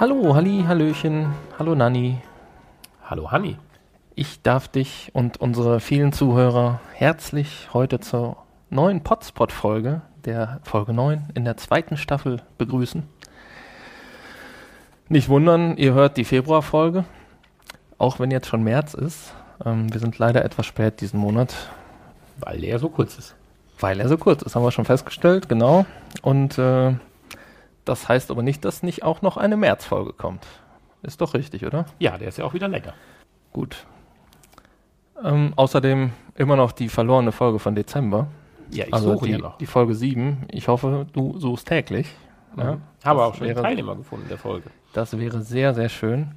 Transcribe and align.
Hallo, 0.00 0.34
Halli, 0.34 0.64
Hallöchen, 0.66 1.34
hallo 1.58 1.74
Nanni. 1.74 2.22
Hallo 3.04 3.30
Hanni. 3.30 3.58
Ich 4.14 4.40
darf 4.40 4.66
dich 4.66 5.10
und 5.12 5.38
unsere 5.42 5.78
vielen 5.78 6.14
Zuhörer 6.14 6.80
herzlich 6.94 7.68
heute 7.74 8.00
zur 8.00 8.38
neuen 8.70 9.02
Potspot-Folge, 9.02 10.00
der 10.24 10.60
Folge 10.62 10.94
9 10.94 11.28
in 11.34 11.44
der 11.44 11.58
zweiten 11.58 11.98
Staffel 11.98 12.40
begrüßen. 12.56 13.02
Nicht 15.10 15.28
wundern, 15.28 15.76
ihr 15.76 15.92
hört 15.92 16.16
die 16.16 16.24
Februarfolge, 16.24 17.04
auch 17.98 18.18
wenn 18.18 18.30
jetzt 18.30 18.46
schon 18.46 18.62
März 18.62 18.94
ist. 18.94 19.34
Ähm, 19.62 19.92
wir 19.92 20.00
sind 20.00 20.18
leider 20.18 20.46
etwas 20.46 20.64
spät 20.64 21.02
diesen 21.02 21.20
Monat, 21.20 21.54
Weil 22.38 22.62
der 22.62 22.78
so 22.78 22.88
kurz 22.88 23.18
ist. 23.18 23.34
weil 23.78 24.00
er 24.00 24.08
so 24.08 24.16
kurz 24.16 24.40
ist, 24.40 24.56
haben 24.56 24.62
wir 24.62 24.72
schon 24.72 24.86
festgestellt, 24.86 25.50
genau. 25.50 25.84
Und 26.22 26.56
äh, 26.56 26.94
das 27.90 28.08
heißt 28.08 28.30
aber 28.30 28.42
nicht, 28.42 28.64
dass 28.64 28.82
nicht 28.82 29.02
auch 29.02 29.20
noch 29.22 29.36
eine 29.36 29.56
Märzfolge 29.56 30.12
kommt. 30.12 30.46
Ist 31.02 31.20
doch 31.20 31.34
richtig, 31.34 31.64
oder? 31.66 31.86
Ja, 31.98 32.16
der 32.18 32.28
ist 32.28 32.38
ja 32.38 32.44
auch 32.44 32.54
wieder 32.54 32.68
länger. 32.68 32.94
Gut. 33.52 33.86
Ähm, 35.22 35.52
außerdem 35.56 36.12
immer 36.34 36.56
noch 36.56 36.72
die 36.72 36.88
verlorene 36.88 37.32
Folge 37.32 37.58
von 37.58 37.74
Dezember. 37.74 38.28
Ja, 38.70 38.86
ich 38.86 38.94
also 38.94 39.14
suche 39.14 39.26
die, 39.26 39.32
ja 39.32 39.38
noch. 39.38 39.58
die 39.58 39.66
Folge 39.66 39.94
7. 39.94 40.46
Ich 40.50 40.68
hoffe, 40.68 41.06
du 41.12 41.38
suchst 41.38 41.68
täglich. 41.68 42.08
Ja, 42.56 42.72
Mhm. 42.74 42.82
Habe 43.04 43.24
auch 43.24 43.34
schon 43.34 43.46
wäre- 43.48 43.62
Teilnehmer 43.62 43.96
gefunden 43.96 44.26
der 44.28 44.38
Folge. 44.38 44.70
Das 44.92 45.16
wäre 45.18 45.40
sehr, 45.42 45.74
sehr 45.74 45.88
schön. 45.88 46.32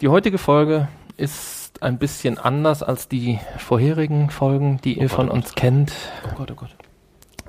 Die 0.00 0.08
heutige 0.08 0.38
Folge 0.38 0.88
ist 1.16 1.82
ein 1.82 1.98
bisschen 1.98 2.38
anders 2.38 2.82
als 2.82 3.08
die 3.08 3.38
vorherigen 3.58 4.30
Folgen, 4.30 4.80
die 4.82 4.94
ihr 4.94 5.02
Gott, 5.08 5.10
von 5.16 5.28
oh 5.30 5.32
uns 5.34 5.54
kennt. 5.54 5.92
Oh 6.30 6.34
Gott, 6.36 6.50
oh 6.50 6.54
Gott. 6.54 6.74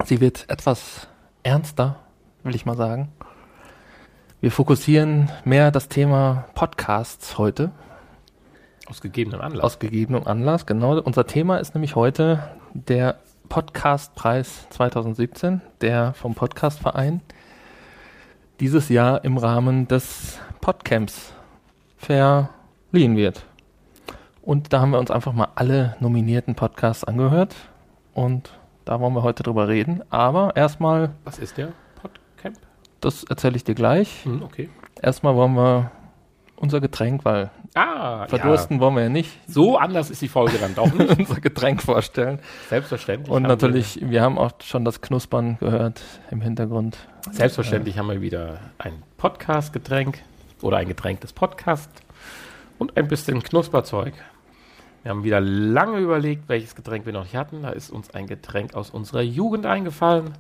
Sie 0.06 0.22
wird 0.22 0.46
etwas 0.50 1.08
ernster, 1.44 1.98
will 2.44 2.56
ich 2.56 2.66
mal 2.66 2.76
sagen. 2.76 3.10
Wir 4.42 4.52
fokussieren 4.52 5.32
mehr 5.46 5.72
das 5.72 5.88
Thema 5.88 6.46
Podcasts 6.54 7.38
heute, 7.38 7.72
Aus 8.88 9.02
gegebenem 9.02 9.40
Anlass. 9.42 9.64
aus 9.64 9.80
gegebenem 9.80 10.28
Anlass. 10.28 10.66
Genau, 10.66 11.00
unser 11.00 11.26
Thema 11.26 11.58
ist 11.58 11.74
nämlich 11.74 11.96
heute 11.96 12.44
der 12.74 13.20
Podcastpreis 13.48 14.68
2017, 14.72 15.62
der 15.82 16.14
vom 16.14 16.36
Podcastverein 16.36 17.22
dieses 18.60 18.90
Jahr 18.90 19.24
im 19.24 19.38
Rahmen 19.38 19.88
des 19.88 20.40
Podcamps 20.60 21.34
verliehen 21.98 23.16
wird. 23.16 23.46
Und 24.42 24.74
da 24.74 24.82
haben 24.82 24.92
wir 24.92 25.00
uns 25.00 25.12
einfach 25.12 25.32
mal 25.32 25.48
alle 25.56 25.96
nominierten 26.02 26.56
Podcasts 26.56 27.06
angehört 27.06 27.56
und 28.14 28.52
da 28.84 29.00
wollen 29.00 29.14
wir 29.14 29.24
heute 29.24 29.44
drüber 29.44 29.70
reden. 29.70 30.04
Aber 30.10 30.58
erstmal, 30.58 31.12
Was 31.24 31.40
ist 31.40 31.58
der? 31.58 31.72
Das 33.06 33.24
erzähle 33.24 33.56
ich 33.56 33.64
dir 33.64 33.76
gleich. 33.76 34.24
Hm, 34.26 34.42
okay. 34.44 34.70
Erstmal 35.02 35.36
wollen 35.36 35.54
wir 35.56 35.92
unser 36.56 36.80
Getränk, 36.82 37.26
weil 37.26 37.52
Ah, 37.76 38.28
verdursten 38.28 38.80
wollen 38.80 38.96
wir 38.96 39.04
ja 39.04 39.10
nicht, 39.10 39.34
Ja. 39.48 39.54
So 39.54 39.78
anders 39.78 40.12
ist 40.12 40.22
die 40.22 40.28
Folge 40.28 40.58
dann 40.60 40.76
doch 40.76 40.94
nicht. 40.94 41.18
unser 41.20 41.42
Getränk 41.42 41.82
vorstellen. 41.82 42.40
Selbstverständlich. 42.70 43.32
Und 43.32 43.44
natürlich, 43.44 44.00
wir 44.02 44.22
haben 44.22 44.38
auch 44.38 44.52
schon 44.64 44.86
das 44.86 45.02
Knuspern 45.02 45.58
gehört 45.60 46.02
im 46.30 46.42
Hintergrund. 46.42 46.98
Wir, 47.26 47.34
selbstverständlich 47.34 47.98
haben 47.98 48.10
wir 48.10 48.22
wieder 48.22 48.60
ein 48.78 48.94
Podcast-Getränk 49.18 50.20
oder 50.62 50.78
ein 50.78 50.88
Getränk 50.88 51.22
des 51.22 51.34
Podcasts 51.34 52.02
und 52.78 52.96
ein 52.96 53.08
bisschen 53.08 53.42
Knusperzeug. 53.42 54.14
Wir 55.02 55.10
haben 55.10 55.24
wieder 55.24 55.42
lange 55.42 55.98
überlegt, 55.98 56.48
welches 56.48 56.76
Getränk 56.76 57.06
wir 57.06 57.14
noch 57.14 57.24
nicht 57.24 57.36
hatten. 57.36 57.64
Da 57.64 57.72
ist 57.72 57.90
uns 57.90 58.12
ein 58.14 58.28
Getränk 58.28 58.74
aus 58.76 58.90
unserer 58.92 59.22
Jugend 59.22 59.66
eingefallen. 59.66 60.34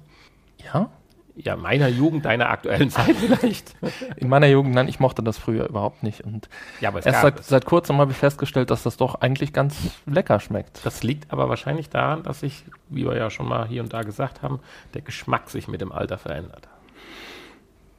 Ja, 0.63 0.90
Ja, 1.36 1.56
meiner 1.56 1.88
Jugend, 1.88 2.26
deiner 2.26 2.50
aktuellen 2.50 2.92
Zeit 2.92 3.16
vielleicht. 3.16 3.74
in 4.18 4.30
meiner 4.30 4.46
Jugend, 4.48 4.76
nein, 4.76 4.88
ich 4.88 5.00
mochte 5.00 5.24
das 5.24 5.38
früher 5.40 5.68
überhaupt 5.68 6.04
nicht. 6.04 6.22
Und 6.22 6.48
Ja, 6.80 6.90
aber 6.90 7.00
es 7.00 7.06
erst 7.08 7.22
seit, 7.22 7.44
seit 7.44 7.66
kurzem 7.66 7.98
habe 7.98 8.12
ich 8.12 8.18
festgestellt, 8.18 8.70
dass 8.70 8.84
das 8.84 8.98
doch 8.98 9.16
eigentlich 9.22 9.52
ganz 9.52 9.76
lecker 10.06 10.40
schmeckt. 10.40 10.86
Das 10.86 11.02
liegt 11.02 11.32
aber 11.34 11.50
wahrscheinlich 11.50 11.90
daran, 11.90 12.22
dass 12.22 12.42
sich, 12.42 12.64
wie 12.90 13.06
wir 13.06 13.16
ja 13.18 13.32
schon 13.32 13.48
mal 13.48 13.68
hier 13.68 13.82
und 13.82 13.92
da 13.94 14.04
gesagt 14.04 14.44
haben, 14.44 14.60
der 14.94 15.02
Geschmack 15.02 15.50
sich 15.50 15.68
mit 15.68 15.82
dem 15.82 15.92
Alter 15.92 16.20
verändert. 16.20 16.68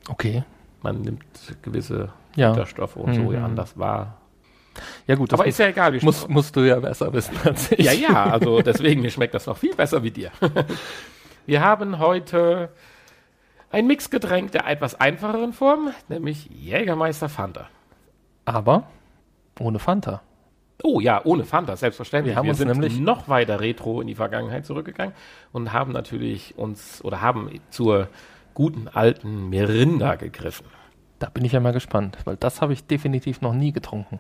Okay. 0.08 0.44
Man 0.82 1.00
nimmt 1.00 1.24
gewisse 1.62 2.10
Ja. 2.36 2.50
Bitterstoffe 2.52 2.96
und 2.96 3.14
so 3.14 3.22
Mhm. 3.22 3.32
ja 3.32 3.44
anders 3.44 3.76
wahr. 3.78 4.18
Ja 5.06 5.14
gut, 5.14 5.32
das 5.32 5.40
Aber 5.40 5.48
ist 5.48 5.58
ja 5.58 5.68
egal. 5.68 5.92
Wir 5.92 6.02
muss, 6.04 6.28
musst 6.28 6.54
du 6.56 6.60
ja 6.60 6.78
besser 6.80 7.12
wissen 7.12 7.34
als 7.44 7.70
ich. 7.72 7.84
ja, 7.84 7.92
ja, 7.92 8.24
also 8.24 8.60
deswegen, 8.60 9.02
mir 9.02 9.10
schmeckt 9.10 9.34
das 9.34 9.46
noch 9.46 9.56
viel 9.56 9.74
besser 9.74 10.02
wie 10.02 10.10
dir. 10.10 10.30
Wir 11.46 11.60
haben 11.60 11.98
heute 11.98 12.70
ein 13.74 13.86
Mixgetränk 13.86 14.52
der 14.52 14.66
etwas 14.68 14.98
einfacheren 15.00 15.52
Form, 15.52 15.90
nämlich 16.08 16.46
Jägermeister 16.50 17.28
Fanta. 17.28 17.68
Aber 18.44 18.84
ohne 19.58 19.78
Fanta. 19.78 20.22
Oh 20.82 21.00
ja, 21.00 21.20
ohne 21.24 21.44
Fanta, 21.44 21.76
selbstverständlich. 21.76 22.32
Wir 22.34 22.38
haben 22.38 22.48
uns 22.48 22.58
sind 22.58 22.68
nämlich- 22.68 22.98
noch 22.98 23.28
weiter 23.28 23.60
retro 23.60 24.00
in 24.00 24.06
die 24.06 24.14
Vergangenheit 24.14 24.66
zurückgegangen 24.66 25.14
und 25.52 25.72
haben 25.72 25.92
natürlich 25.92 26.58
uns 26.58 27.02
oder 27.04 27.20
haben 27.20 27.50
zur 27.70 28.08
guten 28.54 28.88
alten 28.88 29.48
Mirinda 29.50 30.16
gegriffen. 30.16 30.66
Da 31.20 31.28
bin 31.30 31.44
ich 31.44 31.52
ja 31.52 31.60
mal 31.60 31.72
gespannt, 31.72 32.18
weil 32.24 32.36
das 32.36 32.60
habe 32.60 32.72
ich 32.72 32.86
definitiv 32.86 33.40
noch 33.40 33.54
nie 33.54 33.72
getrunken. 33.72 34.18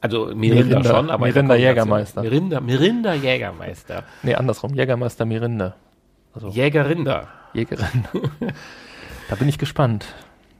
Also 0.00 0.32
Mirinda, 0.34 0.78
Mirinda- 0.78 0.88
schon, 0.90 1.10
aber 1.10 1.26
Mirinda. 1.26 1.54
Jägermeister. 1.54 2.22
Mirinda, 2.22 2.60
Mirinda 2.60 3.14
Jägermeister. 3.14 4.04
Nee, 4.22 4.34
andersrum. 4.34 4.74
Jägermeister 4.74 5.26
Mirinde. 5.26 5.74
Also 6.34 6.48
Jägerinda. 6.48 7.28
Jägerin. 7.52 8.04
da 9.30 9.36
bin 9.36 9.48
ich 9.48 9.58
gespannt. 9.58 10.06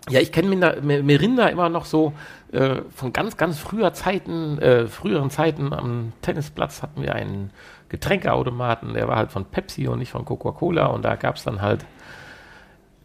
Ja, 0.08 0.20
ich 0.20 0.32
kenne 0.32 0.48
Mirinda, 0.48 0.80
Mirinda 0.80 1.48
immer 1.48 1.68
noch 1.68 1.84
so 1.84 2.12
äh, 2.52 2.82
von 2.94 3.12
ganz, 3.12 3.36
ganz 3.36 3.58
früher 3.58 3.92
Zeiten, 3.92 4.58
äh, 4.58 4.86
früheren 4.86 5.28
Zeiten 5.30 5.72
am 5.72 6.12
Tennisplatz 6.22 6.82
hatten 6.82 7.02
wir 7.02 7.14
einen 7.14 7.50
Getränkeautomaten, 7.88 8.94
der 8.94 9.08
war 9.08 9.16
halt 9.16 9.32
von 9.32 9.44
Pepsi 9.44 9.88
und 9.88 9.98
nicht 9.98 10.12
von 10.12 10.24
Coca-Cola 10.24 10.86
und 10.86 11.04
da 11.04 11.16
gab 11.16 11.36
es 11.36 11.44
dann 11.44 11.60
halt 11.60 11.84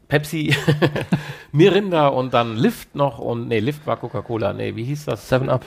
Pepsi, 0.08 0.56
Mirinda 1.52 2.08
und 2.08 2.34
dann 2.34 2.56
Lift 2.56 2.96
noch 2.96 3.18
und 3.18 3.48
nee, 3.48 3.60
Lift 3.60 3.88
war 3.88 3.98
Coca-Cola, 3.98 4.54
nee, 4.54 4.76
wie 4.76 4.84
hieß 4.84 5.06
das? 5.06 5.28
Seven 5.28 5.50
Up. 5.50 5.66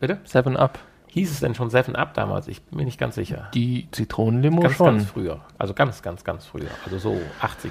Bitte? 0.00 0.18
Seven 0.24 0.56
Up. 0.56 0.78
Hieß 1.08 1.30
es 1.30 1.40
denn 1.40 1.54
schon 1.54 1.70
Seven 1.70 1.94
Up 1.94 2.14
damals? 2.14 2.48
Ich 2.48 2.62
bin 2.62 2.78
mir 2.78 2.84
nicht 2.84 2.98
ganz 2.98 3.14
sicher. 3.14 3.48
Die 3.54 3.88
Zitronenlimo 3.92 4.62
Ganz, 4.62 4.74
schon. 4.76 4.86
ganz 4.86 5.10
früher. 5.10 5.40
Also 5.58 5.74
ganz, 5.74 6.02
ganz, 6.02 6.24
ganz 6.24 6.46
früher. 6.46 6.68
Also 6.84 6.98
so 6.98 7.20
80er. 7.40 7.70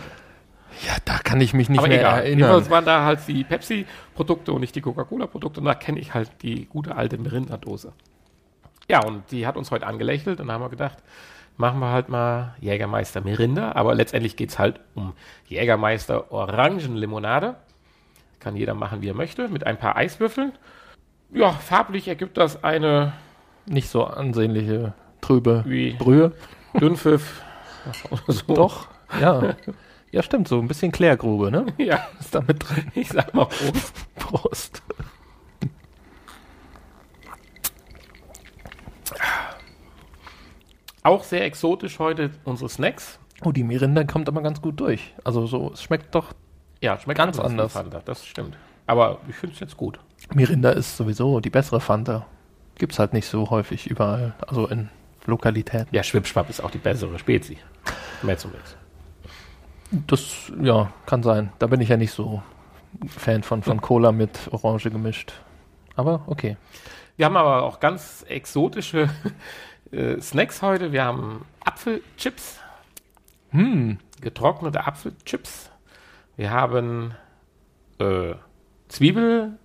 Ja, 0.86 0.98
da 1.06 1.18
kann 1.20 1.40
ich 1.42 1.54
mich 1.54 1.70
nicht 1.70 1.80
Aber 1.80 1.88
mehr 1.88 2.00
egal. 2.00 2.20
erinnern. 2.20 2.40
Jedenfalls 2.40 2.70
waren 2.70 2.86
da 2.86 3.06
halt 3.06 3.20
die 3.28 3.44
Pepsi-Produkte 3.44 4.52
und 4.52 4.62
nicht 4.62 4.76
die 4.76 4.82
Coca-Cola-Produkte. 4.82 5.60
Und 5.60 5.66
da 5.66 5.74
kenne 5.76 6.00
ich 6.00 6.14
halt 6.14 6.32
die 6.42 6.66
gute 6.66 6.96
alte 6.96 7.18
Mirinda-Dose. 7.18 7.94
Ja, 8.90 9.04
und 9.04 9.32
die 9.32 9.48
hat 9.48 9.58
uns 9.58 9.72
heute 9.72 9.88
angelächelt 9.88 10.40
und 10.40 10.48
da 10.48 10.54
haben 10.54 10.62
wir 10.62 10.70
gedacht, 10.70 10.98
machen 11.58 11.80
wir 11.80 11.92
halt 11.92 12.10
mal 12.10 12.56
Jägermeister 12.60 13.22
Mirinda. 13.22 13.72
Aber 13.74 13.96
letztendlich 13.96 14.36
geht 14.36 14.50
es 14.50 14.60
halt 14.60 14.80
um 14.96 15.14
Jägermeister 15.48 16.32
Orangenlimonade. 16.32 17.56
Kann 18.40 18.56
jeder 18.56 18.74
machen, 18.74 19.02
wie 19.02 19.10
er 19.10 19.16
möchte, 19.16 19.48
mit 19.48 19.66
ein 19.66 19.78
paar 19.78 19.96
Eiswürfeln. 19.96 20.52
Ja, 21.32 21.52
farblich 21.52 22.08
ergibt 22.08 22.38
das 22.38 22.64
eine 22.64 23.14
Nicht 23.66 23.90
so 23.90 24.04
ansehnliche, 24.04 24.94
trübe 25.22 25.64
wie 25.66 25.94
Brühe. 25.94 26.34
Dünnpfiff. 26.80 27.42
so. 28.28 28.54
Doch, 28.54 28.88
ja. 29.20 29.56
Ja, 30.16 30.24
stimmt, 30.24 30.48
so 30.48 30.58
ein 30.60 30.70
bisschen 30.70 30.94
Klärgrube, 30.94 31.52
ne? 31.52 31.66
Ja, 31.78 32.08
Ist 32.22 32.34
da 32.34 32.40
mit 32.40 32.64
drin. 32.64 32.90
ich 32.96 33.10
sag 33.10 33.34
mal 33.34 33.48
Prost. 33.48 33.94
Prost. 34.16 34.82
Auch 41.04 41.22
sehr 41.26 41.44
exotisch 41.44 42.00
heute 42.00 42.32
unsere 42.46 42.70
Snacks. 42.70 43.20
Oh, 43.44 43.52
die 43.52 43.66
Mirinda 43.66 44.06
kommt 44.06 44.30
aber 44.30 44.42
ganz 44.42 44.62
gut 44.62 44.80
durch. 44.80 45.14
Also 45.26 45.48
so, 45.48 45.74
es 45.74 45.84
schmeckt 45.84 46.16
doch. 46.16 46.32
Ja, 46.80 46.98
schmeckt 46.98 47.18
Ganz 47.18 47.38
anders. 47.38 47.74
Fanta, 47.74 48.00
das 48.00 48.26
stimmt. 48.26 48.56
Aber 48.88 49.20
ich 49.28 49.36
finde 49.36 49.56
es 49.56 49.60
jetzt 49.60 49.76
gut. 49.76 50.00
Mirinda 50.34 50.70
ist 50.70 50.96
sowieso 50.96 51.42
die 51.42 51.50
bessere 51.50 51.82
Fanta. 51.82 52.26
Gibt's 52.78 53.00
halt 53.00 53.12
nicht 53.12 53.28
so 53.28 53.50
häufig 53.50 53.88
überall, 53.88 54.34
also 54.48 54.66
in 54.68 54.90
Lokalitäten. 55.26 55.94
Ja, 55.94 56.04
Schwipschwapp 56.04 56.50
ist 56.50 56.62
auch 56.64 56.72
die 56.72 56.78
bessere 56.78 57.20
Spezi. 57.20 57.58
Mehr 58.24 58.38
zum 58.38 58.52
Mix. 58.54 58.78
Das, 59.92 60.52
ja, 60.62 60.92
kann 61.06 61.24
sein. 61.24 61.52
Da 61.60 61.68
bin 61.68 61.80
ich 61.82 61.90
ja 61.90 61.98
nicht 61.98 62.12
so 62.12 62.42
Fan 63.08 63.44
von, 63.44 63.62
von 63.64 63.82
Cola 63.82 64.12
mit 64.12 64.50
Orange 64.52 64.90
gemischt. 64.90 65.34
Aber 65.96 66.24
okay. 66.28 66.58
Wir 67.18 67.26
haben 67.28 67.38
aber 67.38 67.64
auch 67.64 67.80
ganz 67.80 68.26
exotische 68.28 69.10
äh, 69.92 70.20
Snacks 70.20 70.62
heute. 70.62 70.92
Wir 70.92 71.06
haben 71.06 71.46
Apfelchips, 71.64 72.60
Hm, 73.52 74.00
getrocknete 74.22 74.86
Apfelchips. 74.86 75.72
Wir 76.36 76.52
haben 76.52 77.14
äh, 78.00 78.34
Zwiebel, 78.90 79.58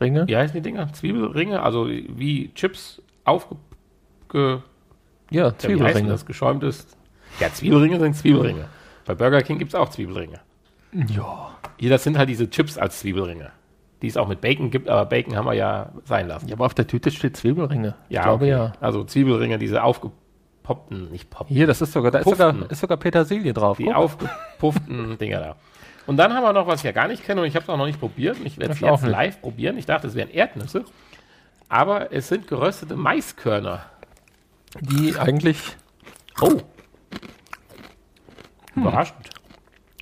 Ringe? 0.00 0.26
wie 0.26 0.36
heißen 0.36 0.54
die 0.54 0.62
Dinger? 0.62 0.92
Zwiebelringe, 0.92 1.62
also 1.62 1.86
wie 1.88 2.52
Chips 2.54 3.00
aufge... 3.24 3.56
Ge, 4.30 4.58
Ja, 5.30 5.44
ja, 5.46 5.58
Zwiebelringe. 5.58 6.08
das? 6.08 6.26
Geschäumtes... 6.26 6.86
Ja, 7.38 7.52
Zwiebelringe 7.52 8.00
sind 8.00 8.16
Zwiebelringe. 8.16 8.68
Bei 9.10 9.16
Burger 9.16 9.42
King 9.42 9.58
gibt 9.58 9.72
es 9.72 9.74
auch 9.74 9.88
Zwiebelringe. 9.88 10.38
Ja. 10.92 11.50
Hier, 11.78 11.90
das 11.90 12.04
sind 12.04 12.16
halt 12.16 12.28
diese 12.28 12.48
Chips 12.48 12.78
als 12.78 13.00
Zwiebelringe. 13.00 13.50
die 14.02 14.06
es 14.06 14.16
auch 14.16 14.28
mit 14.28 14.40
Bacon 14.40 14.70
gibt, 14.70 14.88
aber 14.88 15.04
Bacon 15.04 15.34
haben 15.36 15.46
wir 15.46 15.54
ja 15.54 15.90
sein 16.04 16.28
lassen. 16.28 16.46
Ja, 16.48 16.54
aber 16.54 16.66
auf 16.66 16.74
der 16.74 16.86
Tüte 16.86 17.10
steht 17.10 17.36
Zwiebelringe. 17.36 17.94
Ja, 18.08 18.20
ich 18.20 18.24
glaube 18.24 18.44
okay. 18.44 18.50
ja. 18.52 18.72
Also 18.80 19.02
Zwiebelringe, 19.04 19.58
diese 19.58 19.82
aufgepoppten, 19.82 21.10
nicht 21.10 21.28
poppen. 21.28 21.54
Hier, 21.54 21.66
das 21.66 21.82
ist 21.82 21.92
sogar, 21.92 22.12
da 22.12 22.20
ist 22.20 22.28
sogar, 22.28 22.70
ist 22.70 22.80
sogar 22.80 22.96
Petersilie 22.98 23.52
drauf. 23.52 23.78
Die 23.78 23.84
Guck. 23.84 23.94
aufgepufften 23.96 25.18
Dinger 25.20 25.40
da. 25.40 25.56
Und 26.06 26.16
dann 26.16 26.32
haben 26.32 26.44
wir 26.44 26.52
noch, 26.52 26.66
was 26.68 26.80
ich 26.80 26.84
ja 26.84 26.92
gar 26.92 27.08
nicht 27.08 27.24
kenne 27.24 27.40
und 27.40 27.46
ich 27.48 27.56
habe 27.56 27.64
es 27.64 27.68
auch 27.68 27.76
noch 27.76 27.86
nicht 27.86 27.98
probiert. 28.00 28.38
Und 28.38 28.46
ich 28.46 28.58
werde 28.58 28.74
es 28.74 28.80
jetzt 28.80 29.04
live 29.04 29.40
probieren. 29.42 29.76
Ich 29.76 29.86
dachte, 29.86 30.06
es 30.06 30.14
wären 30.14 30.30
Erdnüsse. 30.30 30.84
Aber 31.68 32.12
es 32.12 32.28
sind 32.28 32.46
geröstete 32.46 32.96
Maiskörner. 32.96 33.84
Die 34.80 35.16
eigentlich. 35.18 35.76
Oh. 36.40 36.60
Hm. 38.80 38.86
Überraschend. 38.86 39.30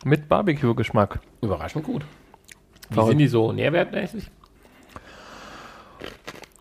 Mit 0.04 0.28
Barbecue-Geschmack. 0.28 1.20
Überraschend 1.42 1.84
gut. 1.84 2.04
Wie 2.90 2.96
Warum? 2.96 3.10
sind 3.10 3.18
die 3.18 3.26
so 3.26 3.52
nährwertmäßig? 3.52 4.30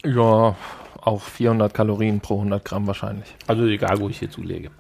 Ja, 0.04 0.56
auch 1.02 1.22
400 1.22 1.74
Kalorien 1.74 2.20
pro 2.20 2.36
100 2.36 2.66
Gramm 2.66 2.88
wahrscheinlich. 2.88 3.36
Also 3.46 3.66
egal, 3.66 4.00
wo 4.00 4.10
ich 4.10 4.20
hier 4.20 4.32
zulege. 4.32 4.72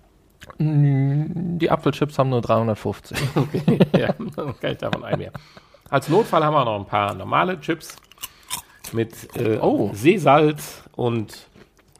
Mm, 0.57 1.57
die 1.59 1.69
Apfelchips 1.69 2.17
haben 2.17 2.29
nur 2.29 2.41
350. 2.41 3.17
okay, 3.35 3.79
ja, 3.97 4.13
dann 4.35 4.59
kann 4.59 4.71
ich 4.71 4.77
davon 4.77 5.03
ein 5.03 5.19
mehr. 5.19 5.31
Als 5.89 6.09
Notfall 6.09 6.43
haben 6.43 6.53
wir 6.53 6.65
noch 6.65 6.79
ein 6.79 6.85
paar 6.85 7.13
normale 7.13 7.59
Chips 7.59 7.95
mit 8.93 9.35
äh, 9.35 9.59
oh. 9.61 9.91
Seesalz 9.93 10.83
und 10.95 11.47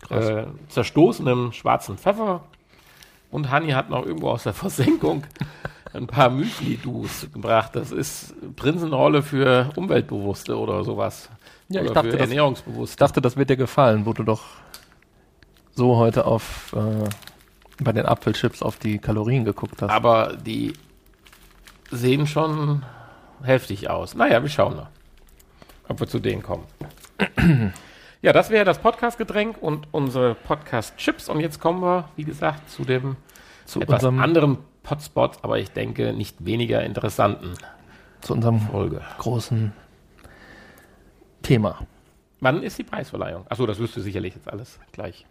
äh, 0.10 0.46
zerstoßenem 0.70 1.52
schwarzen 1.52 1.98
Pfeffer. 1.98 2.44
Und 3.38 3.52
Hani 3.52 3.70
hat 3.70 3.92
noch 3.92 4.04
irgendwo 4.04 4.32
aus 4.32 4.42
der 4.42 4.54
Versenkung 4.54 5.22
ein 5.94 6.08
paar 6.08 6.32
Müsli-Dus 6.32 7.28
gebracht. 7.32 7.76
Das 7.76 7.92
ist 7.92 8.34
Prinzenrolle 8.56 9.22
für 9.22 9.70
Umweltbewusste 9.76 10.58
oder 10.58 10.84
sowas. 10.84 11.30
Ja, 11.70 11.82
oder 11.82 11.90
ich 11.90 11.94
dachte, 11.94 12.18
Ernährungsbewusste. 12.18 12.94
Ich 12.94 12.98
dachte, 12.98 13.22
das 13.22 13.38
wird 13.38 13.52
dir 13.52 13.56
gefallen, 13.56 14.08
wo 14.08 14.14
du 14.14 14.24
doch 14.24 14.42
so 15.76 15.98
heute 15.98 16.26
auf 16.26 16.74
äh, 16.76 17.84
bei 17.84 17.92
den 17.92 18.08
Apfelchips 18.08 18.64
auf 18.64 18.78
die 18.78 18.98
Kalorien 18.98 19.46
geguckt 19.46 19.84
hast. 19.84 19.92
Aber 19.92 20.36
die 20.36 20.74
sehen 21.92 22.26
schon 22.26 22.84
heftig 23.44 23.88
aus. 23.88 24.16
Naja, 24.16 24.42
wir 24.42 24.50
schauen 24.50 24.78
mal, 24.78 24.90
ob 25.88 26.00
wir 26.00 26.08
zu 26.08 26.18
denen 26.18 26.42
kommen. 26.42 26.64
ja, 28.22 28.34
das 28.34 28.50
wäre 28.50 28.66
das 28.66 28.80
Podcast-Getränk 28.80 29.58
und 29.62 29.88
unsere 29.92 30.36
Podcast-Chips. 30.36 31.30
Und 31.30 31.40
jetzt 31.40 31.60
kommen 31.60 31.82
wir, 31.82 32.10
wie 32.16 32.24
gesagt, 32.24 32.70
zu 32.70 32.84
dem 32.84 33.16
zu 33.66 33.82
etwas 33.82 34.04
anderen 34.04 34.58
Potspot, 34.84 35.40
aber 35.42 35.60
ich 35.60 35.72
denke 35.72 36.14
nicht 36.14 36.46
weniger 36.46 36.84
interessanten. 36.84 37.54
Zu 38.22 38.34
unserem 38.34 38.60
Folge. 38.62 39.02
großen 39.20 39.74
Thema. 41.44 41.80
Wann 42.40 42.64
ist 42.64 42.78
die 42.78 42.84
Preisverleihung? 42.84 43.46
Achso, 43.50 43.66
das 43.66 43.80
wirst 43.80 43.96
du 43.96 44.02
sicherlich 44.02 44.36
jetzt 44.36 44.50
alles 44.52 44.80
gleich. 44.92 45.26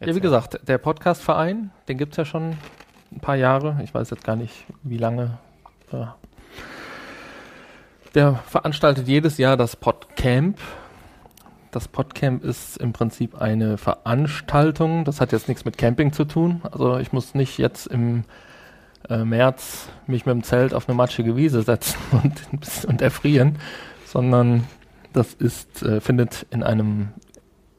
Ja, 0.00 0.14
wie 0.14 0.20
gesagt, 0.20 0.60
der 0.68 0.78
Podcast-Verein, 0.78 1.70
den 1.88 1.98
gibt 1.98 2.12
es 2.12 2.18
ja 2.18 2.24
schon 2.24 2.56
ein 3.10 3.20
paar 3.20 3.36
Jahre. 3.36 3.80
Ich 3.82 3.92
weiß 3.92 4.10
jetzt 4.10 4.24
gar 4.24 4.36
nicht, 4.36 4.64
wie 4.82 4.98
lange. 4.98 5.38
Der 8.14 8.36
veranstaltet 8.46 9.08
jedes 9.08 9.38
Jahr 9.38 9.56
das 9.56 9.74
Podcamp. 9.76 10.58
Das 11.70 11.86
Podcamp 11.86 12.44
ist 12.44 12.78
im 12.78 12.94
Prinzip 12.94 13.42
eine 13.42 13.76
Veranstaltung. 13.76 15.04
Das 15.04 15.20
hat 15.20 15.32
jetzt 15.32 15.48
nichts 15.48 15.66
mit 15.66 15.76
Camping 15.76 16.14
zu 16.14 16.24
tun. 16.24 16.62
Also 16.62 16.96
ich 16.96 17.12
muss 17.12 17.34
nicht 17.34 17.58
jetzt 17.58 17.86
im 17.88 18.24
äh, 19.10 19.22
März 19.22 19.90
mich 20.06 20.24
mit 20.24 20.32
dem 20.34 20.42
Zelt 20.42 20.72
auf 20.72 20.88
eine 20.88 20.96
matschige 20.96 21.36
Wiese 21.36 21.60
setzen 21.60 21.98
und, 22.22 22.86
und 22.86 23.02
erfrieren, 23.02 23.58
sondern 24.06 24.64
das 25.12 25.34
ist, 25.34 25.82
äh, 25.82 26.00
findet 26.00 26.46
in 26.50 26.62
einem 26.62 27.08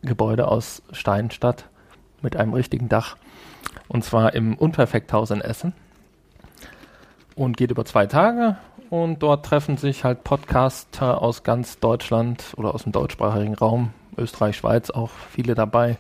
Gebäude 0.04 0.48
aus 0.48 0.84
Stein 0.92 1.32
statt 1.32 1.68
mit 2.22 2.36
einem 2.36 2.54
richtigen 2.54 2.90
Dach. 2.90 3.18
Und 3.88 4.04
zwar 4.04 4.36
im 4.36 4.56
Unperfekthaus 4.56 5.32
in 5.32 5.42
Essen. 5.42 5.74
Und 7.34 7.58
geht 7.58 7.72
über 7.72 7.86
zwei 7.86 8.06
Tage. 8.06 8.58
Und 8.90 9.22
dort 9.22 9.46
treffen 9.46 9.78
sich 9.78 10.04
halt 10.04 10.24
Podcaster 10.24 11.22
aus 11.22 11.44
ganz 11.44 11.80
Deutschland 11.80 12.54
oder 12.58 12.74
aus 12.74 12.84
dem 12.84 12.92
deutschsprachigen 12.92 13.54
Raum, 13.54 13.94
Österreich, 14.18 14.58
Schweiz 14.58 14.90
auch 14.90 15.12
viele 15.32 15.54
dabei, 15.54 15.98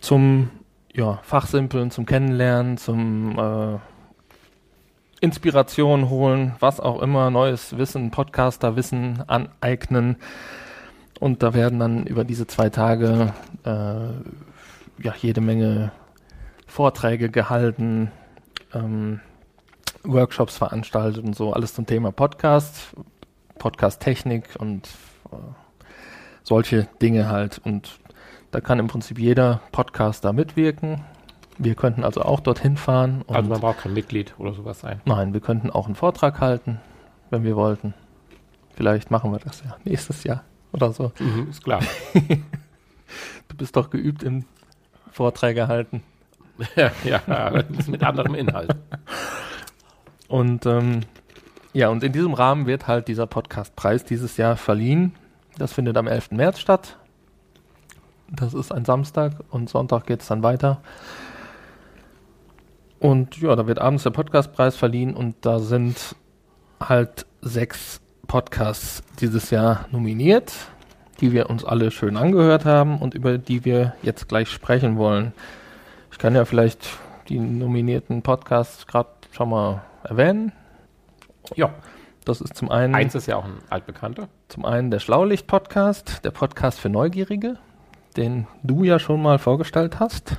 zum 0.00 0.50
ja, 0.92 1.18
Fachsimpeln, 1.22 1.90
zum 1.90 2.06
Kennenlernen, 2.06 2.78
zum 2.78 3.36
äh, 3.36 3.78
Inspiration 5.20 6.08
holen, 6.08 6.54
was 6.60 6.78
auch 6.78 7.02
immer, 7.02 7.30
neues 7.30 7.76
Wissen, 7.76 8.12
Podcaster-Wissen 8.12 9.24
aneignen. 9.26 10.16
Und 11.18 11.42
da 11.42 11.52
werden 11.52 11.80
dann 11.80 12.06
über 12.06 12.22
diese 12.22 12.46
zwei 12.46 12.70
Tage 12.70 13.32
äh, 13.64 15.02
ja, 15.02 15.14
jede 15.20 15.40
Menge 15.40 15.90
Vorträge 16.68 17.28
gehalten, 17.28 18.12
ähm, 18.72 19.20
Workshops 20.08 20.56
veranstaltet 20.56 21.22
und 21.24 21.36
so, 21.36 21.52
alles 21.52 21.74
zum 21.74 21.86
Thema 21.86 22.12
Podcast, 22.12 22.94
Podcast-Technik 23.58 24.56
und 24.58 24.88
äh, 25.30 25.36
solche 26.42 26.88
Dinge 27.02 27.28
halt. 27.28 27.60
Und 27.62 28.00
da 28.50 28.60
kann 28.60 28.78
im 28.78 28.86
Prinzip 28.88 29.18
jeder 29.18 29.60
Podcaster 29.70 30.32
mitwirken. 30.32 31.04
Wir 31.58 31.74
könnten 31.74 32.04
also 32.04 32.22
auch 32.22 32.40
dorthin 32.40 32.76
fahren. 32.76 33.24
also 33.28 33.50
man 33.50 33.60
braucht 33.60 33.80
kein 33.80 33.92
Mitglied 33.92 34.34
oder 34.38 34.54
sowas 34.54 34.80
sein. 34.80 35.00
Nein, 35.04 35.34
wir 35.34 35.40
könnten 35.40 35.70
auch 35.70 35.86
einen 35.86 35.96
Vortrag 35.96 36.40
halten, 36.40 36.80
wenn 37.30 37.44
wir 37.44 37.56
wollten. 37.56 37.94
Vielleicht 38.74 39.10
machen 39.10 39.32
wir 39.32 39.40
das 39.40 39.62
ja 39.64 39.76
nächstes 39.84 40.24
Jahr 40.24 40.44
oder 40.72 40.92
so. 40.92 41.12
Mhm, 41.18 41.48
ist 41.50 41.62
klar. 41.64 41.82
du 43.48 43.56
bist 43.56 43.76
doch 43.76 43.90
geübt 43.90 44.22
im 44.22 44.44
Vorträge 45.10 45.68
halten. 45.68 46.02
ja, 46.76 46.92
ja 47.04 47.64
mit 47.86 48.02
anderem 48.02 48.34
Inhalt. 48.34 48.74
Und 50.28 50.66
ähm, 50.66 51.00
ja, 51.72 51.88
und 51.88 52.04
in 52.04 52.12
diesem 52.12 52.34
Rahmen 52.34 52.66
wird 52.66 52.86
halt 52.86 53.08
dieser 53.08 53.26
Podcastpreis 53.26 54.04
dieses 54.04 54.36
Jahr 54.36 54.56
verliehen. 54.56 55.14
Das 55.58 55.72
findet 55.72 55.96
am 55.96 56.06
11. 56.06 56.32
März 56.32 56.60
statt. 56.60 56.96
Das 58.30 58.54
ist 58.54 58.72
ein 58.72 58.84
Samstag 58.84 59.32
und 59.50 59.70
Sonntag 59.70 60.06
geht 60.06 60.20
es 60.20 60.28
dann 60.28 60.42
weiter. 60.42 60.80
Und 63.00 63.40
ja, 63.40 63.54
da 63.56 63.66
wird 63.66 63.78
abends 63.78 64.02
der 64.02 64.10
Podcastpreis 64.10 64.76
verliehen 64.76 65.14
und 65.14 65.36
da 65.42 65.60
sind 65.60 66.16
halt 66.80 67.26
sechs 67.40 68.00
Podcasts 68.26 69.02
dieses 69.20 69.50
Jahr 69.50 69.86
nominiert, 69.90 70.52
die 71.20 71.32
wir 71.32 71.48
uns 71.48 71.64
alle 71.64 71.90
schön 71.90 72.16
angehört 72.16 72.64
haben 72.64 72.98
und 72.98 73.14
über 73.14 73.38
die 73.38 73.64
wir 73.64 73.94
jetzt 74.02 74.28
gleich 74.28 74.50
sprechen 74.50 74.98
wollen. 74.98 75.32
Ich 76.12 76.18
kann 76.18 76.34
ja 76.34 76.44
vielleicht 76.44 76.88
die 77.28 77.38
nominierten 77.38 78.22
Podcasts 78.22 78.86
gerade 78.86 79.10
schon 79.30 79.50
mal 79.50 79.82
erwähnen. 80.08 80.52
Ja. 81.54 81.74
Das 82.24 82.40
ist 82.40 82.56
zum 82.56 82.70
einen. 82.70 82.94
Eins 82.94 83.14
ist 83.14 83.26
ja 83.26 83.36
auch 83.36 83.44
ein 83.44 83.58
altbekannter. 83.70 84.28
Zum 84.48 84.64
einen 84.64 84.90
der 84.90 84.98
Schlaulicht-Podcast, 84.98 86.24
der 86.24 86.30
Podcast 86.30 86.78
für 86.78 86.90
Neugierige, 86.90 87.56
den 88.16 88.46
du 88.62 88.84
ja 88.84 88.98
schon 88.98 89.22
mal 89.22 89.38
vorgestellt 89.38 89.98
hast. 89.98 90.36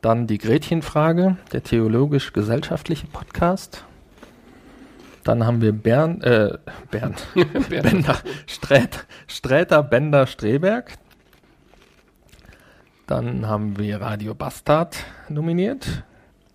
Dann 0.00 0.26
die 0.26 0.38
Gretchenfrage, 0.38 1.36
der 1.52 1.62
theologisch-gesellschaftliche 1.62 3.06
Podcast. 3.06 3.84
Dann 5.24 5.44
haben 5.44 5.60
wir 5.60 5.72
Bernd, 5.72 6.24
äh, 6.24 6.56
Bernd, 6.90 7.26
Bender, 7.68 8.16
Strät, 8.46 9.06
Sträter, 9.26 9.82
Bender, 9.82 10.26
Streberg. 10.26 10.94
Dann 13.06 13.46
haben 13.46 13.78
wir 13.78 14.00
Radio 14.00 14.34
Bastard 14.34 14.96
nominiert. 15.28 16.04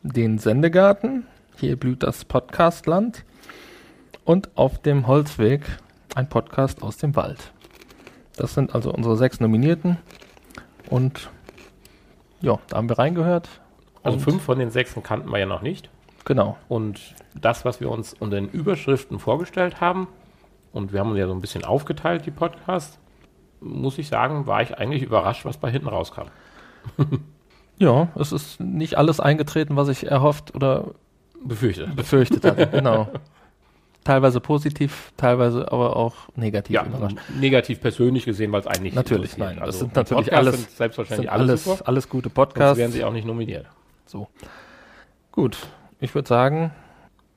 Den 0.01 0.37
Sendegarten. 0.37 1.27
Hier 1.61 1.75
blüht 1.75 2.01
das 2.01 2.25
Podcastland. 2.25 3.23
Und 4.25 4.49
auf 4.55 4.81
dem 4.81 5.05
Holzweg 5.05 5.61
ein 6.15 6.27
Podcast 6.27 6.81
aus 6.81 6.97
dem 6.97 7.15
Wald. 7.15 7.53
Das 8.35 8.55
sind 8.55 8.73
also 8.73 8.91
unsere 8.91 9.15
sechs 9.15 9.39
Nominierten. 9.39 9.97
Und 10.89 11.29
ja, 12.41 12.57
da 12.67 12.77
haben 12.77 12.89
wir 12.89 12.97
reingehört. 12.97 13.47
Also 14.01 14.17
fünf 14.17 14.41
von 14.41 14.57
den 14.57 14.71
sechs 14.71 14.95
kannten 15.03 15.29
wir 15.29 15.37
ja 15.37 15.45
noch 15.45 15.61
nicht. 15.61 15.91
Genau. 16.25 16.57
Und 16.67 17.13
das, 17.39 17.63
was 17.63 17.79
wir 17.79 17.91
uns 17.91 18.15
unter 18.15 18.37
den 18.37 18.49
Überschriften 18.49 19.19
vorgestellt 19.19 19.79
haben, 19.79 20.07
und 20.73 20.93
wir 20.93 20.99
haben 20.99 21.11
uns 21.11 21.19
ja 21.19 21.27
so 21.27 21.33
ein 21.35 21.41
bisschen 21.41 21.63
aufgeteilt, 21.63 22.25
die 22.25 22.31
Podcasts, 22.31 22.97
muss 23.59 23.99
ich 23.99 24.07
sagen, 24.07 24.47
war 24.47 24.63
ich 24.63 24.79
eigentlich 24.79 25.03
überrascht, 25.03 25.45
was 25.45 25.59
bei 25.59 25.69
hinten 25.69 25.89
rauskam. 25.89 26.29
ja, 27.77 28.07
es 28.15 28.31
ist 28.31 28.59
nicht 28.59 28.97
alles 28.97 29.19
eingetreten, 29.19 29.75
was 29.75 29.89
ich 29.89 30.09
erhofft 30.09 30.55
oder 30.55 30.95
befürchtet, 31.43 31.95
befürchtet 31.95 32.45
hatte. 32.45 32.67
genau. 32.71 33.07
Teilweise 34.03 34.39
positiv, 34.39 35.11
teilweise 35.15 35.71
aber 35.71 35.95
auch 35.95 36.15
negativ 36.35 36.73
ja, 36.73 36.85
überrascht. 36.85 37.17
Negativ 37.39 37.81
persönlich 37.81 38.25
gesehen, 38.25 38.51
weil 38.51 38.61
es 38.61 38.67
eigentlich 38.67 38.95
natürlich 38.95 39.37
nein. 39.37 39.59
Also 39.59 39.65
das 39.71 39.79
sind 39.79 39.95
natürlich 39.95 40.25
Podcasts 40.25 40.47
alles 40.47 40.61
sind 40.61 40.71
selbstverständlich 40.71 41.31
alles, 41.31 41.67
alles, 41.67 41.81
alles 41.83 42.09
gute 42.09 42.31
Podcasts. 42.31 42.69
Sonst 42.69 42.79
werden 42.79 42.91
sie 42.91 43.03
auch 43.03 43.13
nicht 43.13 43.27
nominiert. 43.27 43.67
So 44.07 44.27
gut, 45.31 45.57
ich 45.99 46.15
würde 46.15 46.27
sagen, 46.27 46.71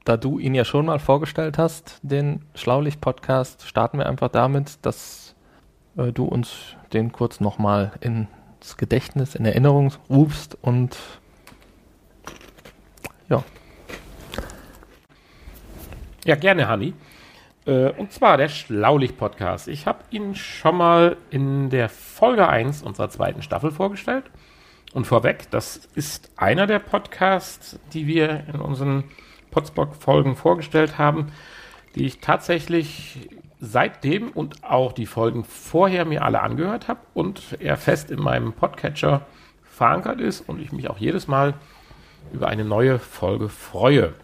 da 0.04 0.16
du 0.16 0.38
ihn 0.38 0.54
ja 0.54 0.64
schon 0.64 0.86
mal 0.86 0.98
vorgestellt 0.98 1.58
hast, 1.58 1.98
den 2.02 2.44
Schlaulicht-Podcast, 2.54 3.66
starten 3.66 3.98
wir 3.98 4.06
einfach 4.06 4.28
damit, 4.28 4.78
dass 4.82 5.34
äh, 5.96 6.12
du 6.12 6.24
uns 6.24 6.76
den 6.92 7.12
kurz 7.12 7.40
nochmal 7.40 7.92
ins 8.00 8.76
Gedächtnis, 8.76 9.34
in 9.34 9.44
Erinnerung 9.44 9.92
rufst 10.10 10.56
und 10.60 10.96
ja. 13.28 13.42
Ja, 16.24 16.36
gerne, 16.36 16.68
Hanni. 16.68 16.94
Äh, 17.66 17.90
und 17.90 18.12
zwar 18.12 18.38
der 18.38 18.48
Schlaulicht-Podcast. 18.48 19.68
Ich 19.68 19.86
habe 19.86 19.98
ihn 20.10 20.34
schon 20.34 20.76
mal 20.76 21.18
in 21.28 21.68
der 21.68 21.90
Folge 21.90 22.48
1 22.48 22.82
unserer 22.82 23.10
zweiten 23.10 23.42
Staffel 23.42 23.70
vorgestellt. 23.70 24.24
Und 24.94 25.06
vorweg, 25.06 25.50
das 25.50 25.88
ist 25.94 26.30
einer 26.36 26.66
der 26.66 26.78
Podcasts, 26.78 27.78
die 27.92 28.06
wir 28.06 28.44
in 28.52 28.60
unseren 28.60 29.04
Potsbock-Folgen 29.50 30.34
vorgestellt 30.34 30.96
haben, 30.96 31.30
die 31.94 32.06
ich 32.06 32.20
tatsächlich 32.20 33.28
seitdem 33.60 34.30
und 34.30 34.64
auch 34.64 34.92
die 34.92 35.06
Folgen 35.06 35.44
vorher 35.44 36.06
mir 36.06 36.24
alle 36.24 36.40
angehört 36.40 36.88
habe 36.88 37.00
und 37.12 37.56
er 37.60 37.76
fest 37.76 38.10
in 38.10 38.20
meinem 38.20 38.54
Podcatcher 38.54 39.26
verankert 39.62 40.20
ist 40.20 40.40
und 40.48 40.60
ich 40.60 40.72
mich 40.72 40.88
auch 40.88 40.98
jedes 40.98 41.28
Mal 41.28 41.54
über 42.32 42.48
eine 42.48 42.64
neue 42.64 42.98
Folge 42.98 43.50
freue. 43.50 44.14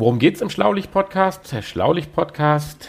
Worum 0.00 0.20
geht 0.20 0.36
es 0.36 0.42
im 0.42 0.48
Schlaulicht-Podcast? 0.48 1.50
Der 1.50 1.60
Schlaulicht-Podcast 1.60 2.88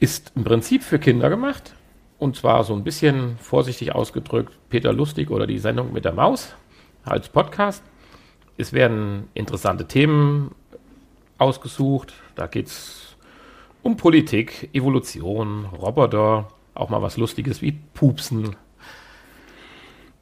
ist 0.00 0.32
im 0.34 0.42
Prinzip 0.42 0.82
für 0.82 0.98
Kinder 0.98 1.30
gemacht. 1.30 1.76
Und 2.18 2.34
zwar 2.34 2.64
so 2.64 2.74
ein 2.74 2.82
bisschen 2.82 3.38
vorsichtig 3.38 3.94
ausgedrückt 3.94 4.52
Peter 4.68 4.92
Lustig 4.92 5.30
oder 5.30 5.46
die 5.46 5.60
Sendung 5.60 5.92
mit 5.92 6.04
der 6.04 6.12
Maus 6.12 6.56
als 7.04 7.28
Podcast. 7.28 7.84
Es 8.56 8.72
werden 8.72 9.28
interessante 9.34 9.86
Themen 9.86 10.50
ausgesucht. 11.38 12.14
Da 12.34 12.48
geht 12.48 12.66
es 12.66 13.16
um 13.84 13.96
Politik, 13.96 14.70
Evolution, 14.72 15.66
Roboter, 15.66 16.48
auch 16.74 16.88
mal 16.88 17.00
was 17.00 17.16
Lustiges 17.16 17.62
wie 17.62 17.78
Pupsen. 17.94 18.56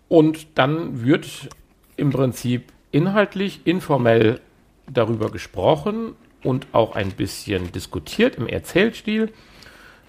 Und 0.08 0.58
dann 0.58 1.06
wird 1.06 1.48
im 1.96 2.10
Prinzip 2.10 2.70
inhaltlich, 2.90 3.62
informell 3.64 4.42
darüber 4.90 5.30
gesprochen 5.30 6.14
und 6.42 6.66
auch 6.72 6.96
ein 6.96 7.10
bisschen 7.10 7.72
diskutiert 7.72 8.36
im 8.36 8.46
Erzählstil. 8.46 9.32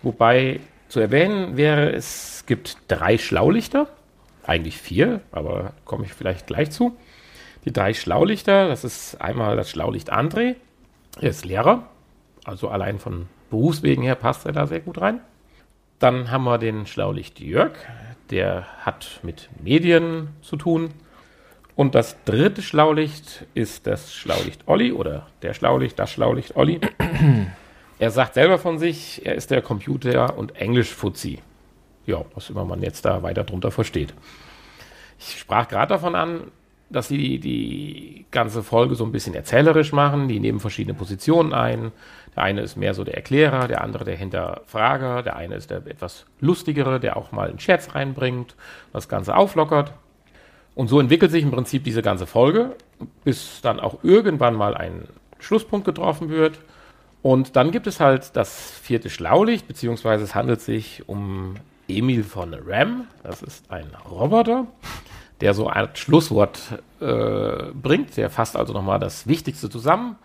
Wobei 0.02 0.60
zu 0.88 1.00
erwähnen 1.00 1.58
wäre, 1.58 1.92
es 1.92 2.44
gibt 2.46 2.78
drei 2.88 3.18
Schlaulichter, 3.18 3.88
eigentlich 4.44 4.78
vier, 4.78 5.22
aber 5.32 5.74
komme 5.86 6.06
ich 6.06 6.14
vielleicht 6.14 6.48
gleich 6.48 6.72
zu. 6.72 6.98
Die 7.66 7.72
drei 7.72 7.94
Schlaulichter, 7.94 8.68
das 8.68 8.84
ist 8.84 9.22
einmal 9.22 9.56
das 9.56 9.70
Schlaulicht 9.70 10.12
André, 10.12 10.56
er 11.22 11.30
ist 11.30 11.46
Lehrer, 11.46 11.88
also 12.44 12.70
allein 12.70 13.00
von 13.00 13.28
Berufswegen 13.50 14.04
her 14.04 14.16
passt 14.16 14.46
er 14.46 14.52
da 14.52 14.68
sehr 14.68 14.82
gut 14.82 15.00
rein. 15.00 15.22
Dann 16.00 16.32
haben 16.32 16.44
wir 16.44 16.58
den 16.58 16.86
Schlaulicht 16.86 17.40
Jörg, 17.40 17.74
der 18.30 18.66
hat 18.80 19.20
mit 19.24 19.50
Medien 19.64 20.30
zu 20.42 20.58
tun, 20.58 20.90
und 21.76 21.96
das 21.96 22.18
dritte 22.26 22.62
Schlaulicht 22.62 23.46
ist 23.54 23.88
das 23.88 24.14
Schlaulicht 24.14 24.62
Olli 24.68 24.92
oder 24.92 25.28
der 25.42 25.54
Schlaulicht, 25.54 25.98
das 25.98 26.12
Schlaulicht 26.12 26.56
Olli. 26.56 26.80
er 28.00 28.12
sagt 28.12 28.36
selber 28.36 28.60
von 28.60 28.78
sich, 28.78 29.26
er 29.26 29.36
ist 29.36 29.50
der 29.50 29.62
Computer- 29.62 30.38
und 30.38 30.56
Englisch-Fuzzi. 30.56 31.40
Ja, 32.06 32.24
was 32.36 32.50
immer 32.50 32.66
man 32.66 32.82
jetzt 32.82 33.06
da 33.06 33.24
weiter 33.24 33.44
drunter 33.44 33.72
versteht. 33.72 34.14
Ich 35.20 35.40
sprach 35.40 35.68
gerade 35.68 35.90
davon 35.90 36.16
an, 36.16 36.52
dass 36.90 37.08
sie 37.08 37.40
die 37.40 38.26
ganze 38.30 38.62
Folge 38.62 38.96
so 38.96 39.04
ein 39.04 39.12
bisschen 39.12 39.34
erzählerisch 39.34 39.94
machen. 39.94 40.28
Die 40.28 40.40
nehmen 40.40 40.60
verschiedene 40.60 40.94
Positionen 40.94 41.54
ein. 41.54 41.92
Der 42.36 42.44
eine 42.44 42.62
ist 42.62 42.78
mehr 42.78 42.94
so 42.94 43.04
der 43.04 43.16
Erklärer, 43.16 43.68
der 43.68 43.82
andere 43.82 44.04
der 44.04 44.16
Hinterfrager, 44.16 45.24
der 45.24 45.36
eine 45.36 45.56
ist 45.56 45.72
der 45.72 45.78
etwas 45.88 46.26
lustigere, 46.40 47.00
der 47.00 47.18
auch 47.18 47.32
mal 47.32 47.50
einen 47.50 47.60
Scherz 47.60 47.96
reinbringt, 47.96 48.56
das 48.92 49.10
Ganze 49.10 49.36
auflockert. 49.36 49.94
Und 50.76 50.88
so 50.88 51.00
entwickelt 51.00 51.32
sich 51.32 51.44
im 51.44 51.52
Prinzip 51.52 51.84
diese 51.84 52.02
ganze 52.02 52.26
Folge, 52.26 52.76
bis 53.24 53.62
dann 53.62 53.80
auch 53.80 54.04
irgendwann 54.04 54.56
mal 54.56 54.76
ein 54.76 55.08
Schlusspunkt 55.40 55.86
getroffen 55.86 56.30
wird. 56.30 56.60
Und 57.22 57.56
dann 57.56 57.72
gibt 57.72 57.88
es 57.88 58.00
halt 58.00 58.36
das 58.36 58.72
vierte 58.72 59.10
Schlaulicht, 59.10 59.68
beziehungsweise 59.68 60.24
es 60.24 60.36
handelt 60.36 60.62
sich 60.62 61.08
um 61.08 61.56
Emil 61.88 62.24
von 62.24 62.54
Ram. 62.54 63.08
Das 63.24 63.42
ist 63.42 63.70
ein 63.72 63.88
Roboter, 64.10 64.68
der 65.42 65.54
so 65.54 65.68
ein 65.68 65.90
Schlusswort 65.94 66.60
äh, 67.00 67.72
bringt. 67.74 68.18
Der 68.18 68.30
fasst 68.30 68.58
also 68.58 68.74
nochmal 68.74 69.00
das 69.00 69.28
Wichtigste 69.28 69.70
zusammen, 69.70 70.16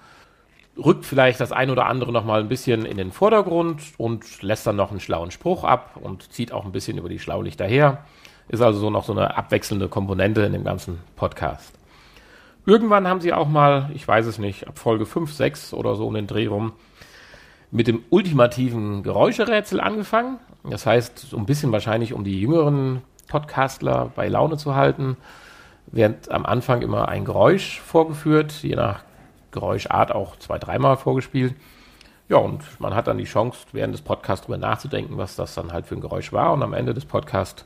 rückt 0.77 1.05
vielleicht 1.05 1.41
das 1.41 1.53
ein 1.53 1.71
oder 1.71 1.87
andere 1.87 2.11
nochmal 2.11 2.41
ein 2.41 2.49
bisschen 2.49 2.85
in 2.85 2.97
den 2.97 3.13
Vordergrund 3.13 3.83
und 3.99 4.43
lässt 4.43 4.67
dann 4.67 4.77
noch 4.77 4.91
einen 4.91 5.01
schlauen 5.01 5.31
Spruch 5.31 5.65
ab 5.65 5.99
und 6.01 6.33
zieht 6.33 6.53
auch 6.53 6.65
ein 6.65 6.73
bisschen 6.73 6.99
über 6.99 7.09
die 7.09 7.19
Schlaulichter 7.19 7.67
her. 7.67 8.05
Ist 8.49 8.63
also 8.63 8.79
so 8.79 8.91
noch 8.91 9.05
so 9.05 9.13
eine 9.13 9.37
abwechselnde 9.37 9.89
Komponente 9.89 10.43
in 10.43 10.53
dem 10.53 10.65
ganzen 10.65 11.01
Podcast. 11.17 11.79
Irgendwann 12.65 13.07
haben 13.09 13.21
sie 13.21 13.33
auch 13.33 13.49
mal, 13.49 13.91
ich 13.95 14.07
weiß 14.07 14.27
es 14.27 14.39
nicht, 14.39 14.69
ab 14.69 14.79
Folge 14.79 15.07
5, 15.07 15.33
6 15.33 15.75
oder 15.75 15.97
so 15.97 16.09
in 16.09 16.15
den 16.15 16.27
Dreh 16.27 16.47
rum, 16.47 16.73
mit 17.71 17.87
dem 17.87 18.03
ultimativen 18.11 19.03
Geräuscherätsel 19.03 19.81
angefangen. 19.81 20.39
Das 20.65 20.87
heißt, 20.87 21.19
so 21.19 21.37
ein 21.37 21.47
bisschen 21.47 21.73
wahrscheinlich, 21.73 22.13
um 22.13 22.25
die 22.25 22.41
jüngeren 22.41 23.03
Podcastler 23.27 24.11
bei 24.15 24.29
Laune 24.29 24.57
zu 24.57 24.75
halten, 24.75 25.17
wird 25.87 26.31
am 26.31 26.45
Anfang 26.45 26.83
immer 26.83 27.09
ein 27.09 27.25
Geräusch 27.25 27.81
vorgeführt, 27.81 28.53
je 28.63 28.77
nach 28.77 29.01
Geräuschart 29.51 30.13
auch 30.13 30.37
zwei, 30.37 30.59
dreimal 30.59 30.97
vorgespielt. 30.97 31.55
Ja, 32.29 32.37
und 32.37 32.63
man 32.81 32.95
hat 32.95 33.07
dann 33.07 33.17
die 33.17 33.25
Chance, 33.25 33.61
während 33.73 33.95
des 33.95 34.03
Podcasts 34.03 34.47
darüber 34.47 34.59
nachzudenken, 34.59 35.17
was 35.17 35.37
das 35.37 35.55
dann 35.55 35.73
halt 35.73 35.87
für 35.87 35.95
ein 35.95 36.03
Geräusch 36.03 36.33
war. 36.33 36.53
Und 36.53 36.63
am 36.63 36.75
Ende 36.75 36.93
des 36.93 37.07
Podcasts 37.07 37.65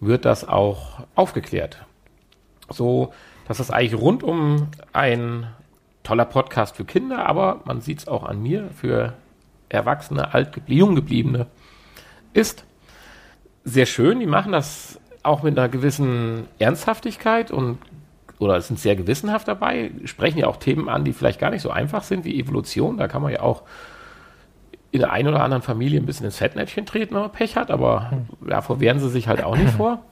wird 0.00 0.24
das 0.24 0.46
auch 0.46 1.00
aufgeklärt. 1.14 1.84
So, 2.70 3.12
dass 3.46 3.58
das 3.58 3.70
eigentlich 3.70 4.00
rundum 4.00 4.68
ein 4.92 5.46
toller 6.02 6.24
Podcast 6.24 6.76
für 6.76 6.84
Kinder, 6.84 7.26
aber 7.26 7.60
man 7.64 7.80
sieht 7.80 8.00
es 8.00 8.08
auch 8.08 8.24
an 8.24 8.42
mir, 8.42 8.70
für 8.76 9.14
Erwachsene, 9.68 10.32
alt, 10.32 10.60
jung 10.66 10.94
gebliebene 10.94 11.46
ist. 12.32 12.64
Sehr 13.64 13.86
schön, 13.86 14.20
die 14.20 14.26
machen 14.26 14.52
das 14.52 14.98
auch 15.22 15.42
mit 15.42 15.58
einer 15.58 15.68
gewissen 15.68 16.46
Ernsthaftigkeit 16.58 17.50
und 17.50 17.78
oder 18.38 18.60
sind 18.60 18.78
sehr 18.78 18.94
gewissenhaft 18.94 19.48
dabei, 19.48 19.90
sprechen 20.04 20.38
ja 20.38 20.46
auch 20.46 20.58
Themen 20.58 20.88
an, 20.88 21.04
die 21.04 21.12
vielleicht 21.12 21.40
gar 21.40 21.50
nicht 21.50 21.62
so 21.62 21.70
einfach 21.70 22.04
sind 22.04 22.24
wie 22.24 22.38
Evolution. 22.38 22.96
Da 22.96 23.08
kann 23.08 23.20
man 23.20 23.32
ja 23.32 23.40
auch 23.40 23.62
in 24.90 25.00
der 25.00 25.12
einen 25.12 25.28
oder 25.28 25.42
anderen 25.42 25.62
Familie 25.62 26.00
ein 26.00 26.06
bisschen 26.06 26.26
ins 26.26 26.38
Fettnäpfchen 26.38 26.86
treten, 26.86 27.14
wenn 27.14 27.22
man 27.22 27.32
Pech 27.32 27.56
hat, 27.56 27.70
aber 27.70 28.10
hm. 28.10 28.26
davor 28.48 28.80
wehren 28.80 29.00
sie 29.00 29.10
sich 29.10 29.28
halt 29.28 29.42
auch 29.42 29.56
nicht 29.56 29.70
vor. 29.70 30.02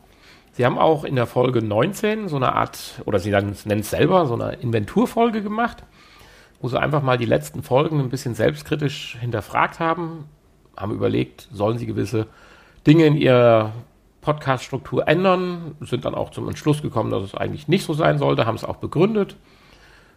Sie 0.53 0.65
haben 0.65 0.79
auch 0.79 1.05
in 1.05 1.17
der 1.17 1.27
Folge 1.27 1.63
19 1.63 2.29
so 2.29 2.37
eine 2.37 2.55
Art, 2.55 3.03
oder 3.05 3.19
sie 3.19 3.31
nennen 3.31 3.53
es 3.53 3.91
selber, 3.91 4.27
so 4.27 4.35
eine 4.35 4.55
Inventurfolge 4.55 5.43
gemacht, 5.43 5.85
wo 6.61 6.69
sie 6.69 6.81
einfach 6.81 7.03
mal 7.03 7.19
die 7.19 7.27
letzten 7.27 7.63
Folgen 7.63 8.01
ein 8.01 8.09
bisschen 8.09 8.35
selbstkritisch 8.35 9.19
hinterfragt 9.21 9.81
haben, 9.81 10.25
haben 10.75 10.93
überlegt, 10.93 11.49
sollen 11.53 11.77
sie 11.77 11.85
gewisse 11.85 12.27
Dinge 12.87 13.05
in 13.05 13.17
ihrer 13.17 13.73
Podcast-Struktur 14.23 15.07
ändern, 15.07 15.77
sind 15.81 16.05
dann 16.05 16.15
auch 16.15 16.31
zum 16.31 16.49
Entschluss 16.49 16.83
gekommen, 16.83 17.11
dass 17.11 17.23
es 17.23 17.35
eigentlich 17.35 17.69
nicht 17.69 17.85
so 17.85 17.93
sein 17.93 18.19
sollte, 18.19 18.47
haben 18.47 18.57
es 18.57 18.65
auch 18.65 18.77
begründet. 18.77 19.37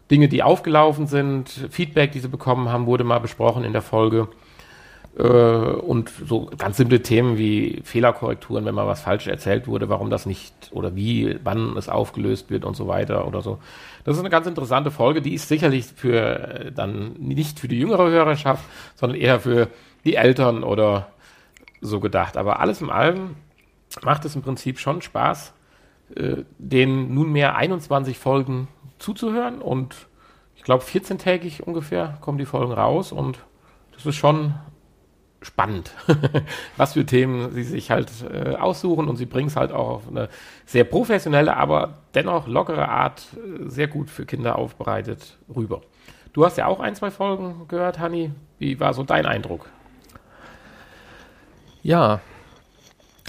Dinge, 0.10 0.28
die 0.28 0.42
aufgelaufen 0.42 1.06
sind, 1.06 1.50
Feedback, 1.70 2.14
die 2.14 2.20
sie 2.20 2.28
bekommen 2.28 2.70
haben, 2.70 2.86
wurde 2.86 3.04
mal 3.04 3.20
besprochen 3.20 3.64
in 3.64 3.74
der 3.74 3.82
Folge. 3.82 4.28
Äh, 5.18 5.24
und 5.24 6.10
so 6.10 6.50
ganz 6.58 6.78
simple 6.78 7.02
Themen 7.02 7.38
wie 7.38 7.82
Fehlerkorrekturen, 7.84 8.66
wenn 8.66 8.76
mal 8.76 8.88
was 8.88 9.02
falsch 9.02 9.28
erzählt 9.28 9.68
wurde, 9.68 9.90
warum 9.90 10.10
das 10.10 10.26
nicht 10.26 10.54
oder 10.72 10.96
wie, 10.96 11.40
wann 11.44 11.76
es 11.78 11.90
aufgelöst 11.90 12.50
wird 12.50 12.64
und 12.64 12.76
so 12.76 12.88
weiter 12.88 13.28
oder 13.28 13.42
so. 13.42 13.60
Das 14.04 14.16
ist 14.16 14.20
eine 14.20 14.30
ganz 14.30 14.48
interessante 14.48 14.92
Folge, 14.92 15.22
die 15.22 15.34
ist 15.34 15.48
sicherlich 15.48 15.86
für 15.86 16.68
äh, 16.68 16.72
dann 16.72 17.14
nicht 17.14 17.60
für 17.60 17.68
die 17.68 17.80
jüngere 17.80 18.10
Hörerschaft, 18.10 18.64
sondern 18.96 19.20
eher 19.20 19.40
für 19.40 19.68
die 20.06 20.16
Eltern 20.16 20.64
oder 20.64 21.08
so 21.82 22.00
gedacht. 22.00 22.38
Aber 22.38 22.60
alles 22.60 22.82
in 22.82 22.90
allem 22.90 23.36
macht 24.04 24.26
es 24.26 24.36
im 24.36 24.42
Prinzip 24.42 24.80
schon 24.80 25.02
Spaß, 25.02 25.54
äh, 26.16 26.44
den 26.60 27.14
nunmehr 27.14 27.56
21 27.56 28.18
Folgen 28.20 28.68
zuzuhören 29.00 29.62
und 29.62 29.96
ich 30.56 30.64
glaube 30.64 30.84
14-tägig 30.84 31.64
ungefähr 31.64 32.18
kommen 32.22 32.38
die 32.38 32.46
Folgen 32.46 32.74
raus 32.74 33.12
und 33.12 33.40
das 33.94 34.06
ist 34.06 34.16
schon 34.16 34.54
spannend, 35.42 35.92
was 36.78 36.94
für 36.94 37.06
Themen 37.06 37.52
sie 37.52 37.64
sich 37.64 37.92
halt 37.92 38.10
äh, 38.32 38.56
aussuchen 38.56 39.08
und 39.08 39.16
sie 39.16 39.26
bringen 39.26 39.48
es 39.48 39.56
halt 39.56 39.72
auch 39.72 39.90
auf 39.90 40.08
eine 40.10 40.30
sehr 40.66 40.84
professionelle, 40.84 41.56
aber 41.56 42.00
dennoch 42.14 42.48
lockere 42.48 42.90
Art 42.90 43.26
äh, 43.36 43.70
sehr 43.70 43.88
gut 43.88 44.10
für 44.10 44.26
Kinder 44.26 44.58
aufbereitet 44.58 45.38
rüber. 45.54 45.82
Du 46.34 46.46
hast 46.46 46.58
ja 46.58 46.68
auch 46.68 46.80
ein, 46.80 46.96
zwei 46.96 47.10
Folgen 47.10 47.68
gehört, 47.68 48.00
Hanni. 48.00 48.32
Wie 48.60 48.80
war 48.80 48.94
so 48.94 49.04
dein 49.04 49.26
Eindruck? 49.26 49.70
Ja, 51.82 52.20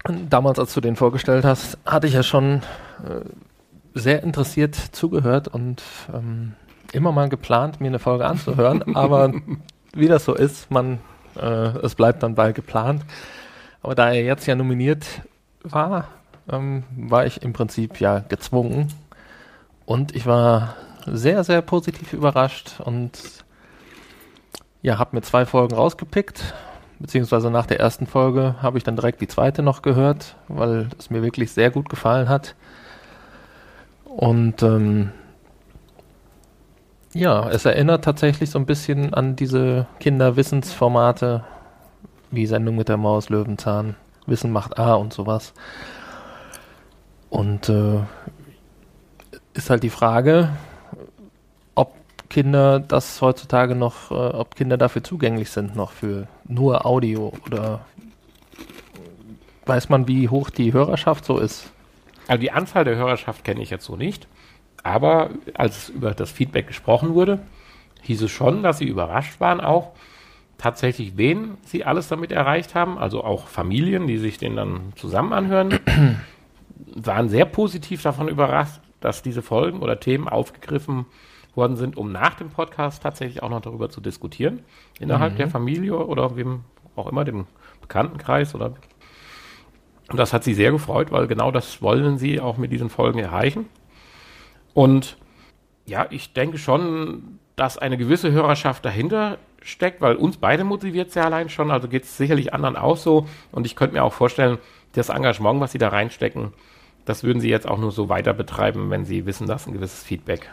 damals, 0.05 0.59
als 0.59 0.75
du 0.75 0.81
den 0.81 0.97
vorgestellt 0.97 1.45
hast, 1.45 1.79
hatte 1.85 2.07
ich 2.07 2.14
ja 2.14 2.23
schon 2.23 2.62
äh, 3.05 3.21
sehr 3.95 4.23
interessiert 4.23 4.75
zugehört 4.75 5.49
und 5.49 5.83
ähm, 6.12 6.55
immer 6.93 7.12
mal 7.12 7.29
geplant, 7.29 7.81
mir 7.81 7.88
eine 7.88 7.99
Folge 7.99 8.26
anzuhören, 8.26 8.83
aber 8.97 9.33
wie 9.93 10.09
das 10.09 10.25
so 10.25 10.35
ist, 10.35 10.71
man, 10.71 10.99
äh, 11.37 11.79
es 11.85 11.95
bleibt 11.95 12.23
dann 12.23 12.35
bei 12.35 12.53
geplant. 12.53 13.05
Aber 13.83 13.95
da 13.95 14.11
er 14.11 14.23
jetzt 14.23 14.47
ja 14.47 14.55
nominiert 14.55 15.07
war, 15.63 16.09
ähm, 16.51 16.85
war 16.97 17.27
ich 17.27 17.43
im 17.43 17.53
Prinzip 17.53 18.01
ja 18.01 18.21
gezwungen. 18.21 18.93
Und 19.87 20.15
ich 20.15 20.27
war 20.27 20.77
sehr, 21.07 21.45
sehr 21.45 21.63
positiv 21.63 22.13
überrascht 22.13 22.81
und 22.85 23.13
ja, 24.83 24.99
habe 24.99 25.17
mir 25.17 25.23
zwei 25.23 25.47
Folgen 25.47 25.75
rausgepickt. 25.75 26.55
Beziehungsweise 26.99 27.51
nach 27.51 27.67
der 27.67 27.81
ersten 27.81 28.07
Folge 28.07 28.57
habe 28.61 28.77
ich 28.77 28.85
dann 28.85 28.97
direkt 28.97 29.21
die 29.21 29.29
zweite 29.29 29.63
noch 29.63 29.81
gehört, 29.83 30.37
weil 30.49 30.89
es 30.99 31.09
mir 31.11 31.23
wirklich 31.23 31.51
sehr 31.53 31.71
gut 31.71 31.89
gefallen 31.89 32.29
hat. 32.29 32.55
Und 34.05 34.63
ähm, 34.63 35.13
ja, 37.12 37.49
es 37.50 37.64
erinnert 37.64 38.05
tatsächlich 38.05 38.50
so 38.50 38.59
ein 38.59 38.67
bisschen 38.67 39.14
an 39.14 39.37
diese 39.37 39.87
Kinderwissensformate 39.99 41.45
wie 42.31 42.47
Sendung 42.47 42.76
mit 42.76 42.88
der 42.88 42.97
Maus, 42.97 43.29
Löwenzahn, 43.29 43.97
Wissen 44.26 44.52
macht 44.52 44.79
A 44.79 44.95
und 44.95 45.12
sowas. 45.12 45.52
Und 47.29 47.69
äh, 47.69 48.00
ist 49.55 49.71
halt 49.71 49.83
die 49.83 49.90
Frage, 49.90 50.50
ob 51.75 51.95
Kinder 52.29 52.79
das 52.79 53.21
heutzutage 53.21 53.75
noch, 53.75 54.11
äh, 54.11 54.14
ob 54.14 54.55
Kinder 54.55 54.76
dafür 54.76 55.02
zugänglich 55.02 55.50
sind, 55.50 55.75
noch 55.75 55.93
für 55.93 56.29
nur 56.47 56.87
Audio 56.87 57.33
oder 57.47 57.81
weiß 59.67 59.88
man, 59.88 60.07
wie 60.09 60.29
hoch 60.29 60.50
die 60.50 60.73
Hörerschaft 60.73 61.25
so 61.25 61.38
ist? 61.38 61.71
Also 62.29 62.40
die 62.40 62.52
Anzahl 62.52 62.85
der 62.85 62.97
Hörerschaft 62.97 63.45
kenne 63.45 63.62
ich 63.62 63.71
jetzt 63.71 63.85
so 63.85 63.97
nicht. 63.97 64.29
Aber 64.83 65.31
als 65.55 65.89
über 65.91 66.13
das 66.13 66.31
Feedback 66.31 66.67
gesprochen 66.67 67.15
wurde, 67.15 67.41
hieß 68.03 68.23
es 68.23 68.31
schon, 68.31 68.63
dass 68.63 68.79
sie 68.79 68.87
überrascht 68.87 69.41
waren 69.41 69.61
auch, 69.61 69.93
tatsächlich 70.59 71.17
wen 71.17 71.57
sie 71.65 71.85
alles 71.85 72.09
damit 72.09 72.33
erreicht 72.33 72.75
haben. 72.75 72.99
Also 72.99 73.25
auch 73.25 73.47
Familien, 73.47 74.07
die 74.07 74.19
sich 74.19 74.39
den 74.39 74.57
dann 74.57 74.93
zusammen 74.97 75.33
anhören, 75.33 75.79
waren 76.95 77.29
sehr 77.29 77.45
positiv 77.45 78.03
davon 78.03 78.29
überrascht, 78.29 78.81
dass 79.01 79.23
diese 79.23 79.43
Folgen 79.43 79.81
oder 79.81 80.01
Themen 80.01 80.29
aufgegriffen 80.29 81.07
worden 81.55 81.77
sind, 81.77 81.97
um 81.97 82.13
nach 82.13 82.35
dem 82.35 82.51
Podcast 82.51 83.03
tatsächlich 83.03 83.43
auch 83.43 83.51
noch 83.51 83.61
darüber 83.61 83.91
zu 83.91 84.01
diskutieren. 84.01 84.61
Innerhalb 84.99 85.35
mhm. 85.35 85.39
der 85.39 85.49
Familie 85.49 85.97
oder 85.97 86.37
wem 86.37 86.65
auch 86.97 87.07
immer, 87.07 87.25
dem 87.25 87.47
Bekanntenkreis 87.81 88.55
oder. 88.55 88.75
Und 90.11 90.19
das 90.19 90.33
hat 90.33 90.45
sie 90.45 90.55
sehr 90.55 90.73
gefreut, 90.73 91.13
weil 91.13 91.27
genau 91.27 91.51
das 91.51 91.83
wollen 91.83 92.19
sie 92.19 92.41
auch 92.41 92.57
mit 92.57 92.73
diesen 92.73 92.91
Folgen 92.91 93.19
erreichen. 93.19 93.67
Und 94.75 95.17
ja, 95.87 96.07
ich 96.11 96.33
denke 96.33 96.59
schon, 96.59 97.39
dass 97.56 97.78
eine 97.78 97.99
gewisse 97.99 98.33
Hörerschaft 98.33 98.85
dahinter 98.85 99.39
steckt, 99.63 100.00
weil 100.00 100.17
uns 100.17 100.39
beide 100.39 100.65
motiviert 100.65 101.09
es 101.09 101.15
ja 101.15 101.25
allein 101.25 101.49
schon. 101.49 101.71
Also 101.71 101.89
geht 101.89 102.04
es 102.04 102.17
sicherlich 102.17 102.54
anderen 102.54 102.76
auch 102.76 102.97
so. 102.97 103.26
Und 103.52 103.67
ich 103.67 103.76
könnte 103.76 103.95
mir 103.95 104.04
auch 104.04 104.13
vorstellen, 104.13 104.59
das 104.93 105.09
Engagement, 105.09 105.61
was 105.61 105.73
sie 105.73 105.78
da 105.78 105.89
reinstecken, 105.89 106.52
das 107.04 107.25
würden 107.25 107.41
sie 107.41 107.49
jetzt 107.49 107.69
auch 107.69 107.78
nur 107.78 107.93
so 107.93 108.09
weiter 108.09 108.33
betreiben, 108.33 108.91
wenn 108.91 109.04
sie 109.04 109.26
wissen, 109.26 109.47
dass 109.47 109.67
ein 109.67 109.73
gewisses 109.73 110.02
Feedback 110.02 110.50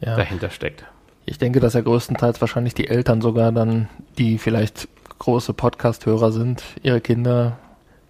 ja. 0.00 0.16
dahinter 0.16 0.50
steckt. 0.50 0.84
Ich 1.24 1.38
denke, 1.38 1.60
dass 1.60 1.74
ja 1.74 1.80
größtenteils 1.80 2.40
wahrscheinlich 2.40 2.74
die 2.74 2.88
Eltern 2.88 3.20
sogar 3.20 3.52
dann, 3.52 3.88
die 4.16 4.38
vielleicht 4.38 4.88
große 5.18 5.52
Podcast-Hörer 5.52 6.32
sind, 6.32 6.62
ihre 6.82 7.00
Kinder, 7.00 7.58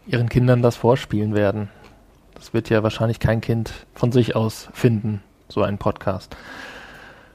ihren 0.07 0.29
Kindern 0.29 0.63
das 0.63 0.77
vorspielen 0.77 1.35
werden. 1.35 1.69
Das 2.35 2.55
wird 2.55 2.71
ja 2.71 2.83
wahrscheinlich 2.83 3.19
kein 3.19 3.41
Kind 3.41 3.73
von 3.95 4.13
sich 4.13 4.37
aus 4.37 4.69
finden, 4.73 5.23
so 5.49 5.63
ein 5.63 5.79
Podcast. 5.79 6.37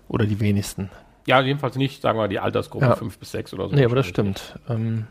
Oder 0.07 0.25
die 0.25 0.39
wenigsten. 0.39 0.89
Ja, 1.25 1.41
jedenfalls 1.41 1.75
nicht, 1.75 2.01
sagen 2.01 2.19
wir, 2.19 2.27
die 2.27 2.39
Altersgruppe 2.39 2.85
ja. 2.85 2.95
5 2.95 3.17
bis 3.17 3.31
6 3.31 3.53
oder 3.53 3.69
so. 3.69 3.75
Nee, 3.75 3.85
aber 3.85 3.95
das 3.95 4.07
stimmt. 4.07 4.59
Ähm, 4.69 5.07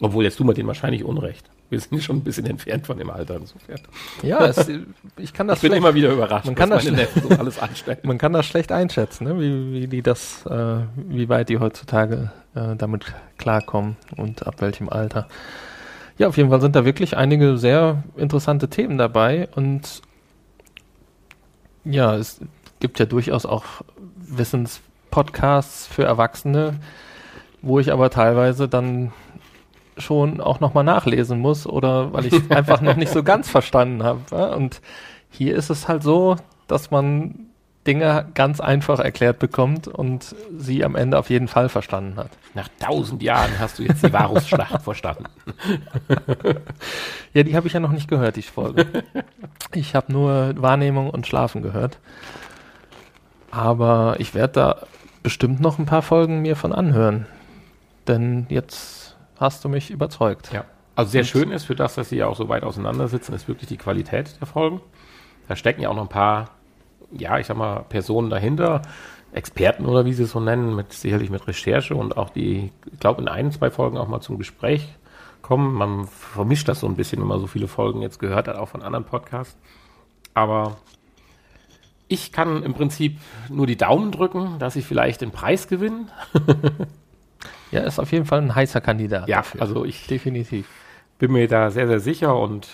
Obwohl, 0.00 0.24
jetzt 0.24 0.36
tun 0.36 0.46
wir 0.46 0.54
denen 0.54 0.68
wahrscheinlich 0.68 1.04
Unrecht. 1.04 1.50
Wir 1.68 1.80
sind 1.80 2.02
schon 2.02 2.16
ein 2.16 2.24
bisschen 2.24 2.44
entfernt 2.44 2.86
von 2.86 2.98
dem 2.98 3.08
Alter 3.08 3.36
insofern. 3.36 3.80
Ja, 4.22 4.44
es, 4.44 4.70
ich 5.16 5.32
kann 5.32 5.48
das. 5.48 5.62
Ich 5.62 5.70
bin 5.70 5.72
immer 5.72 5.94
wieder 5.94 6.12
überrascht, 6.12 6.44
man 6.44 6.54
kann 6.54 6.68
das 6.68 6.84
meine 6.84 6.98
Neffen 6.98 7.22
so 7.22 7.30
alles 7.30 7.58
anstellen. 7.58 7.98
Man 8.02 8.18
kann 8.18 8.34
das 8.34 8.44
schlecht 8.44 8.72
einschätzen, 8.72 9.24
ne? 9.24 9.40
wie, 9.40 9.72
wie 9.72 9.86
die 9.86 10.02
das, 10.02 10.44
äh, 10.44 10.80
wie 10.94 11.30
weit 11.30 11.48
die 11.48 11.58
heutzutage 11.58 12.30
äh, 12.54 12.76
damit 12.76 13.14
klarkommen 13.38 13.96
und 14.18 14.46
ab 14.46 14.56
welchem 14.60 14.90
Alter. 14.90 15.28
Ja, 16.18 16.28
auf 16.28 16.36
jeden 16.36 16.50
Fall 16.50 16.60
sind 16.60 16.76
da 16.76 16.84
wirklich 16.84 17.16
einige 17.16 17.56
sehr 17.56 18.02
interessante 18.16 18.68
Themen 18.68 18.98
dabei 18.98 19.48
und 19.54 20.02
ja, 21.84 22.16
es 22.16 22.40
gibt 22.80 22.98
ja 22.98 23.06
durchaus 23.06 23.46
auch 23.46 23.64
Wissenspodcasts 24.16 25.86
für 25.86 26.04
Erwachsene, 26.04 26.80
wo 27.60 27.78
ich 27.78 27.92
aber 27.92 28.10
teilweise 28.10 28.68
dann 28.68 29.12
schon 29.98 30.40
auch 30.40 30.60
nochmal 30.60 30.84
nachlesen 30.84 31.38
muss 31.38 31.66
oder 31.66 32.12
weil 32.12 32.26
ich 32.26 32.50
einfach 32.50 32.80
noch 32.80 32.96
nicht 32.96 33.12
so 33.12 33.22
ganz 33.22 33.48
verstanden 33.48 34.02
habe. 34.02 34.56
Und 34.56 34.80
hier 35.30 35.54
ist 35.56 35.70
es 35.70 35.88
halt 35.88 36.02
so, 36.02 36.36
dass 36.66 36.90
man 36.90 37.51
Dinge 37.86 38.28
ganz 38.34 38.60
einfach 38.60 39.00
erklärt 39.00 39.38
bekommt 39.38 39.88
und 39.88 40.36
sie 40.56 40.84
am 40.84 40.94
Ende 40.94 41.18
auf 41.18 41.30
jeden 41.30 41.48
Fall 41.48 41.68
verstanden 41.68 42.16
hat. 42.16 42.30
Nach 42.54 42.68
tausend 42.78 43.22
Jahren 43.22 43.58
hast 43.58 43.78
du 43.78 43.82
jetzt 43.82 44.04
die 44.04 44.12
Varusschlacht 44.12 44.82
verstanden. 44.84 45.24
ja, 47.32 47.42
die 47.42 47.56
habe 47.56 47.66
ich 47.66 47.72
ja 47.72 47.80
noch 47.80 47.90
nicht 47.90 48.08
gehört, 48.08 48.36
die 48.36 48.42
Folge. 48.42 48.86
Ich 49.74 49.94
habe 49.94 50.12
nur 50.12 50.54
Wahrnehmung 50.60 51.10
und 51.10 51.26
Schlafen 51.26 51.62
gehört. 51.62 51.98
Aber 53.50 54.16
ich 54.18 54.34
werde 54.34 54.52
da 54.52 54.76
bestimmt 55.22 55.60
noch 55.60 55.78
ein 55.78 55.86
paar 55.86 56.02
Folgen 56.02 56.40
mir 56.40 56.56
von 56.56 56.72
anhören. 56.72 57.26
Denn 58.06 58.46
jetzt 58.48 59.16
hast 59.38 59.64
du 59.64 59.68
mich 59.68 59.90
überzeugt. 59.90 60.52
Ja. 60.52 60.64
Also 60.94 61.12
sehr 61.12 61.22
und 61.22 61.26
schön 61.26 61.50
ist 61.50 61.64
für 61.64 61.74
das, 61.74 61.94
dass 61.94 62.10
sie 62.10 62.16
ja 62.16 62.26
auch 62.26 62.36
so 62.36 62.48
weit 62.48 62.64
auseinandersitzen, 62.64 63.34
ist 63.34 63.48
wirklich 63.48 63.68
die 63.68 63.76
Qualität 63.76 64.38
der 64.40 64.46
Folgen. 64.46 64.80
Da 65.48 65.56
stecken 65.56 65.80
ja 65.80 65.88
auch 65.88 65.94
noch 65.94 66.02
ein 66.02 66.08
paar, 66.08 66.50
ja, 67.16 67.38
ich 67.38 67.46
sag 67.46 67.56
mal, 67.56 67.84
Personen 67.88 68.30
dahinter, 68.30 68.82
Experten 69.32 69.86
oder 69.86 70.04
wie 70.04 70.12
sie 70.12 70.24
es 70.24 70.32
so 70.32 70.40
nennen, 70.40 70.74
mit 70.74 70.92
sicherlich 70.92 71.30
mit 71.30 71.46
Recherche 71.46 71.94
und 71.94 72.16
auch 72.16 72.30
die, 72.30 72.70
ich 72.92 73.00
glaube, 73.00 73.22
in 73.22 73.28
ein, 73.28 73.50
zwei 73.50 73.70
Folgen 73.70 73.96
auch 73.96 74.08
mal 74.08 74.20
zum 74.20 74.38
Gespräch 74.38 74.88
kommen. 75.40 75.74
Man 75.74 76.06
vermischt 76.06 76.68
das 76.68 76.80
so 76.80 76.86
ein 76.86 76.96
bisschen, 76.96 77.20
wenn 77.20 77.28
man 77.28 77.40
so 77.40 77.46
viele 77.46 77.68
Folgen 77.68 78.02
jetzt 78.02 78.18
gehört 78.18 78.48
hat, 78.48 78.56
auch 78.56 78.68
von 78.68 78.82
anderen 78.82 79.04
Podcasts. 79.04 79.56
Aber 80.34 80.76
ich 82.08 82.32
kann 82.32 82.62
im 82.62 82.74
Prinzip 82.74 83.18
nur 83.48 83.66
die 83.66 83.76
Daumen 83.76 84.12
drücken, 84.12 84.58
dass 84.58 84.76
ich 84.76 84.84
vielleicht 84.84 85.22
den 85.22 85.30
Preis 85.30 85.66
gewinne. 85.66 86.06
ja, 87.70 87.80
ist 87.80 87.98
auf 87.98 88.12
jeden 88.12 88.26
Fall 88.26 88.40
ein 88.40 88.54
heißer 88.54 88.82
Kandidat. 88.82 89.28
Ja, 89.28 89.38
dafür. 89.38 89.62
also 89.62 89.84
ich 89.84 90.06
definitiv 90.06 90.68
bin 91.18 91.32
mir 91.32 91.46
da 91.48 91.70
sehr, 91.70 91.86
sehr 91.86 92.00
sicher 92.00 92.36
und 92.36 92.68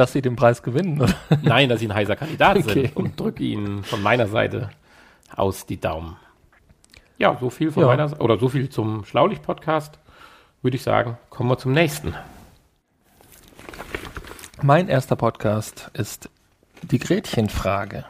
dass 0.00 0.12
sie 0.12 0.22
den 0.22 0.34
Preis 0.34 0.62
gewinnen, 0.62 0.98
oder? 0.98 1.14
Nein, 1.42 1.68
dass 1.68 1.80
sie 1.80 1.86
ein 1.86 1.94
heißer 1.94 2.16
Kandidat 2.16 2.56
okay. 2.56 2.72
sind 2.72 2.96
und 2.96 3.20
drücke 3.20 3.44
ihnen 3.44 3.84
von 3.84 4.02
meiner 4.02 4.26
Seite 4.26 4.70
aus 5.36 5.66
die 5.66 5.78
Daumen. 5.78 6.16
Ja, 7.18 7.36
so 7.38 7.50
viel 7.50 7.70
von 7.70 7.82
ja. 7.82 7.88
meiner 7.88 8.08
Seite, 8.08 8.22
oder 8.22 8.38
so 8.38 8.48
viel 8.48 8.70
zum 8.70 9.04
Schlaulich-Podcast. 9.04 9.98
Würde 10.62 10.76
ich 10.76 10.82
sagen, 10.82 11.18
kommen 11.28 11.50
wir 11.50 11.58
zum 11.58 11.72
nächsten. 11.72 12.14
Mein 14.62 14.88
erster 14.88 15.16
Podcast 15.16 15.90
ist 15.92 16.30
die 16.82 16.98
Gretchenfrage 16.98 18.06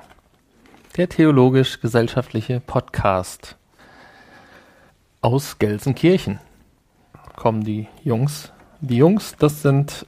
der 0.97 1.09
theologisch-gesellschaftliche 1.09 2.61
Podcast. 2.61 3.57
Aus 5.23 5.59
Gelsenkirchen 5.59 6.39
kommen 7.35 7.65
die 7.65 7.89
Jungs. 8.05 8.53
Die 8.81 8.97
Jungs, 8.97 9.35
das 9.39 9.63
sind 9.63 10.07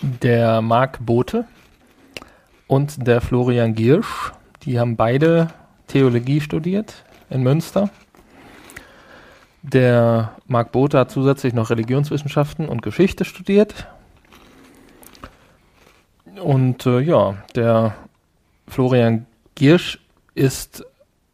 der 0.00 0.60
Marc 0.62 1.04
Bote 1.04 1.44
und 2.66 3.06
der 3.06 3.20
Florian 3.20 3.74
Giersch. 3.74 4.32
Die 4.62 4.78
haben 4.78 4.96
beide 4.96 5.48
Theologie 5.86 6.40
studiert 6.40 7.04
in 7.30 7.42
Münster. 7.42 7.90
Der 9.62 10.32
Marc 10.46 10.72
Bote 10.72 10.98
hat 10.98 11.10
zusätzlich 11.10 11.52
noch 11.52 11.70
Religionswissenschaften 11.70 12.68
und 12.68 12.82
Geschichte 12.82 13.24
studiert. 13.24 13.88
Und 16.40 16.86
äh, 16.86 17.00
ja, 17.00 17.34
der 17.54 17.94
Florian 18.68 19.26
Giersch 19.54 19.98
ist, 20.34 20.84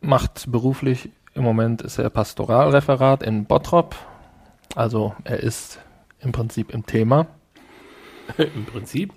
macht 0.01 0.51
beruflich 0.51 1.11
im 1.35 1.45
Moment 1.45 1.83
ist 1.83 1.99
er 1.99 2.11
Pastoralreferat 2.11 3.23
in 3.23 3.47
Bottrop. 3.47 3.97
Also 4.75 5.15
er 5.25 5.41
ist 5.41 5.79
im 6.21 6.33
Prinzip 6.33 6.73
im 6.73 6.85
Thema. 6.85 7.27
Im 8.55 8.65
Prinzip? 8.65 9.13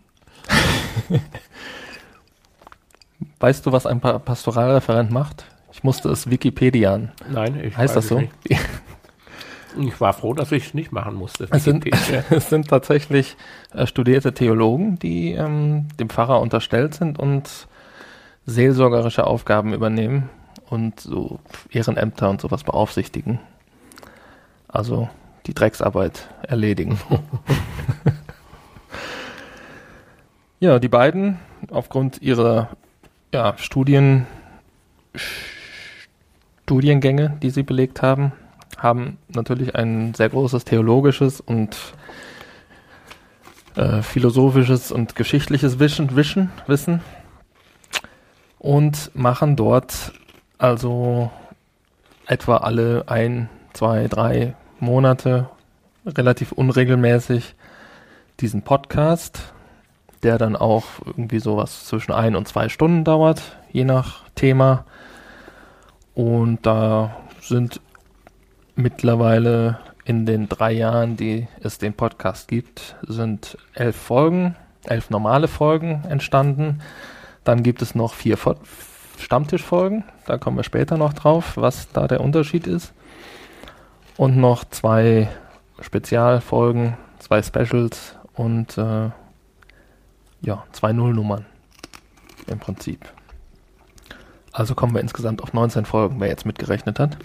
weißt 3.39 3.65
du, 3.65 3.71
was 3.71 3.85
ein 3.85 3.99
pa 3.99 4.19
Pastoralreferent 4.19 5.11
macht? 5.11 5.45
Ich 5.71 5.83
musste 5.83 6.09
es 6.09 6.29
Wikipedian. 6.29 7.11
Nein, 7.29 7.59
ich 7.63 7.75
Heißt 7.75 7.95
das 7.95 8.07
so? 8.07 8.19
Nicht. 8.19 8.31
Ich 9.77 9.99
war 9.99 10.13
froh, 10.13 10.33
dass 10.33 10.53
ich 10.53 10.67
es 10.67 10.73
nicht 10.73 10.93
machen 10.93 11.15
musste. 11.15 11.49
Es 11.51 11.65
sind, 11.65 11.85
es 12.29 12.49
sind 12.49 12.69
tatsächlich 12.69 13.35
äh, 13.73 13.85
studierte 13.85 14.33
Theologen, 14.33 14.97
die 14.99 15.33
ähm, 15.33 15.89
dem 15.99 16.09
Pfarrer 16.09 16.39
unterstellt 16.39 16.93
sind 16.93 17.19
und 17.19 17.67
seelsorgerische 18.45 19.27
Aufgaben 19.27 19.73
übernehmen 19.73 20.29
und 20.69 21.01
so 21.01 21.39
Ehrenämter 21.69 22.29
und 22.29 22.39
sowas 22.39 22.63
beaufsichtigen. 22.63 23.39
Also 24.69 25.09
die 25.45 25.53
Drecksarbeit 25.53 26.29
erledigen. 26.41 26.97
Ja, 30.65 30.79
die 30.79 30.87
beiden 30.87 31.37
aufgrund 31.69 32.21
ihrer 32.21 32.69
ja, 33.31 33.55
Studien, 33.57 34.25
Studiengänge, 36.63 37.37
die 37.41 37.51
sie 37.51 37.61
belegt 37.61 38.01
haben, 38.01 38.31
haben 38.77 39.17
natürlich 39.27 39.75
ein 39.75 40.15
sehr 40.15 40.29
großes 40.29 40.65
theologisches 40.65 41.39
und 41.39 41.77
äh, 43.75 44.01
philosophisches 44.01 44.91
und 44.91 45.15
geschichtliches 45.15 45.77
Wissen, 45.77 46.15
Wissen, 46.15 46.49
Wissen 46.65 47.01
und 48.57 49.11
machen 49.13 49.55
dort 49.55 50.13
also 50.57 51.31
etwa 52.25 52.57
alle 52.57 53.03
ein, 53.07 53.49
zwei, 53.73 54.07
drei 54.07 54.55
Monate 54.79 55.47
relativ 56.07 56.51
unregelmäßig 56.51 57.55
diesen 58.39 58.63
Podcast, 58.63 59.53
der 60.23 60.37
dann 60.37 60.55
auch 60.55 60.85
irgendwie 61.05 61.39
sowas 61.39 61.85
zwischen 61.85 62.11
ein 62.11 62.35
und 62.35 62.47
zwei 62.47 62.69
Stunden 62.69 63.03
dauert, 63.03 63.57
je 63.71 63.83
nach 63.83 64.21
Thema. 64.35 64.85
Und 66.13 66.65
da 66.65 67.15
sind 67.41 67.81
mittlerweile 68.75 69.79
in 70.05 70.25
den 70.25 70.47
drei 70.47 70.71
Jahren, 70.71 71.17
die 71.17 71.47
es 71.61 71.77
den 71.77 71.93
Podcast 71.93 72.47
gibt, 72.47 72.95
sind 73.07 73.57
elf 73.73 73.95
Folgen, 73.95 74.55
elf 74.85 75.09
normale 75.09 75.47
Folgen 75.47 76.03
entstanden. 76.07 76.81
Dann 77.43 77.63
gibt 77.63 77.81
es 77.81 77.95
noch 77.95 78.13
vier 78.13 78.37
Stammtischfolgen. 79.19 80.03
Da 80.25 80.37
kommen 80.37 80.57
wir 80.57 80.63
später 80.63 80.97
noch 80.97 81.13
drauf, 81.13 81.53
was 81.57 81.91
da 81.91 82.07
der 82.07 82.21
Unterschied 82.21 82.67
ist. 82.67 82.93
Und 84.17 84.37
noch 84.37 84.63
zwei 84.65 85.27
Spezialfolgen, 85.81 86.97
zwei 87.19 87.41
Specials 87.41 88.15
und 88.33 88.77
äh, 88.77 89.09
ja, 90.45 90.63
zwei 90.71 90.93
Nullnummern 90.93 91.45
im 92.47 92.59
Prinzip. 92.59 93.11
Also 94.51 94.75
kommen 94.75 94.93
wir 94.93 95.01
insgesamt 95.01 95.41
auf 95.41 95.53
19 95.53 95.85
Folgen, 95.85 96.19
wer 96.19 96.29
jetzt 96.29 96.45
mitgerechnet 96.45 96.99
hat. 96.99 97.17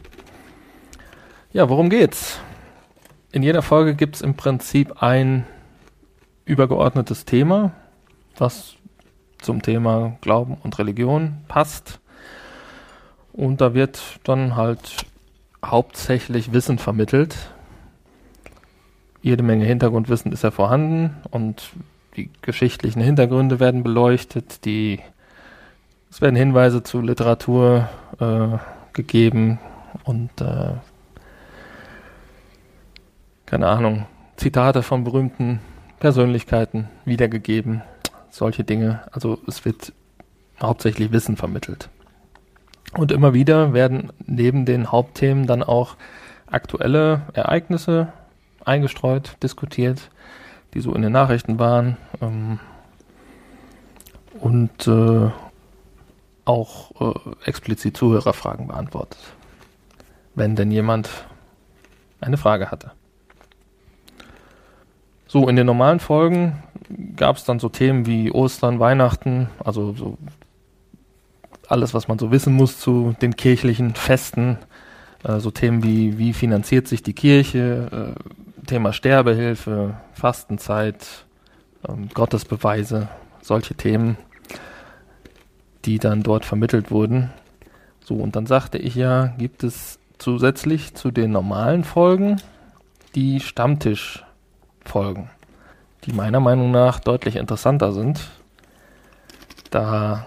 Ja, 1.52 1.68
worum 1.68 1.90
geht's? 1.90 2.40
In 3.30 3.42
jeder 3.42 3.62
Folge 3.62 3.94
gibt 3.94 4.16
es 4.16 4.22
im 4.22 4.34
Prinzip 4.34 5.02
ein 5.02 5.46
übergeordnetes 6.44 7.26
Thema, 7.26 7.72
was 8.36 8.74
zum 9.38 9.62
Thema 9.62 10.16
Glauben 10.20 10.56
und 10.62 10.78
Religion 10.78 11.38
passt. 11.46 12.00
Und 13.32 13.60
da 13.60 13.74
wird 13.74 14.00
dann 14.24 14.56
halt 14.56 15.06
hauptsächlich 15.64 16.52
Wissen 16.52 16.78
vermittelt. 16.78 17.36
Jede 19.22 19.42
Menge 19.42 19.66
Hintergrundwissen 19.66 20.32
ist 20.32 20.42
ja 20.42 20.50
vorhanden 20.50 21.16
und 21.30 21.70
die 22.20 22.30
geschichtlichen 22.42 23.00
Hintergründe 23.00 23.60
werden 23.60 23.82
beleuchtet, 23.82 24.64
die 24.64 25.00
es 26.10 26.20
werden 26.20 26.36
Hinweise 26.36 26.82
zu 26.82 27.00
Literatur 27.00 27.88
äh, 28.18 28.58
gegeben 28.92 29.58
und 30.04 30.30
äh, 30.40 30.72
keine 33.46 33.68
Ahnung, 33.68 34.06
Zitate 34.36 34.82
von 34.82 35.04
berühmten 35.04 35.60
Persönlichkeiten 35.98 36.88
wiedergegeben, 37.04 37.82
solche 38.28 38.64
Dinge. 38.64 39.00
Also 39.12 39.38
es 39.46 39.64
wird 39.64 39.92
hauptsächlich 40.60 41.12
Wissen 41.12 41.36
vermittelt. 41.36 41.88
Und 42.96 43.12
immer 43.12 43.34
wieder 43.34 43.72
werden 43.72 44.12
neben 44.26 44.66
den 44.66 44.90
Hauptthemen 44.90 45.46
dann 45.46 45.62
auch 45.62 45.96
aktuelle 46.46 47.22
Ereignisse 47.34 48.12
eingestreut, 48.64 49.36
diskutiert, 49.42 50.10
die 50.74 50.80
so 50.80 50.94
in 50.94 51.02
den 51.02 51.12
Nachrichten 51.12 51.58
waren. 51.58 51.96
Ähm, 52.20 52.58
und 54.40 54.86
äh, 54.86 55.30
auch 56.44 56.90
äh, 57.00 57.48
explizit 57.48 57.96
Zuhörerfragen 57.96 58.68
beantwortet. 58.68 59.20
Wenn 60.34 60.56
denn 60.56 60.70
jemand 60.70 61.10
eine 62.20 62.36
Frage 62.36 62.70
hatte. 62.70 62.92
So, 65.26 65.48
in 65.48 65.56
den 65.56 65.66
normalen 65.66 66.00
Folgen 66.00 66.62
gab 67.14 67.36
es 67.36 67.44
dann 67.44 67.60
so 67.60 67.68
Themen 67.68 68.06
wie 68.06 68.32
Ostern, 68.32 68.80
Weihnachten, 68.80 69.48
also 69.62 69.92
so 69.92 70.18
alles, 71.68 71.94
was 71.94 72.08
man 72.08 72.18
so 72.18 72.32
wissen 72.32 72.52
muss 72.52 72.80
zu 72.80 73.14
den 73.22 73.36
kirchlichen 73.36 73.94
Festen, 73.94 74.58
äh, 75.22 75.38
so 75.38 75.52
Themen 75.52 75.84
wie, 75.84 76.18
wie 76.18 76.32
finanziert 76.32 76.88
sich 76.88 77.04
die 77.04 77.12
Kirche, 77.12 78.16
äh, 78.16 78.49
Thema 78.70 78.92
Sterbehilfe, 78.92 79.94
Fastenzeit, 80.12 81.24
ähm, 81.88 82.08
Gottesbeweise, 82.14 83.08
solche 83.42 83.74
Themen, 83.74 84.16
die 85.84 85.98
dann 85.98 86.22
dort 86.22 86.44
vermittelt 86.44 86.92
wurden. 86.92 87.30
So, 88.04 88.14
und 88.14 88.36
dann 88.36 88.46
sagte 88.46 88.78
ich 88.78 88.94
ja, 88.94 89.34
gibt 89.38 89.64
es 89.64 89.98
zusätzlich 90.18 90.94
zu 90.94 91.10
den 91.10 91.32
normalen 91.32 91.82
Folgen 91.82 92.40
die 93.16 93.40
Stammtischfolgen, 93.40 95.30
die 96.04 96.12
meiner 96.12 96.38
Meinung 96.38 96.70
nach 96.70 97.00
deutlich 97.00 97.34
interessanter 97.34 97.90
sind. 97.90 98.20
Da 99.70 100.26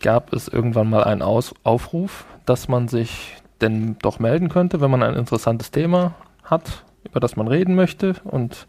gab 0.00 0.32
es 0.32 0.48
irgendwann 0.48 0.88
mal 0.88 1.04
einen 1.04 1.20
Aus 1.20 1.54
Aufruf, 1.62 2.24
dass 2.46 2.68
man 2.68 2.88
sich 2.88 3.36
denn 3.60 3.98
doch 3.98 4.18
melden 4.18 4.48
könnte, 4.48 4.80
wenn 4.80 4.90
man 4.90 5.02
ein 5.02 5.14
interessantes 5.14 5.70
Thema 5.70 6.14
hat, 6.42 6.84
über 7.04 7.20
das 7.20 7.36
man 7.36 7.48
reden 7.48 7.74
möchte. 7.74 8.14
Und 8.24 8.66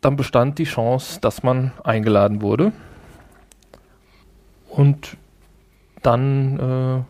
dann 0.00 0.16
bestand 0.16 0.58
die 0.58 0.64
Chance, 0.64 1.20
dass 1.20 1.42
man 1.42 1.72
eingeladen 1.84 2.42
wurde. 2.42 2.72
Und 4.68 5.16
dann 6.02 7.06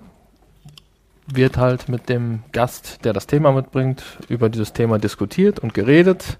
äh, 1.29 1.35
wird 1.35 1.57
halt 1.57 1.89
mit 1.89 2.09
dem 2.09 2.43
Gast, 2.53 3.05
der 3.05 3.13
das 3.13 3.27
Thema 3.27 3.53
mitbringt, 3.53 4.03
über 4.29 4.49
dieses 4.49 4.73
Thema 4.73 4.99
diskutiert 4.99 5.59
und 5.59 5.75
geredet 5.75 6.39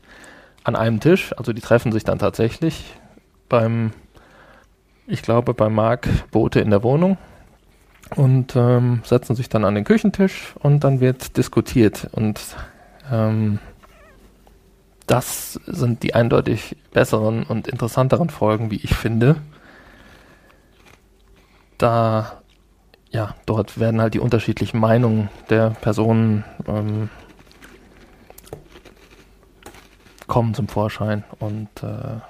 an 0.65 0.77
einem 0.77 1.01
Tisch. 1.01 1.33
Also 1.37 1.53
die 1.53 1.61
treffen 1.61 1.93
sich 1.93 2.05
dann 2.05 2.19
tatsächlich 2.19 2.95
beim 3.49 3.93
ich 5.07 5.23
glaube, 5.23 5.55
bei 5.55 5.69
Marc 5.69 6.09
Boote 6.31 6.61
in 6.61 6.71
der 6.71 6.83
Wohnung 6.83 7.17
und 8.15 8.55
ähm, 8.57 9.01
setzen 9.05 9.37
sich 9.37 9.49
dann 9.49 9.65
an 9.65 9.75
den 9.75 9.85
Küchentisch 9.85 10.55
und 10.61 10.85
dann 10.85 11.01
wird 11.01 11.37
diskutiert. 11.37 12.09
Und 12.13 12.41
ähm, 13.11 13.59
das 15.07 15.55
sind 15.67 16.03
die 16.03 16.15
eindeutig 16.15 16.77
besseren 16.93 17.45
und 17.45 17.69
interessanteren 17.69 18.31
Folgen, 18.31 18.71
wie 18.71 18.81
ich 18.83 18.95
finde. 18.95 19.37
Da, 21.79 22.43
ja, 23.11 23.35
dort 23.47 23.79
werden 23.79 24.01
halt 24.01 24.15
die 24.15 24.21
unterschiedlichen 24.21 24.81
Meinungen 24.81 25.29
der 25.49 25.71
Personen 25.71 26.45
ähm, 26.67 27.09
kommen 30.27 30.55
zum 30.55 30.67
Vorschein 30.67 31.23
und 31.39 31.69
äh, 31.83 32.21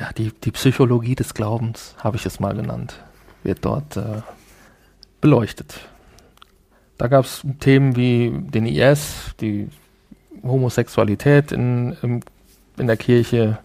ja, 0.00 0.12
die, 0.16 0.32
die 0.32 0.52
Psychologie 0.52 1.14
des 1.14 1.34
Glaubens, 1.34 1.94
habe 1.98 2.16
ich 2.16 2.26
es 2.26 2.40
mal 2.40 2.54
genannt, 2.54 3.02
wird 3.42 3.64
dort 3.64 3.96
äh, 3.96 4.22
beleuchtet. 5.20 5.80
Da 6.98 7.06
gab 7.06 7.24
es 7.24 7.42
Themen 7.60 7.94
wie 7.94 8.30
den 8.30 8.66
IS, 8.66 9.34
die 9.40 9.68
Homosexualität 10.42 11.52
in, 11.52 11.96
in, 12.02 12.24
in 12.76 12.86
der 12.88 12.96
Kirche, 12.96 13.58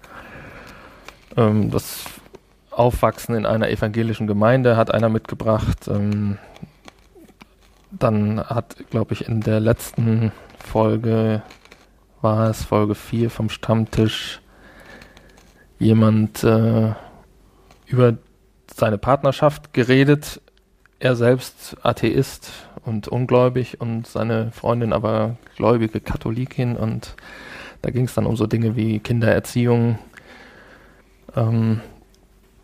ähm, 1.36 1.72
das 1.72 2.06
Aufwachsen 2.70 3.36
in 3.36 3.46
einer 3.46 3.70
evangelischen 3.70 4.28
Gemeinde 4.28 4.78
hat 4.78 4.94
einer 4.94 5.10
mitgebracht. 5.10 5.88
Ähm, 5.88 6.38
dann 7.92 8.44
hat, 8.44 8.76
glaube 8.90 9.14
ich, 9.14 9.28
in 9.28 9.42
der 9.42 9.60
letzten 9.60 10.32
Folge, 10.64 11.42
war 12.22 12.50
es 12.50 12.64
Folge 12.64 12.96
4 12.96 13.30
vom 13.30 13.50
Stammtisch, 13.50 14.42
jemand 15.78 16.44
äh, 16.44 16.94
über 17.86 18.18
seine 18.74 18.98
Partnerschaft 18.98 19.74
geredet. 19.74 20.42
Er 21.00 21.16
selbst 21.16 21.76
Atheist 21.84 22.52
und 22.86 23.08
ungläubig 23.08 23.80
und 23.82 24.08
seine 24.08 24.52
Freundin 24.52 24.94
aber 24.94 25.38
gläubige 25.56 26.00
Katholikin 26.00 26.76
und 26.76 27.16
da 27.82 27.92
ging 27.92 28.06
es 28.06 28.14
dann 28.14 28.26
um 28.26 28.36
so 28.36 28.48
Dinge 28.48 28.76
wie 28.76 29.00
Kindererziehung. 29.00 30.00
Ähm, 31.36 31.82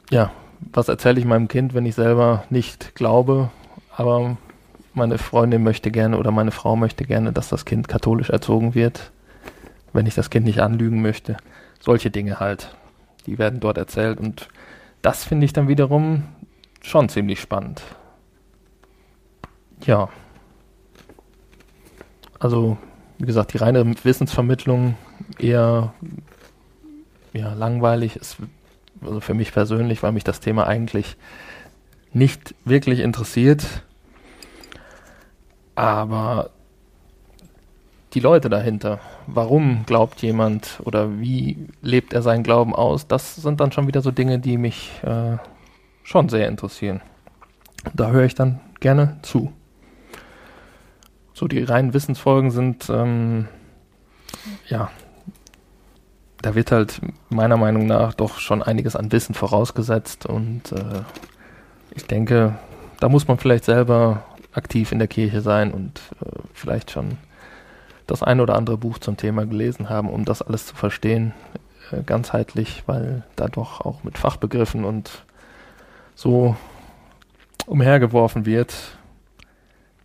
ja, 0.10 0.32
was 0.72 0.88
erzähle 0.88 1.20
ich 1.20 1.26
meinem 1.26 1.48
Kind, 1.48 1.74
wenn 1.74 1.86
ich 1.86 1.96
selber 1.96 2.44
nicht 2.50 2.96
glaube, 2.96 3.50
aber 3.96 4.38
meine 4.94 5.18
Freundin 5.18 5.64
möchte 5.64 5.92
gerne 5.92 6.18
oder 6.18 6.32
meine 6.32 6.52
Frau 6.52 6.76
möchte 6.76 7.06
gerne, 7.06 7.32
dass 7.34 7.50
das 7.50 7.66
Kind 7.66 7.88
katholisch 7.88 8.30
erzogen 8.30 8.76
wird, 8.76 9.12
wenn 9.94 10.06
ich 10.06 10.16
das 10.16 10.30
Kind 10.30 10.46
nicht 10.46 10.60
anlügen 10.60 11.02
möchte. 11.02 11.38
Solche 11.80 12.12
Dinge 12.12 12.40
halt 12.40 12.76
die 13.26 13.38
werden 13.38 13.60
dort 13.60 13.78
erzählt 13.78 14.20
und 14.20 14.50
das 15.02 15.24
finde 15.24 15.46
ich 15.46 15.54
dann 15.54 15.68
wiederum 15.68 16.24
schon 16.82 17.10
ziemlich 17.10 17.40
spannend. 17.40 17.84
Ja. 19.86 20.10
Also, 22.40 22.78
wie 23.18 23.26
gesagt, 23.26 23.54
die 23.54 23.58
reine 23.58 23.94
Wissensvermittlung 24.04 24.96
eher 25.38 25.94
ja, 27.34 27.54
langweilig 27.54 28.16
ist, 28.16 28.38
also 29.02 29.20
für 29.20 29.34
mich 29.34 29.52
persönlich, 29.52 30.04
weil 30.04 30.12
mich 30.12 30.24
das 30.24 30.40
Thema 30.40 30.68
eigentlich 30.68 31.18
nicht 32.14 32.56
wirklich 32.66 33.00
interessiert. 33.00 33.66
Aber 35.76 36.50
die 38.14 38.20
Leute 38.20 38.50
dahinter, 38.50 39.00
warum 39.28 39.86
glaubt 39.86 40.22
jemand 40.22 40.82
oder 40.84 41.20
wie 41.20 41.68
lebt 41.82 42.14
er 42.14 42.22
seinen 42.22 42.44
Glauben 42.44 42.74
aus, 42.74 43.08
das 43.08 43.36
sind 43.36 43.60
dann 43.60 43.72
schon 43.72 43.88
wieder 43.88 44.02
so 44.02 44.12
Dinge, 44.12 44.40
die 44.40 44.58
mich 44.58 44.92
äh, 45.04 45.38
schon 46.04 46.28
sehr 46.30 46.48
interessieren. 46.48 47.02
Da 47.94 48.10
höre 48.10 48.26
ich 48.26 48.36
dann 48.36 48.60
gerne 48.80 49.20
zu. 49.22 49.54
So, 51.40 51.48
die 51.48 51.64
reinen 51.64 51.94
Wissensfolgen 51.94 52.52
sind, 52.52 52.90
ähm, 52.90 53.48
ja, 54.68 54.92
da 56.42 56.54
wird 56.54 56.74
halt 56.74 57.00
meiner 57.30 57.56
Meinung 57.56 57.88
nach 57.88 58.14
doch 58.14 58.40
schon 58.40 58.62
einiges 58.62 58.98
an 58.98 59.14
Wissen 59.14 59.34
vorausgesetzt 59.34 60.26
und 60.26 60.74
äh, 60.74 61.04
ich 61.96 62.06
denke, 62.08 62.56
da 63.00 63.08
muss 63.08 63.30
man 63.30 63.38
vielleicht 63.38 63.64
selber 63.64 64.26
aktiv 64.52 64.92
in 64.92 65.00
der 65.00 65.08
Kirche 65.08 65.40
sein 65.40 65.72
und 65.72 66.02
äh, 66.20 66.40
vielleicht 66.54 66.92
schon 66.92 67.18
das 68.06 68.22
ein 68.22 68.42
oder 68.42 68.56
andere 68.56 68.78
Buch 68.78 68.98
zum 68.98 69.16
Thema 69.16 69.46
gelesen 69.46 69.88
haben, 69.88 70.10
um 70.10 70.26
das 70.26 70.42
alles 70.42 70.66
zu 70.66 70.76
verstehen, 70.76 71.32
äh, 71.94 72.04
ganzheitlich, 72.04 72.84
weil 72.86 73.24
da 73.38 73.48
doch 73.48 73.80
auch 73.80 74.04
mit 74.04 74.18
Fachbegriffen 74.18 74.84
und 74.84 75.24
so 76.16 76.58
umhergeworfen 77.66 78.46
wird, 78.46 78.99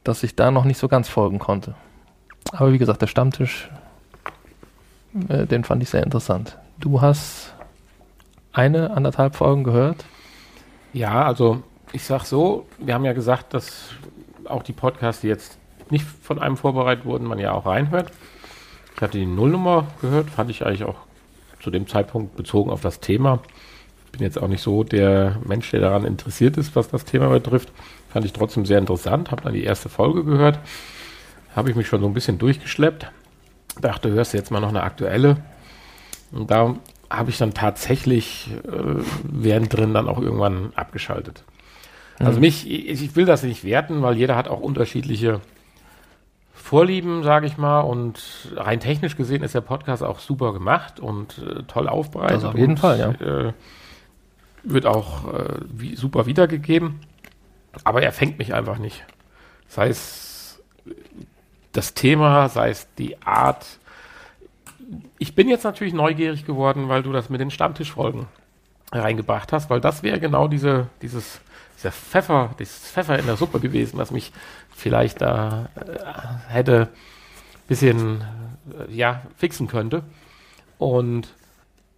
dass 0.05 0.23
ich 0.23 0.37
da 0.37 0.51
noch 0.51 0.65
nicht 0.65 0.79
so 0.79 0.89
ganz 0.89 1.09
folgen 1.09 1.39
konnte. 1.39 1.75
Aber 2.53 2.73
wie 2.73 2.79
gesagt, 2.79 3.03
der 3.03 3.07
Stammtisch, 3.07 3.71
äh, 5.29 5.47
den 5.47 5.65
fand 5.65 5.83
ich 5.83 5.91
sehr 5.91 6.03
interessant. 6.03 6.59
Du 6.79 7.01
hast 7.01 7.55
eine, 8.53 8.91
anderthalb 8.93 9.35
Folgen 9.35 9.65
gehört? 9.65 10.05
Ja, 10.93 11.25
also 11.25 11.63
ich 11.93 12.05
sag 12.05 12.25
so, 12.25 12.67
wir 12.79 12.95
haben 12.95 13.05
ja 13.05 13.13
gesagt, 13.13 13.55
dass 13.55 13.91
auch 14.45 14.63
die 14.63 14.73
Podcasts, 14.73 15.23
die 15.23 15.29
jetzt 15.29 15.59
nicht 15.91 16.05
von 16.05 16.39
einem 16.39 16.57
vorbereitet 16.57 17.05
wurden, 17.05 17.27
man 17.27 17.39
ja 17.39 17.53
auch 17.53 17.67
reinhört. 17.67 18.11
Ich 18.95 19.03
hatte 19.03 19.19
die 19.19 19.27
Nullnummer 19.27 19.87
gehört, 20.01 20.31
fand 20.31 20.51
ich 20.51 20.65
eigentlich 20.65 20.85
auch 20.85 20.97
zu 21.61 21.71
dem 21.71 21.89
Zeitpunkt 21.89 22.37
bezogen 22.37 22.71
auf 22.71 22.81
das 22.81 23.01
Thema. 23.01 23.41
Bin 24.17 24.25
jetzt 24.25 24.41
auch 24.41 24.49
nicht 24.49 24.63
so 24.63 24.85
der 24.85 25.39
Mensch, 25.45 25.71
der 25.71 25.81
daran 25.81 26.05
interessiert 26.05 26.57
ist, 26.57 26.77
was 26.77 26.89
das 26.89 27.05
Thema 27.05 27.29
betrifft. 27.29 27.73
Fand 28.11 28.25
ich 28.25 28.33
trotzdem 28.33 28.65
sehr 28.65 28.79
interessant, 28.79 29.31
habe 29.31 29.43
dann 29.43 29.55
die 29.55 29.65
erste 29.65 29.89
Folge 29.89 30.25
gehört, 30.25 30.61
habe 31.57 31.71
ich 31.71 31.77
mich 31.77 31.89
schon 31.89 32.01
so 32.01 32.07
ein 32.07 32.15
bisschen 32.15 32.39
durchgeschleppt. 32.39 33.11
Dachte, 33.81 34.11
hörst 34.11 34.33
du 34.33 34.39
jetzt 34.39 34.53
mal 34.53 34.61
noch 34.61 34.69
eine 34.69 34.85
aktuelle. 34.85 35.39
Und 36.31 36.51
da 36.51 36.77
habe 37.11 37.31
ich 37.31 37.39
dann 37.39 37.55
tatsächlich 37.55 38.51
äh, 38.65 39.03
während 39.25 39.77
drin 39.77 39.95
dann 39.95 40.09
auch 40.09 40.21
irgendwann 40.21 40.73
abgeschaltet. 40.75 41.45
Also 42.21 42.35
mhm. 42.35 42.41
mich, 42.43 42.71
ich, 42.71 43.03
ich 43.03 43.17
will 43.17 43.25
das 43.25 43.43
nicht 43.43 43.65
werten, 43.65 44.03
weil 44.03 44.17
jeder 44.17 44.37
hat 44.37 44.49
auch 44.49 44.61
unterschiedliche 44.61 45.41
Vorlieben, 46.53 47.25
sage 47.25 47.47
ich 47.47 47.59
mal. 47.59 47.81
Und 47.81 48.53
rein 48.57 48.81
technisch 48.81 49.17
gesehen 49.17 49.43
ist 49.43 49.55
der 49.55 49.61
Podcast 49.61 50.03
auch 50.03 50.19
super 50.19 50.53
gemacht 50.53 51.01
und 51.01 51.39
äh, 51.39 51.63
toll 51.65 51.89
aufbereitet. 51.89 52.39
Das 52.39 52.45
auf 52.45 52.55
jeden 52.55 52.73
und, 52.73 52.79
Fall, 52.79 52.99
ja. 53.21 53.49
Äh, 53.49 53.53
wird 54.65 54.87
auch 54.87 55.33
äh, 55.33 55.61
wie, 55.69 55.97
super 55.97 56.27
wiedergegeben. 56.27 57.01
Aber 57.83 58.03
er 58.03 58.13
fängt 58.13 58.39
mich 58.39 58.55
einfach 58.55 58.79
nicht. 58.79 59.05
Sei 59.69 59.89
es 59.89 60.63
das 61.73 61.95
Thema, 61.95 62.49
sei 62.49 62.71
es 62.71 62.87
die 62.99 63.21
Art. 63.23 63.79
Ich 65.19 65.35
bin 65.35 65.49
jetzt 65.49 65.65
natürlich 65.65 65.95
neugierig 65.95 66.45
geworden, 66.45 66.89
weil 66.89 67.03
du 67.03 67.13
das 67.13 67.31
mit 67.31 67.41
den 67.41 67.51
Stammtischfolgen 67.51 68.27
reingebracht 68.93 69.53
hast, 69.53 69.71
weil 69.71 69.81
das 69.81 70.03
wäre 70.03 70.21
genau 70.21 70.47
diese, 70.47 70.87
dieses 71.03 71.41
dieser 71.85 71.93
Pfeffer, 71.93 72.55
dieses 72.59 72.91
Pfeffer 72.91 73.19
in 73.19 73.27
der 73.27 73.37
Suppe 73.37 73.61
gewesen, 73.61 73.99
was 73.99 74.11
mich 74.11 74.33
vielleicht 74.75 75.21
da 75.21 75.69
äh, 75.75 76.53
hätte 76.53 76.83
ein 76.83 77.69
bisschen 77.69 78.25
äh, 78.89 78.93
ja, 78.93 79.23
fixen 79.37 79.69
könnte. 79.69 80.03
Und 80.79 81.29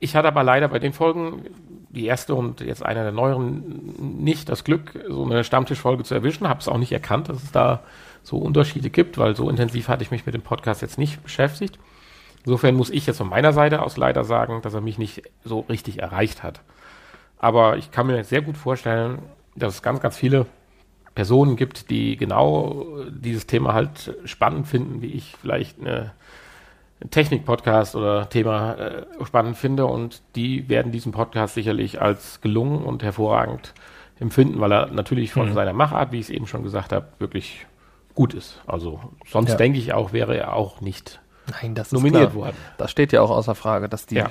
ich 0.01 0.17
hatte 0.17 0.29
aber 0.29 0.43
leider 0.43 0.69
bei 0.69 0.79
den 0.79 0.93
Folgen, 0.93 1.45
die 1.97 2.07
erste 2.07 2.35
und 2.35 2.61
jetzt 2.61 2.85
einer 2.85 3.03
der 3.03 3.13
neueren, 3.13 3.95
nicht 4.23 4.49
das 4.49 4.65
Glück, 4.65 4.93
so 5.09 5.25
eine 5.25 5.43
Stammtischfolge 5.43 6.05
zu 6.05 6.15
erwischen. 6.15 6.49
Habe 6.49 6.61
es 6.61 6.69
auch 6.69 6.79
nicht 6.79 6.93
erkannt, 6.93 7.29
dass 7.29 7.43
es 7.43 7.51
da 7.51 7.83
so 8.23 8.39
Unterschiede 8.39 8.91
gibt, 8.91 9.19
weil 9.19 9.35
so 9.35 9.49
intensiv 9.49 9.89
hatte 9.89 10.03
ich 10.03 10.11
mich 10.11 10.27
mit 10.27 10.35
dem 10.35 10.43
Podcast 10.43 10.83
jetzt 10.83 10.99
nicht 10.99 11.23
beschäftigt. 11.23 11.79
Insofern 12.45 12.77
muss 12.77 12.91
ich 12.91 13.07
jetzt 13.07 13.17
von 13.17 13.29
meiner 13.29 13.53
Seite 13.53 13.83
aus 13.83 13.97
leider 13.97 14.23
sagen, 14.23 14.63
dass 14.63 14.75
er 14.75 14.81
mich 14.81 14.99
nicht 14.99 15.23
so 15.43 15.61
richtig 15.61 15.99
erreicht 16.01 16.43
hat. 16.43 16.61
Aber 17.39 17.77
ich 17.77 17.91
kann 17.91 18.07
mir 18.07 18.23
sehr 18.25 18.43
gut 18.43 18.57
vorstellen, 18.57 19.19
dass 19.57 19.75
es 19.75 19.83
ganz, 19.83 20.01
ganz 20.01 20.17
viele 20.17 20.47
Personen 21.15 21.57
gibt, 21.57 21.91
die 21.91 22.17
genau 22.17 22.87
dieses 23.11 23.47
Thema 23.47 23.75
halt 23.75 24.15
spannend 24.27 24.69
finden, 24.69 25.03
wie 25.03 25.13
ich 25.13 25.35
vielleicht 25.41 25.81
eine 25.81 26.13
Technik-Podcast 27.11 27.95
oder 27.95 28.29
Thema 28.29 28.75
äh, 28.75 29.25
spannend 29.25 29.57
finde 29.57 29.87
und 29.87 30.23
die 30.35 30.69
werden 30.69 30.93
diesen 30.93 31.13
Podcast 31.13 31.55
sicherlich 31.55 32.01
als 32.01 32.41
gelungen 32.41 32.85
und 32.85 33.03
hervorragend 33.03 33.75
empfinden, 34.19 34.61
weil 34.61 34.73
er 34.73 34.87
natürlich 34.87 35.33
von 35.33 35.51
mhm. 35.51 35.55
seiner 35.55 35.73
Machart, 35.75 36.13
wie 36.13 36.19
ich 36.19 36.27
es 36.27 36.31
eben 36.31 36.47
schon 36.47 36.63
gesagt 36.63 36.93
habe, 36.93 37.07
wirklich 37.19 37.67
gut 38.15 38.33
ist. 38.33 38.63
Also 38.67 39.01
sonst 39.27 39.51
ja. 39.51 39.57
denke 39.57 39.79
ich 39.79 39.93
auch, 39.93 40.13
wäre 40.13 40.37
er 40.37 40.55
auch 40.55 40.81
nicht 40.81 41.21
Nein, 41.61 41.75
das 41.75 41.93
nominiert 41.93 42.35
worden. 42.35 42.57
Das 42.79 42.91
steht 42.91 43.13
ja 43.13 43.21
auch 43.21 43.31
außer 43.31 43.55
Frage, 43.55 43.89
dass 43.89 44.07
die, 44.07 44.17
ja. 44.17 44.31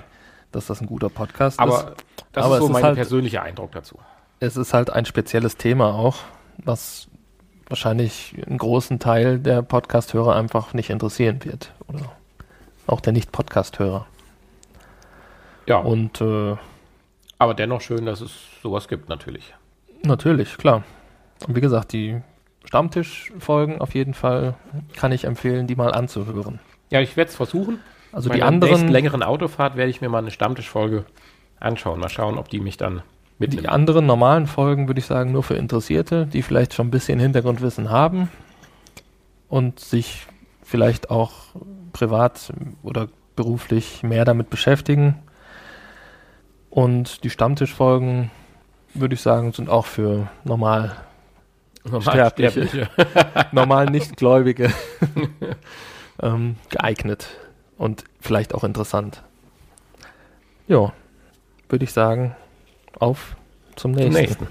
dass 0.52 0.66
das 0.66 0.82
ein 0.82 0.88
guter 0.88 1.10
Podcast 1.10 1.60
Aber 1.60 1.78
ist. 1.78 2.06
das 2.32 2.46
Aber 2.46 2.58
ist 2.58 2.64
so 2.64 2.70
mein 2.70 2.84
halt, 2.84 2.96
persönlicher 2.96 3.44
Eindruck 3.44 3.72
dazu 3.74 4.00
es 4.40 4.58
ist 4.58 4.74
halt 4.74 4.90
ein 4.90 5.06
spezielles 5.06 5.58
Thema 5.58 5.94
auch, 5.94 6.18
was 6.58 7.08
wahrscheinlich 7.68 8.36
einen 8.46 8.58
großen 8.58 9.00
Teil 9.00 9.40
der 9.40 9.62
Podcast-Hörer 9.62 10.36
einfach 10.36 10.74
nicht 10.74 10.90
interessieren 10.90 11.44
wird. 11.44 11.74
Oder 11.88 12.12
auch 12.88 13.02
der 13.02 13.14
Nicht-Podcast-Hörer. 13.14 14.06
Ja. 15.68 15.78
Und 15.78 16.22
äh, 16.22 16.56
aber 17.38 17.54
dennoch 17.54 17.82
schön, 17.82 18.06
dass 18.06 18.22
es 18.22 18.32
sowas 18.62 18.88
gibt, 18.88 19.10
natürlich. 19.10 19.54
Natürlich, 20.04 20.58
klar. 20.58 20.84
Und 21.48 21.56
wie 21.56 21.62
gesagt, 21.62 21.92
die 21.92 22.22
Stammtisch-Folgen 22.66 23.82
auf 23.82 23.94
jeden 23.94 24.14
Fall 24.14 24.56
kann 24.96 25.12
ich 25.12 25.26
empfehlen, 25.26 25.68
die 25.68 25.76
mal 25.76 25.94
anzuhören. 25.94 26.60
Ja, 26.90 27.02
ich 27.02 27.18
werde 27.18 27.30
es 27.30 27.36
versuchen. 27.36 27.80
Also 28.12 28.30
Bei 28.30 28.36
die 28.36 28.44
anderen 28.44 28.88
längeren 28.88 29.24
Autofahrt 29.24 29.76
werde 29.76 29.90
ich 29.90 30.00
mir 30.02 30.10
mal 30.10 30.20
eine 30.20 30.32
Stammtischfolge 30.32 31.06
anschauen. 31.60 32.00
Mal 32.00 32.10
schauen, 32.10 32.38
ob 32.38 32.50
die 32.50 32.60
mich 32.60 32.78
dann 32.78 33.02
mit 33.38 33.54
die 33.54 33.68
anderen 33.68 34.06
normalen 34.06 34.48
Folgen 34.48 34.88
würde 34.88 35.00
ich 35.00 35.06
sagen 35.06 35.34
nur 35.34 35.44
für 35.44 35.56
Interessierte, 35.56 36.26
die 36.26 36.42
vielleicht 36.42 36.74
schon 36.74 36.88
ein 36.88 36.92
bisschen 36.92 37.20
Hintergrundwissen 37.20 37.90
haben 37.90 38.30
und 39.50 39.80
sich 39.80 40.26
vielleicht 40.64 41.12
auch 41.12 41.34
privat 41.96 42.52
oder 42.84 43.08
beruflich 43.36 44.04
mehr 44.04 44.26
damit 44.26 44.50
beschäftigen. 44.50 45.16
Und 46.70 47.24
die 47.24 47.30
Stammtischfolgen, 47.30 48.32
würde 48.94 49.16
ich 49.16 49.22
sagen, 49.22 49.54
sind 49.54 49.70
auch 49.70 49.86
für 49.86 50.30
normal, 50.44 50.98
normal 51.86 52.34
normal 53.54 53.86
Nichtgläubige 53.86 54.74
ähm, 56.22 56.58
geeignet 56.70 57.30
und 57.78 58.04
vielleicht 58.20 58.54
auch 58.54 58.66
interessant. 58.66 59.24
Ja, 60.68 60.92
würde 61.70 61.86
ich 61.86 61.94
sagen, 61.94 62.36
auf 63.00 63.38
zum 63.76 63.92
nächsten. 63.92 64.12
Zum 64.12 64.22
nächsten. 64.22 64.48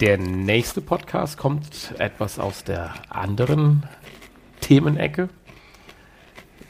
Der 0.00 0.18
nächste 0.18 0.80
Podcast 0.80 1.38
kommt 1.38 1.94
etwas 1.98 2.38
aus 2.38 2.64
der 2.64 2.94
anderen 3.08 3.84
Themenecke. 4.64 5.28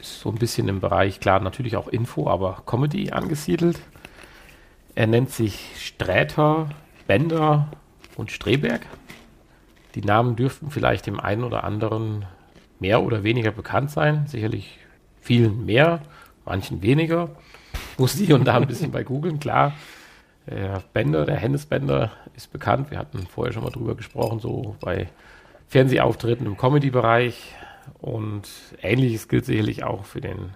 Ist 0.01 0.19
so 0.19 0.29
ein 0.29 0.35
bisschen 0.35 0.67
im 0.67 0.81
Bereich, 0.81 1.19
klar, 1.19 1.39
natürlich 1.39 1.77
auch 1.77 1.87
Info, 1.87 2.27
aber 2.27 2.63
Comedy 2.65 3.11
angesiedelt. 3.11 3.79
Er 4.93 5.07
nennt 5.07 5.31
sich 5.31 5.71
Sträter, 5.77 6.69
Bender 7.07 7.69
und 8.17 8.31
Streberg. 8.31 8.85
Die 9.95 10.01
Namen 10.01 10.35
dürften 10.35 10.71
vielleicht 10.71 11.07
dem 11.07 11.19
einen 11.19 11.45
oder 11.45 11.63
anderen 11.63 12.25
mehr 12.79 13.01
oder 13.01 13.23
weniger 13.23 13.51
bekannt 13.51 13.91
sein. 13.91 14.27
Sicherlich 14.27 14.77
vielen 15.21 15.65
mehr, 15.65 16.01
manchen 16.43 16.81
weniger 16.81 17.29
muss 17.97 18.13
hier 18.13 18.35
und 18.35 18.45
da 18.45 18.57
ein 18.57 18.67
bisschen 18.67 18.91
bei 18.91 19.03
googeln, 19.03 19.39
klar. 19.39 19.73
Der 20.47 20.83
Bender, 20.93 21.25
der 21.25 21.37
Hennes 21.37 21.65
Bender 21.65 22.11
ist 22.35 22.51
bekannt. 22.51 22.91
Wir 22.91 22.99
hatten 22.99 23.25
vorher 23.25 23.53
schon 23.53 23.63
mal 23.63 23.71
drüber 23.71 23.95
gesprochen, 23.95 24.39
so 24.39 24.75
bei 24.81 25.07
Fernsehauftritten 25.69 26.45
im 26.45 26.57
Comedy-Bereich. 26.57 27.55
Und 27.99 28.47
ähnliches 28.81 29.27
gilt 29.27 29.45
sicherlich 29.45 29.83
auch 29.83 30.05
für 30.05 30.21
den 30.21 30.51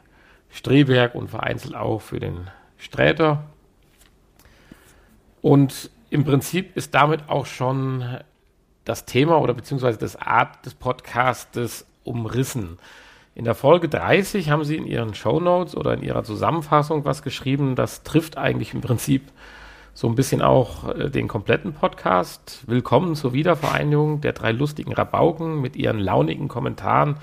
Streberg 0.50 1.15
und 1.15 1.30
vereinzelt 1.30 1.76
auch 1.76 2.02
für 2.02 2.20
den 2.20 2.50
Sträter. 2.78 3.44
Und 5.42 5.89
im 6.10 6.26
Prinzip 6.26 6.76
ist 6.76 6.94
damit 6.96 7.30
auch 7.30 7.46
schon 7.46 8.20
das 8.86 9.06
Thema 9.06 9.39
oder 9.39 9.54
beziehungsweise 9.54 10.00
das 10.00 10.15
Art 10.15 10.65
des 10.65 10.74
Podcastes 10.74 11.86
umrissen. 12.04 12.80
In 13.36 13.46
der 13.46 13.56
Folge 13.56 13.88
30 13.88 14.50
haben 14.50 14.63
Sie 14.63 14.76
in 14.76 14.86
Ihren 14.86 15.13
Show 15.13 15.39
Notes 15.39 15.76
oder 15.78 15.94
in 15.94 16.02
Ihrer 16.02 16.24
Zusammenfassung 16.24 17.06
was 17.06 17.22
geschrieben, 17.22 17.76
das 17.76 18.04
trifft 18.04 18.38
eigentlich 18.38 18.74
im 18.74 18.82
Prinzip 18.82 19.32
so 20.00 20.08
ein 20.08 20.16
bisschen 20.16 20.42
auch 20.42 20.96
äh, 20.96 21.10
den 21.10 21.28
kompletten 21.28 21.74
Podcast. 21.74 22.64
Willkommen 22.68 23.16
zur 23.16 23.34
Wiedervereinigung 23.34 24.22
der 24.22 24.32
drei 24.32 24.54
lustigen 24.54 24.94
Rabauken 24.94 25.60
mit 25.60 25.76
ihren 25.76 26.00
launigen 26.00 26.48
Kommentaren 26.48 27.18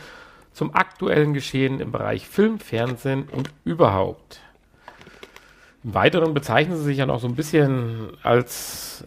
zum 0.52 0.74
aktuellen 0.74 1.32
Geschehen 1.32 1.80
im 1.80 1.90
Bereich 1.90 2.28
Film, 2.28 2.58
Fernsehen 2.58 3.30
und 3.32 3.50
überhaupt. 3.64 4.40
Im 5.84 5.94
Weiteren 5.94 6.34
bezeichnen 6.34 6.76
sie 6.76 6.84
sich 6.84 6.98
ja 6.98 7.06
noch 7.06 7.18
so 7.18 7.26
ein 7.26 7.34
bisschen 7.34 8.10
als 8.22 9.04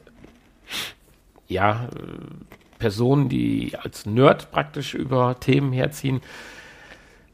ja, 1.47 1.89
Personen, 2.79 3.29
die 3.29 3.73
als 3.79 4.07
Nerd 4.07 4.49
praktisch 4.49 4.95
über 4.95 5.39
Themen 5.39 5.73
herziehen. 5.73 6.21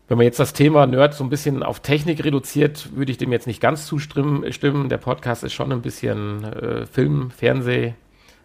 Wenn 0.08 0.18
man 0.18 0.26
jetzt 0.26 0.40
das 0.40 0.54
Thema 0.54 0.86
Nerd 0.86 1.16
so 1.16 1.24
ein 1.24 1.30
bisschen 1.30 1.64
auf 1.64 1.80
Technik 1.80 2.24
reduziert, 2.24 2.96
würde 2.96 3.12
ich 3.12 3.18
dem 3.18 3.32
jetzt 3.32 3.48
nicht 3.48 3.60
ganz 3.60 3.88
zustimmen. 3.88 4.90
Der 4.90 4.98
Podcast 4.98 5.44
ist 5.44 5.54
schon 5.54 5.72
ein 5.72 5.82
bisschen 5.82 6.44
äh, 6.44 6.86
Film, 6.86 7.32
Fernseh 7.32 7.96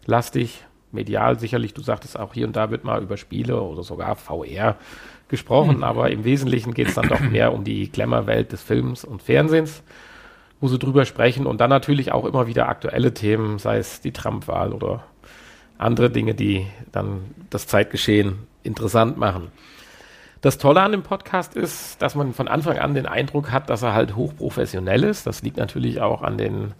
lastig, 0.07 0.65
medial 0.91 1.39
sicherlich. 1.39 1.75
Du 1.75 1.83
sagtest 1.83 2.19
auch 2.19 2.33
hier 2.33 2.47
und 2.47 2.57
da 2.57 2.71
wird 2.71 2.85
mal 2.85 3.03
über 3.03 3.19
Spiele 3.19 3.61
oder 3.61 3.83
sogar 3.83 4.17
VR 4.17 4.77
gesprochen, 5.29 5.79
mhm. 5.79 5.85
aber 5.85 6.11
im 6.11 6.25
Wesentlichen 6.25 6.73
geht 6.73 6.89
es 6.89 6.95
dann 6.95 7.09
doch 7.09 7.21
mehr 7.21 7.53
um 7.53 7.63
die 7.63 7.93
Glamour-Welt 7.93 8.53
des 8.53 8.63
Films 8.63 9.05
und 9.05 9.23
Fernsehens, 9.23 9.83
wo 10.61 10.69
sie 10.69 10.79
drüber 10.79 11.05
sprechen 11.05 11.47
und 11.47 11.61
dann 11.61 11.71
natürlich 11.71 12.11
auch 12.11 12.25
immer 12.25 12.47
wieder 12.47 12.69
aktuelle 12.69 13.13
Themen, 13.13 13.59
sei 13.59 13.77
es 13.77 14.01
die 14.01 14.13
Trump-Wahl 14.13 14.73
oder 14.73 15.05
andere 15.77 16.11
Dinge, 16.11 16.35
die 16.35 16.67
dann 16.91 17.35
das 17.51 17.67
Zeitgeschehen 17.67 18.39
interessant 18.63 19.19
machen. 19.19 19.49
Das 20.41 20.57
Tolle 20.57 20.81
an 20.81 20.93
dem 20.93 21.03
Podcast 21.03 21.55
ist, 21.55 22.01
dass 22.01 22.15
man 22.15 22.33
von 22.33 22.49
Anfang 22.49 22.79
an 22.79 22.95
den 22.95 23.07
Eindruck 23.07 23.51
hat, 23.53 23.69
dass 23.69 23.83
er 23.83 23.93
halt 23.93 24.17
hochprofessionell 24.17 25.05
ist. 25.05 25.27
Das 25.27 25.43
liegt 25.43 25.59
natürlich 25.59 26.01
auch 26.01 26.23
an 26.23 26.39
den 26.39 26.73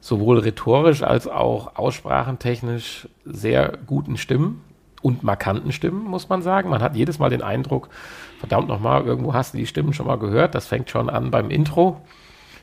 sowohl 0.00 0.38
rhetorisch 0.38 1.02
als 1.02 1.26
auch 1.26 1.76
aussprachentechnisch 1.76 3.08
sehr 3.24 3.78
guten 3.86 4.18
Stimmen 4.18 4.62
und 5.00 5.22
markanten 5.22 5.72
Stimmen, 5.72 6.04
muss 6.04 6.28
man 6.28 6.42
sagen. 6.42 6.68
Man 6.68 6.82
hat 6.82 6.94
jedes 6.94 7.18
Mal 7.18 7.30
den 7.30 7.42
Eindruck, 7.42 7.88
verdammt 8.38 8.68
nochmal, 8.68 9.04
irgendwo 9.04 9.32
hast 9.32 9.54
du 9.54 9.58
die 9.58 9.66
Stimmen 9.66 9.94
schon 9.94 10.06
mal 10.06 10.18
gehört. 10.18 10.54
Das 10.54 10.66
fängt 10.66 10.90
schon 10.90 11.08
an 11.08 11.30
beim 11.30 11.50
Intro 11.50 12.02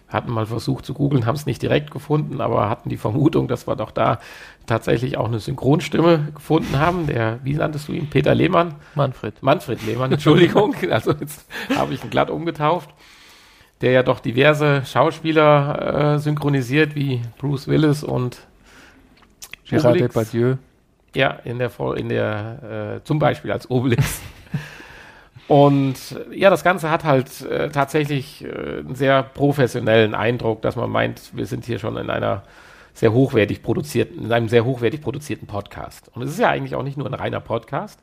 hatten 0.08 0.32
mal 0.32 0.46
versucht 0.46 0.86
zu 0.86 0.94
googeln, 0.94 1.26
haben 1.26 1.36
es 1.36 1.46
nicht 1.46 1.62
direkt 1.62 1.92
gefunden, 1.92 2.42
aber 2.42 2.70
hatten 2.70 2.90
die 2.90 2.98
Vermutung, 2.98 3.48
dass 3.48 3.68
wir 3.68 3.76
doch 3.76 3.92
da 3.92 4.20
tatsächlich 4.68 5.18
auch 5.18 5.28
eine 5.28 5.40
Synchronstimme 5.40 6.32
gefunden 6.36 6.80
haben. 6.80 7.08
Der, 7.08 7.40
wie 7.44 7.54
nanntest 7.54 7.88
du 7.88 7.94
ihn? 7.94 8.10
Peter 8.10 8.36
Lehmann? 8.36 8.76
Manfred. 8.94 9.42
Manfred 9.42 9.86
Lehmann, 9.86 10.12
Entschuldigung. 10.12 10.76
also 10.92 11.12
jetzt 11.12 11.48
habe 11.76 11.94
ich 11.94 12.04
ihn 12.04 12.10
glatt 12.10 12.30
umgetauft. 12.30 12.90
Der 13.82 13.92
ja 13.92 14.04
doch 14.04 14.20
diverse 14.20 14.84
Schauspieler 14.86 16.16
äh, 16.16 16.20
synchronisiert, 16.20 16.96
wie 16.96 17.22
Bruce 17.38 17.68
Willis 17.68 18.04
und 18.04 18.40
Gérard 19.68 20.00
Depardieu. 20.00 20.56
Ja, 21.14 21.32
in 21.44 21.60
der, 21.60 21.72
in 21.96 22.10
der 22.10 23.00
äh, 23.02 23.04
zum 23.04 23.20
Beispiel 23.20 23.52
als 23.52 23.70
Obelix. 23.70 24.22
Und 25.48 25.96
ja, 26.32 26.50
das 26.50 26.64
Ganze 26.64 26.90
hat 26.90 27.04
halt 27.04 27.42
äh, 27.42 27.70
tatsächlich 27.70 28.44
äh, 28.44 28.80
einen 28.80 28.96
sehr 28.96 29.22
professionellen 29.22 30.16
Eindruck, 30.16 30.62
dass 30.64 30.76
man 30.76 30.90
meint, 30.90 31.36
wir 31.36 31.46
sind 31.46 31.66
hier 31.66 31.78
schon 31.78 31.98
in 31.98 32.10
einer 32.10 32.44
sehr 32.94 33.14
hochwertig 33.14 33.62
produzierten, 33.62 34.26
in 34.26 34.32
einem 34.32 34.48
sehr 34.48 34.66
hochwertig 34.66 35.02
produzierten 35.02 35.48
Podcast. 35.48 36.10
Und 36.16 36.24
es 36.24 36.32
ist 36.32 36.40
ja 36.40 36.50
eigentlich 36.50 36.76
auch 36.76 36.84
nicht 36.84 36.98
nur 36.98 37.06
ein 37.06 37.14
reiner 37.14 37.42
Podcast, 37.42 38.00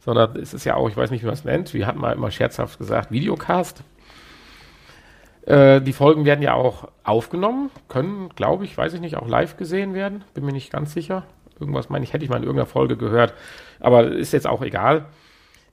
sondern 0.00 0.34
es 0.36 0.52
ist 0.54 0.64
ja 0.64 0.74
auch, 0.74 0.88
ich 0.88 0.96
weiß 0.96 1.10
nicht, 1.10 1.22
wie 1.22 1.26
man 1.26 1.34
es 1.34 1.44
nennt, 1.44 1.74
wir 1.74 1.86
hatten 1.86 2.00
mal 2.00 2.12
immer 2.12 2.30
scherzhaft 2.30 2.78
gesagt, 2.78 3.12
Videocast. 3.12 3.84
Äh, 5.42 5.80
die 5.82 5.92
Folgen 5.92 6.24
werden 6.24 6.42
ja 6.42 6.54
auch 6.54 6.88
aufgenommen, 7.04 7.70
können, 7.88 8.30
glaube 8.34 8.64
ich, 8.64 8.76
weiß 8.76 8.94
ich 8.94 9.00
nicht, 9.00 9.16
auch 9.16 9.28
live 9.28 9.56
gesehen 9.56 9.94
werden, 9.94 10.24
bin 10.34 10.44
mir 10.44 10.52
nicht 10.52 10.72
ganz 10.72 10.92
sicher. 10.92 11.24
Irgendwas 11.60 11.90
meine 11.90 12.04
ich, 12.04 12.14
hätte 12.14 12.24
ich 12.24 12.30
mal 12.30 12.38
in 12.38 12.44
irgendeiner 12.44 12.66
Folge 12.66 12.96
gehört, 12.96 13.34
aber 13.78 14.08
ist 14.08 14.32
jetzt 14.32 14.46
auch 14.46 14.62
egal. 14.62 15.04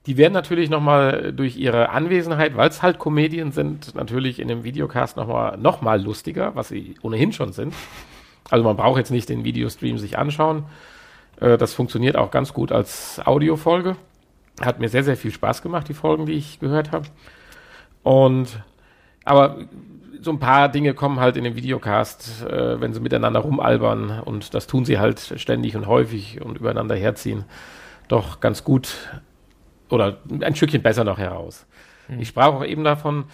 Die 0.08 0.16
werden 0.16 0.32
natürlich 0.32 0.70
nochmal 0.70 1.34
durch 1.34 1.58
ihre 1.58 1.90
Anwesenheit, 1.90 2.56
weil 2.56 2.70
es 2.70 2.82
halt 2.82 2.98
Komedien 2.98 3.52
sind, 3.52 3.94
natürlich 3.94 4.40
in 4.40 4.48
dem 4.48 4.64
Videocast 4.64 5.18
nochmal 5.18 5.58
noch 5.58 5.82
mal 5.82 6.02
lustiger, 6.02 6.54
was 6.54 6.68
sie 6.68 6.94
ohnehin 7.02 7.34
schon 7.34 7.52
sind. 7.52 7.74
Also 8.48 8.64
man 8.64 8.74
braucht 8.74 8.96
jetzt 8.96 9.10
nicht 9.10 9.28
den 9.28 9.44
Videostream 9.44 9.98
sich 9.98 10.16
anschauen. 10.16 10.64
Äh, 11.38 11.58
das 11.58 11.74
funktioniert 11.74 12.16
auch 12.16 12.30
ganz 12.30 12.54
gut 12.54 12.72
als 12.72 13.20
Audiofolge. 13.22 13.96
Hat 14.62 14.80
mir 14.80 14.88
sehr, 14.88 15.04
sehr 15.04 15.18
viel 15.18 15.30
Spaß 15.30 15.60
gemacht, 15.60 15.90
die 15.90 15.94
Folgen, 15.94 16.24
die 16.24 16.32
ich 16.32 16.58
gehört 16.58 16.90
habe. 16.90 17.04
Und 18.02 18.62
aber 19.26 19.58
so 20.22 20.30
ein 20.30 20.38
paar 20.38 20.70
Dinge 20.70 20.94
kommen 20.94 21.20
halt 21.20 21.36
in 21.36 21.44
dem 21.44 21.54
Videocast, 21.54 22.46
äh, 22.46 22.80
wenn 22.80 22.94
sie 22.94 23.00
miteinander 23.00 23.40
rumalbern 23.40 24.20
und 24.20 24.54
das 24.54 24.66
tun 24.66 24.86
sie 24.86 24.98
halt 24.98 25.34
ständig 25.36 25.76
und 25.76 25.86
häufig 25.86 26.40
und 26.40 26.56
übereinander 26.56 26.96
herziehen, 26.96 27.44
doch 28.08 28.40
ganz 28.40 28.64
gut 28.64 28.96
oder 29.92 30.18
ein 30.40 30.54
Stückchen 30.54 30.82
besser 30.82 31.04
noch 31.04 31.18
heraus. 31.18 31.66
Mhm. 32.08 32.20
Ich 32.20 32.28
sprach 32.28 32.48
auch 32.48 32.64
eben 32.64 32.84
davon, 32.84 33.24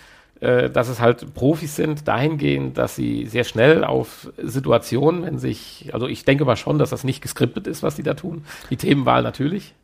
äh, 0.41 0.69
dass 0.69 0.89
es 0.89 1.01
halt 1.01 1.33
Profis 1.35 1.77
sind, 1.77 2.09
dahingehend, 2.09 2.77
dass 2.77 2.97
sie 2.97 3.27
sehr 3.27 3.45
schnell 3.45 3.85
auf 3.85 4.31
Situationen, 4.37 5.25
wenn 5.25 5.39
sich, 5.39 5.91
also 5.93 6.09
ich 6.09 6.25
denke 6.25 6.45
mal 6.45 6.57
schon, 6.57 6.79
dass 6.79 6.91
das 6.91 7.05
nicht 7.05 7.23
geskriptet 7.23 7.67
ist, 7.67 7.83
was 7.83 7.97
sie 7.97 8.03
da 8.03 8.15
tun. 8.15 8.45
Die 8.71 8.77
Themenwahl 8.77 9.23
natürlich. 9.23 9.75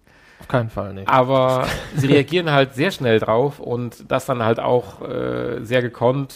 Auf 0.41 0.49
keinen 0.49 0.71
Fall, 0.71 0.95
nicht. 0.95 1.09
Aber 1.09 1.67
sie 1.97 2.09
reagieren 2.09 2.51
halt 2.51 2.75
sehr 2.75 2.91
schnell 2.91 3.21
drauf 3.21 3.61
und 3.61 4.11
das 4.11 4.27
dann 4.27 4.43
halt 4.43 4.59
auch 4.59 5.03
äh, 5.03 5.63
sehr 5.63 5.83
gekonnt. 5.83 6.35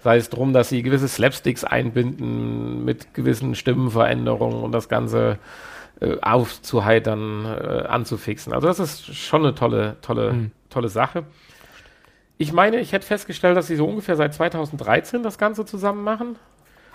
Sei 0.00 0.16
es 0.16 0.30
drum, 0.30 0.52
dass 0.52 0.68
sie 0.68 0.82
gewisse 0.82 1.08
Slapsticks 1.08 1.64
einbinden 1.64 2.84
mit 2.84 3.14
gewissen 3.14 3.54
Stimmenveränderungen 3.54 4.62
und 4.62 4.72
das 4.72 4.88
Ganze 4.88 5.38
äh, 6.00 6.16
aufzuheitern, 6.20 7.44
äh, 7.44 7.84
anzufixen. 7.88 8.52
Also 8.52 8.66
das 8.66 8.78
ist 8.78 9.14
schon 9.14 9.42
eine 9.42 9.54
tolle, 9.54 9.96
tolle, 10.02 10.32
mhm. 10.32 10.50
tolle 10.70 10.88
Sache. 10.88 11.24
Ich 12.36 12.52
meine, 12.52 12.80
ich 12.80 12.92
hätte 12.92 13.06
festgestellt, 13.06 13.56
dass 13.56 13.68
sie 13.68 13.76
so 13.76 13.86
ungefähr 13.86 14.16
seit 14.16 14.34
2013 14.34 15.22
das 15.22 15.38
Ganze 15.38 15.64
zusammen 15.64 16.02
machen. 16.02 16.36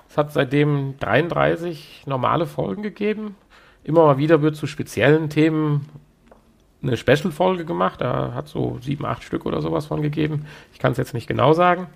Es 0.10 0.18
hat 0.18 0.34
seitdem 0.34 0.96
33 1.00 2.04
normale 2.08 2.46
Folgen 2.46 2.82
gegeben. 2.84 3.36
Immer 3.84 4.06
mal 4.06 4.18
wieder 4.18 4.42
wird 4.42 4.56
zu 4.56 4.68
speziellen 4.68 5.30
Themen 5.30 5.88
eine 6.82 6.98
Special-Folge 6.98 7.66
gemacht. 7.66 8.02
Da 8.02 8.34
hat 8.34 8.48
so 8.48 8.80
sieben, 8.82 9.06
acht 9.06 9.24
Stück 9.24 9.46
oder 9.46 9.62
sowas 9.62 9.86
von 9.86 10.02
gegeben. 10.02 10.46
Ich 10.74 10.80
kann 10.80 10.92
es 10.92 10.98
jetzt 10.98 11.14
nicht 11.14 11.28
genau 11.28 11.54
sagen 11.54 11.88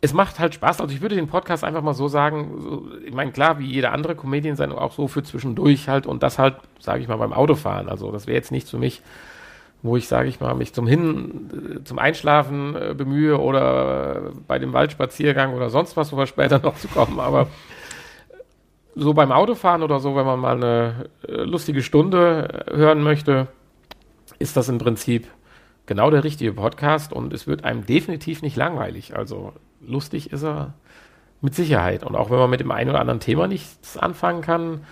es 0.00 0.14
macht 0.14 0.38
halt 0.38 0.54
Spaß. 0.54 0.80
Also 0.80 0.94
ich 0.94 1.02
würde 1.02 1.14
den 1.14 1.26
Podcast 1.26 1.62
einfach 1.62 1.82
mal 1.82 1.94
so 1.94 2.08
sagen, 2.08 2.60
so, 2.60 2.88
ich 3.04 3.12
meine, 3.12 3.32
klar, 3.32 3.58
wie 3.58 3.66
jede 3.66 3.90
andere 3.90 4.14
Comedian-Sendung 4.14 4.78
auch 4.78 4.92
so 4.92 5.08
für 5.08 5.22
zwischendurch 5.22 5.88
halt 5.88 6.06
und 6.06 6.22
das 6.22 6.38
halt, 6.38 6.56
sage 6.78 7.02
ich 7.02 7.08
mal, 7.08 7.16
beim 7.16 7.32
Autofahren. 7.32 7.88
Also 7.88 8.10
das 8.10 8.26
wäre 8.26 8.36
jetzt 8.36 8.50
nichts 8.50 8.70
für 8.70 8.78
mich, 8.78 9.02
wo 9.82 9.96
ich, 9.96 10.08
sage 10.08 10.28
ich 10.28 10.40
mal, 10.40 10.54
mich 10.54 10.72
zum 10.72 10.86
Hin, 10.86 11.50
äh, 11.80 11.84
zum 11.84 11.98
Einschlafen 11.98 12.74
äh, 12.76 12.94
bemühe 12.94 13.38
oder 13.38 14.32
bei 14.46 14.58
dem 14.58 14.72
Waldspaziergang 14.72 15.54
oder 15.54 15.68
sonst 15.68 15.96
was, 15.96 16.12
wo 16.12 16.16
wir 16.16 16.26
später 16.26 16.58
noch 16.62 16.76
zu 16.76 16.88
kommen. 16.88 17.20
Aber 17.20 17.48
so 18.94 19.12
beim 19.12 19.32
Autofahren 19.32 19.82
oder 19.82 20.00
so, 20.00 20.16
wenn 20.16 20.26
man 20.26 20.40
mal 20.40 20.56
eine 20.56 21.10
äh, 21.28 21.42
lustige 21.42 21.82
Stunde 21.82 22.66
äh, 22.66 22.76
hören 22.76 23.02
möchte, 23.02 23.48
ist 24.38 24.56
das 24.56 24.70
im 24.70 24.78
Prinzip 24.78 25.28
genau 25.84 26.10
der 26.10 26.24
richtige 26.24 26.54
Podcast 26.54 27.12
und 27.12 27.34
es 27.34 27.46
wird 27.46 27.64
einem 27.64 27.84
definitiv 27.84 28.40
nicht 28.40 28.56
langweilig. 28.56 29.16
Also 29.16 29.52
lustig 29.80 30.32
ist 30.32 30.44
er 30.44 30.74
mit 31.40 31.54
Sicherheit. 31.54 32.04
Und 32.04 32.16
auch 32.16 32.30
wenn 32.30 32.38
man 32.38 32.50
mit 32.50 32.60
dem 32.60 32.70
einen 32.70 32.90
oder 32.90 33.00
anderen 33.00 33.20
Thema 33.20 33.46
nichts 33.46 33.96
anfangen 33.96 34.42
kann, 34.42 34.84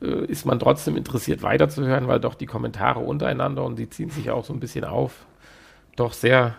äh, 0.00 0.26
ist 0.26 0.44
man 0.44 0.58
trotzdem 0.58 0.96
interessiert 0.96 1.42
weiterzuhören, 1.42 2.08
weil 2.08 2.20
doch 2.20 2.34
die 2.34 2.46
Kommentare 2.46 3.00
untereinander 3.00 3.64
und 3.64 3.78
die 3.78 3.88
ziehen 3.88 4.10
sich 4.10 4.30
auch 4.30 4.44
so 4.44 4.52
ein 4.52 4.60
bisschen 4.60 4.84
auf, 4.84 5.26
doch 5.96 6.12
sehr 6.12 6.54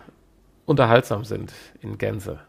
unterhaltsam 0.64 1.24
sind 1.24 1.52
in 1.80 1.98
Gänze. 1.98 2.40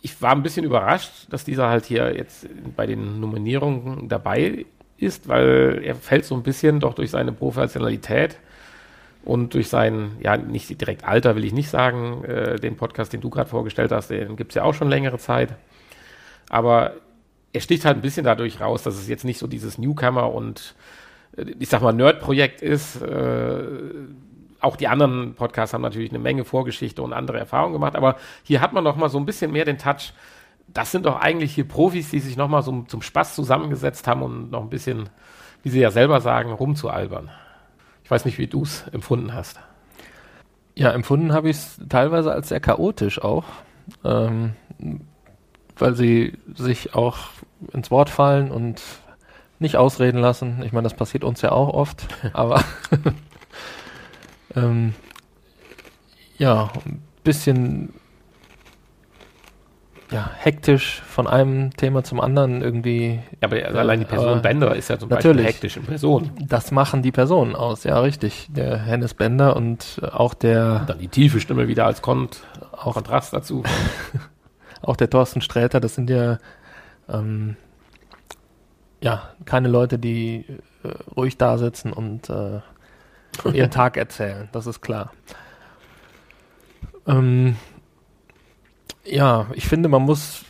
Ich 0.00 0.20
war 0.20 0.32
ein 0.32 0.42
bisschen 0.42 0.64
überrascht, 0.64 1.26
dass 1.30 1.44
dieser 1.44 1.68
halt 1.68 1.84
hier 1.84 2.16
jetzt 2.16 2.48
bei 2.76 2.86
den 2.86 3.20
Nominierungen 3.20 4.08
dabei 4.08 4.66
ist, 4.96 5.28
weil 5.28 5.80
er 5.84 5.94
fällt 5.94 6.24
so 6.24 6.34
ein 6.34 6.42
bisschen 6.42 6.80
doch 6.80 6.94
durch 6.94 7.10
seine 7.10 7.32
Professionalität 7.32 8.38
und 9.24 9.54
durch 9.54 9.68
sein, 9.68 10.16
ja, 10.20 10.36
nicht 10.36 10.80
direkt 10.80 11.04
Alter 11.04 11.36
will 11.36 11.44
ich 11.44 11.52
nicht 11.52 11.70
sagen, 11.70 12.24
äh, 12.24 12.56
den 12.56 12.76
Podcast, 12.76 13.12
den 13.12 13.20
du 13.20 13.30
gerade 13.30 13.48
vorgestellt 13.48 13.92
hast, 13.92 14.08
den 14.08 14.36
gibt 14.36 14.52
es 14.52 14.56
ja 14.56 14.64
auch 14.64 14.74
schon 14.74 14.88
längere 14.88 15.18
Zeit. 15.18 15.54
Aber 16.48 16.94
er 17.52 17.60
sticht 17.60 17.84
halt 17.84 17.98
ein 17.98 18.02
bisschen 18.02 18.24
dadurch 18.24 18.60
raus, 18.60 18.82
dass 18.82 18.94
es 18.94 19.08
jetzt 19.08 19.24
nicht 19.24 19.38
so 19.38 19.46
dieses 19.46 19.78
Newcomer 19.78 20.32
und 20.32 20.74
äh, 21.36 21.44
ich 21.58 21.68
sag 21.68 21.82
mal 21.82 21.92
Nerd-Projekt 21.92 22.62
ist. 22.62 23.00
Äh, 23.00 23.62
auch 24.60 24.76
die 24.76 24.86
anderen 24.86 25.34
Podcasts 25.34 25.74
haben 25.74 25.82
natürlich 25.82 26.10
eine 26.10 26.20
Menge 26.20 26.44
Vorgeschichte 26.44 27.02
und 27.02 27.12
andere 27.12 27.38
Erfahrungen 27.38 27.72
gemacht, 27.72 27.96
aber 27.96 28.16
hier 28.44 28.60
hat 28.60 28.72
man 28.72 28.84
noch 28.84 28.96
mal 28.96 29.08
so 29.08 29.18
ein 29.18 29.26
bisschen 29.26 29.50
mehr 29.50 29.64
den 29.64 29.78
Touch. 29.78 30.12
Das 30.68 30.92
sind 30.92 31.04
doch 31.04 31.20
eigentlich 31.20 31.54
hier 31.54 31.66
Profis, 31.66 32.10
die 32.10 32.20
sich 32.20 32.36
noch 32.36 32.48
mal 32.48 32.62
so 32.62 32.82
zum 32.82 33.02
Spaß 33.02 33.34
zusammengesetzt 33.34 34.06
haben 34.06 34.22
und 34.22 34.50
noch 34.50 34.62
ein 34.62 34.70
bisschen 34.70 35.10
wie 35.62 35.70
Sie 35.70 35.80
ja 35.80 35.90
selber 35.90 36.20
sagen, 36.20 36.52
rumzualbern. 36.52 37.30
Ich 38.12 38.14
weiß 38.14 38.26
nicht, 38.26 38.36
wie 38.36 38.46
du 38.46 38.64
es 38.64 38.86
empfunden 38.92 39.32
hast. 39.32 39.58
Ja, 40.74 40.90
empfunden 40.90 41.32
habe 41.32 41.48
ich 41.48 41.56
es 41.56 41.80
teilweise 41.88 42.30
als 42.30 42.50
sehr 42.50 42.60
chaotisch 42.60 43.22
auch, 43.22 43.44
ähm, 44.04 44.52
weil 45.78 45.96
sie 45.96 46.36
sich 46.54 46.94
auch 46.94 47.30
ins 47.72 47.90
Wort 47.90 48.10
fallen 48.10 48.50
und 48.50 48.82
nicht 49.60 49.78
ausreden 49.78 50.18
lassen. 50.18 50.62
Ich 50.62 50.72
meine, 50.72 50.82
das 50.82 50.92
passiert 50.92 51.24
uns 51.24 51.40
ja 51.40 51.52
auch 51.52 51.70
oft, 51.70 52.06
aber 52.34 52.62
ähm, 54.56 54.92
ja, 56.36 56.70
ein 56.84 57.02
bisschen 57.24 57.94
ja, 60.12 60.30
hektisch 60.36 61.00
von 61.02 61.26
einem 61.26 61.74
Thema 61.76 62.04
zum 62.04 62.20
anderen 62.20 62.62
irgendwie. 62.62 63.20
Ja, 63.40 63.48
aber 63.48 63.56
allein 63.78 64.00
die 64.00 64.04
Person 64.04 64.42
Bender 64.42 64.76
ist 64.76 64.88
ja 64.88 64.98
zum 64.98 65.08
natürlich, 65.08 65.46
Beispiel 65.46 65.52
hektisch 65.52 65.76
in 65.76 65.84
Person. 65.84 66.30
Das 66.40 66.70
machen 66.70 67.02
die 67.02 67.12
Personen 67.12 67.56
aus, 67.56 67.84
ja, 67.84 67.98
richtig. 67.98 68.48
Der 68.50 68.78
Hennes 68.78 69.14
Bender 69.14 69.56
und 69.56 70.00
auch 70.12 70.34
der. 70.34 70.80
Und 70.80 70.90
dann 70.90 70.98
die 70.98 71.08
tiefe 71.08 71.40
Stimme 71.40 71.68
wieder 71.68 71.86
als 71.86 72.02
Kont 72.02 72.42
auch, 72.72 72.94
Kontrast 72.94 73.32
dazu. 73.32 73.62
auch 74.82 74.96
der 74.96 75.08
Thorsten 75.08 75.40
Sträter, 75.40 75.80
das 75.80 75.94
sind 75.94 76.10
ja 76.10 76.38
ähm, 77.08 77.56
ja 79.00 79.30
keine 79.44 79.68
Leute, 79.68 79.98
die 79.98 80.44
äh, 80.84 80.88
ruhig 81.16 81.38
da 81.38 81.58
sitzen 81.58 81.92
und 81.92 82.28
äh, 82.28 82.60
ihren 83.52 83.70
Tag 83.70 83.96
erzählen, 83.96 84.48
das 84.52 84.66
ist 84.66 84.82
klar. 84.82 85.12
Ähm, 87.06 87.56
ja, 89.04 89.46
ich 89.54 89.66
finde, 89.66 89.88
man 89.88 90.02
muss 90.02 90.44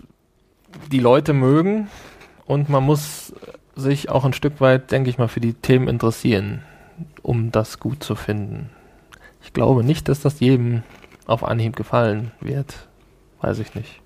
die 0.90 0.98
Leute 0.98 1.32
mögen 1.32 1.88
und 2.46 2.68
man 2.68 2.84
muss 2.84 3.34
sich 3.74 4.10
auch 4.10 4.24
ein 4.24 4.32
Stück 4.32 4.60
weit, 4.60 4.90
denke 4.90 5.10
ich 5.10 5.18
mal, 5.18 5.28
für 5.28 5.40
die 5.40 5.54
Themen 5.54 5.88
interessieren, 5.88 6.62
um 7.22 7.50
das 7.50 7.80
gut 7.80 8.02
zu 8.02 8.14
finden. 8.14 8.70
Ich 9.42 9.52
glaube 9.52 9.84
nicht, 9.84 10.08
dass 10.08 10.20
das 10.20 10.40
jedem 10.40 10.82
auf 11.26 11.44
Anhieb 11.44 11.76
gefallen 11.76 12.32
wird. 12.40 12.88
Weiß 13.40 13.58
ich 13.58 13.74
nicht. 13.74 14.00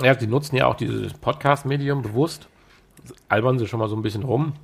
Ja, 0.00 0.18
sie 0.18 0.26
nutzen 0.26 0.56
ja 0.56 0.66
auch 0.66 0.76
dieses 0.76 1.14
Podcast-Medium 1.14 2.02
bewusst. 2.02 2.48
Albern 3.28 3.58
sie 3.58 3.66
schon 3.66 3.80
mal 3.80 3.88
so 3.88 3.96
ein 3.96 4.02
bisschen 4.02 4.22
rum, 4.22 4.54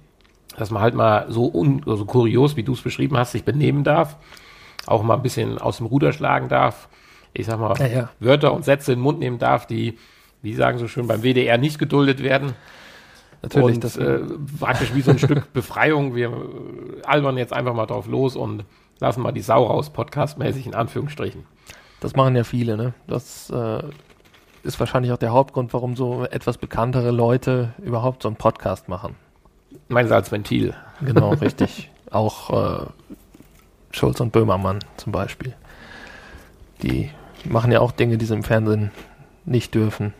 dass 0.57 0.71
man 0.71 0.83
halt 0.83 0.95
mal 0.95 1.27
so, 1.29 1.53
un, 1.53 1.83
so 1.85 2.05
kurios, 2.05 2.57
wie 2.57 2.63
du 2.63 2.73
es 2.73 2.83
beschrieben 2.83 3.17
hast, 3.17 3.33
sich 3.33 3.45
benehmen 3.45 3.85
darf. 3.85 4.17
Auch 4.87 5.03
mal 5.03 5.15
ein 5.15 5.23
bisschen 5.23 5.59
aus 5.59 5.79
dem 5.79 5.87
Ruder 5.87 6.13
schlagen 6.13 6.49
darf 6.49 6.89
ich 7.35 7.47
sag 7.47 7.59
mal, 7.59 7.74
ja. 7.91 8.11
Wörter 8.20 8.53
und 8.53 8.64
Sätze 8.64 8.93
in 8.93 8.99
den 8.99 9.03
Mund 9.03 9.18
nehmen 9.18 9.39
darf, 9.39 9.66
die, 9.66 9.99
wie 10.43 10.55
sagen 10.55 10.78
so 10.78 10.89
schön, 10.89 11.07
beim 11.07 11.22
WDR 11.22 11.59
nicht 11.59 11.78
geduldet 11.78 12.22
werden. 12.22 12.53
Natürlich. 13.43 13.76
Und 13.76 13.85
das 13.85 13.97
äh, 13.97 14.20
praktisch 14.61 14.95
wie 14.95 15.03
so 15.03 15.11
ein 15.11 15.18
Stück 15.18 15.53
Befreiung. 15.53 16.14
Wir 16.14 16.28
äh, 16.28 17.03
albern 17.05 17.37
jetzt 17.37 17.53
einfach 17.53 17.74
mal 17.74 17.87
drauf 17.87 18.07
los 18.07 18.37
und 18.37 18.64
lassen 19.01 19.20
mal 19.20 19.33
die 19.33 19.41
Sau 19.41 19.64
raus, 19.64 19.91
podcastmäßig 19.91 20.66
in 20.66 20.74
Anführungsstrichen. 20.74 21.45
Das 22.01 22.14
machen 22.14 22.37
ja 22.37 22.45
viele, 22.45 22.76
ne? 22.76 22.95
Das 23.09 23.51
äh, 23.51 23.83
ist 24.62 24.78
wahrscheinlich 24.78 25.12
auch 25.12 25.18
der 25.18 25.33
Hauptgrund, 25.33 25.72
warum 25.72 25.97
so 25.97 26.24
etwas 26.24 26.59
bekanntere 26.59 27.11
Leute 27.11 27.74
überhaupt 27.83 28.22
so 28.22 28.28
einen 28.28 28.37
Podcast 28.37 28.89
machen. 28.89 29.16
Meinen 29.89 30.09
Sie 30.09 30.14
als 30.14 30.30
Ventil? 30.30 30.74
Genau, 31.01 31.30
richtig. 31.41 31.91
Auch 32.11 32.83
äh, 32.83 32.87
Schulz 33.91 34.20
und 34.20 34.33
Böhmermann 34.33 34.78
zum 34.97 35.12
Beispiel. 35.12 35.55
Die 36.83 37.11
machen 37.45 37.72
ja 37.72 37.80
auch 37.80 37.93
Dinge, 37.93 38.18
die 38.18 38.24
sie 38.24 38.34
im 38.34 38.43
Fernsehen 38.43 38.90
nicht 39.45 39.74
dürfen. 39.74 40.14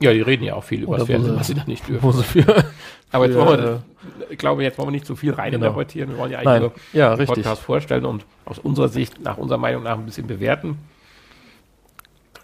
Ja, 0.00 0.12
die 0.12 0.20
reden 0.20 0.44
ja 0.44 0.54
auch 0.54 0.64
viel 0.64 0.82
über 0.82 0.90
Oder 0.90 0.98
das 1.00 1.08
Fernsehen, 1.08 1.32
sie, 1.32 1.40
was 1.40 1.46
sie 1.48 1.54
da 1.54 1.64
nicht 1.66 1.88
dürfen. 1.88 2.02
Wo 2.02 2.12
sie 2.12 2.22
für, 2.22 2.44
Aber 3.10 3.26
jetzt 3.26 3.36
wollen 3.36 3.60
wir, 3.60 3.82
ich 4.30 4.38
glaube, 4.38 4.62
jetzt 4.62 4.78
wollen 4.78 4.88
wir 4.88 4.92
nicht 4.92 5.06
zu 5.06 5.16
viel 5.16 5.32
reininterpretieren. 5.32 6.10
Wir 6.10 6.18
wollen 6.18 6.30
ja 6.30 6.38
eigentlich 6.38 6.70
Nein. 6.70 6.80
ja, 6.92 7.10
den 7.10 7.18
richtig. 7.18 7.36
Podcast 7.36 7.62
vorstellen 7.62 8.04
und 8.04 8.24
aus 8.44 8.58
unserer 8.58 8.88
Sicht, 8.88 9.20
nach 9.20 9.38
unserer 9.38 9.58
Meinung 9.58 9.82
nach, 9.82 9.98
ein 9.98 10.04
bisschen 10.04 10.26
bewerten. 10.26 10.78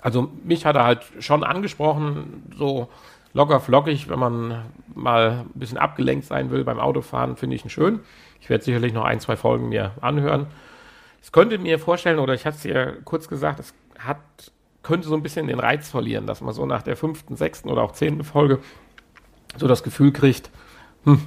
Also 0.00 0.30
mich 0.42 0.66
hat 0.66 0.76
er 0.76 0.84
halt 0.84 1.02
schon 1.20 1.44
angesprochen, 1.44 2.42
so 2.56 2.88
locker 3.34 3.60
flockig, 3.60 4.08
wenn 4.08 4.18
man 4.18 4.62
mal 4.94 5.44
ein 5.44 5.58
bisschen 5.58 5.78
abgelenkt 5.78 6.24
sein 6.26 6.50
will 6.50 6.64
beim 6.64 6.78
Autofahren, 6.78 7.36
finde 7.36 7.56
ich 7.56 7.64
ihn 7.64 7.70
schön. 7.70 8.00
Ich 8.40 8.50
werde 8.50 8.64
sicherlich 8.64 8.92
noch 8.92 9.04
ein, 9.04 9.20
zwei 9.20 9.36
Folgen 9.36 9.68
mir 9.68 9.92
anhören. 10.00 10.46
Es 11.22 11.32
könnte 11.32 11.58
mir 11.58 11.78
vorstellen, 11.78 12.18
oder 12.18 12.34
ich 12.34 12.44
hatte 12.44 12.56
es 12.56 12.62
dir 12.62 12.98
kurz 13.04 13.28
gesagt, 13.28 13.60
es 13.60 13.74
hat, 13.98 14.18
könnte 14.82 15.08
so 15.08 15.14
ein 15.14 15.22
bisschen 15.22 15.46
den 15.46 15.60
Reiz 15.60 15.88
verlieren, 15.88 16.26
dass 16.26 16.40
man 16.40 16.54
so 16.54 16.66
nach 16.66 16.82
der 16.82 16.96
fünften, 16.96 17.36
sechsten 17.36 17.68
oder 17.70 17.82
auch 17.82 17.92
zehnten 17.92 18.24
Folge 18.24 18.60
so 19.56 19.68
das 19.68 19.82
Gefühl 19.82 20.12
kriegt, 20.12 20.50
hm, 21.04 21.20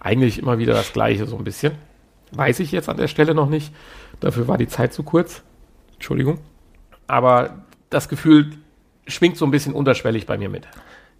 eigentlich 0.00 0.38
immer 0.38 0.58
wieder 0.58 0.74
das 0.74 0.92
Gleiche 0.92 1.26
so 1.26 1.36
ein 1.36 1.44
bisschen. 1.44 1.72
Weiß 2.32 2.60
ich 2.60 2.72
jetzt 2.72 2.88
an 2.88 2.96
der 2.96 3.08
Stelle 3.08 3.34
noch 3.34 3.48
nicht. 3.48 3.74
Dafür 4.20 4.48
war 4.48 4.58
die 4.58 4.68
Zeit 4.68 4.92
zu 4.92 5.02
kurz. 5.02 5.42
Entschuldigung. 5.94 6.38
Aber 7.06 7.64
das 7.90 8.08
Gefühl 8.08 8.52
schwingt 9.06 9.36
so 9.36 9.44
ein 9.44 9.50
bisschen 9.50 9.74
unterschwellig 9.74 10.26
bei 10.26 10.38
mir 10.38 10.48
mit. 10.48 10.66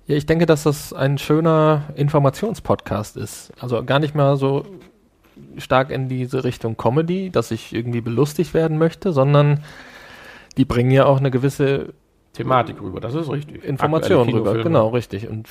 Ja, 0.07 0.17
ich 0.17 0.27
denke, 0.27 0.47
dass 0.47 0.65
das 0.65 0.93
ein 0.93 1.19
schöner 1.19 1.85
Informationspodcast 1.95 3.17
ist. 3.17 3.53
Also 3.61 3.85
gar 3.85 3.99
nicht 3.99 4.15
mal 4.15 4.37
so 4.37 4.65
stark 5.59 5.91
in 5.91 6.09
diese 6.09 6.45
Richtung 6.45 6.77
Comedy, 6.77 7.31
dass 7.31 7.51
ich 7.51 7.73
irgendwie 7.73 8.01
belustigt 8.01 8.55
werden 8.55 8.79
möchte, 8.79 9.13
sondern 9.13 9.63
die 10.57 10.65
bringen 10.65 10.91
ja 10.91 11.07
auch 11.07 11.19
eine 11.19 11.31
gewisse 11.31 11.95
Thematik 12.33 12.81
rüber, 12.81 13.01
das 13.01 13.15
ist 13.15 13.31
richtig. 13.31 13.65
Information 13.65 14.29
rüber, 14.29 14.63
genau, 14.63 14.89
richtig. 14.89 15.29
Und 15.29 15.49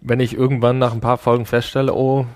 wenn 0.00 0.20
ich 0.20 0.36
irgendwann 0.36 0.78
nach 0.78 0.92
ein 0.92 1.00
paar 1.00 1.18
Folgen 1.18 1.46
feststelle, 1.46 1.94
oh, 1.94 2.26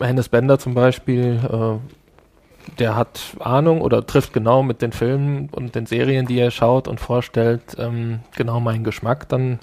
Hennes 0.00 0.28
Bender 0.28 0.58
zum 0.58 0.74
Beispiel, 0.74 1.40
äh, 1.50 2.74
der 2.78 2.96
hat 2.96 3.20
Ahnung 3.40 3.80
oder 3.82 4.06
trifft 4.06 4.32
genau 4.32 4.62
mit 4.62 4.80
den 4.80 4.92
Filmen 4.92 5.50
und 5.50 5.74
den 5.74 5.86
Serien, 5.86 6.26
die 6.26 6.38
er 6.38 6.50
schaut 6.50 6.88
und 6.88 6.98
vorstellt, 6.98 7.76
ähm, 7.78 8.20
genau 8.36 8.60
meinen 8.60 8.84
Geschmack, 8.84 9.28
dann, 9.28 9.60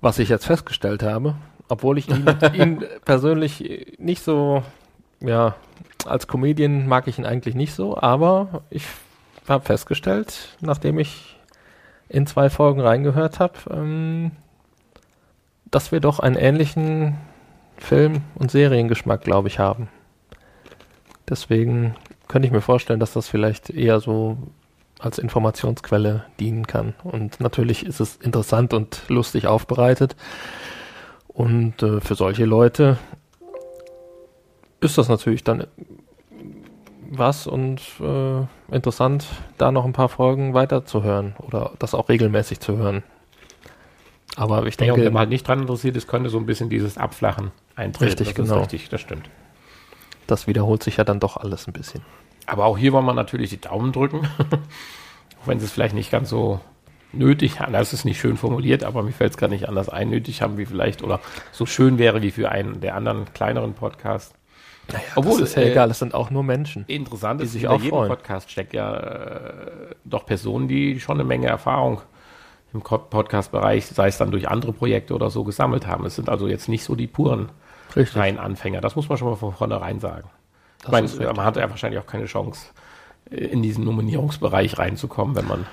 was 0.00 0.18
ich 0.18 0.28
jetzt 0.28 0.46
festgestellt 0.46 1.02
habe, 1.02 1.34
obwohl 1.68 1.98
ich 1.98 2.08
ihn, 2.08 2.26
ihn 2.54 2.84
persönlich 3.04 3.96
nicht 3.98 4.22
so, 4.22 4.62
ja, 5.20 5.56
als 6.06 6.26
Comedian 6.26 6.86
mag 6.86 7.08
ich 7.08 7.18
ihn 7.18 7.26
eigentlich 7.26 7.54
nicht 7.54 7.74
so, 7.74 7.96
aber 7.96 8.62
ich 8.70 8.84
habe 9.50 9.64
festgestellt, 9.64 10.56
nachdem 10.60 10.98
ich 10.98 11.36
in 12.08 12.26
zwei 12.26 12.50
Folgen 12.50 12.80
reingehört 12.80 13.38
habe, 13.40 13.58
ähm, 13.70 14.32
dass 15.70 15.92
wir 15.92 16.00
doch 16.00 16.18
einen 16.18 16.36
ähnlichen 16.36 17.18
Film- 17.76 18.22
und 18.34 18.50
Seriengeschmack, 18.50 19.22
glaube 19.22 19.48
ich, 19.48 19.58
haben. 19.58 19.88
Deswegen 21.28 21.94
könnte 22.26 22.46
ich 22.46 22.52
mir 22.52 22.60
vorstellen, 22.60 23.00
dass 23.00 23.12
das 23.12 23.28
vielleicht 23.28 23.70
eher 23.70 24.00
so 24.00 24.38
als 24.98 25.18
Informationsquelle 25.18 26.24
dienen 26.40 26.66
kann. 26.66 26.94
Und 27.04 27.40
natürlich 27.40 27.86
ist 27.86 28.00
es 28.00 28.16
interessant 28.16 28.74
und 28.74 29.02
lustig 29.08 29.46
aufbereitet. 29.46 30.16
Und 31.28 31.82
äh, 31.82 32.00
für 32.00 32.14
solche 32.14 32.46
Leute 32.46 32.98
ist 34.80 34.98
das 34.98 35.08
natürlich 35.08 35.44
dann 35.44 35.66
was 37.08 37.46
und 37.46 37.80
äh, 38.00 38.46
interessant, 38.74 39.26
da 39.58 39.72
noch 39.72 39.84
ein 39.84 39.92
paar 39.92 40.08
Folgen 40.08 40.54
weiterzuhören 40.54 41.34
oder 41.40 41.72
das 41.78 41.94
auch 41.94 42.08
regelmäßig 42.08 42.60
zu 42.60 42.76
hören. 42.76 43.02
Aber 44.36 44.66
ich 44.66 44.78
Ja, 44.80 44.86
denke, 44.86 45.04
wenn 45.04 45.12
man 45.12 45.20
halt 45.20 45.30
nicht 45.30 45.46
dran 45.46 45.60
interessiert 45.60 45.96
ist, 45.96 46.06
könnte 46.06 46.30
so 46.30 46.38
ein 46.38 46.46
bisschen 46.46 46.70
dieses 46.70 46.96
Abflachen 46.98 47.52
eintreten. 47.74 48.20
Richtig, 48.20 48.34
das 48.34 48.34
genau. 48.34 48.58
Richtig, 48.58 48.88
das 48.88 49.00
stimmt. 49.00 49.30
das 50.26 50.46
wiederholt 50.46 50.82
sich 50.82 50.96
ja 50.98 51.04
dann 51.04 51.20
doch 51.20 51.36
alles 51.36 51.66
ein 51.66 51.72
bisschen. 51.72 52.04
Aber 52.46 52.64
auch 52.66 52.78
hier 52.78 52.92
wollen 52.92 53.04
wir 53.04 53.14
natürlich 53.14 53.50
die 53.50 53.60
Daumen 53.60 53.92
drücken. 53.92 54.28
auch 55.40 55.46
wenn 55.46 55.60
sie 55.60 55.66
es 55.66 55.72
vielleicht 55.72 55.94
nicht 55.94 56.10
ganz 56.10 56.28
so 56.30 56.60
nötig 57.12 57.60
haben. 57.60 57.72
Das 57.72 57.92
ist 57.92 58.04
nicht 58.04 58.20
schön 58.20 58.36
formuliert, 58.36 58.84
aber 58.84 59.02
mir 59.02 59.12
fällt 59.12 59.32
es 59.32 59.38
gerade 59.38 59.54
nicht 59.54 59.68
anders 59.68 59.88
ein, 59.88 60.10
nötig 60.10 60.42
haben 60.42 60.58
wie 60.58 60.66
vielleicht 60.66 61.02
oder 61.02 61.20
so 61.52 61.66
schön 61.66 61.98
wäre 61.98 62.22
wie 62.22 62.30
für 62.30 62.50
einen 62.50 62.80
der 62.80 62.94
anderen 62.96 63.32
kleineren 63.34 63.74
Podcasts. 63.74 64.34
Naja, 64.90 65.04
Obwohl, 65.16 65.40
das 65.40 65.50
ist 65.50 65.56
ja 65.56 65.62
äh, 65.62 65.70
egal, 65.72 65.90
es 65.90 65.98
sind 65.98 66.14
auch 66.14 66.30
nur 66.30 66.42
Menschen. 66.42 66.84
Interessant 66.86 67.40
ist, 67.42 67.52
sich 67.52 67.62
hinter 67.62 67.74
auch 67.76 67.80
jedem 67.80 67.90
freuen. 67.96 68.08
Podcast 68.08 68.50
steckt 68.50 68.72
ja 68.72 68.96
äh, 68.96 69.94
doch 70.04 70.24
Personen, 70.24 70.66
die 70.68 70.98
schon 71.00 71.16
eine 71.18 71.24
Menge 71.24 71.46
Erfahrung 71.46 72.00
im 72.72 72.80
Podcast-Bereich, 72.82 73.86
sei 73.86 74.08
es 74.08 74.18
dann 74.18 74.30
durch 74.30 74.48
andere 74.48 74.72
Projekte 74.72 75.14
oder 75.14 75.30
so, 75.30 75.44
gesammelt 75.44 75.86
haben. 75.86 76.04
Es 76.06 76.16
sind 76.16 76.28
also 76.28 76.48
jetzt 76.48 76.68
nicht 76.68 76.84
so 76.84 76.94
die 76.94 77.06
puren 77.06 77.50
Richtig. 77.96 78.16
reinen 78.16 78.38
Anfänger. 78.38 78.80
Das 78.80 78.96
muss 78.96 79.08
man 79.08 79.16
schon 79.18 79.28
mal 79.28 79.36
von 79.36 79.52
vornherein 79.54 80.00
sagen. 80.00 80.28
Ich 80.80 80.90
Das 80.90 81.18
meine, 81.18 81.32
man 81.34 81.44
hatte 81.44 81.60
ja 81.60 81.68
wahrscheinlich 81.70 82.00
auch 82.00 82.06
keine 82.06 82.26
Chance, 82.26 82.66
äh, 83.30 83.36
in 83.36 83.62
diesen 83.62 83.84
Nominierungsbereich 83.84 84.78
reinzukommen, 84.78 85.34
wenn 85.36 85.46
man. 85.46 85.66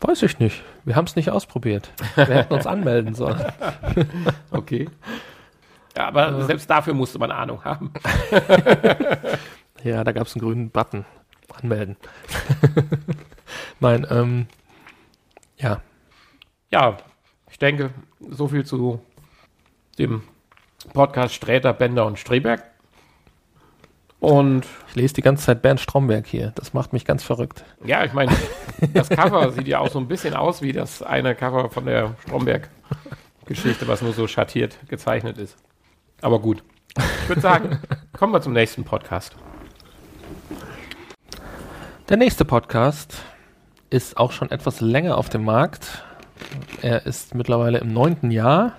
Weiß 0.00 0.22
ich 0.24 0.38
nicht. 0.40 0.62
Wir 0.84 0.96
haben 0.96 1.04
es 1.04 1.14
nicht 1.16 1.30
ausprobiert. 1.30 1.92
Wir 2.16 2.26
hätten 2.26 2.54
uns 2.54 2.66
anmelden 2.66 3.14
sollen. 3.14 3.40
Okay. 4.50 4.88
Ja, 5.96 6.08
aber 6.08 6.44
selbst 6.44 6.68
dafür 6.70 6.94
musste 6.94 7.18
man 7.18 7.30
Ahnung 7.30 7.64
haben. 7.64 7.92
Ja, 9.84 10.04
da 10.04 10.12
gab 10.12 10.26
es 10.26 10.36
einen 10.36 10.42
grünen 10.42 10.70
Button. 10.70 11.04
Anmelden. 11.60 11.96
Nein, 13.80 14.06
ähm, 14.10 14.46
ja, 15.58 15.82
Ja, 16.70 16.96
ich 17.50 17.58
denke, 17.58 17.90
so 18.30 18.48
viel 18.48 18.64
zu 18.64 19.00
dem 19.98 20.22
Podcast 20.94 21.34
Sträter, 21.34 21.72
Bender 21.74 22.06
und 22.06 22.18
Streberg. 22.18 22.62
Und 24.18 24.66
Ich 24.88 24.94
lese 24.94 25.14
die 25.14 25.20
ganze 25.20 25.44
Zeit 25.44 25.62
Bernd 25.62 25.80
Stromberg 25.80 26.26
hier. 26.26 26.52
Das 26.54 26.72
macht 26.74 26.92
mich 26.92 27.04
ganz 27.04 27.22
verrückt. 27.22 27.64
ja, 27.84 28.04
ich 28.04 28.12
meine, 28.12 28.32
das 28.94 29.08
Cover 29.10 29.50
sieht 29.50 29.68
ja 29.68 29.80
auch 29.80 29.90
so 29.90 29.98
ein 29.98 30.08
bisschen 30.08 30.34
aus 30.34 30.62
wie 30.62 30.72
das 30.72 31.02
eine 31.02 31.34
Cover 31.34 31.68
von 31.70 31.84
der 31.84 32.14
Stromberg-Geschichte, 32.22 33.86
was 33.88 34.00
nur 34.00 34.12
so 34.12 34.26
schattiert 34.26 34.78
gezeichnet 34.88 35.38
ist. 35.38 35.58
Aber 36.22 36.38
gut. 36.38 36.62
Ich 36.96 37.28
würde 37.28 37.42
sagen, 37.42 37.80
kommen 38.16 38.32
wir 38.32 38.40
zum 38.40 38.52
nächsten 38.52 38.84
Podcast. 38.84 39.36
Der 42.08 42.16
nächste 42.16 42.44
Podcast 42.44 43.22
ist 43.90 44.16
auch 44.16 44.30
schon 44.30 44.50
etwas 44.50 44.80
länger 44.80 45.18
auf 45.18 45.28
dem 45.28 45.44
Markt. 45.44 46.04
Er 46.80 47.06
ist 47.06 47.34
mittlerweile 47.34 47.78
im 47.78 47.92
neunten 47.92 48.30
Jahr 48.30 48.74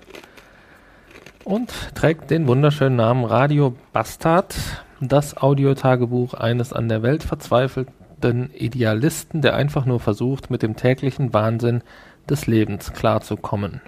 und 1.44 1.72
trägt 1.96 2.32
den 2.32 2.48
wunderschönen 2.48 2.96
Namen 2.96 3.26
Radio 3.26 3.76
Bastard, 3.92 4.56
das 5.02 5.36
Audiotagebuch 5.36 6.34
eines 6.34 6.72
an 6.72 6.88
der 6.88 7.04
Welt 7.04 7.24
verzweifelten 7.24 8.52
Idealisten, 8.54 9.42
der 9.42 9.56
einfach 9.56 9.86
nur 9.86 10.00
versucht, 10.00 10.50
mit 10.50 10.62
dem 10.64 10.78
täglichen 10.78 11.34
Wahnsinn 11.34 11.82
des 12.30 12.48
Lebens 12.48 12.94
klarzukommen. 12.94 13.82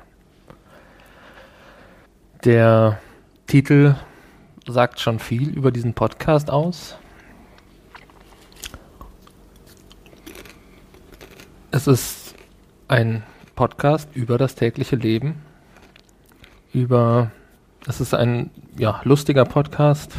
Der 2.43 2.99
Titel 3.47 3.95
sagt 4.67 4.99
schon 4.99 5.19
viel 5.19 5.49
über 5.49 5.71
diesen 5.71 5.93
Podcast 5.93 6.49
aus. 6.49 6.97
Es 11.69 11.85
ist 11.85 12.33
ein 12.87 13.21
Podcast 13.55 14.09
über 14.15 14.39
das 14.39 14.55
tägliche 14.55 14.95
Leben. 14.95 15.43
Über, 16.73 17.31
es 17.87 18.01
ist 18.01 18.15
ein 18.15 18.49
ja, 18.77 19.01
lustiger 19.03 19.45
Podcast. 19.45 20.13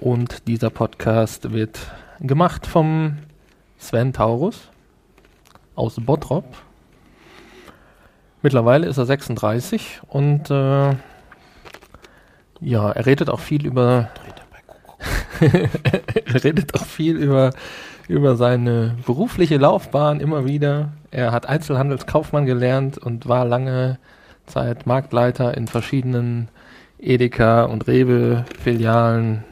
Und 0.00 0.46
dieser 0.46 0.70
Podcast 0.70 1.52
wird 1.52 1.80
gemacht 2.20 2.66
vom 2.66 3.18
Sven 3.78 4.12
Taurus 4.12 4.70
aus 5.74 5.96
Bottrop. 5.98 6.44
Mittlerweile 8.40 8.86
ist 8.86 8.98
er 8.98 9.06
36 9.06 10.00
und 10.06 10.50
äh, 10.50 10.94
ja, 12.64 12.90
er 12.90 13.06
redet 13.06 13.30
auch 13.30 13.40
viel 13.40 13.66
über 13.66 14.08
er 15.40 16.44
redet 16.44 16.74
auch 16.74 16.84
viel 16.84 17.16
über, 17.16 17.50
über 18.08 18.36
seine 18.36 18.96
berufliche 19.04 19.56
Laufbahn 19.56 20.20
immer 20.20 20.46
wieder. 20.46 20.92
Er 21.10 21.32
hat 21.32 21.46
Einzelhandelskaufmann 21.46 22.46
gelernt 22.46 22.98
und 22.98 23.28
war 23.28 23.44
lange 23.44 23.98
Zeit 24.46 24.86
Marktleiter 24.86 25.56
in 25.56 25.66
verschiedenen 25.66 26.48
Edeka 26.98 27.64
und 27.64 27.86
Rewe 27.86 28.44
Filialen 28.62 29.44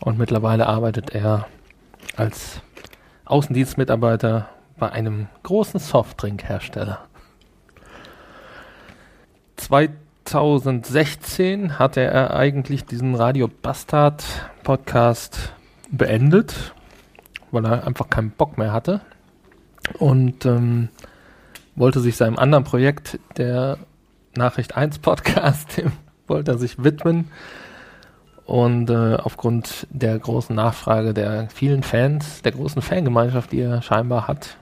und 0.00 0.18
mittlerweile 0.18 0.66
arbeitet 0.66 1.14
er 1.14 1.46
als 2.16 2.60
Außendienstmitarbeiter 3.24 4.48
bei 4.78 4.90
einem 4.90 5.28
großen 5.42 5.78
Softdrinkhersteller. 5.78 6.98
2016 10.24 11.78
hatte 11.78 12.00
er 12.00 12.34
eigentlich 12.34 12.84
diesen 12.84 13.14
Radio 13.14 13.48
Bastard 13.48 14.24
Podcast 14.62 15.52
beendet, 15.90 16.74
weil 17.50 17.64
er 17.66 17.86
einfach 17.86 18.08
keinen 18.08 18.30
Bock 18.30 18.58
mehr 18.58 18.72
hatte 18.72 19.00
und 19.98 20.46
ähm, 20.46 20.88
wollte 21.74 22.00
sich 22.00 22.16
seinem 22.16 22.38
anderen 22.38 22.64
Projekt, 22.64 23.18
der 23.36 23.78
Nachricht 24.36 24.76
1 24.76 25.00
Podcast, 25.00 25.76
dem 25.76 25.92
wollte 26.26 26.52
er 26.52 26.58
sich 26.58 26.82
widmen. 26.82 27.28
Und 28.44 28.90
äh, 28.90 29.16
aufgrund 29.16 29.86
der 29.90 30.18
großen 30.18 30.54
Nachfrage 30.54 31.14
der 31.14 31.48
vielen 31.54 31.82
Fans, 31.82 32.42
der 32.42 32.52
großen 32.52 32.82
Fangemeinschaft, 32.82 33.52
die 33.52 33.60
er 33.60 33.82
scheinbar 33.82 34.26
hat, 34.26 34.56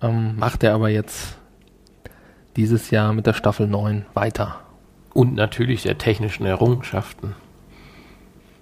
ähm, 0.00 0.36
macht 0.38 0.64
er 0.64 0.74
aber 0.74 0.88
jetzt 0.88 1.38
dieses 2.56 2.90
Jahr 2.90 3.12
mit 3.12 3.26
der 3.26 3.34
Staffel 3.34 3.66
9 3.66 4.06
weiter. 4.14 4.60
Und 5.16 5.34
natürlich 5.34 5.82
der 5.82 5.96
technischen 5.96 6.44
Errungenschaften. 6.44 7.34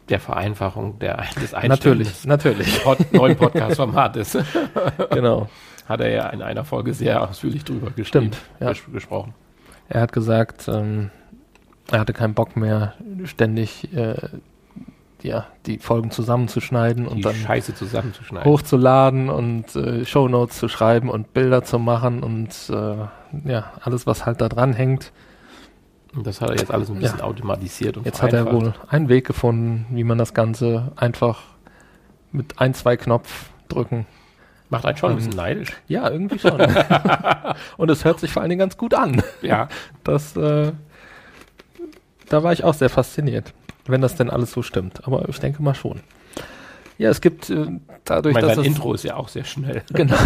Der 0.09 0.21
Vereinfachung 0.21 1.01
der, 1.01 1.25
des 1.43 1.51
Natürlich, 1.51 2.25
natürlich. 2.27 2.85
Pod, 2.85 3.13
neuen 3.13 3.37
Podcast-Formates. 3.37 4.39
genau. 5.11 5.49
Hat 5.89 6.01
er 6.01 6.11
ja 6.11 6.29
in 6.29 6.43
einer 6.43 6.65
Folge 6.65 6.95
sehr 6.95 7.29
ausführlich 7.29 7.65
drüber 7.65 7.91
Stimmt, 8.05 8.37
ja. 8.61 8.69
ges 8.69 8.85
gesprochen. 8.93 9.35
Er 9.89 10.03
hat 10.03 10.13
gesagt, 10.13 10.69
ähm, 10.69 11.11
er 11.91 11.99
hatte 11.99 12.13
keinen 12.13 12.35
Bock 12.35 12.57
mehr, 12.57 12.95
ständig 13.25 13.93
äh, 13.93 14.15
ja, 15.23 15.49
die 15.67 15.79
Folgen 15.79 16.13
zusammenzuschneiden 16.13 17.07
Die 17.07 17.11
und 17.11 17.25
dann 17.25 17.35
Scheiße 17.35 17.75
zusammenzuschneiden. 17.75 18.49
hochzuladen 18.49 19.29
und 19.29 19.75
äh, 19.75 20.05
Shownotes 20.05 20.59
zu 20.59 20.69
schreiben 20.69 21.11
und 21.11 21.35
Bilder 21.35 21.65
zu 21.65 21.81
machen 21.81 22.23
und 22.23 22.51
äh, 22.71 23.49
ja, 23.51 23.73
alles, 23.81 24.07
was 24.07 24.25
halt 24.25 24.41
da 24.41 24.49
dran 24.49 24.73
hängt. 24.73 25.11
Das 26.23 26.41
hat 26.41 26.51
er 26.51 26.57
jetzt 26.57 26.71
alles 26.71 26.91
ein 26.91 26.99
bisschen 27.01 27.19
Ja. 27.19 27.25
automatisiert 27.25 27.97
und 27.97 28.07
Jetzt 28.07 28.23
hat 28.23 28.33
er 28.33 28.53
wohl 28.53 28.75
einen 28.89 29.09
Weg 29.09 29.27
gefunden, 29.27 29.87
wie 29.91 30.05
man 30.05 30.19
das 30.19 30.35
Ganze 30.35 30.93
einfach 30.97 31.43
mit 32.31 32.61
ein, 32.61 32.75
zwei 32.75 32.97
Knopf 32.97 33.51
drücken. 33.69 34.07
Macht 34.71 34.87
einen 34.87 34.97
schon 34.97 35.11
ein 35.11 35.17
bisschen 35.17 35.37
neidisch. 35.37 35.73
Ja, 35.89 36.09
irgendwie 36.11 36.39
schon. 36.39 36.61
und 37.77 37.91
es 37.91 38.05
hört 38.05 38.19
sich 38.21 38.33
vor 38.33 38.43
allen 38.43 38.49
Dingen 38.51 38.59
ganz 38.61 38.77
gut 38.77 38.95
an. 38.95 39.23
Ja. 39.43 39.69
Das, 40.05 40.37
äh, 40.37 40.73
da 42.29 42.43
war 42.43 42.53
ich 42.53 42.65
auch 42.65 42.75
sehr 42.75 42.89
fasziniert, 42.91 43.53
wenn 43.87 44.01
das 44.01 44.17
denn 44.17 44.31
alles 44.31 44.53
so 44.53 44.63
stimmt. 44.63 45.07
Aber 45.07 45.29
ich 45.29 45.39
denke 45.39 45.63
mal 45.63 45.75
schon. 45.75 46.01
Ja, 46.97 47.11
es 47.11 47.21
gibt 47.21 47.51
äh, 47.51 47.63
Ich 47.65 47.71
dadurch, 48.05 48.35
meine, 48.35 48.47
dass 48.47 48.57
sein 48.57 48.65
es, 48.65 48.71
Intro 48.71 48.95
ist 48.95 49.05
ja 49.05 49.17
auch 49.17 49.29
sehr 49.29 49.45
schnell. 49.45 49.83
Genau. 49.93 50.17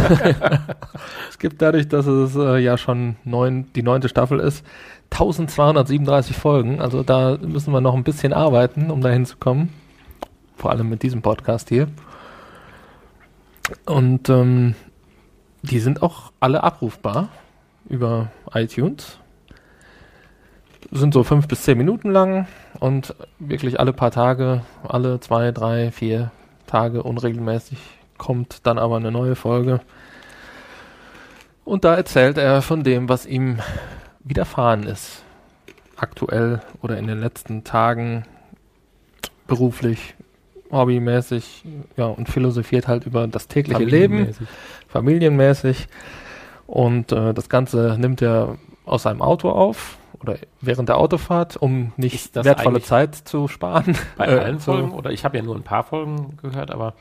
es 1.30 1.38
gibt 1.38 1.62
dadurch, 1.62 1.88
dass 1.88 2.06
es 2.06 2.36
äh, 2.36 2.58
ja 2.58 2.76
schon 2.76 3.16
neun, 3.24 3.72
die 3.74 3.82
neunte 3.82 4.08
Staffel 4.08 4.38
ist, 4.38 4.64
1237 5.10 6.36
Folgen. 6.36 6.80
Also 6.80 7.02
da 7.02 7.38
müssen 7.40 7.72
wir 7.72 7.80
noch 7.80 7.94
ein 7.94 8.04
bisschen 8.04 8.32
arbeiten, 8.32 8.90
um 8.90 9.00
dahin 9.00 9.24
zu 9.24 9.38
kommen. 9.38 9.72
Vor 10.56 10.70
allem 10.70 10.88
mit 10.88 11.02
diesem 11.02 11.22
Podcast 11.22 11.70
hier. 11.70 11.88
Und 13.86 14.28
ähm, 14.28 14.74
die 15.62 15.78
sind 15.78 16.02
auch 16.02 16.32
alle 16.40 16.62
abrufbar 16.62 17.28
über 17.88 18.30
iTunes. 18.52 19.18
Sind 20.90 21.14
so 21.14 21.22
fünf 21.22 21.48
bis 21.48 21.62
zehn 21.62 21.78
Minuten 21.78 22.10
lang 22.10 22.46
und 22.80 23.14
wirklich 23.38 23.78
alle 23.78 23.92
paar 23.92 24.10
Tage, 24.10 24.62
alle 24.86 25.20
zwei, 25.20 25.52
drei, 25.52 25.90
vier 25.90 26.30
Tage 26.68 27.02
unregelmäßig 27.02 27.78
kommt 28.18 28.66
dann 28.66 28.78
aber 28.78 28.96
eine 28.96 29.10
neue 29.10 29.34
Folge. 29.34 29.80
Und 31.64 31.84
da 31.84 31.94
erzählt 31.96 32.38
er 32.38 32.62
von 32.62 32.84
dem, 32.84 33.08
was 33.08 33.26
ihm 33.26 33.58
widerfahren 34.20 34.84
ist. 34.84 35.22
Aktuell 35.96 36.60
oder 36.82 36.98
in 36.98 37.06
den 37.06 37.18
letzten 37.18 37.64
Tagen, 37.64 38.24
beruflich, 39.46 40.14
hobbymäßig, 40.70 41.64
ja, 41.96 42.06
und 42.06 42.28
philosophiert 42.28 42.86
halt 42.86 43.06
über 43.06 43.26
das 43.26 43.48
tägliche 43.48 43.84
Leben, 43.84 44.14
Familienmäßig. 44.16 44.48
familienmäßig. 44.88 45.88
Und 46.66 47.12
äh, 47.12 47.34
das 47.34 47.48
Ganze 47.48 47.96
nimmt 47.98 48.22
er 48.22 48.58
aus 48.84 49.02
seinem 49.02 49.22
Auto 49.22 49.50
auf 49.50 49.98
oder 50.20 50.36
während 50.60 50.88
der 50.88 50.98
Autofahrt, 50.98 51.56
um 51.56 51.92
nicht 51.96 52.34
wertvolle 52.34 52.82
Zeit 52.82 53.14
zu 53.14 53.46
sparen. 53.48 53.96
Bei 54.16 54.26
Äh, 54.26 54.38
allen 54.38 54.58
so- 54.58 54.72
Folgen? 54.72 54.90
Oder 54.92 55.10
ich 55.10 55.24
habe 55.24 55.36
ja 55.36 55.42
nur 55.44 55.54
ein 55.56 55.62
paar 55.62 55.84
Folgen 55.84 56.36
gehört, 56.42 56.70
aber 56.70 56.94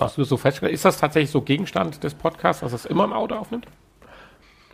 hast 0.00 0.16
du 0.16 0.22
das 0.22 0.28
so 0.28 0.36
festgestellt? 0.36 0.72
Ist 0.74 0.84
das 0.84 0.98
tatsächlich 0.98 1.30
so 1.30 1.42
Gegenstand 1.42 2.02
des 2.02 2.14
Podcasts, 2.14 2.62
dass 2.62 2.72
es 2.72 2.84
immer 2.86 3.04
im 3.04 3.12
Auto 3.12 3.34
aufnimmt? 3.34 3.66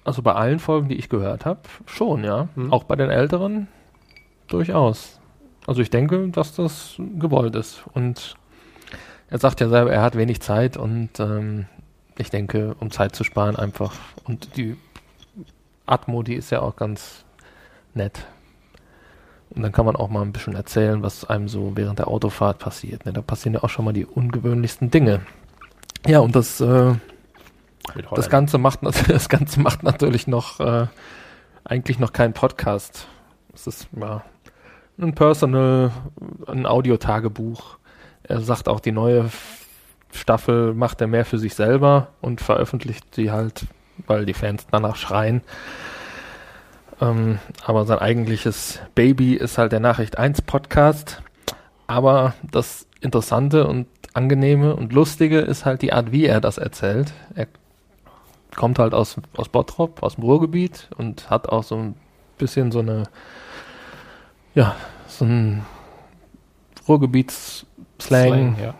Also 0.05 0.23
bei 0.23 0.33
allen 0.33 0.59
Folgen, 0.59 0.89
die 0.89 0.95
ich 0.97 1.09
gehört 1.09 1.45
habe, 1.45 1.61
schon, 1.87 2.25
ja. 2.25 2.49
Mhm. 2.55 2.73
Auch 2.73 2.85
bei 2.85 2.97
den 2.97 3.11
älteren 3.11 3.69
durchaus. 4.47 5.21
Also 5.67 5.83
ich 5.83 5.91
denke, 5.91 6.29
dass 6.29 6.55
das 6.55 6.95
gewollt 7.19 7.55
ist. 7.55 7.83
Und 7.93 8.37
er 9.29 9.39
sagt 9.39 9.61
ja 9.61 9.69
selber, 9.69 9.93
er 9.93 10.01
hat 10.03 10.17
wenig 10.17 10.41
Zeit 10.41 10.77
und 10.79 11.21
ähm, 11.21 11.67
ich 12.17 12.31
denke, 12.31 12.75
um 12.81 12.91
Zeit 12.91 13.15
zu 13.15 13.23
sparen 13.25 13.57
einfach. 13.57 13.93
Und 14.25 14.57
die 14.57 14.77
Atmo, 15.85 16.23
die 16.23 16.35
ist 16.35 16.51
ja 16.51 16.63
auch 16.63 16.77
ganz 16.77 17.25
nett. 17.99 18.27
Und 19.51 19.63
dann 19.63 19.73
kann 19.73 19.87
man 19.87 19.97
auch 19.97 20.09
mal 20.09 20.23
ein 20.23 20.33
bisschen 20.33 20.55
erzählen, 20.55 21.03
was 21.03 21.25
einem 21.25 21.49
so 21.49 21.73
während 21.75 21.99
der 21.99 22.09
Autofahrt 22.09 22.59
passiert. 22.59 23.05
Ne? 23.05 23.13
Da 23.13 23.23
passieren 23.23 23.55
ja 23.55 23.63
auch 23.63 23.71
schon 23.71 23.85
mal 23.85 23.93
die 23.93 24.07
ungewöhnlichsten 24.07 24.91
Dinge. 24.91 25.21
Ja, 26.07 26.21
und 26.21 26.35
das 26.37 26.61
äh, 26.61 26.95
das. 28.15 28.31
Ganze 28.31 28.59
macht, 28.59 28.81
das 29.09 29.29
Ganze 29.29 29.61
macht 29.61 29.83
natürlich 29.83 30.27
noch 30.27 30.61
äh, 30.61 30.87
eigentlich 31.65 31.99
noch 31.99 32.13
kein 32.13 32.33
Podcast. 32.33 33.07
Es 33.55 33.67
ist 33.67 33.89
ja 33.99 34.23
ein 35.01 35.15
Personal, 35.15 35.93
ein 36.47 36.67
Audiotagebuch. 36.67 37.79
Er 38.23 38.41
sagt 38.41 38.69
auch, 38.69 38.81
die 38.81 38.93
neue 38.93 39.31
Staffel 40.13 40.75
macht 40.75 41.01
er 41.01 41.07
mehr 41.07 41.25
für 41.25 41.39
sich 41.39 41.55
selber 41.55 42.09
und 42.21 42.41
veröffentlicht 42.41 43.15
sie 43.15 43.31
halt, 43.31 43.67
weil 44.07 44.27
die 44.27 44.35
Fans 44.35 44.67
danach 44.71 44.97
schreien. 44.97 45.43
Ähm, 47.01 47.39
aber 47.65 47.85
sein 47.87 47.99
eigentliches 47.99 48.81
Baby 48.95 49.35
ist 49.35 49.59
halt 49.59 49.73
der 49.73 49.81
Nachricht 49.81 50.19
1 50.19 50.43
Podcast. 50.43 51.23
Aber 51.87 52.35
das 52.51 52.87
Interessante 53.01 53.67
und 53.67 53.87
Angenehme 54.15 54.75
und 54.75 54.93
Lustige 54.93 55.39
ist 55.39 55.65
halt 55.65 55.83
die 55.83 55.93
Art, 55.93 56.13
wie 56.13 56.27
er 56.27 56.41
das 56.41 56.59
erzählt. 56.59 57.13
Er 57.35 57.47
kommt 58.57 58.79
halt 58.79 58.95
aus, 58.95 59.17
aus 59.37 59.49
Bottrop, 59.49 60.03
aus 60.03 60.17
dem 60.17 60.25
Ruhrgebiet 60.25 60.89
und 60.97 61.31
hat 61.31 61.49
auch 61.49 61.63
so 61.63 61.77
ein 61.77 61.95
bisschen 62.37 62.73
so 62.73 62.81
eine, 62.81 63.05
ja, 64.55 64.75
so 65.07 65.25
ein 65.25 65.65
Ruhrgebiets- 66.87 67.65
Slang, 68.01 68.57
ja. 68.63 68.75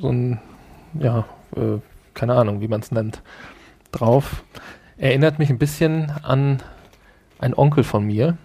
so 0.00 0.08
ein, 0.08 0.40
ja, 0.98 1.26
äh, 1.54 1.78
keine 2.14 2.34
Ahnung, 2.36 2.60
wie 2.62 2.68
man 2.68 2.80
es 2.80 2.90
nennt, 2.90 3.20
drauf. 3.92 4.42
Erinnert 4.96 5.38
mich 5.38 5.50
ein 5.50 5.58
bisschen 5.58 6.10
an 6.22 6.62
einen 7.38 7.54
Onkel 7.54 7.84
von 7.84 8.04
mir. 8.04 8.36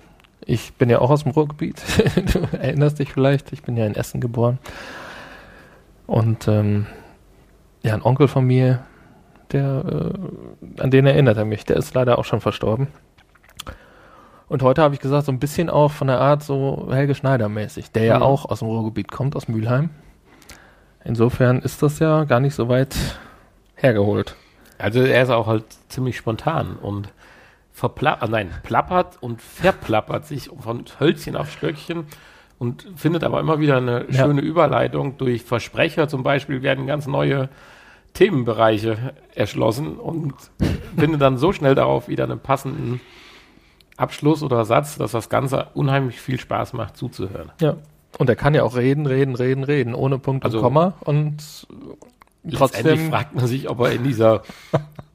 Ich 0.46 0.74
bin 0.74 0.90
ja 0.90 1.00
auch 1.00 1.10
aus 1.10 1.24
dem 1.24 1.32
Ruhrgebiet. 1.32 1.82
du 2.34 2.58
erinnerst 2.58 3.00
dich 3.00 3.14
vielleicht, 3.14 3.52
ich 3.54 3.62
bin 3.64 3.78
ja 3.78 3.86
in 3.86 3.96
Essen 3.96 4.22
geboren. 4.22 4.60
Und 6.08 6.48
ähm, 6.48 6.88
ja, 7.84 7.94
ein 7.94 8.02
Onkel 8.02 8.28
von 8.28 8.46
mir, 8.46 8.84
der, 9.52 10.14
äh, 10.78 10.82
an 10.82 10.92
den 10.92 11.06
erinnert 11.06 11.38
er 11.38 11.46
mich. 11.46 11.66
Der 11.66 11.78
ist 11.78 11.94
leider 11.94 12.18
auch 12.18 12.26
schon 12.26 12.42
verstorben. 12.42 12.88
Und 14.48 14.64
heute 14.64 14.82
habe 14.82 14.94
ich 14.94 15.00
gesagt, 15.00 15.26
so 15.26 15.32
ein 15.32 15.40
bisschen 15.40 15.70
auch 15.70 15.92
von 15.92 16.08
der 16.08 16.20
Art 16.20 16.44
so 16.44 16.90
Helge 16.92 17.16
Schneider 17.16 17.48
mäßig, 17.48 17.92
der 17.92 18.04
ja 18.04 18.18
mhm. 18.18 18.24
auch 18.24 18.46
aus 18.46 18.60
dem 18.60 18.68
Ruhrgebiet 18.68 19.10
kommt, 19.10 19.36
aus 19.36 19.48
Mülheim. 19.48 19.92
Insofern 21.06 21.60
ist 21.60 21.82
das 21.82 22.00
ja 22.00 22.26
gar 22.26 22.40
nicht 22.40 22.54
so 22.54 22.68
weit 22.68 22.96
hergeholt. 23.76 24.36
Also 24.78 25.02
er 25.02 25.24
ist 25.24 25.30
auch 25.30 25.48
halt 25.48 25.64
ziemlich 25.90 26.18
spontan 26.18 26.76
und 26.76 27.10
verplappert, 27.74 28.30
äh, 28.30 28.32
nein, 28.32 28.52
plappert 28.64 29.18
und 29.22 29.42
verplappert 29.42 30.26
sich 30.26 30.50
von 30.60 30.86
Hölzchen 31.00 31.36
auf 31.36 31.52
Stöckchen 31.52 32.06
und 32.60 32.88
findet 32.96 33.24
aber 33.24 33.40
immer 33.40 33.60
wieder 33.60 33.78
eine 33.78 34.06
ja. 34.10 34.26
schöne 34.26 34.42
Überleitung. 34.42 35.18
Durch 35.18 35.44
Versprecher 35.44 36.08
zum 36.08 36.24
Beispiel 36.24 36.62
werden 36.62 36.86
ganz 36.86 37.08
neue 37.08 37.50
Themenbereiche 38.14 39.14
erschlossen 39.34 39.98
und 39.98 40.34
findet 40.98 41.22
dann 41.22 41.38
so 41.38 41.54
schnell 41.54 41.76
darauf 41.76 42.08
wieder 42.08 42.26
einen 42.26 42.40
passenden 42.40 43.00
Abschluss 43.98 44.44
oder 44.44 44.66
Satz, 44.66 44.98
dass 44.98 45.12
das 45.12 45.30
Ganze 45.30 45.68
unheimlich 45.74 46.20
viel 46.20 46.40
Spaß 46.40 46.74
macht 46.74 46.98
zuzuhören. 46.98 47.52
Ja. 47.62 47.78
Und 48.18 48.30
er 48.30 48.36
kann 48.36 48.54
ja 48.54 48.64
auch 48.64 48.76
reden, 48.76 49.06
reden, 49.06 49.36
reden, 49.36 49.64
reden, 49.64 49.96
ohne 49.96 50.20
Punkt 50.20 50.44
also, 50.44 50.58
und 50.58 50.64
Komma. 50.64 50.94
Und 51.00 51.68
trotzdem 52.54 53.10
fragt 53.10 53.36
man 53.36 53.48
sich, 53.48 53.70
ob 53.70 53.80
er 53.80 53.92
in 53.94 54.04
dieser 54.04 54.44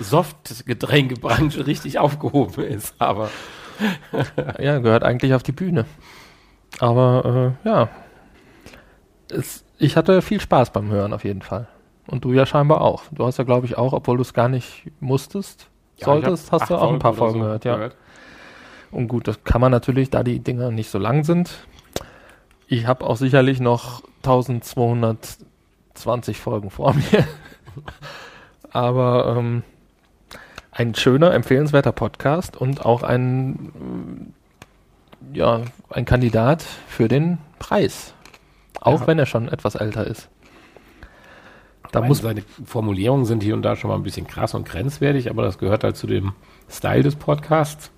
Soft-Getränkebranche 0.00 1.66
richtig 1.66 1.98
aufgehoben 1.98 2.64
ist. 2.64 2.94
Aber 2.98 3.30
ja, 4.58 4.78
gehört 4.78 5.04
eigentlich 5.04 5.34
auf 5.34 5.42
die 5.42 5.52
Bühne. 5.52 5.84
Aber 6.78 7.54
äh, 7.64 7.68
ja, 7.68 7.88
es, 9.30 9.64
ich 9.78 9.96
hatte 9.96 10.22
viel 10.22 10.40
Spaß 10.40 10.72
beim 10.72 10.90
Hören 10.90 11.12
auf 11.12 11.24
jeden 11.24 11.42
Fall. 11.42 11.68
Und 12.06 12.24
du 12.24 12.32
ja 12.32 12.46
scheinbar 12.46 12.80
auch. 12.80 13.02
Du 13.12 13.24
hast 13.24 13.38
ja, 13.38 13.44
glaube 13.44 13.66
ich, 13.66 13.78
auch, 13.78 13.92
obwohl 13.92 14.16
du 14.16 14.22
es 14.22 14.34
gar 14.34 14.48
nicht 14.48 14.90
musstest, 15.00 15.68
ja, 15.96 16.06
solltest, 16.06 16.50
hast 16.52 16.70
du 16.70 16.76
auch 16.76 16.92
ein 16.92 16.98
paar 16.98 17.14
Folgen 17.14 17.34
so 17.34 17.40
gehört, 17.40 17.64
ja. 17.64 17.76
Gehört. 17.76 17.96
Und 18.90 19.08
gut, 19.08 19.28
das 19.28 19.44
kann 19.44 19.60
man 19.60 19.70
natürlich, 19.70 20.10
da 20.10 20.22
die 20.22 20.40
Dinger 20.40 20.70
nicht 20.70 20.90
so 20.90 20.98
lang 20.98 21.24
sind. 21.24 21.66
Ich 22.66 22.86
habe 22.86 23.06
auch 23.06 23.16
sicherlich 23.16 23.60
noch 23.60 24.02
1220 24.18 26.38
Folgen 26.38 26.70
vor 26.70 26.94
mir. 27.12 27.26
Aber 28.70 29.36
ähm, 29.36 29.62
ein 30.72 30.94
schöner, 30.94 31.34
empfehlenswerter 31.34 31.92
Podcast 31.92 32.56
und 32.56 32.84
auch 32.84 33.02
ein, 33.02 34.32
ja, 35.32 35.60
ein 35.90 36.06
Kandidat 36.06 36.62
für 36.88 37.08
den 37.08 37.38
Preis. 37.58 38.14
Auch 38.80 39.02
ja. 39.02 39.06
wenn 39.06 39.18
er 39.18 39.26
schon 39.26 39.48
etwas 39.48 39.74
älter 39.74 40.06
ist. 40.06 40.28
Da 41.92 42.00
meine, 42.00 42.08
muss 42.08 42.18
seine 42.22 42.42
Formulierungen 42.64 43.26
sind 43.26 43.42
hier 43.42 43.54
und 43.54 43.62
da 43.62 43.76
schon 43.76 43.90
mal 43.90 43.96
ein 43.96 44.02
bisschen 44.02 44.26
krass 44.26 44.54
und 44.54 44.66
grenzwertig, 44.66 45.28
aber 45.28 45.42
das 45.42 45.58
gehört 45.58 45.84
halt 45.84 45.96
zu 45.96 46.06
dem 46.06 46.32
Style 46.70 47.02
des 47.02 47.16
Podcasts. 47.16 47.90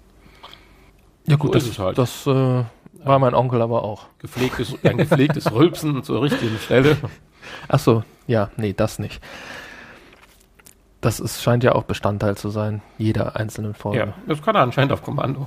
Ja 1.27 1.37
gut, 1.37 1.53
so 1.53 1.69
das, 1.69 1.79
halt. 1.79 1.97
das 1.97 2.27
äh, 2.27 2.65
war 3.05 3.19
mein 3.21 3.35
Onkel 3.35 3.63
aber 3.63 3.85
auch. 3.85 4.07
Gepflegtes, 4.19 4.75
ein 4.83 4.99
gepflegtes 4.99 5.51
Rülpsen 5.53 6.03
zur 6.03 6.23
richtigen 6.23 6.59
Stelle. 6.59 6.97
Ach 7.69 7.79
so, 7.79 8.03
ja, 8.27 8.51
nee, 8.57 8.73
das 8.73 8.99
nicht. 8.99 9.23
Das 11.05 11.21
ist, 11.21 11.43
scheint 11.43 11.63
ja 11.63 11.75
auch 11.75 11.83
Bestandteil 11.83 12.35
zu 12.35 12.49
sein, 12.49 12.81
jeder 12.97 13.37
einzelnen 13.37 13.75
Folge. 13.75 13.99
Ja, 13.99 14.15
das 14.27 14.41
kann 14.41 14.57
er 14.57 14.63
anscheinend 14.63 14.91
auf 14.91 15.03
Kommando. 15.03 15.45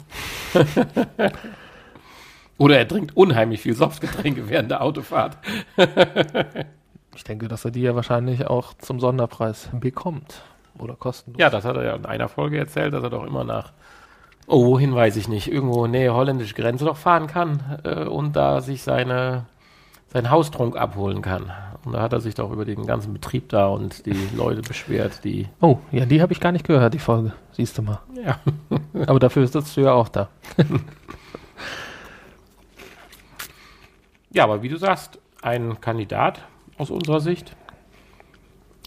Oder 2.59 2.77
er 2.77 2.87
trinkt 2.87 3.17
unheimlich 3.17 3.61
viel 3.61 3.73
Softgetränke 3.73 4.49
während 4.49 4.69
der 4.69 4.81
Autofahrt. 4.81 5.37
ich 7.15 7.23
denke, 7.23 7.47
dass 7.47 7.65
er 7.65 7.71
die 7.71 7.81
ja 7.81 7.95
wahrscheinlich 7.95 8.45
auch 8.45 8.75
zum 8.75 8.99
Sonderpreis 8.99 9.69
bekommt. 9.73 10.43
Oder 10.77 10.93
kostenlos. 10.95 11.39
Ja, 11.39 11.49
das 11.49 11.65
hat 11.65 11.75
er 11.75 11.85
ja 11.85 11.95
in 11.95 12.05
einer 12.05 12.29
Folge 12.29 12.59
erzählt, 12.59 12.93
dass 12.93 13.01
er 13.01 13.09
doch 13.09 13.25
immer 13.25 13.43
nach 13.43 13.73
Oh, 14.45 14.65
wohin 14.67 14.95
weiß 14.95 15.17
ich 15.17 15.27
nicht. 15.27 15.51
Irgendwo 15.51 15.87
nähe 15.87 16.13
holländische 16.13 16.53
Grenze 16.53 16.85
noch 16.85 16.97
fahren 16.97 17.25
kann 17.27 17.79
äh, 17.83 18.03
und 18.03 18.35
da 18.35 18.61
sich 18.61 18.81
seine, 18.83 19.45
seinen 20.07 20.29
Haustrunk 20.31 20.77
abholen 20.77 21.21
kann. 21.21 21.51
Und 21.85 21.93
da 21.93 22.01
hat 22.01 22.13
er 22.13 22.19
sich 22.19 22.35
doch 22.35 22.51
über 22.51 22.65
den 22.65 22.85
ganzen 22.85 23.13
Betrieb 23.13 23.49
da 23.49 23.67
und 23.67 24.05
die 24.05 24.27
Leute 24.35 24.61
beschwert, 24.61 25.23
die. 25.23 25.47
Oh, 25.61 25.79
ja, 25.91 26.05
die 26.05 26.21
habe 26.21 26.33
ich 26.33 26.39
gar 26.39 26.51
nicht 26.51 26.67
gehört, 26.67 26.93
die 26.93 26.99
Folge. 26.99 27.33
Siehst 27.51 27.77
du 27.77 27.81
mal. 27.81 27.99
Ja. 28.23 28.39
Aber 29.07 29.19
dafür 29.19 29.47
sitzt 29.47 29.77
du 29.77 29.81
ja 29.81 29.93
auch 29.93 30.09
da. 30.09 30.29
ja, 34.31 34.43
aber 34.43 34.61
wie 34.61 34.69
du 34.69 34.77
sagst, 34.77 35.19
ein 35.41 35.79
Kandidat 35.81 36.41
aus 36.77 36.89
unserer 36.89 37.19
Sicht. 37.19 37.55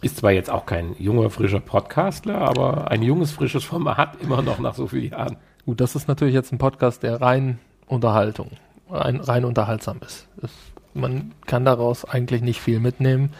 Ist 0.03 0.19
zwar 0.19 0.33
jetzt 0.33 0.51
auch 0.51 0.65
kein 0.65 0.95
junger, 0.99 1.29
frischer 1.29 1.61
Podcastler, 1.61 2.39
aber 2.39 2.91
ein 2.91 3.03
junges, 3.03 3.33
frisches 3.33 3.65
Format 3.65 4.17
immer 4.23 4.41
noch 4.41 4.59
nach 4.59 4.75
so 4.75 4.87
vielen 4.87 5.13
Jahren. 5.13 5.37
Gut, 5.67 5.81
das 5.81 5.95
ist 5.95 6.09
natürlich 6.09 6.35
jetzt 6.35 6.53
ein 6.53 6.59
Podcast, 6.59 7.03
der 7.03 7.21
rein 7.21 7.59
Unterhaltung, 7.87 8.53
rein, 8.89 9.21
rein 9.21 9.45
unterhaltsam 9.45 10.01
ist. 10.01 10.27
Es, 10.43 10.51
man 10.95 11.33
kann 11.47 11.65
daraus 11.65 12.05
eigentlich 12.05 12.43
nicht 12.43 12.61
viel 12.61 12.81
mitnehmen. 12.81 13.33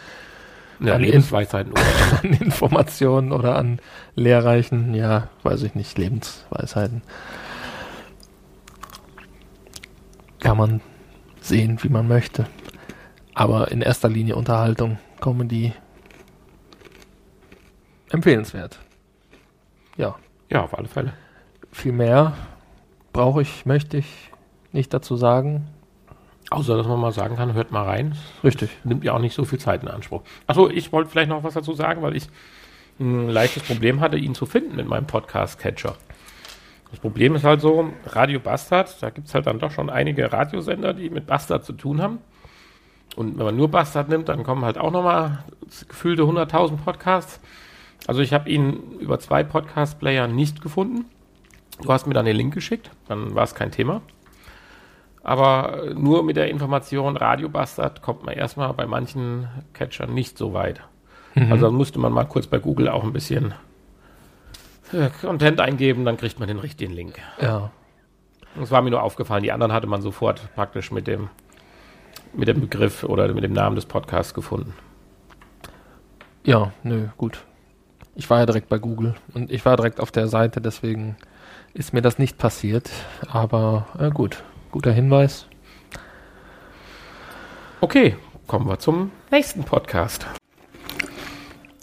Ja, 0.79 0.95
an 0.95 1.01
Lebensweisheiten 1.01 1.71
oder 1.73 1.83
an 2.23 2.33
Informationen 2.33 3.31
oder 3.31 3.55
an 3.55 3.79
lehrreichen, 4.15 4.95
ja, 4.95 5.29
weiß 5.43 5.63
ich 5.63 5.75
nicht, 5.75 5.97
Lebensweisheiten. 5.97 7.03
Kann 10.39 10.57
man 10.57 10.81
sehen, 11.39 11.77
wie 11.83 11.89
man 11.89 12.07
möchte. 12.07 12.47
Aber 13.35 13.71
in 13.71 13.81
erster 13.81 14.09
Linie 14.09 14.35
Unterhaltung, 14.35 14.97
Comedy. 15.19 15.73
Empfehlenswert. 18.09 18.79
Ja. 19.97 20.15
Ja, 20.49 20.63
auf 20.63 20.77
alle 20.77 20.87
Fälle 20.87 21.13
viel 21.71 21.91
mehr 21.91 22.33
brauche 23.13 23.41
ich, 23.41 23.65
möchte 23.65 23.97
ich 23.97 24.31
nicht 24.71 24.93
dazu 24.93 25.15
sagen. 25.15 25.67
Außer, 26.51 26.75
dass 26.75 26.85
man 26.85 26.99
mal 26.99 27.13
sagen 27.13 27.37
kann, 27.37 27.53
hört 27.53 27.71
mal 27.71 27.85
rein. 27.85 28.17
Richtig. 28.43 28.69
Nimmt 28.83 29.05
ja 29.05 29.13
auch 29.13 29.19
nicht 29.19 29.33
so 29.33 29.45
viel 29.45 29.57
Zeit 29.57 29.83
in 29.83 29.87
Anspruch. 29.87 30.21
Achso, 30.47 30.69
ich 30.69 30.91
wollte 30.91 31.09
vielleicht 31.09 31.29
noch 31.29 31.45
was 31.45 31.53
dazu 31.53 31.73
sagen, 31.73 32.01
weil 32.01 32.13
ich 32.13 32.27
ein 32.99 33.29
leichtes 33.29 33.63
Problem 33.63 34.01
hatte, 34.01 34.17
ihn 34.17 34.35
zu 34.35 34.45
finden 34.45 34.75
mit 34.75 34.85
meinem 34.85 35.07
Podcast-Catcher. 35.07 35.95
Das 36.91 36.99
Problem 36.99 37.35
ist 37.35 37.45
halt 37.45 37.61
so, 37.61 37.93
Radio 38.05 38.41
Bastard, 38.41 39.01
da 39.01 39.11
gibt 39.11 39.29
es 39.29 39.33
halt 39.33 39.47
dann 39.47 39.59
doch 39.59 39.71
schon 39.71 39.89
einige 39.89 40.33
Radiosender, 40.33 40.93
die 40.93 41.09
mit 41.09 41.25
Bastard 41.25 41.63
zu 41.63 41.71
tun 41.71 42.01
haben. 42.01 42.19
Und 43.15 43.37
wenn 43.37 43.45
man 43.45 43.55
nur 43.55 43.71
Bastard 43.71 44.09
nimmt, 44.09 44.27
dann 44.27 44.43
kommen 44.43 44.65
halt 44.65 44.77
auch 44.77 44.91
nochmal 44.91 45.45
gefühlte 45.87 46.23
100.000 46.23 46.75
Podcasts. 46.83 47.39
Also 48.07 48.19
ich 48.19 48.33
habe 48.33 48.49
ihn 48.49 48.99
über 48.99 49.19
zwei 49.19 49.45
Podcast-Player 49.45 50.27
nicht 50.27 50.61
gefunden. 50.61 51.05
Du 51.81 51.93
hast 51.93 52.07
mir 52.07 52.13
dann 52.13 52.25
den 52.25 52.35
Link 52.35 52.53
geschickt, 52.53 52.91
dann 53.07 53.35
war 53.35 53.43
es 53.45 53.55
kein 53.55 53.71
Thema. 53.71 54.01
Aber 55.23 55.93
nur 55.93 56.23
mit 56.23 56.35
der 56.35 56.49
Information 56.49 57.15
Radio 57.15 57.47
Bastard 57.49 58.01
kommt 58.01 58.25
man 58.25 58.35
erstmal 58.35 58.73
bei 58.73 58.87
manchen 58.87 59.47
Catchern 59.73 60.13
nicht 60.13 60.37
so 60.37 60.53
weit. 60.53 60.81
Mhm. 61.35 61.51
Also 61.51 61.71
musste 61.71 61.99
man 61.99 62.11
mal 62.11 62.25
kurz 62.25 62.47
bei 62.47 62.57
Google 62.57 62.89
auch 62.89 63.03
ein 63.03 63.13
bisschen 63.13 63.53
äh, 64.93 65.09
Content 65.21 65.59
eingeben, 65.59 66.05
dann 66.05 66.17
kriegt 66.17 66.39
man 66.39 66.47
den 66.47 66.59
richtigen 66.59 66.93
Link. 66.93 67.19
Ja. 67.41 67.71
Es 68.61 68.71
war 68.71 68.81
mir 68.81 68.89
nur 68.89 69.03
aufgefallen, 69.03 69.43
die 69.43 69.51
anderen 69.51 69.71
hatte 69.71 69.87
man 69.87 70.01
sofort 70.01 70.53
praktisch 70.55 70.91
mit 70.91 71.07
dem, 71.07 71.29
mit 72.33 72.47
dem 72.47 72.59
Begriff 72.59 73.03
oder 73.03 73.31
mit 73.33 73.43
dem 73.43 73.53
Namen 73.53 73.75
des 73.75 73.85
Podcasts 73.85 74.33
gefunden. 74.33 74.73
Ja, 76.43 76.73
nö, 76.83 77.07
gut. 77.17 77.45
Ich 78.15 78.29
war 78.29 78.39
ja 78.39 78.45
direkt 78.45 78.67
bei 78.67 78.77
Google 78.77 79.15
und 79.33 79.51
ich 79.51 79.63
war 79.65 79.77
direkt 79.77 80.01
auf 80.01 80.11
der 80.11 80.27
Seite, 80.27 80.59
deswegen 80.59 81.15
ist 81.73 81.93
mir 81.93 82.01
das 82.01 82.19
nicht 82.19 82.37
passiert. 82.37 82.89
Aber 83.31 83.87
äh, 83.97 84.09
gut, 84.09 84.43
guter 84.71 84.91
Hinweis. 84.91 85.47
Okay, 87.81 88.15
kommen 88.47 88.67
wir 88.67 88.79
zum 88.79 89.11
nächsten 89.31 89.63
Podcast. 89.63 90.25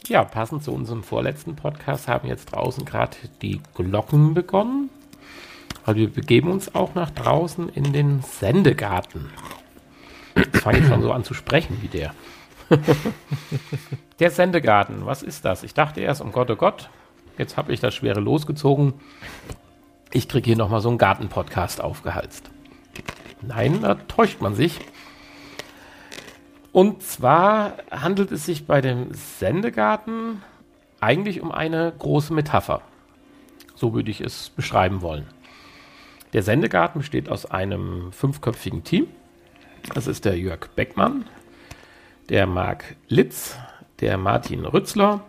Ja, 0.06 0.24
passend 0.24 0.64
zu 0.64 0.72
unserem 0.72 1.02
vorletzten 1.02 1.54
Podcast 1.54 2.08
haben 2.08 2.28
jetzt 2.28 2.52
draußen 2.52 2.84
gerade 2.84 3.16
die 3.42 3.60
Glocken 3.74 4.32
begonnen. 4.34 4.90
weil 5.84 5.96
wir 5.96 6.10
begeben 6.10 6.50
uns 6.50 6.74
auch 6.74 6.94
nach 6.94 7.10
draußen 7.10 7.68
in 7.70 7.92
den 7.92 8.20
Sendegarten. 8.22 9.30
Jetzt 10.36 10.58
fange 10.58 10.78
ich 10.78 10.86
schon 10.86 11.00
so 11.02 11.12
an 11.12 11.24
zu 11.24 11.32
sprechen 11.34 11.78
wie 11.80 11.88
der. 11.88 12.14
der 14.18 14.30
Sendegarten, 14.30 15.06
was 15.06 15.22
ist 15.22 15.46
das? 15.46 15.62
Ich 15.62 15.72
dachte 15.72 16.00
erst, 16.02 16.20
um 16.20 16.30
Gott, 16.32 16.50
oh 16.50 16.56
Gott, 16.56 16.90
jetzt 17.38 17.56
habe 17.56 17.72
ich 17.72 17.80
das 17.80 17.94
schwere 17.94 18.20
losgezogen. 18.20 18.94
Ich 20.12 20.28
kriege 20.28 20.44
hier 20.46 20.56
nochmal 20.56 20.80
so 20.82 20.90
einen 20.90 20.98
Garten-Podcast 20.98 21.80
aufgehalst. 21.82 22.50
Nein, 23.42 23.82
da 23.82 23.94
täuscht 23.94 24.40
man 24.40 24.54
sich. 24.54 24.80
Und 26.72 27.02
zwar 27.02 27.74
handelt 27.90 28.30
es 28.32 28.44
sich 28.44 28.66
bei 28.66 28.80
dem 28.80 29.12
Sendegarten 29.12 30.42
eigentlich 31.00 31.40
um 31.40 31.52
eine 31.52 31.92
große 31.98 32.32
Metapher. 32.32 32.82
So 33.74 33.94
würde 33.94 34.10
ich 34.10 34.20
es 34.20 34.50
beschreiben 34.50 35.02
wollen. 35.02 35.26
Der 36.32 36.42
Sendegarten 36.42 37.00
besteht 37.00 37.28
aus 37.28 37.46
einem 37.46 38.12
fünfköpfigen 38.12 38.84
Team. 38.84 39.06
Das 39.94 40.06
ist 40.06 40.24
der 40.24 40.36
Jörg 40.36 40.68
Beckmann, 40.74 41.24
der 42.28 42.46
Marc 42.46 42.96
Litz, 43.08 43.56
der 44.00 44.18
Martin 44.18 44.66
Rützler, 44.66 45.22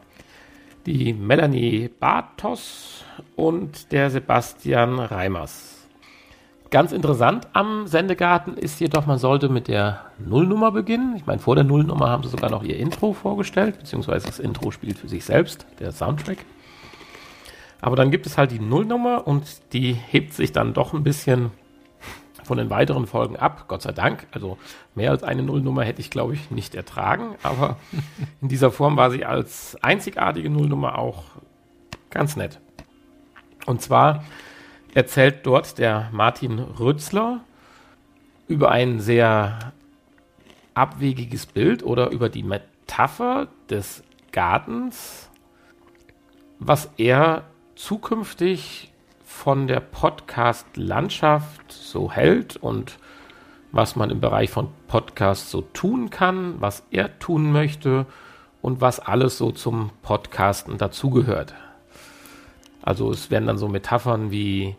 die 0.85 1.13
Melanie 1.13 1.87
Bartos 1.87 3.05
und 3.35 3.91
der 3.91 4.09
Sebastian 4.09 4.99
Reimers. 4.99 5.78
Ganz 6.71 6.91
interessant 6.91 7.47
am 7.53 7.87
Sendegarten 7.87 8.55
ist 8.55 8.79
jedoch, 8.79 9.07
man 9.07 9.17
sollte 9.17 9.49
mit 9.49 9.67
der 9.67 10.05
Nullnummer 10.19 10.71
beginnen. 10.71 11.15
Ich 11.15 11.25
meine, 11.25 11.39
vor 11.39 11.55
der 11.55 11.63
Nullnummer 11.63 12.09
haben 12.09 12.21
sie 12.21 12.29
sogar 12.29 12.51
noch 12.51 12.61
ihr 12.61 12.77
Intro 12.77 13.13
vorgestellt, 13.13 13.79
beziehungsweise 13.79 14.27
das 14.27 14.37
Intro 14.37 14.69
spielt 14.69 14.99
für 14.99 15.09
sich 15.09 15.25
selbst, 15.25 15.65
der 15.79 15.91
Soundtrack. 15.91 16.37
Aber 17.81 17.95
dann 17.95 18.11
gibt 18.11 18.27
es 18.27 18.37
halt 18.37 18.51
die 18.51 18.59
Nullnummer 18.59 19.25
und 19.25 19.73
die 19.73 19.93
hebt 19.93 20.33
sich 20.33 20.51
dann 20.51 20.73
doch 20.73 20.93
ein 20.93 21.03
bisschen 21.03 21.51
von 22.43 22.59
den 22.59 22.69
weiteren 22.69 23.07
Folgen 23.07 23.35
ab, 23.35 23.65
Gott 23.67 23.81
sei 23.81 23.91
Dank. 23.91 24.27
Also 24.31 24.59
mehr 24.93 25.09
als 25.09 25.23
eine 25.23 25.41
Nullnummer 25.41 25.83
hätte 25.83 26.01
ich, 26.01 26.11
glaube 26.11 26.35
ich, 26.35 26.51
nicht 26.51 26.75
ertragen. 26.75 27.35
Aber 27.41 27.77
in 28.41 28.47
dieser 28.47 28.69
Form 28.69 28.95
war 28.95 29.09
sie 29.09 29.25
als 29.25 29.75
einzigartige 29.81 30.51
Nullnummer 30.51 30.99
auch 30.99 31.23
ganz 32.11 32.35
nett. 32.35 32.59
Und 33.65 33.81
zwar 33.81 34.23
erzählt 34.93 35.45
dort 35.45 35.77
der 35.77 36.09
Martin 36.11 36.59
Rützler 36.59 37.41
über 38.47 38.71
ein 38.71 38.99
sehr 38.99 39.73
abwegiges 40.73 41.45
Bild 41.45 41.83
oder 41.83 42.09
über 42.11 42.29
die 42.29 42.43
Metapher 42.43 43.47
des 43.69 44.03
Gartens, 44.31 45.29
was 46.59 46.89
er 46.97 47.43
zukünftig 47.75 48.91
von 49.23 49.67
der 49.67 49.79
Podcast-Landschaft 49.79 51.71
so 51.71 52.11
hält 52.11 52.57
und 52.57 52.97
was 53.71 53.95
man 53.95 54.09
im 54.09 54.19
Bereich 54.19 54.49
von 54.49 54.69
Podcasts 54.87 55.51
so 55.51 55.61
tun 55.61 56.09
kann, 56.09 56.59
was 56.59 56.83
er 56.91 57.19
tun 57.19 57.51
möchte 57.51 58.05
und 58.61 58.81
was 58.81 58.99
alles 58.99 59.37
so 59.37 59.51
zum 59.51 59.91
Podcasten 60.01 60.77
dazugehört. 60.77 61.53
Also 62.81 63.11
es 63.11 63.29
werden 63.29 63.47
dann 63.47 63.57
so 63.57 63.67
Metaphern 63.67 64.31
wie 64.31 64.75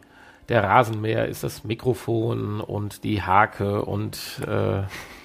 der 0.51 0.65
Rasenmäher 0.65 1.29
ist 1.29 1.45
das 1.45 1.63
Mikrofon 1.63 2.61
und 2.61 3.05
die 3.05 3.23
Hake 3.23 3.83
und 3.83 4.19
äh, 4.47 4.83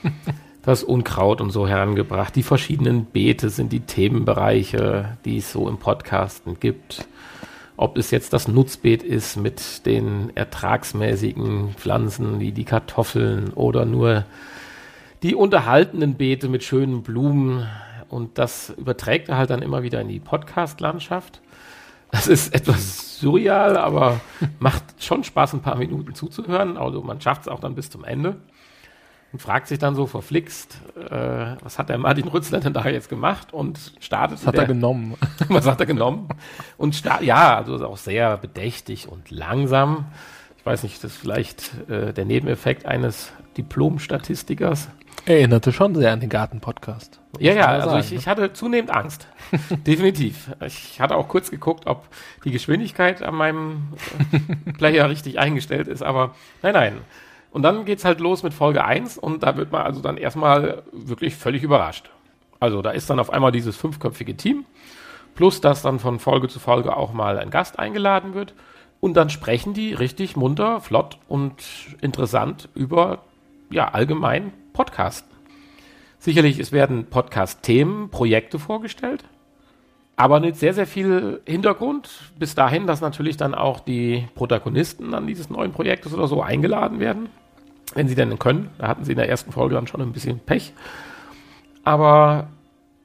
das 0.62 0.84
Unkraut 0.84 1.42
und 1.42 1.50
so 1.50 1.68
herangebracht. 1.68 2.36
Die 2.36 2.44
verschiedenen 2.44 3.06
Beete 3.06 3.50
sind 3.50 3.74
die 3.74 3.82
Themenbereiche, 3.82 5.18
die 5.26 5.38
es 5.38 5.52
so 5.52 5.68
im 5.68 5.78
Podcasten 5.78 6.60
gibt. 6.60 7.08
Ob 7.76 7.98
es 7.98 8.12
jetzt 8.12 8.34
das 8.34 8.48
Nutzbeet 8.48 9.02
ist 9.02 9.36
mit 9.36 9.86
den 9.88 10.32
ertragsmäßigen 10.36 11.74
Pflanzen 11.76 12.40
wie 12.40 12.52
die 12.52 12.64
Kartoffeln 12.64 13.52
oder 13.52 13.84
nur 13.86 14.26
die 15.24 15.34
unterhaltenen 15.34 16.14
Beete 16.16 16.50
mit 16.50 16.64
schönen 16.64 17.02
Blumen. 17.02 17.68
Und 18.10 18.38
das 18.38 18.70
überträgt 18.78 19.28
er 19.30 19.38
halt 19.38 19.50
dann 19.50 19.64
immer 19.64 19.82
wieder 19.82 20.02
in 20.02 20.08
die 20.08 20.20
Podcast-Landschaft. 20.20 21.42
Das 22.12 22.28
ist 22.28 22.54
etwas 22.54 23.20
surreal, 23.20 23.78
aber 23.78 24.22
macht 24.60 24.84
schon 25.00 25.24
Spaß, 25.24 25.54
ein 25.54 25.62
paar 25.62 25.78
Minuten 25.78 26.16
zuzuhören. 26.16 26.78
Also 26.78 27.02
man 27.02 27.20
schafft 27.22 27.44
es 27.44 27.48
auch 27.48 27.60
dann 27.60 27.76
bis 27.76 27.90
zum 27.90 28.04
Ende 28.04 28.38
und 29.36 29.42
fragt 29.42 29.68
sich 29.68 29.80
dann 29.80 29.96
so 29.96 30.08
verflixt, 30.08 30.80
äh, 30.96 31.58
was 31.62 31.78
hat 31.78 31.90
der 31.90 31.98
Martin 31.98 32.28
Rützler 32.28 32.62
denn 32.62 32.72
da 32.72 32.88
jetzt 32.88 33.10
gemacht 33.10 33.54
und 33.54 33.94
startet. 34.00 34.38
Was 34.38 34.48
hat 34.48 34.54
der, 34.54 34.62
er 34.62 34.68
genommen? 34.68 35.16
was 35.50 35.66
hat 35.66 35.80
er 35.82 35.86
genommen? 35.86 36.30
Und 36.78 37.04
ja, 37.04 37.58
also 37.58 37.86
auch 37.86 37.98
sehr 37.98 38.38
bedächtig 38.38 39.10
und 39.10 39.32
langsam. 39.32 40.06
Ich 40.58 40.66
weiß 40.66 40.84
nicht, 40.84 41.04
das 41.04 41.12
ist 41.12 41.18
vielleicht 41.18 41.74
äh, 41.90 42.14
der 42.14 42.24
Nebeneffekt 42.24 42.86
eines 42.86 43.34
Diplom-Statistikers. 43.58 44.88
Erinnerte 45.26 45.74
schon 45.74 45.96
sehr 45.96 46.12
an 46.12 46.20
den 46.20 46.30
Garten-Podcast. 46.30 47.20
Ja, 47.40 47.54
ja, 47.54 47.66
also 47.68 47.90
sagen, 47.90 48.00
ich, 48.02 48.12
ne? 48.12 48.18
ich 48.18 48.28
hatte 48.28 48.54
zunehmend 48.54 48.92
Angst. 48.92 49.28
Definitiv. 49.88 50.52
Ich 50.66 51.02
hatte 51.02 51.16
auch 51.16 51.28
kurz 51.28 51.50
geguckt, 51.50 51.88
ob 51.88 52.08
die 52.44 52.52
Geschwindigkeit 52.52 53.24
an 53.24 53.36
meinem 53.36 53.94
äh, 54.32 54.72
Player 54.78 55.10
richtig 55.10 55.40
eingestellt 55.40 55.88
ist, 55.88 56.04
aber 56.04 56.36
nein, 56.62 56.74
nein. 56.74 56.98
Und 57.52 57.64
dann 57.64 57.86
geht's 57.86 58.06
halt 58.06 58.20
los 58.20 58.44
mit 58.44 58.54
Folge 58.54 58.84
1 58.84 59.18
und 59.18 59.44
da 59.44 59.56
wird 59.56 59.72
man 59.72 59.84
also 59.84 60.02
dann 60.02 60.18
erstmal 60.18 60.84
wirklich 60.92 61.36
völlig 61.36 61.64
überrascht. 61.64 62.12
Also 62.60 62.82
da 62.82 62.92
ist 62.92 63.10
dann 63.10 63.20
auf 63.20 63.32
einmal 63.32 63.52
dieses 63.52 63.78
fünfköpfige 63.78 64.36
Team, 64.36 64.66
plus 65.36 65.62
dass 65.62 65.82
dann 65.82 66.00
von 66.00 66.20
Folge 66.20 66.50
zu 66.50 66.60
Folge 66.60 66.96
auch 66.96 67.14
mal 67.14 67.40
ein 67.40 67.50
Gast 67.50 67.80
eingeladen 67.80 68.34
wird. 68.34 68.54
Und 69.00 69.16
dann 69.16 69.30
sprechen 69.30 69.74
die 69.74 69.94
richtig 69.94 70.36
munter, 70.36 70.82
flott 70.82 71.18
und 71.28 71.54
interessant 72.02 72.70
über 72.74 73.20
ja, 73.70 73.90
allgemein 73.90 74.52
Podcasten. 74.74 75.32
Sicherlich, 76.20 76.60
es 76.60 76.72
werden 76.72 77.06
Podcast-Themen, 77.06 78.10
Projekte 78.10 78.58
vorgestellt, 78.58 79.24
aber 80.16 80.40
mit 80.40 80.56
sehr, 80.56 80.74
sehr 80.74 80.88
viel 80.88 81.42
Hintergrund. 81.46 82.10
Bis 82.40 82.56
dahin, 82.56 82.88
dass 82.88 83.02
natürlich 83.02 83.38
dann 83.38 83.54
auch 83.54 83.80
die 83.80 84.28
Protagonisten 84.34 85.14
an 85.14 85.28
dieses 85.28 85.50
neuen 85.50 85.72
Projektes 85.72 86.14
oder 86.14 86.28
so 86.28 86.42
eingeladen 86.42 87.00
werden, 87.00 87.30
wenn 87.94 88.08
sie 88.08 88.16
denn 88.16 88.40
können. 88.40 88.70
Da 88.78 88.88
hatten 88.88 89.04
sie 89.04 89.12
in 89.12 89.18
der 89.18 89.30
ersten 89.30 89.52
Folge 89.52 89.76
dann 89.76 89.88
schon 89.88 90.02
ein 90.02 90.14
bisschen 90.14 90.40
Pech. 90.40 90.74
Aber 91.84 92.48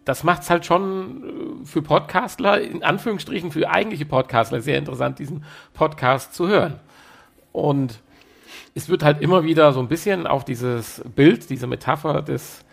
das 0.04 0.24
macht 0.24 0.42
es 0.42 0.50
halt 0.50 0.64
schon 0.64 1.62
äh, 1.62 1.66
für 1.66 1.82
Podcastler, 1.82 2.60
in 2.60 2.82
Anführungsstrichen 2.82 3.50
für 3.50 3.68
eigentliche 3.68 4.06
Podcastler, 4.06 4.60
sehr 4.60 4.78
interessant, 4.78 5.18
diesen 5.18 5.44
Podcast 5.74 6.34
zu 6.34 6.48
hören. 6.48 6.80
Und 7.52 8.00
es 8.74 8.88
wird 8.88 9.02
halt 9.02 9.20
immer 9.20 9.44
wieder 9.44 9.72
so 9.72 9.80
ein 9.80 9.88
bisschen 9.88 10.26
auf 10.26 10.44
dieses 10.44 11.02
Bild, 11.16 11.50
diese 11.50 11.66
Metapher 11.66 12.22
des 12.22 12.64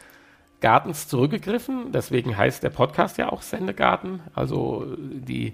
Gartens 0.62 1.08
zurückgegriffen. 1.08 1.92
Deswegen 1.92 2.38
heißt 2.38 2.64
der 2.64 2.70
Podcast 2.70 3.18
ja 3.18 3.32
auch 3.32 3.42
Sendegarten. 3.42 4.22
Also 4.34 4.86
die 4.98 5.54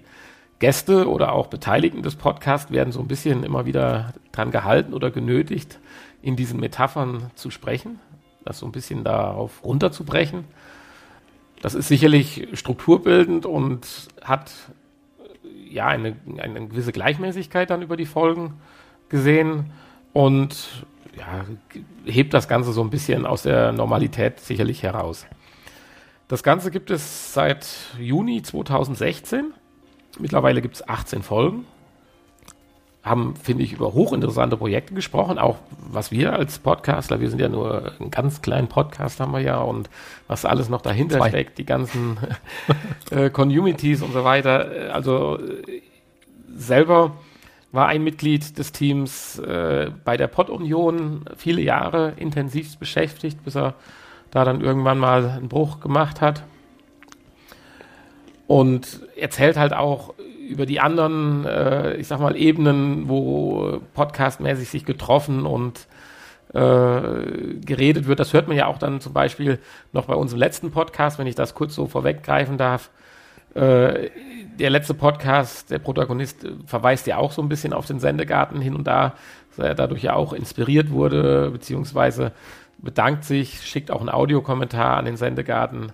Gäste 0.58 1.08
oder 1.08 1.32
auch 1.32 1.48
Beteiligten 1.48 2.02
des 2.02 2.16
Podcasts 2.16 2.70
werden 2.70 2.92
so 2.92 3.00
ein 3.00 3.08
bisschen 3.08 3.42
immer 3.42 3.66
wieder 3.66 4.14
dran 4.32 4.50
gehalten 4.50 4.94
oder 4.94 5.10
genötigt, 5.10 5.78
in 6.22 6.36
diesen 6.36 6.60
Metaphern 6.60 7.30
zu 7.34 7.50
sprechen, 7.50 7.98
das 8.44 8.58
so 8.58 8.66
ein 8.66 8.72
bisschen 8.72 9.04
darauf 9.04 9.62
runterzubrechen. 9.64 10.44
Das 11.60 11.74
ist 11.74 11.88
sicherlich 11.88 12.48
strukturbildend 12.54 13.46
und 13.46 13.86
hat 14.22 14.52
ja 15.68 15.86
eine, 15.86 16.16
eine 16.38 16.68
gewisse 16.68 16.92
Gleichmäßigkeit 16.92 17.68
dann 17.68 17.82
über 17.82 17.96
die 17.96 18.06
Folgen 18.06 18.54
gesehen 19.08 19.70
und 20.14 20.56
ja, 21.18 21.44
hebt 22.10 22.32
das 22.32 22.48
Ganze 22.48 22.72
so 22.72 22.80
ein 22.80 22.88
bisschen 22.88 23.26
aus 23.26 23.42
der 23.42 23.72
Normalität 23.72 24.40
sicherlich 24.40 24.82
heraus. 24.82 25.26
Das 26.28 26.42
Ganze 26.42 26.70
gibt 26.70 26.90
es 26.90 27.34
seit 27.34 27.66
Juni 27.98 28.40
2016. 28.42 29.52
Mittlerweile 30.18 30.62
gibt 30.62 30.76
es 30.76 30.88
18 30.88 31.22
Folgen. 31.22 31.66
Haben, 33.02 33.36
finde 33.36 33.64
ich, 33.64 33.74
über 33.74 33.92
hochinteressante 33.92 34.56
Projekte 34.56 34.94
gesprochen, 34.94 35.38
auch 35.38 35.58
was 35.90 36.10
wir 36.10 36.32
als 36.32 36.58
Podcastler, 36.58 37.20
wir 37.20 37.28
sind 37.28 37.38
ja 37.38 37.50
nur 37.50 37.92
ein 38.00 38.10
ganz 38.10 38.40
kleinen 38.40 38.68
Podcast 38.68 39.20
haben 39.20 39.32
wir 39.32 39.40
ja 39.40 39.60
und 39.60 39.90
was 40.26 40.46
alles 40.46 40.70
noch 40.70 40.80
dahinter 40.80 41.18
Zwei. 41.18 41.28
steckt, 41.28 41.58
die 41.58 41.66
ganzen 41.66 42.16
äh, 43.10 43.28
Communities 43.28 44.00
und 44.00 44.14
so 44.14 44.24
weiter. 44.24 44.94
Also 44.94 45.38
äh, 45.38 45.82
selber 46.56 47.12
war 47.74 47.88
ein 47.88 48.04
Mitglied 48.04 48.56
des 48.58 48.72
Teams 48.72 49.38
äh, 49.40 49.90
bei 50.04 50.16
der 50.16 50.28
Pod-Union 50.28 51.24
viele 51.36 51.60
Jahre 51.60 52.14
intensiv 52.16 52.78
beschäftigt, 52.78 53.44
bis 53.44 53.56
er 53.56 53.74
da 54.30 54.44
dann 54.44 54.60
irgendwann 54.60 54.98
mal 54.98 55.28
einen 55.28 55.48
Bruch 55.48 55.80
gemacht 55.80 56.20
hat. 56.20 56.44
Und 58.46 59.00
erzählt 59.16 59.56
halt 59.56 59.72
auch 59.72 60.14
über 60.48 60.66
die 60.66 60.78
anderen, 60.78 61.44
äh, 61.46 61.96
ich 61.96 62.06
sag 62.06 62.20
mal, 62.20 62.36
Ebenen, 62.36 63.08
wo 63.08 63.80
podcastmäßig 63.94 64.68
sich 64.68 64.84
getroffen 64.84 65.46
und 65.46 65.86
äh, 66.52 66.58
geredet 67.64 68.06
wird. 68.06 68.20
Das 68.20 68.32
hört 68.32 68.46
man 68.46 68.56
ja 68.56 68.66
auch 68.66 68.78
dann 68.78 69.00
zum 69.00 69.12
Beispiel 69.12 69.58
noch 69.92 70.06
bei 70.06 70.14
unserem 70.14 70.38
letzten 70.38 70.70
Podcast, 70.70 71.18
wenn 71.18 71.26
ich 71.26 71.34
das 71.34 71.54
kurz 71.54 71.74
so 71.74 71.86
vorweggreifen 71.86 72.58
darf 72.58 72.90
Äh, 73.54 74.10
der 74.58 74.70
letzte 74.70 74.94
Podcast, 74.94 75.70
der 75.70 75.78
Protagonist 75.78 76.44
äh, 76.44 76.52
verweist 76.66 77.06
ja 77.06 77.16
auch 77.18 77.32
so 77.32 77.42
ein 77.42 77.48
bisschen 77.48 77.72
auf 77.72 77.86
den 77.86 78.00
Sendegarten 78.00 78.60
hin 78.60 78.74
und 78.74 78.86
da, 78.86 79.14
dass 79.56 79.66
er 79.66 79.74
dadurch 79.74 80.02
ja 80.02 80.14
auch 80.14 80.32
inspiriert 80.32 80.90
wurde, 80.90 81.50
beziehungsweise 81.50 82.32
bedankt 82.78 83.24
sich, 83.24 83.62
schickt 83.62 83.90
auch 83.90 84.00
einen 84.00 84.10
Audiokommentar 84.10 84.96
an 84.96 85.04
den 85.04 85.16
Sendegarten. 85.16 85.92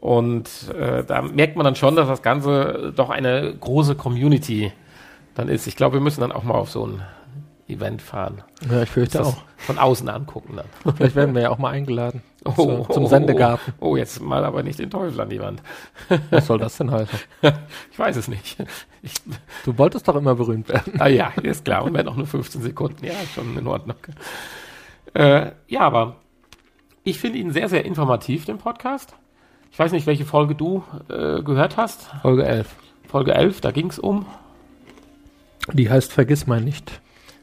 Und 0.00 0.48
äh, 0.78 1.04
da 1.04 1.22
merkt 1.22 1.56
man 1.56 1.64
dann 1.64 1.74
schon, 1.76 1.96
dass 1.96 2.08
das 2.08 2.22
Ganze 2.22 2.92
doch 2.94 3.10
eine 3.10 3.54
große 3.58 3.94
Community 3.94 4.72
dann 5.34 5.48
ist. 5.48 5.66
Ich 5.66 5.76
glaube, 5.76 5.94
wir 5.94 6.00
müssen 6.00 6.20
dann 6.20 6.32
auch 6.32 6.42
mal 6.42 6.54
auf 6.54 6.70
so 6.70 6.86
ein 6.86 7.02
Event 7.68 8.02
fahren. 8.02 8.42
Ja, 8.70 8.82
ich 8.82 8.90
fürchte 8.90 9.18
Das 9.18 9.28
auch. 9.28 9.42
Von 9.56 9.78
außen 9.78 10.08
angucken 10.08 10.56
dann. 10.56 10.94
Vielleicht 10.96 11.16
werden 11.16 11.34
wir 11.34 11.42
ja 11.42 11.50
auch 11.50 11.58
mal 11.58 11.70
eingeladen. 11.70 12.22
Zu, 12.54 12.86
zum 12.92 13.06
Sendegarten. 13.06 13.74
Oh, 13.80 13.90
oh, 13.90 13.96
jetzt 13.96 14.20
mal 14.20 14.44
aber 14.44 14.62
nicht 14.62 14.78
den 14.78 14.90
Teufel 14.90 15.20
an 15.20 15.28
die 15.28 15.40
Wand. 15.40 15.62
Was 16.30 16.46
soll 16.46 16.58
das 16.58 16.76
denn 16.76 16.90
heißen? 16.90 17.18
Ich 17.92 17.98
weiß 17.98 18.16
es 18.16 18.28
nicht. 18.28 18.56
Ich, 19.02 19.14
Du 19.64 19.76
wolltest 19.78 20.06
doch 20.08 20.16
immer 20.16 20.34
berühmt 20.34 20.68
werden. 20.68 21.00
ah 21.00 21.06
ja, 21.08 21.32
ist 21.42 21.64
klar. 21.64 21.84
Und 21.84 21.94
wenn 21.94 22.06
auch 22.08 22.16
nur 22.16 22.26
15 22.26 22.62
Sekunden. 22.62 23.04
Ja, 23.04 23.12
schon 23.34 23.56
in 23.56 23.66
Ordnung. 23.66 23.96
Äh, 25.14 25.52
ja, 25.68 25.80
aber 25.80 26.16
ich 27.04 27.18
finde 27.20 27.38
ihn 27.38 27.50
sehr, 27.52 27.68
sehr 27.68 27.84
informativ, 27.84 28.44
den 28.44 28.58
Podcast. 28.58 29.14
Ich 29.72 29.78
weiß 29.78 29.92
nicht, 29.92 30.06
welche 30.06 30.24
Folge 30.24 30.54
du 30.54 30.82
äh, 31.08 31.42
gehört 31.42 31.76
hast. 31.76 32.08
Folge 32.22 32.44
11. 32.44 32.74
Folge 33.08 33.34
11, 33.34 33.60
da 33.60 33.70
ging 33.70 33.88
es 33.88 33.98
um. 33.98 34.26
Die 35.72 35.88
heißt 35.90 36.12
Vergiss 36.12 36.46
mal 36.46 36.60
nicht. 36.60 37.00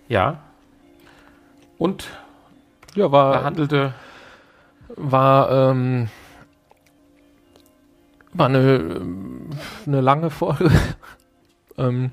Ja. 0.08 0.39
Und 1.78 2.08
Ja, 2.95 3.12
war, 3.12 3.34
behandelte. 3.39 3.93
War, 4.96 5.72
ähm, 5.72 6.10
war 8.34 8.48
eine, 8.48 8.76
ähm, 8.76 9.50
eine 9.86 10.02
lange 10.02 10.30
Folge. 10.30 10.72
ähm, 11.78 12.12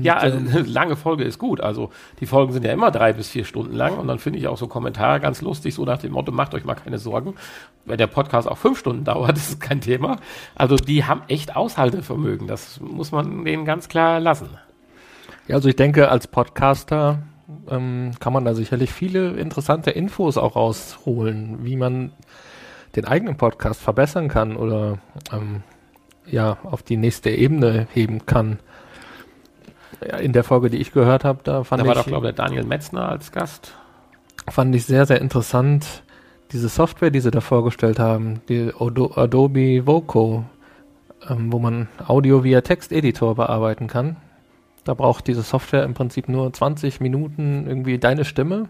Ja, 0.00 0.16
also 0.16 0.38
ähm, 0.38 0.48
eine 0.48 0.60
lange 0.66 0.96
Folge 0.96 1.24
ist 1.24 1.38
gut. 1.38 1.60
Also 1.60 1.90
die 2.20 2.26
Folgen 2.26 2.52
sind 2.52 2.64
ja 2.64 2.72
immer 2.72 2.90
drei 2.90 3.12
bis 3.12 3.28
vier 3.28 3.44
Stunden 3.44 3.74
lang 3.74 3.98
und 3.98 4.06
dann 4.08 4.18
finde 4.18 4.38
ich 4.38 4.46
auch 4.46 4.56
so 4.56 4.68
Kommentare 4.68 5.20
ganz 5.20 5.40
lustig, 5.40 5.74
so 5.74 5.84
nach 5.84 5.98
dem 5.98 6.12
Motto, 6.12 6.32
macht 6.32 6.54
euch 6.54 6.64
mal 6.64 6.74
keine 6.74 6.98
Sorgen. 6.98 7.34
Wenn 7.84 7.98
der 7.98 8.06
Podcast 8.06 8.46
auch 8.48 8.58
fünf 8.58 8.78
Stunden 8.78 9.04
dauert, 9.04 9.36
ist 9.36 9.60
kein 9.60 9.80
Thema. 9.80 10.18
Also 10.54 10.76
die 10.76 11.04
haben 11.04 11.22
echt 11.28 11.56
Aushaltevermögen. 11.56 12.46
Das 12.46 12.80
muss 12.80 13.12
man 13.12 13.44
denen 13.44 13.64
ganz 13.64 13.88
klar 13.88 14.20
lassen. 14.20 14.50
Ja, 15.48 15.56
also 15.56 15.68
ich 15.68 15.76
denke, 15.76 16.10
als 16.10 16.28
Podcaster 16.28 17.22
ähm, 17.68 18.12
kann 18.20 18.32
man 18.32 18.44
da 18.44 18.54
sicherlich 18.54 18.92
viele 18.92 19.30
interessante 19.32 19.90
Infos 19.90 20.36
auch 20.36 20.56
rausholen, 20.56 21.64
wie 21.64 21.76
man 21.76 22.12
den 22.96 23.04
eigenen 23.04 23.36
Podcast 23.36 23.80
verbessern 23.80 24.28
kann 24.28 24.56
oder 24.56 24.98
ähm, 25.32 25.62
ja 26.26 26.58
auf 26.64 26.82
die 26.82 26.96
nächste 26.96 27.30
Ebene 27.30 27.86
heben 27.92 28.26
kann. 28.26 28.58
Ja, 30.06 30.16
in 30.16 30.32
der 30.32 30.44
Folge, 30.44 30.70
die 30.70 30.78
ich 30.78 30.92
gehört 30.92 31.24
habe, 31.24 31.40
da 31.42 31.64
fand 31.64 31.82
da 31.82 31.86
war 31.86 31.96
ich 31.96 31.98
doch, 32.00 32.06
glaube 32.06 32.28
ich, 32.28 32.34
der 32.34 32.44
Daniel 32.46 32.64
Metzner 32.64 33.08
als 33.08 33.32
Gast. 33.32 33.74
fand 34.48 34.74
ich 34.74 34.86
sehr 34.86 35.06
sehr 35.06 35.20
interessant 35.20 36.02
diese 36.52 36.68
Software, 36.68 37.10
die 37.10 37.20
sie 37.20 37.30
da 37.30 37.40
vorgestellt 37.40 37.98
haben, 37.98 38.40
die 38.48 38.72
Adobe 38.78 39.86
Voco, 39.86 40.44
ähm, 41.28 41.52
wo 41.52 41.58
man 41.58 41.88
Audio 42.06 42.42
via 42.42 42.60
Texteditor 42.60 43.36
bearbeiten 43.36 43.86
kann. 43.86 44.16
Da 44.84 44.94
braucht 44.94 45.26
diese 45.26 45.42
Software 45.42 45.84
im 45.84 45.94
Prinzip 45.94 46.28
nur 46.28 46.52
20 46.52 47.00
Minuten 47.00 47.66
irgendwie 47.66 47.98
deine 47.98 48.24
Stimme, 48.24 48.68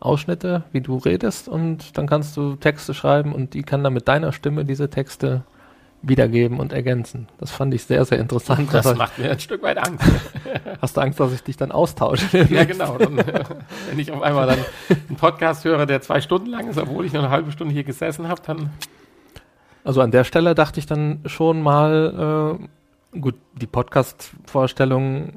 Ausschnitte, 0.00 0.64
wie 0.72 0.80
du 0.80 0.96
redest 0.98 1.48
und 1.48 1.96
dann 1.96 2.08
kannst 2.08 2.36
du 2.36 2.56
Texte 2.56 2.92
schreiben 2.92 3.32
und 3.32 3.54
die 3.54 3.62
kann 3.62 3.84
dann 3.84 3.92
mit 3.92 4.08
deiner 4.08 4.32
Stimme 4.32 4.64
diese 4.64 4.90
Texte 4.90 5.44
wiedergeben 6.02 6.58
und 6.58 6.72
ergänzen. 6.72 7.28
Das 7.38 7.52
fand 7.52 7.72
ich 7.72 7.84
sehr, 7.84 8.04
sehr 8.04 8.18
interessant. 8.18 8.74
Das 8.74 8.96
macht 8.96 9.18
mir 9.18 9.30
ein 9.30 9.38
Stück 9.38 9.62
weit 9.62 9.78
Angst. 9.78 10.04
hast 10.82 10.96
du 10.96 11.00
Angst, 11.00 11.20
dass 11.20 11.32
ich 11.32 11.42
dich 11.42 11.56
dann 11.56 11.70
austausche? 11.70 12.38
ja, 12.50 12.64
genau. 12.64 12.98
Dann, 12.98 13.18
äh, 13.18 13.44
wenn 13.88 13.98
ich 13.98 14.10
auf 14.10 14.20
einmal 14.22 14.48
dann 14.48 14.58
einen 15.08 15.16
Podcast 15.16 15.64
höre, 15.64 15.86
der 15.86 16.02
zwei 16.02 16.20
Stunden 16.20 16.48
lang 16.48 16.68
ist, 16.68 16.78
obwohl 16.78 17.04
ich 17.04 17.12
noch 17.12 17.22
eine 17.22 17.30
halbe 17.30 17.52
Stunde 17.52 17.72
hier 17.72 17.84
gesessen 17.84 18.26
habe, 18.28 18.42
dann 18.44 18.70
Also 19.84 20.00
an 20.00 20.10
der 20.10 20.24
Stelle 20.24 20.56
dachte 20.56 20.80
ich 20.80 20.86
dann 20.86 21.20
schon 21.26 21.62
mal, 21.62 22.58
äh, 22.60 22.66
gut, 23.20 23.34
die 23.54 23.66
Podcast-Vorstellung, 23.66 25.32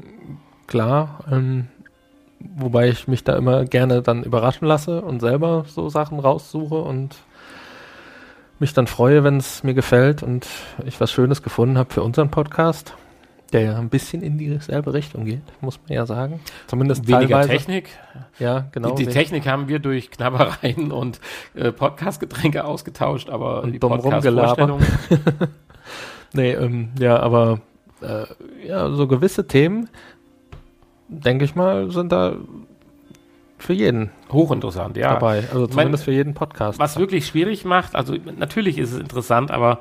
klar, 0.68 1.24
ähm, 1.32 1.68
wobei 2.40 2.90
ich 2.90 3.08
mich 3.08 3.24
da 3.24 3.36
immer 3.36 3.66
gerne 3.66 4.02
dann 4.02 4.24
überraschen 4.24 4.68
lasse 4.68 5.02
und 5.02 5.20
selber 5.20 5.66
so 5.68 5.90
Sachen 5.90 6.20
raussuche 6.20 6.76
und 6.76 7.16
mich 8.60 8.74
dann 8.74 8.88
freue, 8.88 9.24
wenn 9.24 9.38
es 9.38 9.64
mir 9.64 9.74
gefällt 9.74 10.24
und 10.24 10.48
ich 10.86 11.00
was 11.02 11.12
Schönes 11.12 11.44
gefunden 11.44 11.78
habe 11.78 11.94
für 11.94 12.04
unseren 12.04 12.32
Podcast, 12.32 12.94
der 13.52 13.62
ja 13.62 13.78
ein 13.78 13.90
bisschen 13.90 14.22
in 14.22 14.38
dieselbe 14.38 14.94
Richtung 14.94 15.26
geht, 15.26 15.42
muss 15.62 15.80
man 15.84 15.94
ja 15.94 16.06
sagen. 16.06 16.40
Zumindest 16.68 17.08
weniger 17.08 17.42
teilweise. 17.42 17.50
Technik. 17.50 17.90
Ja, 18.40 18.68
genau. 18.72 18.96
die, 18.96 19.06
die 19.06 19.12
Technik 19.12 19.46
haben 19.48 19.68
wir 19.68 19.80
durch 19.80 20.10
Knabbereien 20.10 20.92
und 20.92 21.20
äh, 21.54 21.72
Podcast-Getränke 21.72 22.64
ausgetauscht, 22.64 23.30
aber 23.30 23.64
Und 23.64 23.74
die. 23.74 23.80
Podcast-Vorstellung, 23.80 24.80
Nee, 26.36 26.52
ähm, 26.52 26.90
ja, 27.00 27.20
aber 27.20 27.62
äh, 28.02 28.26
ja, 28.68 28.90
so 28.92 29.08
gewisse 29.08 29.48
Themen, 29.48 29.90
denke 31.08 31.46
ich 31.46 31.56
mal, 31.56 31.92
sind 31.92 32.12
da 32.12 32.36
für 33.58 33.74
jeden 33.74 34.12
hochinteressant, 34.32 34.98
ja. 34.98 35.14
dabei. 35.14 35.38
Also 35.52 35.64
Ich 35.64 35.70
mein, 35.70 35.84
zumindest 35.86 36.04
für 36.04 36.12
jeden 36.12 36.34
Podcast. 36.34 36.78
Was 36.78 37.00
wirklich 37.00 37.26
schwierig 37.26 37.66
macht, 37.66 37.96
also 37.96 38.16
natürlich 38.38 38.78
ist 38.78 38.92
es 38.92 39.00
interessant, 39.00 39.50
aber 39.52 39.80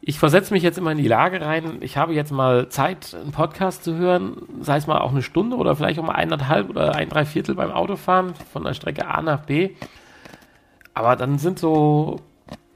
ich 0.00 0.18
versetze 0.18 0.52
mich 0.52 0.62
jetzt 0.62 0.76
immer 0.76 0.92
in 0.92 0.98
die 0.98 1.08
Lage 1.08 1.40
rein, 1.40 1.78
ich 1.80 1.96
habe 1.96 2.12
jetzt 2.12 2.30
mal 2.30 2.68
Zeit, 2.68 3.14
einen 3.14 3.32
Podcast 3.32 3.84
zu 3.84 3.96
hören, 3.96 4.42
sei 4.60 4.76
es 4.76 4.86
mal 4.86 4.98
auch 4.98 5.12
eine 5.12 5.22
Stunde 5.22 5.56
oder 5.56 5.76
vielleicht 5.76 5.98
auch 5.98 6.04
mal 6.04 6.14
eineinhalb 6.14 6.68
oder 6.68 6.94
ein 6.94 7.08
Dreiviertel 7.08 7.54
beim 7.54 7.70
Autofahren 7.70 8.34
von 8.52 8.64
der 8.64 8.74
Strecke 8.74 9.06
A 9.06 9.22
nach 9.22 9.44
B. 9.46 9.70
Aber 10.92 11.16
dann 11.16 11.38
sind 11.38 11.58
so 11.58 12.20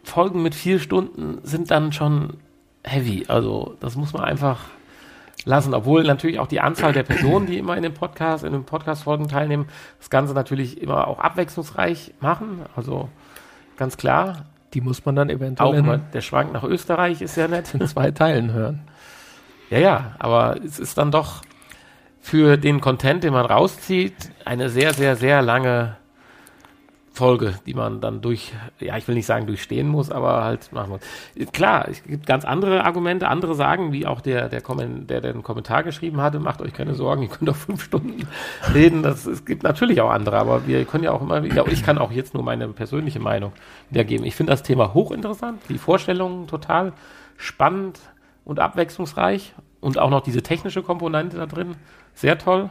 Folgen 0.04 0.42
mit 0.42 0.54
vier 0.54 0.78
Stunden 0.78 1.38
sind 1.42 1.70
dann 1.70 1.92
schon 1.92 2.38
heavy. 2.88 3.24
Also 3.28 3.76
das 3.80 3.96
muss 3.96 4.12
man 4.12 4.24
einfach 4.24 4.60
lassen, 5.44 5.74
obwohl 5.74 6.04
natürlich 6.04 6.38
auch 6.38 6.46
die 6.46 6.60
Anzahl 6.60 6.92
der 6.92 7.02
Personen, 7.02 7.46
die 7.46 7.58
immer 7.58 7.76
in 7.76 7.82
dem 7.82 7.94
Podcast, 7.94 8.44
in 8.44 8.52
den 8.52 8.64
Podcast-Folgen 8.64 9.28
teilnehmen, 9.28 9.66
das 9.98 10.10
Ganze 10.10 10.34
natürlich 10.34 10.80
immer 10.82 11.08
auch 11.08 11.18
abwechslungsreich 11.20 12.14
machen. 12.20 12.62
Also 12.76 13.08
ganz 13.76 13.96
klar. 13.96 14.46
Die 14.74 14.82
muss 14.82 15.06
man 15.06 15.16
dann 15.16 15.30
eventuell 15.30 15.80
Auch 15.80 15.82
mal 15.82 16.00
der 16.12 16.20
Schwank 16.20 16.52
nach 16.52 16.62
Österreich 16.62 17.22
ist 17.22 17.36
ja 17.36 17.48
nett. 17.48 17.72
in 17.78 17.86
zwei 17.86 18.10
Teilen 18.10 18.52
hören. 18.52 18.80
Ja, 19.70 19.78
ja, 19.78 20.12
aber 20.18 20.56
es 20.62 20.78
ist 20.78 20.98
dann 20.98 21.10
doch 21.10 21.42
für 22.20 22.58
den 22.58 22.80
Content, 22.80 23.24
den 23.24 23.32
man 23.32 23.46
rauszieht, 23.46 24.30
eine 24.44 24.68
sehr, 24.68 24.92
sehr, 24.92 25.16
sehr 25.16 25.40
lange 25.40 25.96
Folge, 27.18 27.54
die 27.66 27.74
man 27.74 28.00
dann 28.00 28.20
durch, 28.20 28.52
ja, 28.78 28.96
ich 28.96 29.08
will 29.08 29.16
nicht 29.16 29.26
sagen 29.26 29.46
durchstehen 29.46 29.88
muss, 29.88 30.10
aber 30.10 30.44
halt 30.44 30.72
machen 30.72 30.90
muss. 30.90 31.00
Klar, 31.52 31.88
es 31.88 32.04
gibt 32.04 32.26
ganz 32.26 32.44
andere 32.44 32.84
Argumente, 32.84 33.26
andere 33.26 33.56
sagen, 33.56 33.92
wie 33.92 34.06
auch 34.06 34.20
der, 34.20 34.48
der, 34.48 34.60
Kommen, 34.60 35.08
der, 35.08 35.20
der 35.20 35.32
den 35.32 35.42
Kommentar 35.42 35.82
geschrieben 35.82 36.20
hatte, 36.20 36.38
macht 36.38 36.62
euch 36.62 36.72
keine 36.72 36.94
Sorgen, 36.94 37.22
ihr 37.22 37.28
könnt 37.28 37.50
auch 37.50 37.56
fünf 37.56 37.82
Stunden 37.82 38.28
reden. 38.74 39.02
Das, 39.02 39.26
es 39.26 39.44
gibt 39.44 39.64
natürlich 39.64 40.00
auch 40.00 40.10
andere, 40.10 40.38
aber 40.38 40.68
wir 40.68 40.84
können 40.84 41.02
ja 41.02 41.10
auch 41.10 41.20
immer 41.20 41.42
wieder, 41.42 41.66
ich 41.66 41.82
kann 41.82 41.98
auch 41.98 42.12
jetzt 42.12 42.34
nur 42.34 42.44
meine 42.44 42.68
persönliche 42.68 43.18
Meinung 43.18 43.52
wiedergeben. 43.90 44.24
Ich 44.24 44.36
finde 44.36 44.52
das 44.52 44.62
Thema 44.62 44.94
hochinteressant, 44.94 45.60
die 45.68 45.78
Vorstellungen 45.78 46.46
total 46.46 46.92
spannend 47.36 47.98
und 48.44 48.60
abwechslungsreich 48.60 49.54
und 49.80 49.98
auch 49.98 50.10
noch 50.10 50.20
diese 50.20 50.42
technische 50.42 50.82
Komponente 50.82 51.36
da 51.36 51.46
drin, 51.46 51.74
sehr 52.14 52.38
toll. 52.38 52.70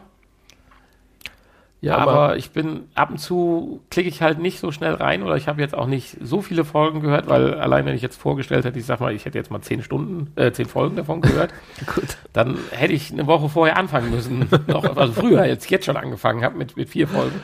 Ja, 1.79 1.97
aber, 1.97 2.11
aber, 2.11 2.37
ich 2.37 2.51
bin 2.51 2.85
ab 2.95 3.11
und 3.11 3.19
zu 3.19 3.81
klicke 3.91 4.09
ich 4.09 4.23
halt 4.23 4.39
nicht 4.39 4.59
so 4.59 4.71
schnell 4.71 4.95
rein 4.95 5.21
oder 5.21 5.35
ich 5.35 5.47
habe 5.47 5.61
jetzt 5.61 5.75
auch 5.75 5.85
nicht 5.85 6.17
so 6.21 6.41
viele 6.41 6.65
Folgen 6.65 7.01
gehört, 7.01 7.29
weil 7.29 7.53
allein 7.53 7.85
wenn 7.85 7.95
ich 7.95 8.01
jetzt 8.01 8.19
vorgestellt 8.19 8.65
hätte, 8.65 8.79
ich 8.79 8.85
sag 8.85 8.99
mal, 8.99 9.13
ich 9.13 9.25
hätte 9.25 9.37
jetzt 9.37 9.51
mal 9.51 9.61
zehn 9.61 9.83
Stunden, 9.83 10.31
äh, 10.35 10.51
zehn 10.51 10.65
Folgen 10.65 10.95
davon 10.95 11.21
gehört, 11.21 11.53
gut. 11.95 12.17
dann 12.33 12.57
hätte 12.71 12.93
ich 12.93 13.11
eine 13.11 13.27
Woche 13.27 13.47
vorher 13.47 13.77
anfangen 13.77 14.09
müssen. 14.09 14.49
noch, 14.67 14.97
also 14.97 15.13
früher, 15.13 15.45
jetzt 15.45 15.69
jetzt 15.69 15.85
schon 15.85 15.97
angefangen 15.97 16.43
habe 16.43 16.57
mit, 16.57 16.77
mit 16.77 16.89
vier 16.89 17.07
Folgen. 17.07 17.41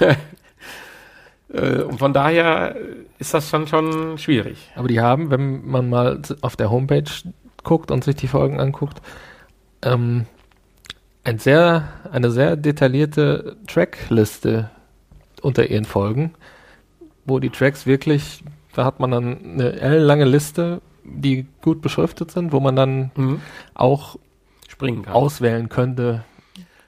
Äh, 1.50 1.80
und 1.82 1.98
von 1.98 2.12
daher 2.12 2.76
ist 3.18 3.32
das 3.32 3.48
schon, 3.48 3.66
schon 3.66 4.18
schwierig. 4.18 4.70
Aber 4.74 4.86
die 4.86 5.00
haben, 5.00 5.30
wenn 5.30 5.66
man 5.66 5.88
mal 5.88 6.20
auf 6.42 6.56
der 6.56 6.70
Homepage 6.70 7.10
guckt 7.64 7.90
und 7.90 8.04
sich 8.04 8.16
die 8.16 8.28
Folgen 8.28 8.60
anguckt, 8.60 9.00
ähm, 9.80 10.26
ein 11.28 11.38
sehr, 11.38 11.88
eine 12.10 12.30
sehr 12.30 12.56
detaillierte 12.56 13.56
Trackliste 13.66 14.70
unter 15.42 15.70
ihren 15.70 15.84
Folgen, 15.84 16.34
wo 17.24 17.38
die 17.38 17.50
Tracks 17.50 17.86
wirklich, 17.86 18.42
da 18.74 18.84
hat 18.84 18.98
man 18.98 19.10
dann 19.10 19.38
eine 19.44 19.78
ellenlange 19.78 20.24
Liste, 20.24 20.80
die 21.04 21.46
gut 21.62 21.82
beschriftet 21.82 22.30
sind, 22.30 22.52
wo 22.52 22.60
man 22.60 22.76
dann 22.76 23.40
auch 23.74 24.16
Springen 24.68 25.02
kann. 25.02 25.12
auswählen 25.12 25.68
könnte. 25.68 26.24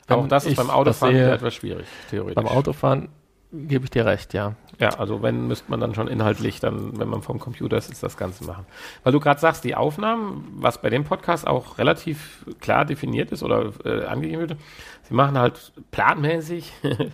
Auch 0.09 0.27
das 0.27 0.47
ist 0.47 0.57
beim 0.57 0.71
Autofahren 0.71 1.15
sehe, 1.15 1.33
etwas 1.33 1.55
schwierig, 1.55 1.87
theoretisch. 2.11 2.35
beim 2.35 2.49
Autofahren 2.49 3.09
gebe 3.53 3.85
ich 3.85 3.91
dir 3.91 4.07
recht, 4.07 4.35
ja. 4.35 4.55
Ja, 4.81 4.99
also 4.99 5.23
wenn, 5.23 5.47
müsste 5.47 5.71
man 5.71 5.79
dann 5.79 5.95
schon 5.95 6.09
inhaltlich 6.09 6.59
dann, 6.59 6.99
wenn 6.99 7.09
man 7.09 7.21
vom 7.21 7.39
Computer 7.39 7.77
ist, 7.77 8.03
das 8.03 8.17
Ganze 8.17 8.45
machen. 8.45 8.65
Weil 9.05 9.13
du 9.13 9.21
gerade 9.21 9.39
sagst, 9.39 9.63
die 9.65 9.75
Aufnahmen, 9.75 10.57
was 10.57 10.81
bei 10.81 10.89
dem 10.89 11.05
Podcast 11.05 11.47
auch 11.47 11.77
relativ 11.77 12.47
klar 12.61 12.87
definiert 12.87 13.31
ist 13.31 13.43
oder 13.43 13.73
äh, 13.85 14.07
angegeben 14.07 14.41
wird, 14.41 14.57
sie 15.03 15.15
machen 15.15 15.39
halt 15.39 15.73
planmäßig 15.91 16.73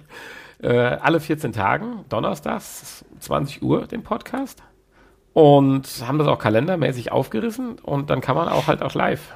äh, 0.62 0.68
alle 0.68 1.18
14 1.18 1.52
Tagen, 1.52 2.04
donnerstags, 2.08 3.04
20 3.18 3.62
Uhr, 3.62 3.88
den 3.88 4.04
Podcast. 4.04 4.62
Und 5.32 5.86
haben 6.06 6.18
das 6.18 6.28
auch 6.28 6.38
kalendermäßig 6.38 7.10
aufgerissen 7.10 7.78
und 7.80 8.10
dann 8.10 8.20
kann 8.20 8.36
man 8.36 8.48
auch 8.48 8.68
halt 8.68 8.80
auch 8.80 8.94
live 8.94 9.34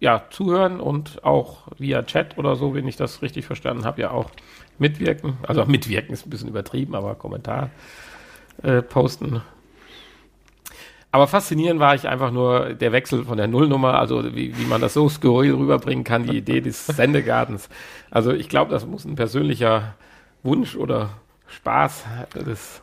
ja, 0.00 0.24
zuhören 0.30 0.80
und 0.80 1.24
auch 1.24 1.68
via 1.78 2.02
Chat 2.02 2.36
oder 2.38 2.56
so, 2.56 2.74
wenn 2.74 2.86
ich 2.86 2.96
das 2.96 3.22
richtig 3.22 3.46
verstanden 3.46 3.84
habe, 3.84 4.00
ja 4.00 4.10
auch 4.10 4.30
mitwirken. 4.78 5.36
Also 5.46 5.64
mitwirken 5.64 6.12
ist 6.12 6.26
ein 6.26 6.30
bisschen 6.30 6.48
übertrieben, 6.48 6.94
aber 6.94 7.14
Kommentar 7.14 7.70
äh, 8.62 8.82
posten. 8.82 9.42
Aber 11.10 11.26
faszinierend 11.26 11.80
war 11.80 11.94
ich 11.94 12.06
einfach 12.06 12.30
nur 12.30 12.74
der 12.74 12.92
Wechsel 12.92 13.24
von 13.24 13.38
der 13.38 13.48
Nullnummer, 13.48 13.98
also 13.98 14.34
wie, 14.34 14.56
wie 14.58 14.66
man 14.66 14.80
das 14.80 14.92
so 14.92 15.08
skurril 15.08 15.54
rüberbringen 15.54 16.04
kann, 16.04 16.26
die 16.26 16.36
Idee 16.36 16.60
des 16.60 16.86
Sendegartens. 16.86 17.70
Also 18.10 18.32
ich 18.32 18.48
glaube, 18.48 18.70
das 18.70 18.86
muss 18.86 19.06
ein 19.06 19.14
persönlicher 19.14 19.94
Wunsch 20.42 20.76
oder 20.76 21.10
Spaß 21.46 22.04
des 22.46 22.82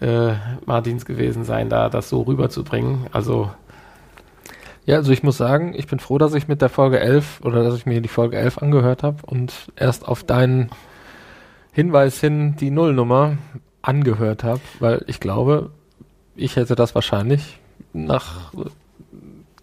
äh, 0.00 0.32
Martins 0.64 1.04
gewesen 1.04 1.44
sein, 1.44 1.68
da 1.68 1.90
das 1.90 2.08
so 2.08 2.22
rüberzubringen. 2.22 3.06
Also 3.12 3.50
ja, 4.86 4.96
also 4.96 5.12
ich 5.12 5.22
muss 5.22 5.36
sagen, 5.36 5.74
ich 5.76 5.86
bin 5.86 5.98
froh, 5.98 6.16
dass 6.16 6.32
ich 6.32 6.48
mit 6.48 6.62
der 6.62 6.70
Folge 6.70 6.98
11 6.98 7.42
oder 7.42 7.62
dass 7.62 7.76
ich 7.76 7.84
mir 7.84 8.00
die 8.00 8.08
Folge 8.08 8.38
11 8.38 8.56
angehört 8.58 9.02
habe 9.02 9.18
und 9.26 9.70
erst 9.76 10.08
auf 10.08 10.24
deinen 10.24 10.70
Hinweis 11.78 12.18
hin 12.18 12.56
die 12.56 12.72
Nullnummer 12.72 13.38
angehört 13.82 14.42
habe, 14.42 14.60
weil 14.80 15.04
ich 15.06 15.20
glaube, 15.20 15.70
ich 16.34 16.56
hätte 16.56 16.74
das 16.74 16.96
wahrscheinlich 16.96 17.60
nach, 17.92 18.52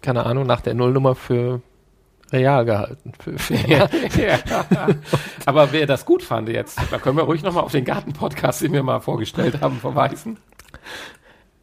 keine 0.00 0.24
Ahnung, 0.24 0.46
nach 0.46 0.62
der 0.62 0.72
Nullnummer 0.72 1.14
für 1.14 1.60
real 2.32 2.64
gehalten. 2.64 3.12
Für, 3.20 3.38
für 3.38 3.54
ja, 3.68 3.86
ja. 4.16 4.38
Aber 5.44 5.72
wer 5.72 5.86
das 5.86 6.06
gut 6.06 6.22
fand 6.22 6.48
jetzt, 6.48 6.80
da 6.90 6.96
können 6.96 7.18
wir 7.18 7.24
ruhig 7.24 7.42
nochmal 7.42 7.64
auf 7.64 7.72
den 7.72 7.84
Garten-Podcast, 7.84 8.62
den 8.62 8.72
wir 8.72 8.82
mal 8.82 9.00
vorgestellt 9.00 9.60
haben, 9.60 9.76
verweisen. 9.76 10.38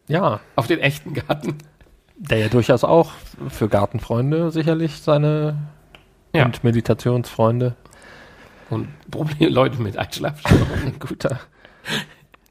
Ja. 0.07 0.39
Auf 0.55 0.67
den 0.67 0.81
echten 0.81 1.15
Garten. 1.15 1.57
Der 2.15 2.37
ja 2.37 2.47
durchaus 2.47 2.83
auch 2.83 3.11
für 3.49 3.69
Gartenfreunde 3.69 4.51
sicherlich 4.51 5.01
seine 5.01 5.57
Ja. 6.35 6.45
und 6.45 6.63
Meditationsfreunde. 6.63 7.75
Und 8.69 8.87
Probleme, 9.11 9.51
Leute 9.51 9.81
mit 9.81 9.97
Einschlafstörungen. 9.97 10.95
Guter. 10.99 11.39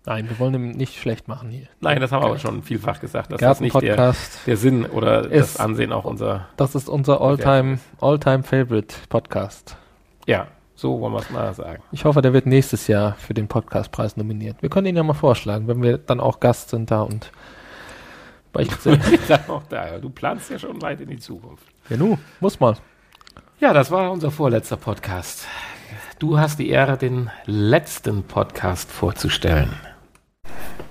Nein, 0.04 0.28
wir 0.28 0.38
wollen 0.40 0.54
ihm 0.54 0.70
nicht 0.72 1.00
schlecht 1.00 1.28
machen 1.28 1.50
hier. 1.50 1.68
Nein, 1.80 2.00
das 2.00 2.10
haben 2.10 2.22
wir 2.22 2.26
aber 2.26 2.38
schon 2.38 2.62
vielfach 2.62 2.98
gesagt, 3.00 3.30
dass 3.32 3.40
das 3.40 3.60
nicht 3.60 3.80
der, 3.80 4.14
der 4.46 4.56
Sinn 4.56 4.84
oder 4.84 5.30
Ist- 5.30 5.54
das 5.54 5.60
Ansehen 5.64 5.92
auch 5.92 6.04
unser, 6.04 6.48
Das 6.56 6.74
ist 6.74 6.88
unser 6.88 7.20
All-Time, 7.20 7.78
All-Time 8.00 8.42
Favorite 8.42 8.94
Podcast. 9.08 9.76
ja, 10.26 10.48
so 10.74 11.00
wollen 11.00 11.12
wir 11.12 11.20
es 11.20 11.30
mal 11.30 11.54
sagen. 11.54 11.80
Ich 11.92 12.04
hoffe, 12.04 12.22
der 12.22 12.32
wird 12.32 12.46
nächstes 12.46 12.88
Jahr 12.88 13.14
für 13.14 13.34
den 13.34 13.46
Podcastpreis 13.46 14.16
nominiert. 14.16 14.56
Wir 14.60 14.68
können 14.70 14.88
ihn 14.88 14.96
ja 14.96 15.04
mal 15.04 15.14
vorschlagen, 15.14 15.68
wenn 15.68 15.80
wir 15.80 15.98
dann 15.98 16.18
auch 16.18 16.40
Gast 16.40 16.70
sind 16.70 16.90
da 16.90 17.02
und 17.02 17.30
sag 19.28 19.48
auch 19.48 19.62
da, 19.68 19.98
du 19.98 20.10
planst 20.10 20.50
ja 20.50 20.58
schon 20.58 20.82
weit 20.82 21.00
in 21.00 21.08
die 21.08 21.18
Zukunft. 21.18 21.64
ja, 21.88 21.96
nu, 21.96 22.18
muss 22.40 22.58
mal. 22.58 22.76
Ja, 23.60 23.72
das 23.72 23.90
war 23.92 24.10
unser 24.10 24.32
vorletzter 24.32 24.76
Podcast. 24.76 25.46
Du 26.22 26.38
hast 26.38 26.60
die 26.60 26.68
Ehre, 26.68 26.96
den 26.96 27.32
letzten 27.46 28.22
Podcast 28.22 28.92
vorzustellen. 28.92 29.74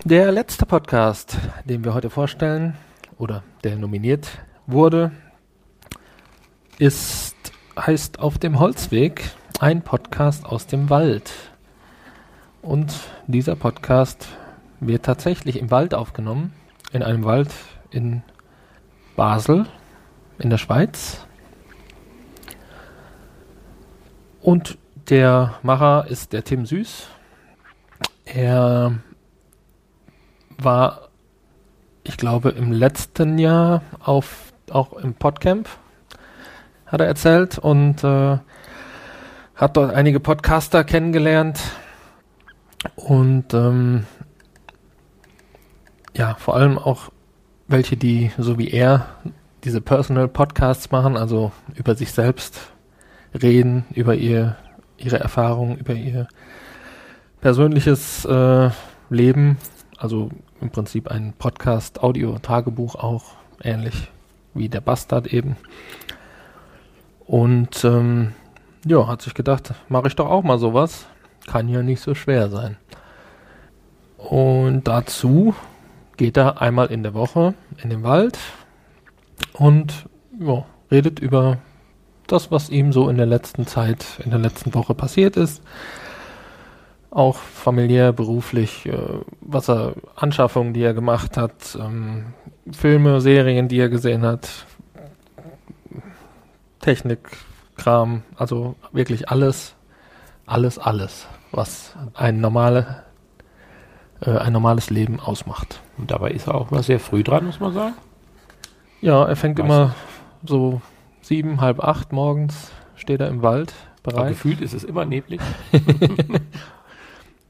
Der 0.04 0.30
letzte 0.30 0.66
Podcast, 0.66 1.38
den 1.64 1.86
wir 1.86 1.94
heute 1.94 2.10
vorstellen, 2.10 2.76
oder 3.18 3.42
der 3.64 3.78
nominiert 3.78 4.28
wurde, 4.68 5.14
ist, 6.80 7.54
heißt 7.80 8.20
Auf 8.20 8.40
dem 8.40 8.60
Holzweg, 8.60 9.32
ein 9.62 9.84
Podcast 9.84 10.46
aus 10.46 10.68
dem 10.68 10.90
Wald. 10.90 11.32
Und 12.62 12.94
dieser 13.26 13.56
Podcast 13.56 14.28
wird 14.82 15.06
tatsächlich 15.06 15.58
im 15.58 15.72
Wald 15.72 15.94
aufgenommen, 15.94 16.52
in 16.92 17.04
einem 17.04 17.24
Wald 17.24 17.54
in 17.90 18.22
Basel, 19.16 19.66
in 20.40 20.50
der 20.50 20.58
Schweiz. 20.58 21.26
Und 24.42 24.78
der 25.12 25.56
Macher 25.62 26.08
ist 26.08 26.32
der 26.32 26.46
Tim 26.46 26.66
Süß. 26.66 27.08
Er 28.24 28.94
war, 30.58 31.10
ich 32.04 32.16
glaube, 32.16 32.50
im 32.52 32.72
letzten 32.72 33.38
Jahr 33.38 33.82
auf, 34.00 34.54
auch 34.72 34.94
im 34.94 35.14
Podcamp, 35.14 35.68
hat 36.86 37.02
er 37.02 37.08
erzählt, 37.08 37.58
und 37.58 38.06
äh, 38.06 38.38
hat 39.56 39.76
dort 39.76 39.94
einige 39.94 40.22
Podcaster 40.22 40.86
kennengelernt. 40.86 41.60
Und 42.96 43.54
ähm, 43.54 44.06
ja, 46.16 46.36
vor 46.36 46.56
allem 46.56 46.78
auch 46.78 47.12
welche, 47.68 47.98
die 47.98 48.32
so 48.38 48.58
wie 48.58 48.70
er 48.70 49.08
diese 49.66 49.82
Personal 49.82 50.30
Podcasts 50.30 50.90
machen, 50.90 51.18
also 51.18 51.52
über 51.76 51.96
sich 51.96 52.14
selbst 52.14 52.72
reden, 53.34 53.86
über 53.94 54.16
ihr, 54.16 54.56
ihre 55.04 55.20
Erfahrungen, 55.20 55.78
über 55.78 55.94
ihr 55.94 56.28
persönliches 57.42 58.26
äh, 58.26 58.70
Leben, 59.10 59.58
also 59.98 60.30
im 60.62 60.70
Prinzip 60.70 61.10
ein 61.10 61.34
Podcast, 61.38 62.02
Audio, 62.02 62.38
Tagebuch 62.40 62.96
auch, 62.96 63.36
ähnlich 63.64 64.10
wie 64.54 64.70
der 64.70 64.82
Bastard 64.82 65.28
eben. 65.28 65.58
Und 67.26 67.84
ähm, 67.84 68.34
ja, 68.86 69.08
hat 69.08 69.22
sich 69.22 69.34
gedacht, 69.34 69.74
mache 69.90 70.08
ich 70.08 70.16
doch 70.16 70.30
auch 70.30 70.44
mal 70.44 70.60
sowas. 70.60 71.06
Kann 71.48 71.70
ja 71.70 71.82
nicht 71.82 72.02
so 72.02 72.14
schwer 72.14 72.50
sein. 72.50 72.78
Und 74.18 74.84
dazu 74.88 75.56
geht 76.18 76.38
er 76.38 76.62
einmal 76.62 76.88
in 76.88 77.04
der 77.04 77.14
Woche 77.14 77.56
in 77.82 77.90
den 77.90 78.04
Wald 78.04 78.38
und 79.54 80.08
ja, 80.40 80.66
redet 80.92 81.20
über 81.20 81.58
das, 82.32 82.52
was 82.52 82.70
ihm 82.70 82.92
so 82.92 83.10
in 83.10 83.18
der 83.18 83.26
letzten 83.26 83.68
Zeit, 83.68 84.06
in 84.24 84.32
der 84.32 84.40
letzten 84.40 84.74
Woche 84.74 84.94
passiert 84.94 85.38
ist. 85.38 85.62
Auch 87.10 87.38
familiär, 87.38 88.14
beruflich, 88.14 88.86
äh, 88.86 88.98
was 89.42 89.70
er, 89.70 89.96
Anschaffungen, 90.16 90.74
die 90.74 90.82
er 90.82 90.94
gemacht 90.94 91.36
hat, 91.36 91.78
ähm, 91.80 92.28
Filme, 92.72 93.20
Serien, 93.20 93.68
die 93.68 93.80
er 93.80 93.90
gesehen 93.90 94.26
hat, 94.26 94.66
Technik, 96.80 97.20
Kram, 97.76 98.24
also 98.36 98.76
wirklich 98.92 99.30
alles, 99.30 99.76
alles, 100.46 100.80
alles, 100.80 101.28
was 101.52 101.96
ein 102.14 102.40
normale, 102.40 103.04
äh, 104.22 104.38
ein 104.38 104.54
normales 104.54 104.90
Leben 104.90 105.20
ausmacht. 105.20 105.82
Und 105.98 106.12
dabei 106.12 106.32
ist 106.32 106.48
er 106.48 106.56
auch 106.56 106.72
mal 106.72 106.84
sehr 106.84 107.00
früh 107.00 107.24
dran, 107.24 107.46
muss 107.46 107.60
man 107.60 107.74
sagen. 107.74 107.94
Ja, 109.02 109.26
er 109.26 109.36
fängt 109.36 109.58
Weiß 109.60 109.66
immer 109.66 109.96
so 110.46 110.82
sieben, 111.32 111.62
halb 111.62 111.80
acht 111.80 112.12
morgens, 112.12 112.72
steht 112.98 113.22
er 113.22 113.30
im 113.30 113.42
Wald 113.42 113.74
Aber 114.04 114.12
bereit. 114.16 114.30
gefühlt 114.34 114.60
ist 114.60 114.74
es 114.74 114.84
immer 114.84 115.06
neblig. 115.06 115.40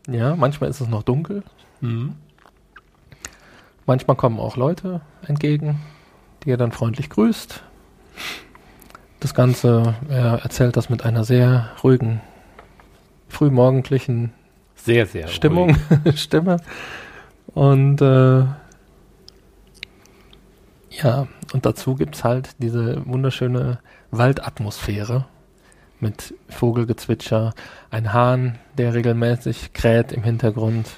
Ja, 0.07 0.35
manchmal 0.35 0.69
ist 0.71 0.81
es 0.81 0.87
noch 0.87 1.03
dunkel. 1.03 1.43
Mhm. 1.79 2.15
Manchmal 3.85 4.17
kommen 4.17 4.39
auch 4.39 4.57
Leute 4.57 5.01
entgegen, 5.27 5.79
die 6.43 6.49
er 6.49 6.57
dann 6.57 6.71
freundlich 6.71 7.09
grüßt. 7.11 7.61
Das 9.19 9.35
Ganze, 9.35 9.93
er 10.09 10.39
erzählt 10.41 10.75
das 10.75 10.89
mit 10.89 11.05
einer 11.05 11.23
sehr 11.23 11.69
ruhigen, 11.83 12.19
frühmorgendlichen 13.29 14.33
Sehr, 14.75 15.05
sehr 15.05 15.27
Stimmung, 15.27 15.77
Stimme. 16.15 16.57
Und 17.53 18.01
äh, 18.01 18.43
ja, 20.91 21.27
und 21.53 21.65
dazu 21.65 21.95
gibt's 21.95 22.23
halt 22.23 22.49
diese 22.59 23.01
wunderschöne 23.05 23.79
Waldatmosphäre 24.11 25.25
mit 25.99 26.33
Vogelgezwitscher, 26.49 27.53
ein 27.91 28.11
Hahn, 28.11 28.57
der 28.77 28.93
regelmäßig 28.93 29.73
kräht 29.73 30.11
im 30.11 30.23
Hintergrund. 30.23 30.89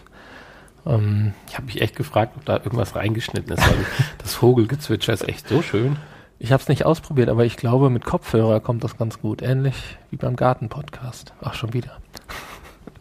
Ähm, 0.85 1.33
Ich 1.47 1.55
habe 1.55 1.65
mich 1.65 1.81
echt 1.81 1.95
gefragt, 1.95 2.33
ob 2.37 2.45
da 2.45 2.57
irgendwas 2.57 2.95
reingeschnitten 2.95 3.53
ist, 3.53 3.67
weil 3.67 3.85
das 4.17 4.33
Vogelgezwitscher 4.33 5.13
ist 5.13 5.27
echt 5.27 5.47
so 5.47 5.61
schön. 5.61 5.97
ich 6.39 6.51
habe 6.51 6.61
es 6.61 6.69
nicht 6.69 6.85
ausprobiert, 6.85 7.29
aber 7.29 7.45
ich 7.45 7.57
glaube, 7.57 7.89
mit 7.89 8.03
Kopfhörer 8.05 8.61
kommt 8.61 8.83
das 8.83 8.97
ganz 8.97 9.19
gut. 9.19 9.41
Ähnlich 9.41 9.75
wie 10.09 10.17
beim 10.17 10.35
Garten-Podcast. 10.35 11.33
Ach, 11.41 11.53
schon 11.53 11.73
wieder. 11.73 11.97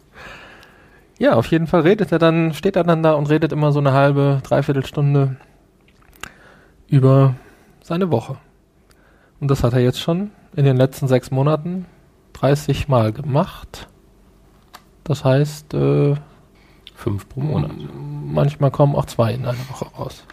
ja, 1.17 1.33
auf 1.33 1.47
jeden 1.47 1.67
Fall 1.67 1.81
redet 1.81 2.11
er 2.11 2.19
dann, 2.19 2.53
steht 2.53 2.75
er 2.75 2.83
dann 2.83 3.01
da 3.01 3.13
und 3.13 3.29
redet 3.29 3.51
immer 3.51 3.71
so 3.71 3.79
eine 3.79 3.93
halbe, 3.93 4.41
dreiviertel 4.43 4.85
Stunde 4.85 5.37
über 6.93 7.33
seine 7.81 8.11
Woche. 8.11 8.37
Und 9.39 9.49
das 9.49 9.63
hat 9.63 9.73
er 9.73 9.79
jetzt 9.79 9.99
schon 9.99 10.29
in 10.55 10.63
den 10.63 10.77
letzten 10.77 11.07
sechs 11.07 11.31
Monaten 11.31 11.87
30 12.33 12.87
Mal 12.87 13.11
gemacht. 13.11 13.87
Das 15.03 15.25
heißt, 15.25 15.73
äh, 15.73 16.15
Fünf 16.93 17.27
pro 17.27 17.41
Monat. 17.41 17.71
manchmal 17.95 18.69
kommen 18.69 18.95
auch 18.95 19.05
zwei 19.05 19.33
in 19.33 19.43
einer 19.43 19.57
Woche 19.69 19.87
raus. 19.97 20.23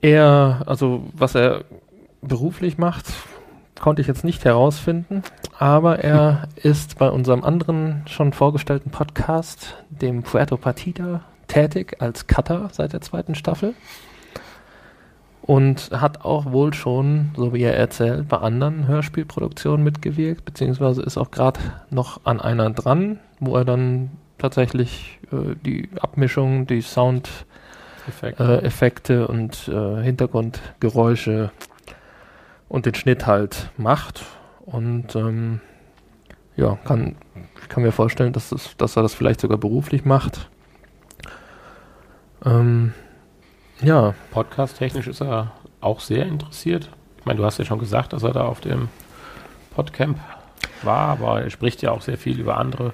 er, 0.00 0.62
also 0.64 1.08
was 1.12 1.34
er 1.34 1.64
beruflich 2.22 2.78
macht, 2.78 3.06
konnte 3.80 4.00
ich 4.00 4.06
jetzt 4.06 4.22
nicht 4.22 4.44
herausfinden, 4.44 5.24
aber 5.58 5.98
er 5.98 6.46
ist 6.54 6.98
bei 6.98 7.10
unserem 7.10 7.42
anderen 7.42 8.04
schon 8.06 8.32
vorgestellten 8.32 8.90
Podcast, 8.90 9.74
dem 9.90 10.22
Puerto 10.22 10.56
Partida, 10.56 11.24
tätig 11.46 11.96
als 12.00 12.26
Cutter 12.26 12.68
seit 12.72 12.92
der 12.92 13.00
zweiten 13.00 13.34
Staffel 13.34 13.74
und 15.46 15.90
hat 15.92 16.24
auch 16.24 16.52
wohl 16.52 16.74
schon, 16.74 17.30
so 17.36 17.54
wie 17.54 17.62
er 17.62 17.76
erzählt, 17.76 18.28
bei 18.28 18.38
anderen 18.38 18.88
Hörspielproduktionen 18.88 19.84
mitgewirkt, 19.84 20.44
beziehungsweise 20.44 21.02
ist 21.02 21.16
auch 21.16 21.30
gerade 21.30 21.60
noch 21.88 22.20
an 22.24 22.40
einer 22.40 22.70
dran, 22.70 23.20
wo 23.38 23.56
er 23.56 23.64
dann 23.64 24.10
tatsächlich 24.38 25.20
äh, 25.32 25.54
die 25.64 25.88
Abmischung, 26.00 26.66
die 26.66 26.82
Soundeffekte 26.82 29.14
äh, 29.14 29.26
und 29.26 29.68
äh, 29.68 30.02
Hintergrundgeräusche 30.02 31.52
und 32.68 32.86
den 32.86 32.94
Schnitt 32.94 33.26
halt 33.26 33.70
macht. 33.76 34.24
Und 34.64 35.14
ähm, 35.14 35.60
ja, 36.56 36.76
kann, 36.84 37.14
ich 37.62 37.68
kann 37.68 37.84
mir 37.84 37.92
vorstellen, 37.92 38.32
dass, 38.32 38.48
das, 38.48 38.76
dass 38.76 38.96
er 38.96 39.02
das 39.02 39.14
vielleicht 39.14 39.40
sogar 39.40 39.58
beruflich 39.58 40.04
macht. 40.04 40.50
Ähm, 42.44 42.92
ja. 43.80 44.14
Podcast-technisch 44.30 45.06
ist 45.06 45.20
er 45.20 45.52
auch 45.80 46.00
sehr 46.00 46.26
interessiert. 46.26 46.90
Ich 47.18 47.26
meine, 47.26 47.38
du 47.38 47.44
hast 47.44 47.58
ja 47.58 47.64
schon 47.64 47.78
gesagt, 47.78 48.12
dass 48.12 48.22
er 48.22 48.32
da 48.32 48.44
auf 48.44 48.60
dem 48.60 48.88
Podcamp 49.74 50.18
war, 50.82 51.08
aber 51.08 51.42
er 51.42 51.50
spricht 51.50 51.82
ja 51.82 51.90
auch 51.90 52.02
sehr 52.02 52.18
viel 52.18 52.38
über 52.38 52.56
andere 52.56 52.92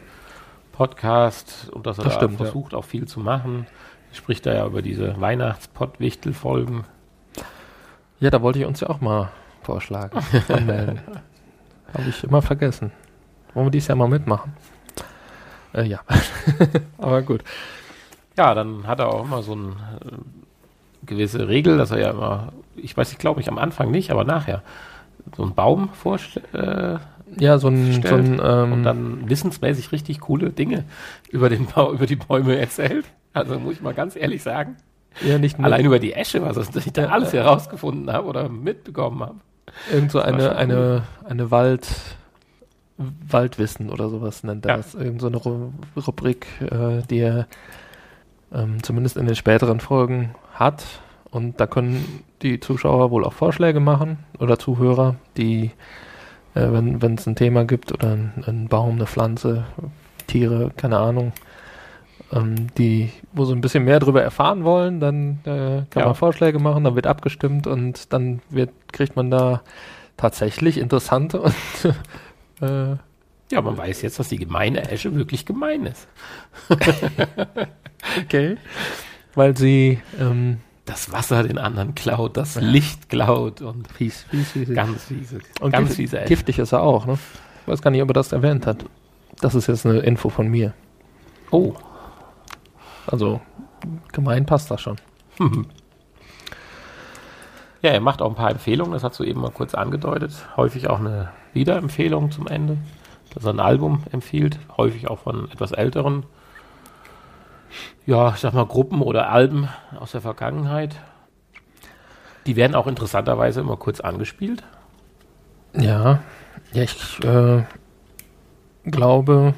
Podcasts 0.73 1.69
und 1.69 1.87
dass 1.87 1.99
er 1.99 2.05
das 2.05 2.15
da 2.15 2.21
stimmt, 2.21 2.39
versucht, 2.39 2.73
ja. 2.73 2.79
auch 2.79 2.85
viel 2.85 3.07
zu 3.07 3.21
machen. 3.21 3.67
Er 4.11 4.17
spricht 4.17 4.47
da 4.47 4.55
ja 4.55 4.67
über 4.67 4.83
diese 4.83 5.21
Weihnachtspott-Wichtel-Folgen. 5.21 6.85
Ja, 8.21 8.31
da 8.31 8.43
wollte 8.43 8.59
ich 8.59 8.65
uns 8.65 8.81
ja 8.81 8.91
auch 8.91 9.01
mal 9.01 9.31
vorschlagen. 9.63 10.19
Habe 10.49 12.09
ich 12.09 12.25
immer 12.25 12.43
vergessen. 12.43 12.93
Wollen 13.55 13.67
wir 13.67 13.71
dies 13.71 13.87
Jahr 13.87 13.97
mal 13.97 14.09
mitmachen? 14.09 14.55
Äh, 15.75 15.85
ja. 15.85 16.01
aber 16.99 17.23
gut. 17.23 17.45
Ja, 18.37 18.55
dann 18.55 18.87
hat 18.87 19.01
er 19.01 19.09
auch 19.09 19.25
immer 19.25 19.43
so 19.43 19.55
ein 19.55 19.77
äh, 20.01 21.07
gewisse 21.07 21.49
Regel, 21.49 21.77
dass 21.77 21.91
er 21.91 21.99
ja 21.99 22.11
immer, 22.11 22.53
ich 22.77 22.97
weiß, 22.97 23.13
ich 23.13 23.19
glaube 23.19 23.41
ich 23.41 23.49
am 23.49 23.59
Anfang 23.59 23.91
nicht, 23.91 24.11
aber 24.11 24.25
nachher 24.25 24.63
so 25.37 25.43
einen 25.43 25.55
Baum 25.55 25.91
vorstellt. 25.91 26.53
Äh, 26.55 26.99
ja, 27.39 27.59
so 27.59 27.69
ein, 27.69 28.03
so 28.03 28.15
ein 28.15 28.41
ähm, 28.43 28.73
und 28.73 28.83
dann 28.83 29.29
wissensmäßig 29.29 29.93
richtig 29.93 30.21
coole 30.21 30.51
Dinge 30.51 30.85
über 31.31 31.49
den 31.49 31.67
Bau, 31.67 31.93
über 31.93 32.07
die 32.07 32.17
Bäume 32.17 32.59
erzählt. 32.59 33.07
Also 33.33 33.59
muss 33.59 33.75
ich 33.75 33.83
mal 33.83 33.95
ganz 33.95 34.17
ehrlich 34.17 34.43
sagen. 34.43 34.77
Ja, 35.21 35.39
nicht 35.39 35.59
nur 35.59 35.67
Allein 35.67 35.85
über 35.85 35.99
die 35.99 36.13
Esche, 36.13 36.43
was 36.43 36.75
ich 36.75 36.93
da 36.93 37.07
alles 37.07 37.33
herausgefunden 37.33 38.13
habe 38.13 38.27
oder 38.27 38.49
mitbekommen 38.49 39.21
habe. 39.21 39.37
Irgend 39.93 40.11
so 40.11 40.21
eine, 40.21 40.57
eine, 40.57 41.03
eine 41.25 41.51
Wald, 41.51 41.89
Waldwissen 42.99 43.91
oder 43.91 44.09
sowas 44.09 44.43
nennt 44.43 44.67
er 44.67 44.71
ja. 44.71 44.77
das. 44.79 44.95
Irgend 44.95 45.21
so 45.21 45.29
eine 45.29 45.39
Rubrik, 45.39 46.47
äh, 46.61 47.03
die 47.09 47.19
er 47.19 47.47
ähm, 48.55 48.83
zumindest 48.83 49.17
in 49.17 49.27
den 49.27 49.37
späteren 49.37 49.81
Folgen 49.81 50.35
hat. 50.55 50.85
Und 51.31 51.61
da 51.61 51.67
können 51.67 52.25
die 52.43 52.61
Zuschauer 52.61 53.11
wohl 53.11 53.25
auch 53.25 53.33
Vorschläge 53.33 53.81
machen 53.81 54.19
oder 54.39 54.59
Zuhörer, 54.59 55.17
die, 55.37 55.71
äh, 56.55 56.69
wenn 56.71 57.15
es 57.15 57.27
ein 57.27 57.37
Thema 57.37 57.65
gibt 57.65 57.93
oder 57.93 58.13
ein, 58.13 58.45
ein, 58.47 58.69
Baum, 58.69 58.97
eine 58.97 59.07
Pflanze, 59.07 59.65
Tiere, 60.27 60.71
keine 60.77 60.99
Ahnung, 60.99 61.33
ähm, 62.33 62.67
die, 62.77 63.11
wo 63.33 63.45
so 63.45 63.55
ein 63.55 63.61
bisschen 63.61 63.85
mehr 63.85 64.01
darüber 64.01 64.23
erfahren 64.23 64.65
wollen, 64.65 65.01
dann 65.01 65.41
äh, 65.45 65.85
kann 65.89 66.01
ja. 66.01 66.07
man 66.07 66.15
Vorschläge 66.15 66.59
machen, 66.59 66.85
dann 66.85 66.97
wird 66.97 67.07
abgestimmt 67.07 67.67
und 67.67 68.13
dann 68.13 68.41
wird, 68.51 68.71
kriegt 68.93 69.17
man 69.17 69.31
da 69.31 69.63
tatsächlich 70.17 70.79
interessante 70.79 71.41
und 71.41 71.55
äh, 72.61 72.97
ja, 73.51 73.61
man 73.61 73.77
weiß 73.77 74.01
jetzt, 74.01 74.19
dass 74.19 74.29
die 74.29 74.39
gemeine 74.39 74.91
Esche 74.91 75.15
wirklich 75.15 75.45
gemein 75.45 75.85
ist. 75.85 76.09
okay. 78.21 78.57
Weil 79.35 79.57
sie 79.57 80.01
ähm, 80.21 80.59
das 80.85 81.13
Wasser 81.13 81.43
den 81.43 81.59
anderen 81.59 81.95
klaut, 81.95 82.37
das 82.37 82.57
ja. 82.57 82.61
Licht 82.61 83.09
klaut 83.09 83.63
und 83.63 83.89
fies, 83.89 84.25
fies, 84.31 84.51
fies, 84.51 84.75
ganz 84.75 85.05
fiese. 85.05 85.39
Und 85.61 85.73
ganz 85.73 85.95
fiese 85.95 86.19
Esche. 86.19 86.29
giftig 86.29 86.59
ist 86.59 86.73
er 86.73 86.83
auch, 86.83 87.07
ne? 87.07 87.19
Ich 87.63 87.69
weiß 87.69 87.81
gar 87.83 87.91
nicht, 87.91 88.03
ob 88.03 88.11
er 88.11 88.15
das 88.15 88.33
erwähnt 88.33 88.67
hat. 88.67 88.85
Das 89.41 89.55
ist 89.55 89.69
jetzt 89.69 89.87
eine 89.87 90.01
Info 90.01 90.29
von 90.29 90.49
mir. 90.49 90.75
Oh. 91.51 91.75
Also, 93.07 93.41
gemein 94.13 94.47
passt 94.47 94.71
das 94.71 94.81
schon. 94.81 94.97
Ja, 97.83 97.91
er 97.91 98.01
macht 98.01 98.23
auch 98.23 98.29
ein 98.29 98.37
paar 98.37 98.53
Empfehlungen, 98.53 98.93
das 98.93 99.03
hast 99.03 99.19
du 99.19 99.25
eben 99.25 99.41
mal 99.41 99.51
kurz 99.51 99.75
angedeutet. 99.75 100.33
Häufig 100.57 100.89
auch 100.89 101.01
eine 101.01 101.31
Wiederempfehlung 101.53 102.31
zum 102.31 102.47
Ende 102.47 102.79
dass 103.35 103.45
er 103.45 103.53
ein 103.53 103.61
Album 103.61 104.03
empfiehlt, 104.13 104.59
häufig 104.77 105.09
auch 105.09 105.21
von 105.21 105.51
etwas 105.51 105.73
älteren, 105.73 106.25
ja, 108.07 108.31
ich 108.31 108.37
sag 108.37 108.53
mal, 108.53 108.67
Gruppen 108.67 109.03
oder 109.03 109.31
Alben 109.31 109.69
aus 109.99 110.13
der 110.13 110.21
Vergangenheit. 110.21 110.97
Die 112.47 112.57
werden 112.57 112.75
auch 112.75 112.87
interessanterweise 112.87 113.61
immer 113.61 113.77
kurz 113.77 114.01
angespielt. 114.01 114.63
Ja, 115.75 116.21
ja, 116.73 116.83
ich 116.83 117.21
äh, 117.25 117.63
glaube, 118.85 119.55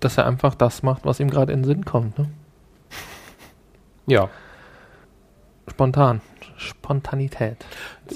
dass 0.00 0.18
er 0.18 0.26
einfach 0.26 0.54
das 0.54 0.82
macht, 0.82 1.04
was 1.04 1.20
ihm 1.20 1.30
gerade 1.30 1.52
in 1.52 1.60
den 1.60 1.64
Sinn 1.64 1.84
kommt. 1.84 2.18
Ne? 2.18 2.28
Ja. 4.06 4.28
Spontan. 5.68 6.20
Spontanität. 6.56 7.64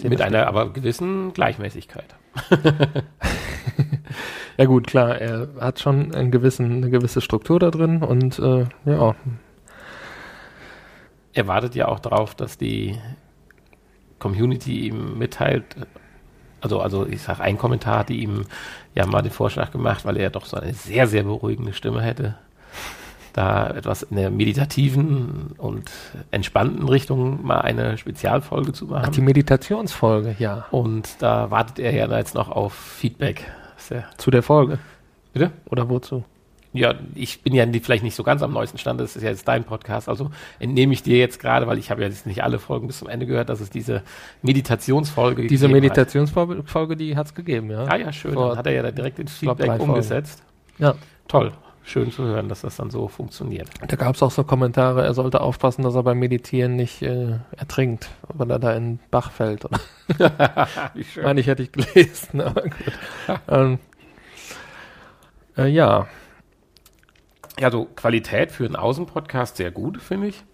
Mit 0.03 0.21
einer 0.21 0.47
aber 0.49 0.73
gewissen 0.73 1.33
Gleichmäßigkeit. 1.33 2.15
Ja 4.59 4.67
gut, 4.67 4.87
klar, 4.87 5.19
er 5.19 5.49
hat 5.61 5.81
schon 5.81 6.15
einen 6.15 6.31
gewissen, 6.31 6.77
eine 6.77 6.91
gewisse 6.91 7.21
Struktur 7.21 7.59
da 7.59 7.71
drin 7.71 8.03
und 8.03 8.39
äh, 8.39 8.67
ja. 8.85 9.15
Er 11.33 11.47
wartet 11.47 11.75
ja 11.75 11.89
auch 11.89 12.01
darauf, 12.01 12.35
dass 12.35 12.59
die 12.59 12.99
Community 14.19 14.87
ihm 14.87 15.19
mitteilt, 15.19 15.65
also, 16.61 16.81
also 16.81 17.07
ich 17.07 17.23
sage, 17.23 17.43
ein 17.43 17.59
Kommentar 17.59 18.01
hat 18.01 18.11
ihm 18.11 18.45
ja 18.95 19.05
mal 19.07 19.23
den 19.23 19.33
Vorschlag 19.33 19.73
gemacht, 19.73 20.05
weil 20.05 20.17
er 20.17 20.31
doch 20.31 20.45
so 20.45 20.57
eine 20.57 20.75
sehr, 20.75 21.09
sehr 21.09 21.25
beruhigende 21.25 21.73
Stimme 21.73 22.03
hätte, 22.03 22.37
da 23.33 23.69
etwas 23.71 24.03
in 24.03 24.17
der 24.17 24.31
meditativen 24.31 25.55
und 25.59 25.91
entspannten 26.31 26.89
Richtung 26.89 27.45
mal 27.45 27.63
eine 27.63 27.99
Spezialfolge 27.99 28.73
zu 28.73 28.87
machen. 28.87 29.07
Ach, 29.07 29.13
die 29.13 29.23
Meditationsfolge, 29.23 30.37
ja. 30.39 30.67
Und 30.71 31.21
da 31.21 31.51
wartet 31.51 31.81
er 31.81 31.93
ja 31.93 32.07
jetzt 32.17 32.35
noch 32.35 32.49
auf 32.49 32.75
Feedback. 32.75 33.51
Sehr. 33.89 34.09
Zu 34.17 34.31
der 34.31 34.43
Folge. 34.43 34.79
Bitte? 35.33 35.51
Oder 35.67 35.89
wozu? 35.89 36.25
Ja, 36.75 36.95
ich 37.15 37.43
bin 37.43 37.55
ja 37.55 37.67
vielleicht 37.83 38.03
nicht 38.03 38.15
so 38.15 38.23
ganz 38.23 38.43
am 38.43 38.53
neuesten 38.53 38.79
Stand, 38.79 38.99
das 38.99 39.15
ist 39.15 39.23
ja 39.23 39.29
jetzt 39.29 39.47
dein 39.47 39.65
Podcast, 39.65 40.09
also 40.09 40.31
entnehme 40.59 40.95
ich 40.95 41.03
dir 41.03 41.19
jetzt 41.19 41.39
gerade, 41.39 41.67
weil 41.67 41.77
ich 41.77 41.91
habe 41.91 42.01
ja 42.01 42.09
jetzt 42.09 42.27
nicht 42.27 42.43
alle 42.43 42.59
Folgen 42.59 42.87
bis 42.87 42.99
zum 43.01 43.09
Ende 43.09 43.27
gehört, 43.27 43.51
dass 43.51 43.61
es 43.61 43.69
diese 43.69 44.03
Meditationsfolge 44.41 45.47
Diese 45.49 45.69
Meditationsfolge, 45.69 46.97
die 46.97 47.15
hat 47.15 47.27
es 47.27 47.35
gegeben, 47.35 47.71
ja. 47.71 47.85
Ah 47.85 47.97
ja, 47.97 48.11
schön, 48.11 48.33
Vor, 48.33 48.51
dann 48.51 48.59
hat 48.59 48.67
er 48.67 48.73
ja 48.73 48.91
direkt 48.91 49.19
den 49.19 49.29
Feedback 49.29 49.81
umgesetzt. 49.81 50.43
Ja. 50.79 50.95
Toll, 51.29 51.53
schön 51.85 52.13
zu 52.13 52.25
hören, 52.25 52.49
dass 52.49 52.63
das 52.63 52.77
dann 52.77 52.91
so 52.91 53.09
funktioniert. 53.09 53.69
Da 53.87 53.97
gab 53.97 54.15
es 54.15 54.23
auch 54.23 54.31
so 54.31 54.45
Kommentare, 54.45 55.05
er 55.05 55.15
sollte 55.15 55.41
aufpassen, 55.41 55.83
dass 55.83 55.95
er 55.95 56.03
beim 56.03 56.19
Meditieren 56.19 56.77
nicht 56.77 57.03
äh, 57.03 57.39
ertrinkt, 57.57 58.11
weil 58.29 58.51
er 58.51 58.59
da 58.59 58.73
in 58.75 58.85
den 58.85 59.01
Bach 59.11 59.31
fällt. 59.33 59.67
Schön. 61.13 61.25
Meine 61.25 61.41
ich, 61.41 61.47
hätte 61.47 61.63
ich 61.63 61.73
gelesen, 61.73 62.41
aber 62.41 62.63
gut. 62.63 62.73
ähm, 63.49 63.79
äh, 65.57 65.69
ja. 65.69 66.07
Ja, 67.59 67.71
so 67.71 67.85
Qualität 67.85 68.53
für 68.53 68.65
einen 68.65 68.77
Außenpodcast 68.77 69.57
sehr 69.57 69.71
gut, 69.71 70.01
finde 70.01 70.29
ich. 70.29 70.45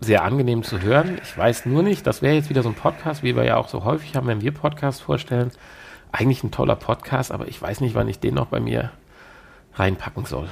Sehr 0.00 0.24
angenehm 0.24 0.62
zu 0.62 0.80
hören. 0.80 1.20
Ich 1.22 1.36
weiß 1.36 1.66
nur 1.66 1.82
nicht, 1.82 2.06
das 2.06 2.22
wäre 2.22 2.34
jetzt 2.34 2.48
wieder 2.48 2.62
so 2.62 2.70
ein 2.70 2.74
Podcast, 2.74 3.22
wie 3.22 3.36
wir 3.36 3.44
ja 3.44 3.58
auch 3.58 3.68
so 3.68 3.84
häufig 3.84 4.16
haben, 4.16 4.26
wenn 4.26 4.40
wir 4.40 4.52
Podcasts 4.52 5.00
vorstellen. 5.00 5.50
Eigentlich 6.10 6.42
ein 6.42 6.50
toller 6.50 6.74
Podcast, 6.74 7.30
aber 7.30 7.46
ich 7.46 7.60
weiß 7.60 7.80
nicht, 7.82 7.94
wann 7.94 8.08
ich 8.08 8.18
den 8.18 8.34
noch 8.34 8.46
bei 8.46 8.58
mir 8.58 8.90
reinpacken 9.74 10.24
soll. 10.24 10.48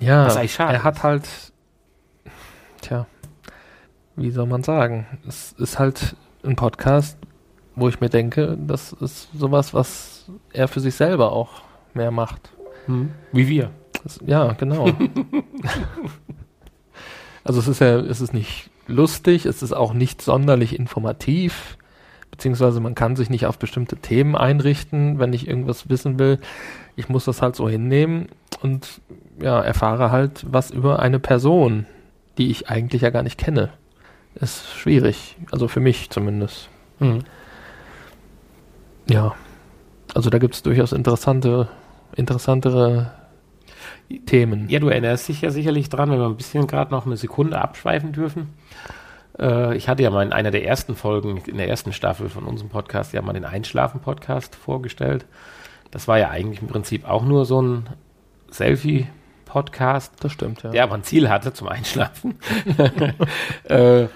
Ja, 0.00 0.28
er 0.28 0.82
hat 0.82 1.02
halt, 1.02 1.28
tja, 2.80 3.06
wie 4.16 4.30
soll 4.30 4.46
man 4.46 4.62
sagen? 4.62 5.06
Es 5.26 5.52
ist 5.52 5.78
halt 5.78 6.16
ein 6.42 6.56
Podcast, 6.56 7.18
wo 7.74 7.88
ich 7.88 8.00
mir 8.00 8.08
denke, 8.08 8.58
das 8.60 8.92
ist 8.92 9.28
sowas, 9.32 9.72
was 9.72 10.30
er 10.52 10.68
für 10.68 10.80
sich 10.80 10.94
selber 10.94 11.32
auch 11.32 11.62
mehr 11.94 12.10
macht. 12.10 12.52
Hm. 12.86 13.12
Wie 13.32 13.48
wir. 13.48 13.70
Das, 14.02 14.20
ja, 14.26 14.52
genau. 14.52 14.86
also 17.44 17.60
es 17.60 17.68
ist 17.68 17.80
ja, 17.80 17.98
es 17.98 18.20
ist 18.20 18.34
nicht 18.34 18.70
lustig, 18.86 19.46
es 19.46 19.62
ist 19.62 19.72
auch 19.72 19.94
nicht 19.94 20.20
sonderlich 20.20 20.78
informativ 20.78 21.78
beziehungsweise 22.34 22.80
man 22.80 22.96
kann 22.96 23.14
sich 23.14 23.30
nicht 23.30 23.46
auf 23.46 23.60
bestimmte 23.60 23.96
Themen 23.96 24.34
einrichten, 24.34 25.20
wenn 25.20 25.32
ich 25.32 25.46
irgendwas 25.46 25.88
wissen 25.88 26.18
will. 26.18 26.40
Ich 26.96 27.08
muss 27.08 27.24
das 27.24 27.42
halt 27.42 27.56
so 27.56 27.68
hinnehmen 27.68 28.28
und 28.62 29.00
ja, 29.40 29.60
erfahre 29.60 30.10
halt 30.10 30.44
was 30.48 30.70
über 30.70 31.00
eine 31.00 31.18
Person, 31.18 31.86
die 32.38 32.50
ich 32.50 32.68
eigentlich 32.68 33.02
ja 33.02 33.10
gar 33.10 33.22
nicht 33.22 33.38
kenne. 33.38 33.70
Ist 34.34 34.72
schwierig, 34.74 35.36
also 35.50 35.68
für 35.68 35.80
mich 35.80 36.10
zumindest. 36.10 36.68
Mhm. 36.98 37.20
Ja, 39.08 39.34
also 40.14 40.30
da 40.30 40.38
gibt 40.38 40.54
es 40.54 40.62
durchaus 40.62 40.92
interessante, 40.92 41.68
interessantere 42.16 43.12
Themen. 44.26 44.68
Ja, 44.68 44.80
du 44.80 44.88
erinnerst 44.88 45.28
dich 45.28 45.40
ja 45.40 45.50
sicherlich 45.50 45.88
dran, 45.88 46.10
wenn 46.10 46.18
wir 46.18 46.26
ein 46.26 46.36
bisschen 46.36 46.66
gerade 46.66 46.90
noch 46.90 47.06
eine 47.06 47.16
Sekunde 47.16 47.60
abschweifen 47.60 48.12
dürfen. 48.12 48.54
Äh, 49.38 49.76
ich 49.76 49.88
hatte 49.88 50.02
ja 50.02 50.10
mal 50.10 50.24
in 50.24 50.32
einer 50.32 50.50
der 50.50 50.64
ersten 50.64 50.94
Folgen, 50.94 51.38
in 51.38 51.56
der 51.56 51.68
ersten 51.68 51.92
Staffel 51.92 52.28
von 52.28 52.44
unserem 52.44 52.70
Podcast, 52.70 53.12
ja 53.12 53.22
mal 53.22 53.32
den 53.32 53.44
Einschlafen-Podcast 53.44 54.54
vorgestellt. 54.54 55.26
Das 55.94 56.08
war 56.08 56.18
ja 56.18 56.28
eigentlich 56.28 56.60
im 56.60 56.66
Prinzip 56.66 57.08
auch 57.08 57.24
nur 57.24 57.44
so 57.44 57.62
ein 57.62 57.88
Selfie-Podcast. 58.50 60.12
Das 60.18 60.32
stimmt, 60.32 60.64
ja. 60.64 60.70
Der 60.70 60.82
aber 60.82 60.96
ein 60.96 61.04
Ziel 61.04 61.30
hatte 61.30 61.52
zum 61.52 61.68
Einschlafen. 61.68 62.34
äh, 63.68 64.08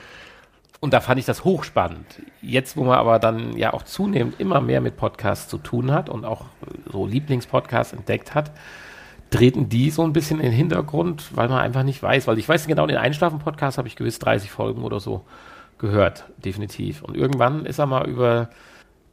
und 0.80 0.92
da 0.92 1.00
fand 1.00 1.20
ich 1.20 1.24
das 1.24 1.44
hochspannend. 1.44 2.20
Jetzt, 2.42 2.76
wo 2.76 2.82
man 2.82 2.98
aber 2.98 3.20
dann 3.20 3.56
ja 3.56 3.72
auch 3.74 3.84
zunehmend 3.84 4.40
immer 4.40 4.60
mehr 4.60 4.80
mit 4.80 4.96
Podcasts 4.96 5.46
zu 5.46 5.56
tun 5.56 5.92
hat 5.92 6.08
und 6.08 6.24
auch 6.24 6.46
so 6.90 7.06
Lieblingspodcasts 7.06 7.92
entdeckt 7.92 8.34
hat, 8.34 8.50
treten 9.30 9.68
die 9.68 9.90
so 9.90 10.02
ein 10.02 10.12
bisschen 10.12 10.40
in 10.40 10.46
den 10.46 10.54
Hintergrund, 10.54 11.36
weil 11.36 11.48
man 11.48 11.60
einfach 11.60 11.84
nicht 11.84 12.02
weiß, 12.02 12.26
weil 12.26 12.40
ich 12.40 12.48
weiß 12.48 12.66
genau, 12.66 12.88
den 12.88 12.96
Einschlafen-Podcast 12.96 13.78
habe 13.78 13.86
ich 13.86 13.94
gewiss 13.94 14.18
30 14.18 14.50
Folgen 14.50 14.82
oder 14.82 14.98
so 14.98 15.24
gehört, 15.78 16.24
definitiv. 16.38 17.02
Und 17.02 17.16
irgendwann 17.16 17.66
ist 17.66 17.78
er 17.78 17.86
mal 17.86 18.08
über 18.08 18.50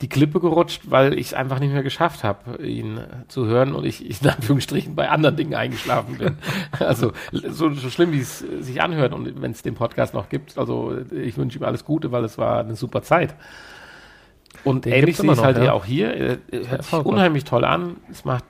die 0.06 0.10
Klippe 0.10 0.40
gerutscht, 0.40 0.84
weil 0.86 1.18
ich 1.18 1.28
es 1.28 1.34
einfach 1.34 1.60
nicht 1.60 1.74
mehr 1.74 1.82
geschafft 1.82 2.24
habe, 2.24 2.64
ihn 2.64 3.00
zu 3.28 3.48
hören 3.48 3.74
und 3.74 3.86
ich, 3.88 4.08
ich 4.08 4.22
in 4.22 4.30
Anführungsstrichen 4.30 4.94
bei 4.94 5.10
anderen 5.10 5.36
Dingen 5.36 5.56
eingeschlafen 5.56 6.20
bin. 6.20 6.38
also 6.80 7.12
so, 7.32 7.72
so 7.72 7.90
schlimm, 7.90 8.12
wie 8.12 8.20
es 8.20 8.38
sich 8.38 8.84
anhört 8.84 9.14
und 9.14 9.42
wenn 9.42 9.50
es 9.50 9.64
den 9.64 9.74
Podcast 9.74 10.14
noch 10.14 10.30
gibt, 10.30 10.60
also 10.60 10.96
ich 11.12 11.38
wünsche 11.38 11.58
ihm 11.58 11.66
alles 11.66 11.86
Gute, 11.86 12.12
weil 12.12 12.24
es 12.24 12.38
war 12.38 12.60
eine 12.60 12.76
super 12.76 13.02
Zeit. 13.02 13.34
Und 14.64 14.86
Den 14.86 14.94
ähnlich 14.94 15.18
sehe 15.18 15.32
ich 15.32 15.42
halt 15.42 15.58
ja. 15.58 15.74
auch 15.74 15.86
hier. 15.86 16.14
Er- 16.14 16.38
Hört 16.70 16.84
sich 16.84 16.94
unheimlich 16.94 17.44
toll 17.44 17.66
an. 17.66 17.98
Es 18.12 18.26
macht 18.26 18.46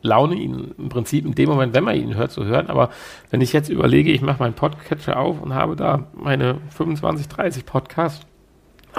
Laune, 0.00 0.36
ihn 0.36 0.74
im 0.78 0.88
Prinzip 0.90 1.26
in 1.26 1.34
dem 1.34 1.48
Moment, 1.48 1.74
wenn 1.74 1.82
man 1.82 1.96
ihn 1.96 2.14
hört, 2.14 2.30
zu 2.30 2.44
hören. 2.44 2.68
Aber 2.68 2.90
wenn 3.30 3.40
ich 3.40 3.52
jetzt 3.52 3.68
überlege, 3.68 4.12
ich 4.12 4.22
mache 4.22 4.38
meinen 4.38 4.54
Podcatcher 4.54 5.16
auf 5.18 5.40
und 5.42 5.54
habe 5.54 5.74
da 5.74 6.06
meine 6.14 6.58
25, 6.70 7.26
30 7.26 7.66
Podcasts, 7.66 8.24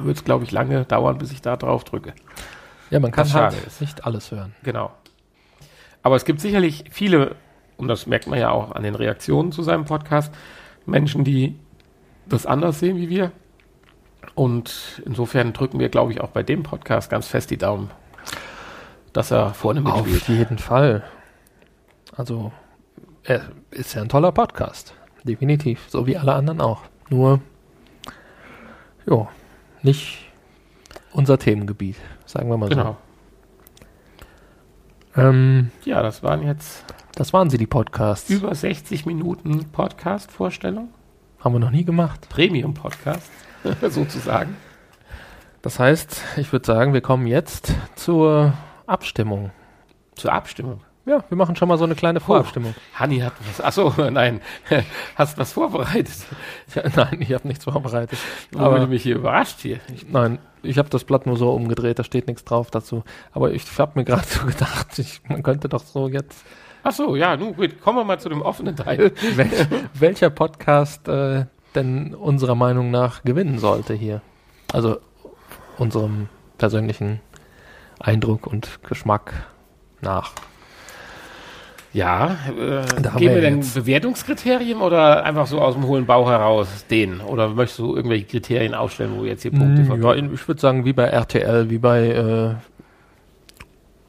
wird 0.02 0.18
es, 0.18 0.24
glaube 0.24 0.44
ich, 0.44 0.52
lange 0.52 0.86
dauern, 0.86 1.18
bis 1.18 1.32
ich 1.32 1.41
da 1.41 1.56
drauf 1.57 1.84
drücke. 1.84 2.14
Ja, 2.90 2.99
man 2.99 3.11
kann 3.11 3.32
halt 3.34 3.56
ist. 3.65 3.82
nicht 3.82 4.06
alles 4.06 4.32
hören. 4.32 4.53
Genau. 4.64 4.91
Aber 6.02 6.15
es 6.15 6.26
gibt 6.26 6.41
sicherlich 6.41 6.86
viele, 6.91 7.36
und 7.78 7.88
das 7.88 8.07
merkt 8.07 8.28
man 8.28 8.40
ja 8.40 8.52
auch 8.52 8.72
an 8.72 8.84
den 8.84 8.95
Reaktionen 8.95 9.52
zu 9.52 9.64
seinem 9.64 9.86
Podcast, 9.86 10.34
Menschen, 10.86 11.24
die 11.24 11.57
das 12.26 12.45
anders 12.45 12.80
sehen 12.80 12.98
wie 12.98 13.10
wir. 13.10 13.32
Und 14.36 15.02
insofern 15.06 15.53
drücken 15.53 15.80
wir, 15.80 15.90
glaube 15.90 16.11
ich, 16.11 16.22
auch 16.22 16.30
bei 16.30 16.44
dem 16.44 16.64
Podcast 16.64 17.10
ganz 17.10 17.28
fest 17.28 17.52
die 17.52 17.57
Daumen, 17.57 17.91
dass 19.11 19.32
er 19.32 19.53
vorne 19.53 19.82
mitspielt. 19.82 20.22
Auf 20.22 20.30
jeden 20.30 20.57
Fall. 20.57 21.03
Also, 22.15 22.52
er 23.24 23.41
ist 23.72 23.94
ja 23.94 24.02
ein 24.02 24.10
toller 24.10 24.32
Podcast. 24.32 24.94
Definitiv. 25.24 25.86
So 25.88 26.06
wie 26.06 26.18
alle 26.18 26.34
anderen 26.34 26.61
auch. 26.61 26.82
Nur, 27.10 27.41
jo, 29.06 29.28
nicht 29.84 30.19
unser 31.11 31.38
Themengebiet, 31.38 31.97
sagen 32.26 32.49
wir 32.49 32.57
mal 32.57 32.69
Genau. 32.69 32.97
so. 35.15 35.22
Ähm, 35.22 35.72
Ja, 35.85 36.01
das 36.01 36.23
waren 36.23 36.41
jetzt 36.43 36.84
das 37.15 37.31
waren 37.31 37.49
sie, 37.51 37.57
die 37.60 37.68
Podcasts. 37.68 38.30
über 38.31 38.55
60 38.55 39.05
Minuten 39.05 39.65
Podcast-Vorstellung. 39.72 40.89
Haben 41.39 41.53
wir 41.55 41.60
noch 41.60 41.69
nie 41.69 41.85
gemacht. 41.85 42.27
Premium-Podcast, 42.30 43.31
sozusagen. 43.89 44.55
Das 45.61 45.77
heißt, 45.80 46.22
ich 46.38 46.51
würde 46.51 46.65
sagen, 46.65 46.93
wir 46.93 47.01
kommen 47.01 47.27
jetzt 47.27 47.76
zur 47.95 48.53
Abstimmung. 48.88 49.51
Zur 50.15 50.34
Abstimmung. 50.34 50.81
Ja, 51.05 51.21
wir 51.27 51.35
machen 51.35 51.57
schon 51.57 51.67
mal 51.67 51.77
so 51.77 51.84
eine 51.84 51.95
kleine 51.95 52.21
Vorabstimmung. 52.21 52.73
Hanni 52.93 53.19
hat 53.19 53.34
was. 53.45 53.59
Achso, 53.59 53.93
nein. 54.09 54.39
Hast 55.15 55.38
was 55.38 55.51
vorbereitet. 55.51 56.15
Ja, 56.73 56.84
nein, 56.95 57.17
ich 57.19 57.34
habe 57.34 57.45
nichts 57.45 57.65
vorbereitet. 57.65 58.17
Aber 58.55 58.80
du 58.80 58.88
mich 58.88 59.03
hier 59.03 59.15
überrascht 59.17 59.59
hier. 59.59 59.80
Ich, 59.93 60.07
Nein, 60.07 60.39
ich 60.61 60.77
habe 60.77 60.89
das 60.89 61.03
Blatt 61.03 61.25
nur 61.25 61.35
so 61.35 61.51
umgedreht, 61.51 61.99
da 61.99 62.05
steht 62.05 62.27
nichts 62.27 62.45
drauf 62.45 62.71
dazu. 62.71 63.03
Aber 63.34 63.51
ich 63.51 63.65
habe 63.77 63.91
mir 63.95 64.05
gerade 64.05 64.23
so 64.27 64.45
gedacht, 64.45 64.97
ich, 64.97 65.21
man 65.27 65.43
könnte 65.43 65.67
doch 65.67 65.84
so 65.84 66.07
jetzt. 66.07 66.45
Achso, 66.84 67.15
ja, 67.15 67.35
nun 67.35 67.55
gut, 67.55 67.81
kommen 67.81 67.97
wir 67.99 68.05
mal 68.05 68.19
zu 68.19 68.30
dem 68.30 68.41
offenen 68.41 68.75
Teil. 68.75 69.11
Wel 69.35 69.49
welcher 69.93 70.30
Podcast 70.30 71.07
äh, 71.09 71.45
denn 71.75 72.13
unserer 72.13 72.55
Meinung 72.55 72.91
nach 72.91 73.23
gewinnen 73.23 73.57
sollte 73.57 73.93
hier? 73.93 74.21
Also 74.71 74.99
unserem 75.77 76.30
persönlichen 76.57 77.19
Eindruck 77.99 78.47
und 78.47 78.80
Geschmack 78.84 79.34
nach. 80.01 80.34
Ja, 81.94 82.38
äh, 82.57 82.82
Da 83.02 83.11
geben 83.11 83.36
wir 83.36 83.41
denn 83.41 83.57
jetzt- 83.57 83.76
Bewertungskriterien 83.76 84.82
oder 84.82 85.24
einfach 85.24 85.45
so 85.48 85.61
aus 85.61 85.76
dem 85.76 85.86
hohlen 85.86 86.06
Bauch 86.07 86.28
heraus 86.30 86.86
den? 86.90 87.22
Oder 87.22 87.49
möchtest 87.49 87.80
du 87.80 87.95
irgendwelche 87.95 88.26
Kriterien 88.26 88.74
aufstellen, 88.74 89.11
wo 89.15 89.24
wir 89.24 89.30
jetzt 89.30 89.44
hier 89.44 89.52
Punkte 89.52 89.84
Mm, 89.84 90.02
ja, 90.02 90.15
ich 90.15 90.48
würde 90.48 90.60
sagen, 90.60 90.86
wie 90.86 90.94
bei 90.94 91.06
RTL, 91.06 91.70
wie 91.70 91.78
bei 91.78 92.07
äh, 92.07 92.49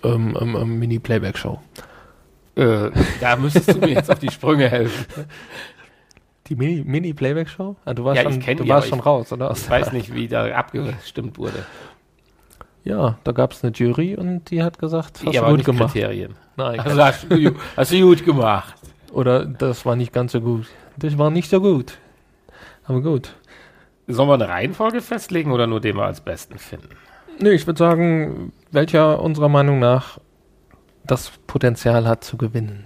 ähm, 0.09 0.37
ähm, 0.41 0.57
ähm, 0.57 0.79
Mini-Playback-Show. 0.79 1.59
Äh, 2.57 2.91
da 3.21 3.37
müsstest 3.37 3.75
du 3.75 3.79
mir 3.79 3.89
jetzt 3.95 4.11
auf 4.11 4.19
die 4.19 4.31
Sprünge 4.31 4.69
helfen. 4.69 5.05
Die 6.47 6.57
Mini- 6.57 6.85
Mini-Playback-Show? 6.85 7.75
ah, 7.87 7.95
du 7.95 8.05
warst, 8.05 8.23
Ja, 8.23 8.31
schon, 8.31 8.39
du 8.41 8.65
die, 8.65 8.69
warst 8.69 8.89
schon 8.89 9.01
raus, 9.01 9.33
oder? 9.33 9.51
Ich 9.57 9.69
weiß 9.71 9.93
nicht, 9.93 10.15
wie 10.15 10.29
da 10.29 10.45
abgestimmt 10.55 11.39
wurde. 11.39 11.65
Ja, 12.85 13.19
da 13.25 13.33
gab 13.33 13.53
es 13.53 13.65
eine 13.65 13.73
Jury 13.73 14.15
und 14.15 14.51
die 14.51 14.63
hat 14.63 14.79
gesagt, 14.79 15.23
hast 15.25 15.35
ja, 15.35 15.43
du 15.49 15.57
gut 15.57 15.65
gemacht. 15.65 15.93
Kriterien. 15.95 16.35
Nein, 16.57 16.79
Also 16.81 17.03
hast 17.03 17.25
du, 17.31 17.55
hast 17.77 17.93
du 17.93 18.01
gut 18.01 18.25
gemacht. 18.25 18.75
oder 19.13 19.45
das 19.47 19.87
war 19.87 19.97
nicht 19.97 20.13
ganz 20.13 20.33
so 20.33 20.41
gut. 20.41 20.67
Das 20.97 21.17
war 21.19 21.31
nicht 21.31 21.49
so 21.51 21.61
gut. 21.61 21.99
Aber 22.85 23.01
gut. 23.01 23.35
Sollen 24.07 24.29
wir 24.29 24.35
eine 24.35 24.49
Reihenfolge 24.49 25.01
festlegen 25.01 25.51
oder 25.51 25.67
nur 25.67 25.81
den 25.81 25.97
wir 25.97 26.05
als 26.05 26.21
besten 26.21 26.59
finden? 26.59 26.91
Nee, 27.41 27.53
ich 27.53 27.67
würde 27.67 27.79
sagen, 27.79 28.53
welcher 28.71 29.21
unserer 29.23 29.49
Meinung 29.49 29.79
nach 29.79 30.19
das 31.07 31.33
Potenzial 31.47 32.07
hat 32.07 32.23
zu 32.23 32.37
gewinnen. 32.37 32.85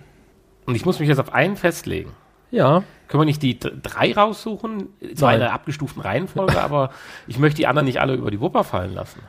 Und 0.64 0.74
ich 0.76 0.84
muss 0.86 1.00
mich 1.00 1.08
jetzt 1.08 1.18
auf 1.18 1.34
einen 1.34 1.56
festlegen. 1.56 2.12
Ja, 2.50 2.82
Können 3.08 3.22
wir 3.22 3.24
nicht 3.26 3.42
die 3.42 3.58
drei 3.58 4.12
raussuchen? 4.14 4.88
Zwar 5.14 5.32
in 5.34 5.40
Nein. 5.40 5.48
einer 5.48 5.52
abgestuften 5.52 6.00
Reihenfolge, 6.02 6.62
aber 6.62 6.90
ich 7.26 7.38
möchte 7.38 7.56
die 7.56 7.66
anderen 7.66 7.86
nicht 7.86 8.00
alle 8.00 8.14
über 8.14 8.30
die 8.30 8.40
Wupper 8.40 8.64
fallen 8.64 8.94
lassen. 8.94 9.20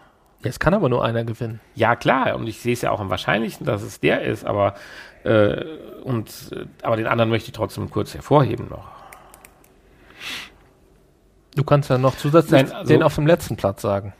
Jetzt 0.43 0.59
kann 0.59 0.73
aber 0.73 0.89
nur 0.89 1.03
einer 1.03 1.23
gewinnen. 1.23 1.59
Ja, 1.75 1.95
klar, 1.95 2.35
und 2.35 2.47
ich 2.47 2.59
sehe 2.59 2.73
es 2.73 2.81
ja 2.81 2.91
auch 2.91 2.99
am 2.99 3.09
wahrscheinlichsten, 3.09 3.65
dass 3.65 3.81
es 3.81 3.99
der 3.99 4.21
ist, 4.21 4.45
aber, 4.45 4.75
äh, 5.23 5.63
und, 6.03 6.29
äh, 6.51 6.65
aber 6.83 6.95
den 6.97 7.07
anderen 7.07 7.29
möchte 7.29 7.47
ich 7.49 7.53
trotzdem 7.53 7.89
kurz 7.89 8.13
hervorheben 8.13 8.67
noch. 8.69 8.87
Du 11.55 11.63
kannst 11.63 11.89
ja 11.89 11.97
noch 11.97 12.15
zusätzlich 12.15 12.51
Nein, 12.63 12.71
also- 12.71 12.87
den 12.87 13.03
auf 13.03 13.15
dem 13.15 13.27
letzten 13.27 13.55
Platz 13.57 13.81
sagen. 13.81 14.13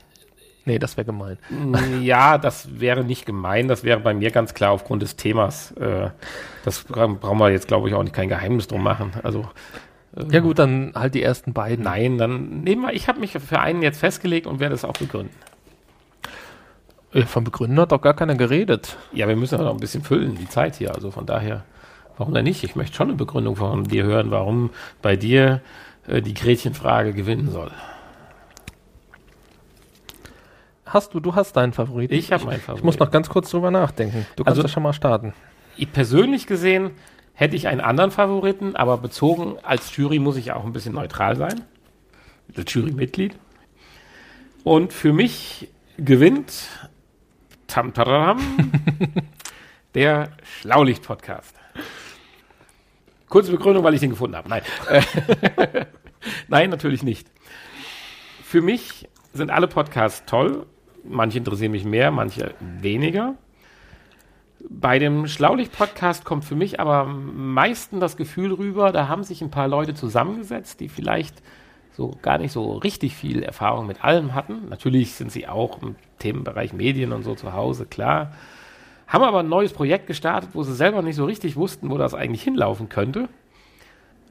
Nee, 0.66 0.78
das 0.78 0.96
wäre 0.98 1.06
gemein. 1.06 1.38
Ja, 2.02 2.36
das 2.36 2.78
wäre 2.80 3.02
nicht 3.02 3.24
gemein, 3.24 3.66
das 3.66 3.82
wäre 3.82 3.98
bei 3.98 4.12
mir 4.12 4.30
ganz 4.30 4.52
klar 4.52 4.72
aufgrund 4.72 5.02
des 5.02 5.16
Themas. 5.16 5.72
Äh, 5.72 6.10
das 6.64 6.84
bra- 6.84 7.06
brauchen 7.06 7.38
wir 7.38 7.50
jetzt, 7.50 7.66
glaube 7.66 7.88
ich, 7.88 7.94
auch 7.94 8.02
nicht 8.02 8.14
kein 8.14 8.28
Geheimnis 8.28 8.68
drum 8.68 8.82
machen. 8.82 9.12
Also, 9.22 9.48
Ja 10.30 10.40
gut, 10.40 10.58
dann 10.58 10.92
halt 10.94 11.14
die 11.14 11.22
ersten 11.22 11.54
beiden. 11.54 11.84
nein, 11.84 12.18
dann 12.18 12.60
nehmen 12.60 12.82
wir, 12.82 12.92
ich 12.92 13.08
habe 13.08 13.20
mich 13.20 13.32
für 13.32 13.58
einen 13.58 13.80
jetzt 13.80 14.00
festgelegt 14.00 14.46
und 14.46 14.60
werde 14.60 14.74
es 14.74 14.84
auch 14.84 14.92
begründen. 14.92 15.34
Äh, 17.12 17.22
Von 17.22 17.44
Begründen 17.44 17.78
hat 17.80 17.92
doch 17.92 18.00
gar 18.00 18.14
keiner 18.14 18.34
geredet. 18.36 18.96
Ja, 19.12 19.26
wir 19.28 19.36
müssen 19.36 19.58
ja 19.58 19.64
noch 19.64 19.74
ein 19.74 19.80
bisschen 19.80 20.02
füllen, 20.02 20.36
die 20.36 20.48
Zeit 20.48 20.76
hier. 20.76 20.94
Also 20.94 21.10
von 21.10 21.26
daher, 21.26 21.64
warum 22.16 22.34
denn 22.34 22.44
nicht? 22.44 22.62
Ich 22.64 22.76
möchte 22.76 22.96
schon 22.96 23.08
eine 23.08 23.16
Begründung 23.16 23.56
von 23.56 23.84
dir 23.84 24.04
hören, 24.04 24.30
warum 24.30 24.70
bei 25.02 25.16
dir 25.16 25.60
äh, 26.06 26.22
die 26.22 26.34
Gretchenfrage 26.34 27.12
gewinnen 27.12 27.50
soll. 27.50 27.70
Hast 30.86 31.14
du, 31.14 31.20
du 31.20 31.34
hast 31.34 31.56
deinen 31.56 31.72
Favoriten. 31.72 32.14
Ich 32.14 32.32
habe 32.32 32.44
meinen 32.46 32.60
Favorit. 32.60 32.80
Ich 32.80 32.84
muss 32.84 32.98
noch 32.98 33.10
ganz 33.10 33.28
kurz 33.28 33.50
drüber 33.50 33.70
nachdenken. 33.70 34.26
Du 34.36 34.42
kannst 34.44 34.58
Also- 34.58 34.62
ja 34.62 34.68
schon 34.68 34.82
mal 34.82 34.92
starten. 34.92 35.32
Ich 35.76 35.92
persönlich 35.92 36.46
gesehen 36.46 36.90
hätte 37.32 37.56
ich 37.56 37.68
einen 37.68 37.80
anderen 37.80 38.10
Favoriten, 38.10 38.74
aber 38.76 38.98
bezogen 38.98 39.56
als 39.62 39.96
Jury 39.96 40.18
muss 40.18 40.36
ich 40.36 40.52
auch 40.52 40.64
ein 40.64 40.72
bisschen 40.72 40.94
neutral 40.94 41.36
sein. 41.36 41.62
Als 42.56 42.72
Jurymitglied. 42.74 43.34
Und 44.64 44.92
für 44.92 45.12
mich 45.12 45.68
gewinnt 45.96 46.52
Tam 47.70 47.94
Taram 47.94 48.40
der 49.94 50.30
Schlaulicht-Podcast. 50.42 51.54
Kurze 53.28 53.52
Begründung, 53.52 53.84
weil 53.84 53.94
ich 53.94 54.00
den 54.00 54.10
gefunden 54.10 54.34
habe. 54.34 54.48
Nein. 54.48 54.62
Nein, 56.48 56.70
natürlich 56.70 57.04
nicht. 57.04 57.30
Für 58.42 58.60
mich 58.60 59.08
sind 59.32 59.52
alle 59.52 59.68
Podcasts 59.68 60.24
toll. 60.26 60.66
Manche 61.04 61.38
interessieren 61.38 61.70
mich 61.70 61.84
mehr, 61.84 62.10
manche 62.10 62.54
weniger. 62.58 63.36
Bei 64.68 64.98
dem 64.98 65.28
Schlaulicht-Podcast 65.28 66.24
kommt 66.24 66.44
für 66.44 66.56
mich 66.56 66.80
aber 66.80 66.96
am 66.96 67.54
meisten 67.54 68.00
das 68.00 68.16
Gefühl 68.16 68.52
rüber, 68.52 68.90
da 68.90 69.06
haben 69.06 69.22
sich 69.22 69.42
ein 69.42 69.52
paar 69.52 69.68
Leute 69.68 69.94
zusammengesetzt, 69.94 70.80
die 70.80 70.88
vielleicht 70.88 71.40
so 71.92 72.16
gar 72.22 72.38
nicht 72.38 72.52
so 72.52 72.74
richtig 72.74 73.14
viel 73.14 73.42
Erfahrung 73.42 73.86
mit 73.86 74.04
allem 74.04 74.34
hatten. 74.34 74.68
Natürlich 74.68 75.14
sind 75.14 75.32
sie 75.32 75.48
auch 75.48 75.82
im 75.82 75.96
Themenbereich 76.18 76.72
Medien 76.72 77.12
und 77.12 77.22
so 77.22 77.34
zu 77.34 77.52
Hause, 77.52 77.86
klar. 77.86 78.32
Haben 79.06 79.24
aber 79.24 79.40
ein 79.40 79.48
neues 79.48 79.72
Projekt 79.72 80.06
gestartet, 80.06 80.50
wo 80.52 80.62
sie 80.62 80.74
selber 80.74 81.02
nicht 81.02 81.16
so 81.16 81.24
richtig 81.24 81.56
wussten, 81.56 81.90
wo 81.90 81.98
das 81.98 82.14
eigentlich 82.14 82.42
hinlaufen 82.42 82.88
könnte. 82.88 83.28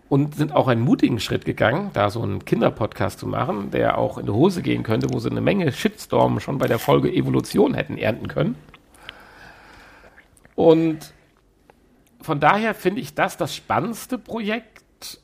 Und 0.08 0.36
sind 0.36 0.56
auch 0.56 0.68
einen 0.68 0.82
mutigen 0.82 1.20
Schritt 1.20 1.46
gegangen, 1.46 1.92
da 1.94 2.10
so 2.10 2.24
einen 2.24 2.44
Kinderpodcast 2.44 3.20
zu 3.20 3.28
machen, 3.28 3.70
der 3.70 4.00
auch 4.00 4.18
in 4.18 4.26
die 4.26 4.32
Hose 4.32 4.64
gehen 4.64 4.82
könnte, 4.82 5.14
wo 5.14 5.20
sie 5.20 5.30
eine 5.30 5.42
Menge 5.42 5.72
Shitstorm 5.72 6.40
schon 6.40 6.58
bei 6.58 6.68
der 6.68 6.80
Folge 6.80 7.12
Evolution 7.12 7.76
hätten 7.76 7.98
ernten 7.98 8.28
können. 8.28 8.56
Und 10.56 11.14
von 12.22 12.40
daher 12.40 12.74
finde 12.74 13.02
ich 13.02 13.14
das 13.14 13.38
das 13.38 13.56
spannendste 13.56 14.18
Projekt. 14.18 15.22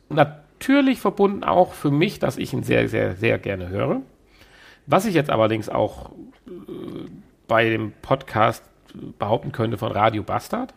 Natürlich 0.60 1.00
verbunden 1.00 1.44
auch 1.44 1.74
für 1.74 1.92
mich, 1.92 2.20
dass 2.20 2.38
ich 2.38 2.54
ihn 2.54 2.64
sehr, 2.64 2.88
sehr, 2.90 3.16
sehr 3.16 3.38
gerne 3.40 3.70
höre. 3.70 4.02
Was 4.88 5.06
ich 5.06 5.14
jetzt 5.14 5.30
allerdings 5.30 5.70
auch 5.70 6.12
äh, 6.48 6.52
bei 7.48 7.70
dem 7.70 7.94
Podcast 8.02 8.64
behaupten 9.20 9.52
könnte 9.52 9.78
von 9.78 9.92
Radio 9.92 10.24
Bastard. 10.24 10.74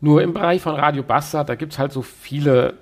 Nur 0.00 0.22
im 0.22 0.32
Bereich 0.32 0.62
von 0.62 0.74
Radio 0.74 1.02
Bastard, 1.02 1.48
da 1.48 1.54
gibt 1.54 1.72
es 1.72 1.78
halt 1.78 1.92
so 1.92 2.02
viele 2.02 2.78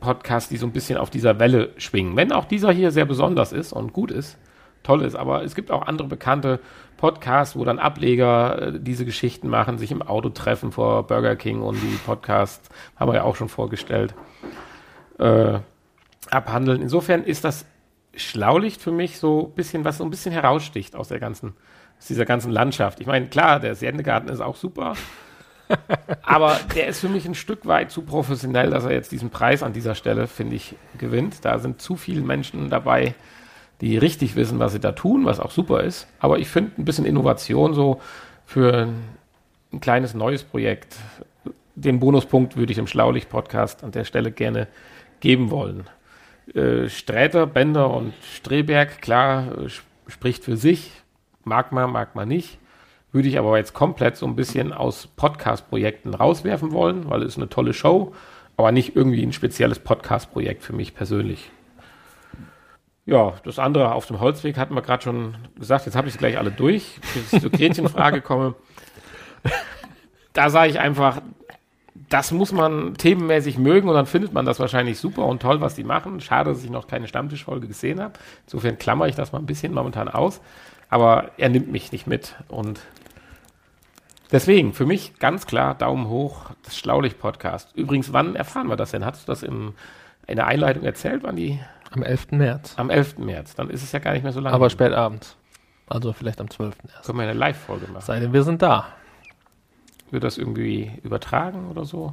Podcasts, 0.00 0.48
die 0.48 0.56
so 0.56 0.66
ein 0.66 0.72
bisschen 0.72 0.98
auf 0.98 1.10
dieser 1.10 1.38
Welle 1.38 1.70
schwingen. 1.78 2.16
Wenn 2.16 2.32
auch 2.32 2.44
dieser 2.44 2.72
hier 2.72 2.90
sehr 2.90 3.04
besonders 3.04 3.52
ist 3.52 3.72
und 3.72 3.92
gut 3.92 4.10
ist, 4.10 4.36
toll 4.82 5.02
ist, 5.02 5.14
aber 5.14 5.44
es 5.44 5.54
gibt 5.54 5.70
auch 5.70 5.86
andere 5.86 6.08
bekannte 6.08 6.60
Podcasts, 6.96 7.56
wo 7.56 7.64
dann 7.64 7.78
Ableger 7.78 8.60
äh, 8.60 8.80
diese 8.80 9.04
Geschichten 9.04 9.48
machen, 9.48 9.78
sich 9.78 9.90
im 9.90 10.02
Auto 10.02 10.28
treffen 10.28 10.72
vor 10.72 11.06
Burger 11.06 11.36
King 11.36 11.62
und 11.62 11.76
die 11.76 11.98
Podcasts, 12.04 12.68
haben 12.96 13.10
wir 13.10 13.16
ja 13.16 13.22
auch 13.22 13.36
schon 13.36 13.48
vorgestellt, 13.48 14.14
äh, 15.22 15.60
abhandeln. 16.30 16.82
Insofern 16.82 17.24
ist 17.24 17.44
das 17.44 17.64
Schlaulicht 18.14 18.80
für 18.80 18.92
mich 18.92 19.18
so 19.18 19.48
ein 19.48 19.54
bisschen, 19.54 19.84
was 19.84 19.98
so 19.98 20.04
ein 20.04 20.10
bisschen 20.10 20.32
heraussticht 20.32 20.94
aus 20.96 21.08
der 21.08 21.20
ganzen 21.20 21.54
aus 21.98 22.08
dieser 22.08 22.24
ganzen 22.24 22.50
Landschaft. 22.50 23.00
Ich 23.00 23.06
meine, 23.06 23.28
klar, 23.28 23.60
der 23.60 23.76
Sendegarten 23.76 24.28
ist 24.28 24.40
auch 24.40 24.56
super, 24.56 24.94
aber 26.22 26.58
der 26.74 26.88
ist 26.88 26.98
für 26.98 27.08
mich 27.08 27.26
ein 27.26 27.36
Stück 27.36 27.64
weit 27.64 27.92
zu 27.92 28.02
professionell, 28.02 28.70
dass 28.70 28.84
er 28.84 28.90
jetzt 28.90 29.12
diesen 29.12 29.30
Preis 29.30 29.62
an 29.62 29.72
dieser 29.72 29.94
Stelle, 29.94 30.26
finde 30.26 30.56
ich, 30.56 30.74
gewinnt. 30.98 31.44
Da 31.44 31.60
sind 31.60 31.80
zu 31.80 31.94
viele 31.94 32.22
Menschen 32.22 32.70
dabei, 32.70 33.14
die 33.80 33.96
richtig 33.98 34.34
wissen, 34.34 34.58
was 34.58 34.72
sie 34.72 34.80
da 34.80 34.92
tun, 34.92 35.26
was 35.26 35.38
auch 35.38 35.52
super 35.52 35.82
ist. 35.84 36.08
Aber 36.18 36.40
ich 36.40 36.48
finde 36.48 36.72
ein 36.78 36.84
bisschen 36.84 37.04
Innovation 37.04 37.72
so 37.72 38.00
für 38.46 38.88
ein 39.72 39.80
kleines 39.80 40.12
neues 40.12 40.42
Projekt. 40.42 40.96
Den 41.76 42.00
Bonuspunkt 42.00 42.56
würde 42.56 42.72
ich 42.72 42.78
im 42.78 42.88
Schlaulicht-Podcast 42.88 43.84
an 43.84 43.92
der 43.92 44.04
Stelle 44.04 44.32
gerne 44.32 44.66
geben 45.22 45.50
wollen. 45.50 45.88
Äh, 46.52 46.90
Sträter, 46.90 47.46
Bender 47.46 47.90
und 47.90 48.12
Streberg, 48.34 49.00
klar, 49.00 49.58
äh, 49.58 49.68
spricht 50.08 50.44
für 50.44 50.58
sich. 50.58 50.90
Mag 51.44 51.72
man, 51.72 51.90
mag 51.90 52.14
man 52.14 52.28
nicht. 52.28 52.58
Würde 53.12 53.28
ich 53.28 53.38
aber 53.38 53.56
jetzt 53.56 53.72
komplett 53.72 54.16
so 54.16 54.26
ein 54.26 54.36
bisschen 54.36 54.72
aus 54.72 55.06
Podcast-Projekten 55.06 56.14
rauswerfen 56.14 56.72
wollen, 56.72 57.08
weil 57.08 57.22
es 57.22 57.36
eine 57.36 57.48
tolle 57.48 57.72
Show, 57.72 58.14
aber 58.56 58.72
nicht 58.72 58.96
irgendwie 58.96 59.22
ein 59.22 59.32
spezielles 59.32 59.78
Podcast-Projekt 59.78 60.62
für 60.62 60.72
mich 60.72 60.94
persönlich. 60.94 61.50
Ja, 63.04 63.34
das 63.44 63.58
andere 63.58 63.92
auf 63.92 64.06
dem 64.06 64.20
Holzweg 64.20 64.56
hatten 64.56 64.74
wir 64.74 64.82
gerade 64.82 65.02
schon 65.02 65.34
gesagt. 65.58 65.86
Jetzt 65.86 65.96
habe 65.96 66.06
ich 66.06 66.14
sie 66.14 66.18
gleich 66.18 66.38
alle 66.38 66.50
durch. 66.50 67.00
Bis 67.14 67.32
ich 67.32 67.40
zur 67.40 67.50
Gretchenfrage 67.50 68.20
komme. 68.20 68.54
Da 70.34 70.48
sage 70.48 70.70
ich 70.70 70.80
einfach, 70.80 71.20
das 71.94 72.32
muss 72.32 72.52
man 72.52 72.94
themenmäßig 72.94 73.58
mögen 73.58 73.88
und 73.88 73.94
dann 73.94 74.06
findet 74.06 74.32
man 74.32 74.46
das 74.46 74.58
wahrscheinlich 74.60 74.98
super 74.98 75.26
und 75.26 75.42
toll, 75.42 75.60
was 75.60 75.74
die 75.74 75.84
machen. 75.84 76.20
Schade, 76.20 76.50
dass 76.50 76.64
ich 76.64 76.70
noch 76.70 76.86
keine 76.86 77.06
Stammtischfolge 77.06 77.68
gesehen 77.68 78.00
habe. 78.00 78.14
Insofern 78.46 78.78
klammer 78.78 79.08
ich 79.08 79.14
das 79.14 79.32
mal 79.32 79.38
ein 79.38 79.46
bisschen 79.46 79.74
momentan 79.74 80.08
aus 80.08 80.40
aber 80.92 81.30
er 81.38 81.48
nimmt 81.48 81.72
mich 81.72 81.90
nicht 81.90 82.06
mit. 82.06 82.34
Und 82.48 82.80
deswegen, 84.30 84.74
für 84.74 84.84
mich 84.84 85.18
ganz 85.18 85.46
klar 85.46 85.74
Daumen 85.74 86.06
hoch, 86.08 86.50
das 86.64 86.76
Schlaulicht-Podcast. 86.76 87.74
Übrigens, 87.74 88.12
wann 88.12 88.36
erfahren 88.36 88.68
wir 88.68 88.76
das 88.76 88.90
denn? 88.90 89.02
Hast 89.02 89.26
du 89.26 89.32
das 89.32 89.42
im, 89.42 89.72
in 90.26 90.36
der 90.36 90.48
Einleitung 90.48 90.82
erzählt, 90.82 91.22
wann 91.22 91.36
die? 91.36 91.58
Am 91.92 92.02
11. 92.02 92.32
März. 92.32 92.74
Am 92.76 92.90
11. 92.90 93.16
März, 93.16 93.54
dann 93.54 93.70
ist 93.70 93.82
es 93.82 93.92
ja 93.92 94.00
gar 94.00 94.12
nicht 94.12 94.22
mehr 94.22 94.32
so 94.32 94.40
lange. 94.40 94.54
Aber 94.54 94.68
spät 94.68 94.92
abends. 94.92 95.34
Also 95.88 96.12
vielleicht 96.12 96.42
am 96.42 96.50
12. 96.50 96.76
erst. 96.92 97.06
Können 97.06 97.18
wir 97.18 97.22
eine 97.22 97.38
Live-Folge 97.38 97.86
machen. 97.86 98.04
Sei 98.04 98.20
denn, 98.20 98.34
wir 98.34 98.42
sind 98.42 98.60
da. 98.60 98.88
Wird 100.12 100.24
das 100.24 100.38
irgendwie 100.38 100.92
übertragen 101.02 101.68
oder 101.70 101.84
so? 101.84 102.12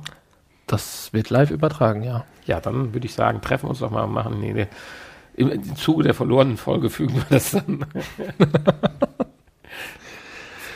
Das 0.67 1.13
wird 1.13 1.29
live 1.29 1.51
übertragen, 1.51 2.01
ja. 2.01 2.25
Ja, 2.45 2.61
dann 2.61 2.93
würde 2.93 3.05
ich 3.05 3.13
sagen, 3.13 3.41
treffen 3.41 3.65
wir 3.65 3.71
uns 3.71 3.79
doch 3.79 3.91
mal 3.91 4.03
und 4.03 4.13
machen 4.13 4.39
nee, 4.39 4.53
nee, 4.53 4.67
im, 5.35 5.49
im 5.49 5.75
Zuge 5.75 6.03
der 6.03 6.13
verlorenen 6.13 6.57
Folge 6.57 6.89
fügen 6.89 7.15
wir 7.15 7.25
das 7.29 7.51
dann. 7.51 7.85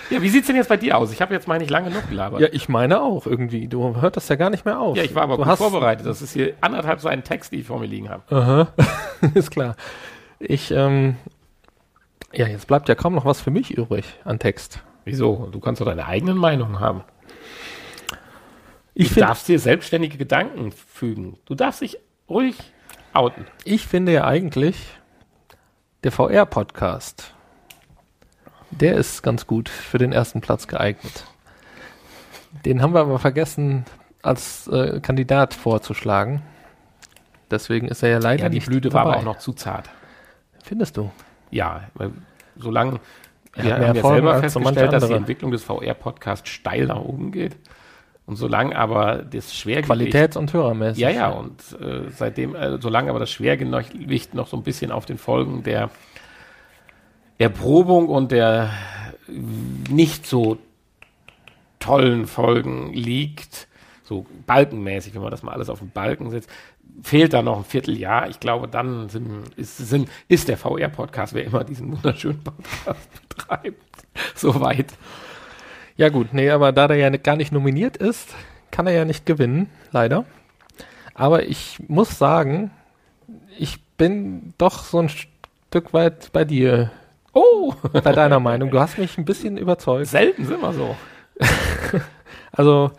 ja, 0.10 0.22
wie 0.22 0.30
sieht 0.30 0.42
es 0.42 0.48
denn 0.48 0.56
jetzt 0.56 0.70
bei 0.70 0.78
dir 0.78 0.98
aus? 0.98 1.12
Ich 1.12 1.22
habe 1.22 1.34
jetzt 1.34 1.48
mal 1.48 1.60
nicht 1.60 1.70
lange 1.70 1.90
genug 1.90 2.10
gelabert. 2.10 2.42
Ja, 2.42 2.48
ich 2.52 2.70
meine 2.70 3.02
auch 3.02 3.26
irgendwie. 3.26 3.68
Du 3.68 4.02
hört 4.02 4.18
das 4.18 4.28
ja 4.30 4.36
gar 4.36 4.50
nicht 4.50 4.66
mehr 4.66 4.80
auf. 4.80 4.98
Ja, 4.98 5.04
ich 5.04 5.16
war 5.16 5.24
aber 5.24 5.38
du 5.38 5.44
gut 5.44 5.58
vorbereitet. 5.58 6.06
Das 6.06 6.22
ist 6.22 6.34
hier 6.34 6.54
anderthalb 6.62 7.00
so 7.00 7.08
ein 7.08 7.24
Text, 7.24 7.52
den 7.52 7.60
ich 7.60 7.68
vor 7.68 7.80
mir 7.80 7.88
liegen 7.88 8.10
habe. 8.10 8.24
Aha, 8.36 8.68
ist 9.34 9.52
klar. 9.52 9.76
Ich, 10.40 10.72
ähm, 10.72 11.16
ja, 12.34 12.48
jetzt 12.48 12.68
bleibt 12.68 12.90
ja 12.90 12.96
kaum 12.96 13.16
noch 13.16 13.26
was 13.26 13.42
für 13.42 13.52
mich 13.52 13.72
übrig 13.78 14.06
an 14.24 14.40
Text. 14.40 14.82
Wieso? 15.06 15.50
Du 15.52 15.60
kannst 15.60 15.82
doch 15.82 15.86
deine 15.86 16.06
eigenen 16.06 16.38
Meinungen 16.38 16.80
haben. 16.80 17.04
Ich 18.94 19.08
du 19.10 19.14
find- 19.16 19.26
darfst 19.28 19.48
dir 19.48 19.60
selbstständige 19.60 20.18
Gedanken 20.18 20.72
fügen. 20.72 21.38
Du 21.46 21.56
darfst 21.56 21.82
dich 21.82 21.98
ruhig 22.30 22.56
outen. 23.14 23.46
Ich 23.66 23.88
finde 23.88 24.12
ja 24.14 24.26
eigentlich, 24.26 24.78
der 26.04 26.12
VR-Podcast, 26.12 27.34
der 28.72 28.96
ist 28.96 29.22
ganz 29.24 29.48
gut 29.48 29.70
für 29.70 29.98
den 29.98 30.12
ersten 30.12 30.42
Platz 30.42 30.68
geeignet. 30.68 31.26
Den 32.66 32.82
haben 32.82 32.94
wir 32.94 33.02
aber 33.02 33.20
vergessen, 33.20 33.86
als 34.22 34.68
äh, 34.68 35.00
Kandidat 35.02 35.54
vorzuschlagen. 35.54 36.42
Deswegen 37.52 37.88
ist 37.88 38.04
er 38.04 38.10
ja 38.10 38.18
leider 38.20 38.44
Ja, 38.44 38.50
die 38.50 38.56
nicht 38.58 38.68
Blüte 38.68 38.94
war 38.94 39.04
dabei. 39.06 39.14
aber 39.18 39.22
auch 39.22 39.34
noch 39.36 39.40
zu 39.40 39.54
zart. 39.54 39.90
Findest 40.64 40.98
du? 40.98 41.12
Ja, 41.52 41.84
weil 41.94 42.12
solange 42.56 43.00
wir 43.56 43.74
haben 43.76 43.96
ja 43.96 44.02
selber 44.02 44.40
festgestellt, 44.40 44.94
dass 44.94 45.08
die. 45.08 45.14
Entwicklung 45.14 45.52
des 45.52 45.64
VR-Podcasts 45.64 46.50
steil 46.50 46.88
nach 46.88 46.98
oben 47.02 47.32
geht. 47.32 47.56
Und 48.26 48.38
solange 48.38 48.76
aber 48.78 49.18
das 49.18 49.54
Schwergewicht 49.54 49.88
Qualitäts- 49.88 50.38
und 50.38 50.54
Hörermäßig. 50.54 51.02
Ja, 51.02 51.10
ja, 51.10 51.30
und 51.30 51.60
äh, 51.82 52.10
seitdem, 52.10 52.56
äh, 52.56 52.80
solange 52.80 53.10
aber 53.10 53.20
das 53.20 53.32
Schwergewicht 53.32 54.34
noch 54.34 54.48
so 54.48 54.56
ein 54.56 54.64
bisschen 54.64 54.92
auf 54.92 55.06
den 55.06 55.18
Folgen 55.18 55.64
der 55.64 55.90
Erprobung 57.38 58.08
und 58.08 58.32
der 58.32 58.70
nicht 59.90 60.26
so 60.26 60.58
tollen 61.80 62.28
Folgen 62.28 62.94
liegt, 62.94 63.68
so 64.04 64.26
balkenmäßig, 64.46 65.16
wenn 65.16 65.22
man 65.22 65.32
das 65.32 65.44
mal 65.44 65.52
alles 65.52 65.70
auf 65.70 65.80
den 65.80 65.90
Balken 65.90 66.30
setzt, 66.30 66.50
fehlt 67.02 67.34
da 67.34 67.42
noch 67.42 67.58
ein 67.58 67.64
Vierteljahr. 67.66 68.30
Ich 68.30 68.40
glaube, 68.40 68.68
dann 68.68 69.10
sind, 69.10 69.50
ist, 69.56 69.78
sind, 69.78 70.10
ist 70.28 70.48
der 70.48 70.58
VR-Podcast, 70.58 71.34
wer 71.34 71.44
immer 71.44 71.64
diesen 71.64 71.92
wunderschönen 71.92 72.42
Podcast 72.44 73.10
betreibt, 73.30 74.08
soweit. 74.36 74.94
Ja 75.96 76.10
gut, 76.10 76.34
nee, 76.34 76.50
aber 76.50 76.72
da 76.72 76.88
der 76.88 76.98
ja 76.98 77.10
gar 77.10 77.36
nicht 77.36 77.52
nominiert 77.52 77.98
ist, 77.98 78.34
kann 78.72 78.88
er 78.88 78.94
ja 78.94 79.06
nicht 79.06 79.26
gewinnen, 79.26 79.70
leider. 79.92 80.26
Aber 81.14 81.44
ich 81.44 81.78
muss 81.88 82.18
sagen, 82.18 82.72
ich 83.60 83.82
bin 83.98 84.54
doch 84.58 84.84
so 84.84 85.00
ein 85.00 85.10
Stück 85.10 85.94
weit 85.94 86.32
bei 86.34 86.46
dir, 86.46 86.92
Oh, 87.36 87.74
bei 87.92 88.12
deiner 88.12 88.40
Meinung. 88.40 88.70
Du 88.70 88.80
hast 88.80 89.00
mich 89.00 89.18
ein 89.18 89.26
bisschen 89.26 89.58
überzeugt. 89.58 90.08
selten 90.08 90.46
sind 90.46 90.62
wir 90.62 90.74
so. 90.74 90.96
Also 92.56 92.92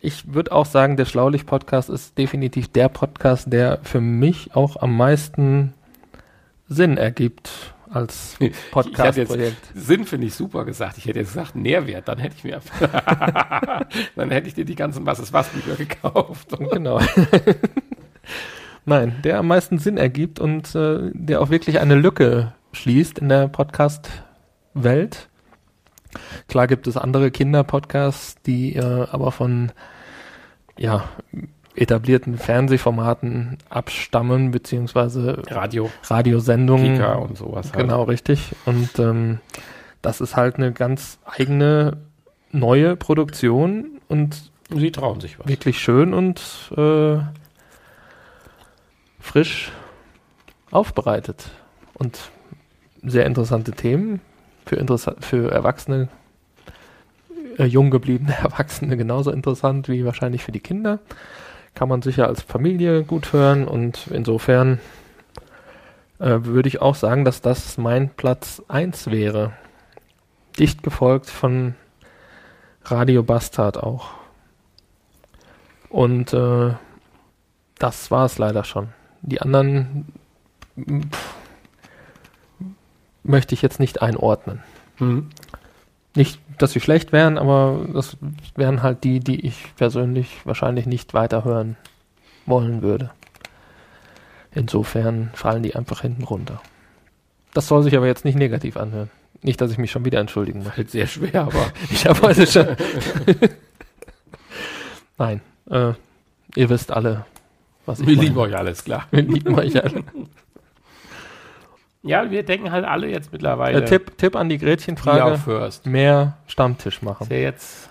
ich 0.00 0.32
würde 0.32 0.52
auch 0.52 0.66
sagen, 0.66 0.96
der 0.96 1.04
Schlaulicht-Podcast 1.04 1.90
ist 1.90 2.16
definitiv 2.16 2.68
der 2.68 2.88
Podcast, 2.88 3.52
der 3.52 3.80
für 3.82 4.00
mich 4.00 4.54
auch 4.54 4.76
am 4.76 4.96
meisten 4.96 5.74
Sinn 6.68 6.96
ergibt 6.96 7.73
als 7.94 8.36
Podcast-Projekt. 8.70 9.56
Sinn 9.74 10.04
finde 10.04 10.26
ich 10.26 10.34
super 10.34 10.64
gesagt. 10.64 10.98
Ich 10.98 11.06
hätte 11.06 11.20
jetzt 11.20 11.32
gesagt 11.32 11.54
Nährwert, 11.56 12.08
dann 12.08 12.18
hätte 12.18 12.36
ich 12.36 12.44
mir, 12.44 12.60
dann 14.16 14.30
hätte 14.30 14.48
ich 14.48 14.54
dir 14.54 14.64
die 14.64 14.74
ganzen 14.74 15.06
Was 15.06 15.18
ist 15.18 15.32
was 15.32 15.48
Bücher 15.48 15.76
gekauft. 15.76 16.48
Genau. 16.74 17.00
Nein, 18.84 19.16
der 19.22 19.38
am 19.38 19.46
meisten 19.46 19.78
Sinn 19.78 19.96
ergibt 19.96 20.40
und 20.40 20.74
äh, 20.74 21.10
der 21.12 21.40
auch 21.40 21.50
wirklich 21.50 21.78
eine 21.78 21.94
Lücke 21.94 22.52
schließt 22.72 23.18
in 23.18 23.28
der 23.28 23.48
Podcast-Welt. 23.48 25.28
Klar 26.48 26.66
gibt 26.66 26.86
es 26.86 26.96
andere 26.96 27.30
Kinder-Podcasts, 27.30 28.36
die 28.42 28.74
äh, 28.74 29.06
aber 29.10 29.30
von 29.30 29.72
ja, 30.76 31.08
etablierten 31.76 32.38
Fernsehformaten 32.38 33.58
abstammen, 33.68 34.50
beziehungsweise 34.50 35.42
Radio, 35.48 35.90
Radiosendungen. 36.04 36.94
Kika 36.94 37.14
und 37.14 37.36
sowas. 37.36 37.72
halt. 37.72 37.80
Genau, 37.82 38.04
richtig. 38.04 38.52
Und 38.64 38.98
ähm, 38.98 39.40
das 40.02 40.20
ist 40.20 40.36
halt 40.36 40.56
eine 40.56 40.72
ganz 40.72 41.18
eigene 41.24 41.96
neue 42.52 42.96
Produktion 42.96 44.00
und 44.08 44.52
Sie 44.70 44.92
trauen 44.92 45.20
sich 45.20 45.38
was. 45.38 45.48
wirklich 45.48 45.78
schön 45.80 46.14
und 46.14 46.40
äh, 46.76 47.18
frisch 49.18 49.72
aufbereitet. 50.70 51.50
Und 51.94 52.30
sehr 53.02 53.26
interessante 53.26 53.72
Themen 53.72 54.20
für, 54.66 54.76
interessa 54.76 55.14
für 55.20 55.50
Erwachsene, 55.50 56.08
äh, 57.58 57.64
jung 57.64 57.90
gebliebene 57.90 58.34
Erwachsene 58.42 58.96
genauso 58.96 59.30
interessant 59.30 59.88
wie 59.88 60.04
wahrscheinlich 60.04 60.44
für 60.44 60.52
die 60.52 60.60
Kinder. 60.60 61.00
Kann 61.74 61.88
man 61.88 62.02
sicher 62.02 62.28
als 62.28 62.42
Familie 62.42 63.02
gut 63.02 63.32
hören 63.32 63.66
und 63.66 64.06
insofern 64.08 64.80
äh, 66.18 66.44
würde 66.44 66.68
ich 66.68 66.80
auch 66.80 66.94
sagen, 66.94 67.24
dass 67.24 67.40
das 67.40 67.78
mein 67.78 68.10
Platz 68.10 68.62
1 68.68 69.10
wäre. 69.10 69.52
Dicht 70.58 70.82
gefolgt 70.82 71.28
von 71.28 71.74
Radio 72.84 73.22
Bastard 73.22 73.82
auch. 73.82 74.10
Und 75.88 76.32
äh, 76.32 76.74
das 77.78 78.10
war 78.10 78.26
es 78.26 78.38
leider 78.38 78.64
schon. 78.64 78.88
Die 79.22 79.40
anderen 79.40 80.06
pff, 80.78 81.34
möchte 83.22 83.54
ich 83.54 83.62
jetzt 83.62 83.80
nicht 83.80 84.02
einordnen. 84.02 84.62
Hm. 84.96 85.30
Nicht, 86.14 86.40
dass 86.58 86.72
sie 86.72 86.80
schlecht 86.80 87.12
wären, 87.12 87.38
aber 87.38 87.86
das 87.92 88.16
wären 88.56 88.82
halt 88.82 89.04
die, 89.04 89.20
die 89.20 89.44
ich 89.46 89.74
persönlich 89.76 90.40
wahrscheinlich 90.44 90.86
nicht 90.86 91.14
weiterhören 91.14 91.76
wollen 92.46 92.82
würde. 92.82 93.10
Insofern 94.52 95.30
fallen 95.34 95.62
die 95.62 95.74
einfach 95.74 96.02
hinten 96.02 96.22
runter. 96.24 96.60
Das 97.54 97.68
soll 97.68 97.82
sich 97.82 97.96
aber 97.96 98.06
jetzt 98.06 98.24
nicht 98.24 98.36
negativ 98.36 98.76
anhören. 98.76 99.10
Nicht, 99.42 99.60
dass 99.60 99.70
ich 99.70 99.78
mich 99.78 99.90
schon 99.90 100.04
wieder 100.04 100.20
entschuldigen 100.20 100.60
muss. 100.62 100.76
Halt 100.76 100.90
sehr 100.90 101.06
schwer, 101.06 101.42
aber 101.42 101.66
Ich 101.90 102.06
habe 102.06 102.20
heute 102.22 102.46
schon. 102.46 102.68
Nein, 105.18 105.40
äh, 105.70 105.92
ihr 106.56 106.68
wisst 106.70 106.90
alle, 106.92 107.26
was 107.86 108.00
ich 108.00 108.06
wir 108.06 108.16
meine. 108.16 108.28
lieben 108.28 108.38
euch 108.38 108.56
alles 108.56 108.84
klar. 108.84 109.06
Wir 109.10 109.22
lieben 109.22 109.54
euch 109.54 109.82
alle. 109.82 110.04
Ja, 112.04 112.30
wir 112.30 112.42
denken 112.44 112.70
halt 112.70 112.84
alle 112.84 113.08
jetzt 113.08 113.32
mittlerweile. 113.32 113.82
Äh, 113.82 113.84
Tipp, 113.86 114.18
Tipp 114.18 114.36
an 114.36 114.48
die 114.48 114.58
Frage 114.58 114.76
Gretchenfrage: 114.76 115.38
first. 115.38 115.86
mehr 115.86 116.36
Stammtisch 116.46 117.02
machen. 117.02 117.24
Ist 117.24 117.32
ja 117.32 117.38
jetzt. 117.38 117.88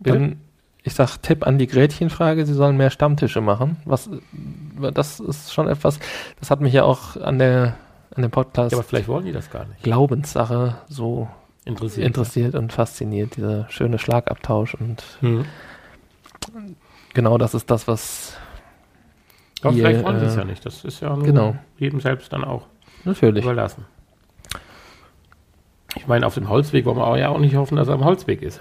Dann, 0.00 0.40
ich 0.82 0.94
sag 0.94 1.18
Tipp 1.18 1.46
an 1.46 1.58
die 1.58 1.68
Gretchenfrage, 1.68 2.44
sie 2.44 2.54
sollen 2.54 2.76
mehr 2.76 2.90
Stammtische 2.90 3.40
machen. 3.40 3.76
Was, 3.84 4.10
das 4.92 5.20
ist 5.20 5.52
schon 5.54 5.68
etwas, 5.68 6.00
das 6.40 6.50
hat 6.50 6.60
mich 6.60 6.72
ja 6.72 6.82
auch 6.82 7.16
an 7.16 7.38
der, 7.38 7.76
an 8.16 8.22
dem 8.22 8.32
Podcast 8.32 8.72
Ja, 8.72 8.78
aber 8.78 8.86
vielleicht 8.86 9.06
wollen 9.06 9.24
die 9.24 9.32
das 9.32 9.48
gar 9.48 9.64
nicht. 9.66 9.80
Glaubenssache 9.84 10.74
so 10.88 11.28
Interessiert. 11.64 12.04
interessiert 12.04 12.54
und 12.56 12.72
fasziniert, 12.72 13.36
dieser 13.36 13.68
schöne 13.70 14.00
Schlagabtausch 14.00 14.74
und 14.74 15.04
Hm. 15.20 15.44
genau 17.14 17.38
das 17.38 17.54
ist 17.54 17.70
das, 17.70 17.86
was 17.86 18.36
Aber 19.62 19.72
ihr, 19.72 19.84
vielleicht 19.86 20.04
wollen 20.04 20.18
sie 20.18 20.26
es 20.26 20.34
äh, 20.34 20.38
ja 20.38 20.44
nicht. 20.44 20.66
Das 20.66 20.84
ist 20.84 21.00
ja 21.00 21.14
nur 21.14 21.24
genau. 21.24 21.56
jedem 21.78 22.00
selbst 22.00 22.32
dann 22.32 22.42
auch 22.42 22.66
natürlich. 23.04 23.44
überlassen. 23.44 23.84
Ich 25.96 26.06
meine, 26.06 26.26
auf 26.26 26.34
dem 26.34 26.48
Holzweg 26.48 26.84
wollen 26.86 26.96
wir 26.96 27.06
auch 27.06 27.16
ja 27.16 27.28
auch 27.28 27.38
nicht 27.38 27.54
hoffen, 27.54 27.76
dass 27.76 27.88
er 27.88 27.94
am 27.94 28.04
Holzweg 28.04 28.40
ist, 28.42 28.60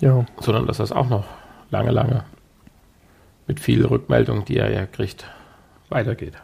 Ja, 0.00 0.24
sondern 0.40 0.66
dass 0.66 0.78
das 0.78 0.92
auch 0.92 1.08
noch 1.08 1.24
lange, 1.70 1.90
lange 1.90 2.24
mit 3.46 3.60
viel 3.60 3.84
Rückmeldung, 3.84 4.44
die 4.44 4.56
er 4.56 4.70
ja 4.72 4.86
kriegt, 4.86 5.24
weitergeht. 5.88 6.34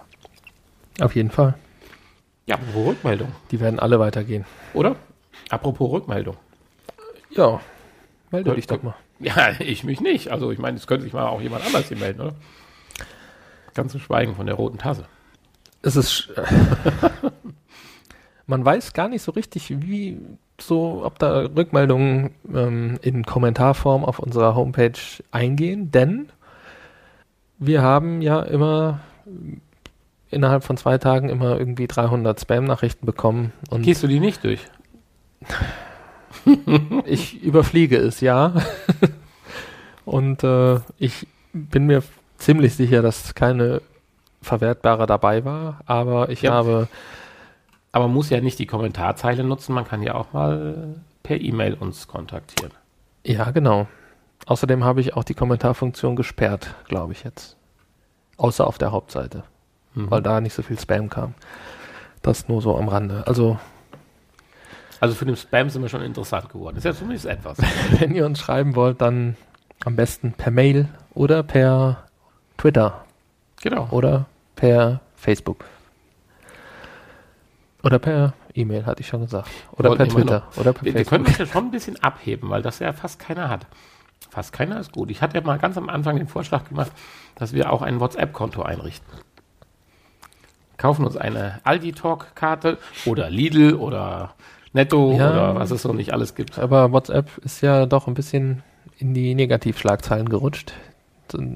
auf 1.01 1.15
jeden 1.15 1.31
Fall. 1.31 1.55
Ja, 2.47 2.57
apropos 2.57 2.87
Rückmeldung, 2.89 3.29
Die 3.51 3.61
werden 3.61 3.79
alle 3.79 3.99
weitergehen. 3.99 4.45
oder? 4.75 4.97
Apropos 5.49 5.91
Rückmeldung. 5.91 6.37
Ja, 7.31 7.61
melde 8.31 8.51
Cool, 8.51 8.57
dich 8.57 8.67
doch 8.67 8.83
mal. 8.83 8.95
Ja, 9.21 9.53
ich 9.61 9.85
mich 9.85 10.01
nicht. 10.01 10.31
Also 10.33 10.51
ich 10.51 10.59
meine, 10.59 10.77
es 10.77 10.89
könnte 10.89 11.05
sich 11.05 11.13
mal 11.13 11.29
auch 11.29 11.41
jemand 11.41 11.65
anders 11.65 11.87
hier 11.87 11.97
melden, 11.97 12.21
oder? 12.23 12.35
Ganz 13.75 13.93
zu 13.93 13.99
schweigen 13.99 14.35
von 14.35 14.47
der 14.47 14.57
roten 14.57 14.79
Tasse. 14.79 15.05
Es 15.83 15.97
ist. 15.97 16.31
Man 18.47 18.65
weiß 18.65 18.93
gar 18.93 19.09
nicht 19.09 19.23
so 19.23 19.33
richtig, 19.33 19.83
wie 19.83 20.21
so, 20.61 21.03
ob 21.05 21.19
da 21.19 21.43
Rückmeldungen 21.43 22.31
ähm, 22.53 22.99
in 23.03 23.25
Kommentarform 23.25 24.05
auf 24.05 24.19
unserer 24.19 24.55
Homepage 24.55 24.99
eingehen, 25.31 25.91
denn 25.91 26.29
wir 27.59 27.83
haben 27.83 28.23
ja 28.23 28.41
immer 28.41 29.01
innerhalb 30.31 30.65
von 30.65 30.77
zwei 30.77 30.99
Tagen 30.99 31.29
immer 31.29 31.59
irgendwie 31.59 31.87
300 31.87 32.41
Spam-Nachrichten 32.41 33.07
bekommen 33.07 33.53
und 33.71 33.83
Gehst 33.83 34.03
du 34.03 34.09
die 34.09 34.21
nicht 34.21 34.43
durch? 34.45 34.61
ich 37.05 37.43
überfliege 37.43 37.97
es, 37.97 38.21
ja. 38.21 38.55
und 40.05 40.43
äh, 40.43 40.81
ich 40.99 41.27
bin 41.53 41.87
mir 41.87 42.03
ziemlich 42.43 42.75
sicher, 42.75 43.03
dass 43.03 43.35
keine 43.35 43.81
verwertbare 44.43 45.07
dabei 45.07 45.45
war, 45.45 45.81
aber 45.87 46.29
ich 46.31 46.43
Ja. 46.43 46.53
habe 46.53 46.89
Aber 47.95 48.07
man 48.07 48.15
muss 48.15 48.31
ja 48.31 48.41
nicht 48.41 48.59
die 48.59 48.65
Kommentarzeile 48.67 49.45
nutzen, 49.45 49.75
man 49.75 49.85
kann 49.87 50.03
ja 50.03 50.15
auch 50.15 50.33
mal 50.33 50.95
per 51.23 51.39
E-Mail 51.39 51.75
uns 51.75 52.09
kontaktieren. 52.09 52.73
Ja, 53.25 53.51
genau. 53.51 53.87
Außerdem 54.47 54.83
habe 54.83 55.03
ich 55.03 55.15
auch 55.15 55.25
die 55.25 55.35
Kommentarfunktion 55.35 56.17
gesperrt, 56.17 56.75
glaube 56.89 57.13
ich 57.13 57.23
jetzt. 57.23 57.57
Außer 58.39 58.67
auf 58.67 58.79
der 58.79 58.93
Hauptseite, 58.93 59.45
Mhm. 59.95 60.11
weil 60.11 60.23
da 60.23 60.41
nicht 60.41 60.55
so 60.55 60.63
viel 60.63 60.79
Spam 60.81 61.11
kam. 61.11 61.35
Das 62.23 62.49
nur 62.49 62.63
so 62.63 62.77
am 62.79 62.89
Rande. 62.89 63.27
Also, 63.27 63.59
Also 65.01 65.15
für 65.15 65.27
den 65.27 65.37
Spam 65.37 65.69
sind 65.69 65.83
wir 65.83 65.89
schon 65.91 66.03
interessant 66.03 66.49
geworden. 66.49 66.77
Ist 66.79 66.85
ja 66.85 66.95
zumindest 66.95 67.27
etwas. 67.27 67.59
wenn 68.01 68.15
ihr 68.15 68.25
uns 68.25 68.39
schreiben 68.41 68.75
wollt, 68.75 69.01
dann 69.03 69.37
am 69.85 69.97
besten 69.97 70.33
per 70.33 70.51
Mail 70.51 70.89
oder 71.13 71.43
per 71.43 72.05
Twitter 72.59 73.05
genau. 73.61 73.89
oder 73.91 74.27
per 74.57 75.01
Facebook. 75.17 75.65
Oder 77.83 77.99
per 77.99 78.35
E-Mail, 78.55 78.87
hatte 78.87 79.01
ich 79.01 79.09
schon 79.09 79.23
gesagt. 79.23 79.49
Oder 79.73 79.97
per 79.97 80.09
Twitter. 80.09 80.45
Oder 80.57 80.73
per 80.73 80.85
Wir, 80.85 80.95
wir 80.95 81.05
können 81.05 81.25
Facebook. 81.25 81.47
das 81.47 81.49
ja 81.49 81.53
schon 81.53 81.65
ein 81.67 81.71
bisschen 81.71 82.03
abheben, 82.03 82.51
weil 82.51 82.63
das 82.63 82.79
ja 82.79 82.93
fast 82.93 83.19
keiner 83.19 83.49
hat. 83.49 83.67
Fast 84.31 84.53
keiner 84.53 84.79
ist 84.79 84.93
gut. 84.93 85.11
Ich 85.11 85.21
hatte 85.21 85.37
ja 85.37 85.45
mal 85.45 85.59
ganz 85.59 85.77
am 85.77 85.89
Anfang 85.89 86.17
den 86.17 86.29
Vorschlag 86.29 86.69
gemacht, 86.69 86.93
dass 87.35 87.53
wir 87.53 87.73
auch 87.73 87.83
ein 87.83 87.99
WhatsApp-Konto 88.01 88.63
einrichten. 88.63 89.07
Kaufen 90.77 91.05
uns 91.05 91.17
eine 91.17 91.61
Aldi-Talk-Karte 91.65 92.79
oder 93.05 93.31
Lidl 93.31 93.75
oder 93.75 94.35
Netto 94.73 95.13
Ja. 95.17 95.31
oder 95.31 95.55
was 95.55 95.71
es 95.71 95.83
so 95.83 95.93
nicht 95.93 96.13
alles 96.13 96.35
gibt. 96.35 96.59
Aber 96.59 96.93
WhatsApp 96.93 97.39
ist 97.39 97.61
ja 97.61 97.87
doch 97.87 98.07
ein 98.07 98.15
bisschen 98.15 98.63
in 98.99 99.13
die 99.15 99.35
Negativschlagzeilen 99.35 100.29
gerutscht. 100.29 100.73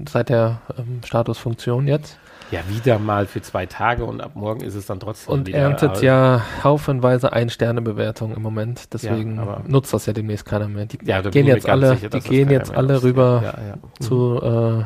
Seit 0.09 0.29
der 0.29 0.61
ähm, 0.77 1.01
Statusfunktion 1.05 1.87
jetzt. 1.87 2.17
Ja, 2.49 2.61
wieder 2.69 2.97
mal 2.97 3.27
für 3.27 3.41
zwei 3.41 3.65
Tage 3.65 4.05
und 4.05 4.21
ab 4.21 4.31
morgen 4.35 4.61
ist 4.61 4.73
es 4.75 4.85
dann 4.85 4.99
trotzdem 5.01 5.33
Und 5.33 5.47
wieder. 5.47 5.57
erntet 5.59 6.01
ja 6.01 6.41
haufenweise 6.63 7.33
Ein-Sterne-Bewertungen 7.33 8.35
im 8.37 8.41
Moment. 8.41 8.93
Deswegen 8.93 9.35
Ja, 9.35 9.61
nutzt 9.67 9.93
das 9.93 10.05
ja 10.05 10.13
demnächst 10.13 10.45
keiner 10.45 10.67
mehr. 10.69 10.85
Die 10.85 10.97
Ja, 11.03 11.21
gehen 11.21 11.45
jetzt 11.45 11.67
alle, 11.67 11.95
sicher, 11.95 12.09
die 12.09 12.21
gehen 12.21 12.49
jetzt 12.49 12.73
alle 12.73 13.03
rüber 13.03 13.41
Ja. 13.43 13.75
Mhm. 13.75 14.01
zu, 14.03 14.41
äh, 14.41 14.85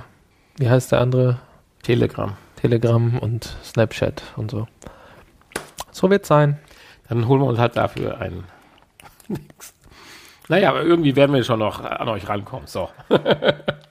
wie 0.61 0.69
heißt 0.69 0.91
der 0.91 1.01
andere? 1.01 1.37
Telegram. 1.83 2.33
Telegram 2.55 3.19
und 3.19 3.55
Snapchat 3.63 4.23
und 4.37 4.49
so. 4.51 4.67
So 5.91 6.09
wird's 6.09 6.27
sein. 6.27 6.57
Dann 7.09 7.27
holen 7.27 7.41
wir 7.41 7.47
uns 7.47 7.59
halt 7.59 7.77
dafür 7.77 8.19
ein. 8.19 8.43
Nix. 9.27 9.73
Naja, 10.47 10.69
aber 10.69 10.81
irgendwie 10.81 11.15
werden 11.15 11.33
wir 11.35 11.43
schon 11.43 11.59
noch 11.59 11.83
an 11.83 12.07
euch 12.09 12.27
rankommen. 12.27 12.65
So. 12.67 12.89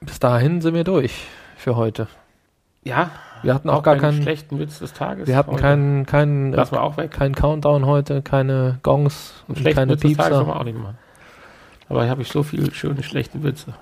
Bis 0.00 0.18
dahin 0.18 0.60
sind 0.60 0.74
wir 0.74 0.84
durch 0.84 1.26
für 1.56 1.76
heute. 1.76 2.08
Ja, 2.84 3.10
Wir 3.42 3.54
hatten 3.54 3.68
auch, 3.68 3.82
gar 3.82 3.96
keinen 3.96 4.12
keinen, 4.12 4.22
schlechten 4.22 4.58
Witz 4.58 4.78
des 4.78 4.92
Tages. 4.94 5.26
wir 5.28 5.36
hatten 5.36 5.50
heute. 5.52 5.60
keinen, 5.62 6.06
keinen, 6.06 6.52
Lassen 6.52 6.72
wir 6.72 6.82
auch 6.82 6.96
weg. 6.96 7.10
keinen 7.10 7.34
Countdown 7.34 7.84
heute, 7.86 8.22
keine 8.22 8.78
Gongs 8.82 9.44
und 9.48 9.62
keine 9.64 9.92
Witz 9.92 10.02
des 10.02 10.16
Tages 10.16 10.38
wir 10.38 10.44
Piepser. 10.44 10.56
auch 10.56 10.64
nicht 10.64 10.78
machen. 10.78 10.98
Aber 11.88 12.02
hier 12.02 12.10
habe 12.10 12.22
ich 12.22 12.28
so 12.28 12.42
viele 12.42 12.72
schöne 12.72 13.02
schlechte 13.02 13.42
Witze. 13.42 13.74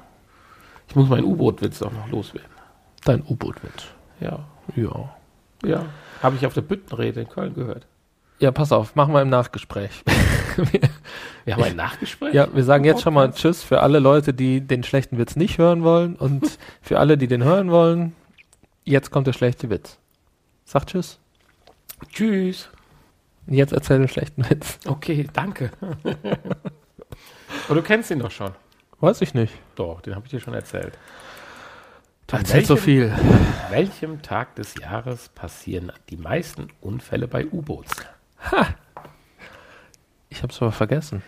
Ich 0.89 0.97
muss 0.97 1.09
meinen 1.09 1.25
U-Boot-Witz 1.25 1.83
auch 1.83 1.93
noch 1.93 2.09
loswerden. 2.09 2.51
Dein 3.05 3.23
U-Boot-Witz. 3.23 3.85
Ja. 4.21 4.41
Ja. 4.75 5.15
Ja. 5.65 5.85
Habe 6.23 6.37
ich 6.37 6.47
auf 6.47 6.55
der 6.55 6.63
Büttenrede 6.63 7.21
in 7.23 7.29
Köln 7.29 7.55
gehört. 7.55 7.87
Ja, 8.39 8.51
pass 8.51 8.71
auf, 8.73 8.95
machen 8.95 9.15
wir 9.15 9.23
im 9.23 9.31
Nachgespräch. 9.31 10.03
wir, 11.45 11.55
haben 11.55 11.63
ein 11.63 11.77
Nachgespräch? 11.77 12.35
Ja, 12.35 12.49
wir 12.53 12.65
sagen 12.65 12.85
jetzt 12.85 13.03
schon 13.03 13.15
mal 13.15 13.33
Tschüss 13.33 13.63
für 13.63 13.81
alle 13.81 13.99
Leute, 13.99 14.35
die 14.35 14.61
den 14.61 14.83
schlechten 14.83 15.17
Witz 15.17 15.37
nicht 15.37 15.59
hören 15.59 15.83
wollen 15.85 16.17
und 16.17 16.59
für 16.83 16.99
alle, 16.99 17.17
die 17.17 17.29
den 17.29 17.45
hören 17.45 17.71
wollen, 17.71 18.15
jetzt 18.85 19.11
kommt 19.11 19.27
der 19.27 19.33
schlechte 19.33 19.71
Witz. 19.71 19.99
Sag 20.65 20.87
Tschüss. 20.87 21.19
Tschüss. 22.11 22.69
Jetzt 23.47 23.73
erzähl 23.73 23.99
den 23.99 24.09
schlechten 24.09 24.49
Witz. 24.51 24.81
Okay, 24.87 25.27
danke. 25.33 25.71
Aber 27.67 27.75
du 27.75 27.83
kennst 27.83 28.11
ihn 28.11 28.19
doch 28.19 28.31
schon. 28.31 28.53
Weiß 29.01 29.21
ich 29.23 29.35
nicht. 29.35 29.55
Doch, 29.77 30.01
den 30.01 30.15
habe 30.15 30.27
ich 30.27 30.31
dir 30.31 30.41
schon 30.41 30.55
erzählt. 30.55 30.99
An 32.33 32.41
Erzähl 32.41 32.55
welchem, 32.55 32.67
so 32.67 32.77
viel. 32.77 33.11
An 33.11 33.47
welchem 33.71 34.21
Tag 34.21 34.57
des 34.57 34.75
Jahres 34.81 35.29
passieren 35.29 35.93
die 36.11 36.17
meisten 36.17 36.69
Unfälle 36.81 37.29
bei 37.29 37.47
U-Boots? 37.47 37.95
Ha. 38.53 38.69
Ich 40.29 40.43
hab's 40.43 40.61
aber 40.61 40.73
vergessen. 40.73 41.23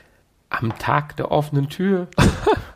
Am 0.51 0.79
Tag 0.79 1.17
der 1.17 1.31
offenen 1.31 1.69
Tür. 1.69 2.09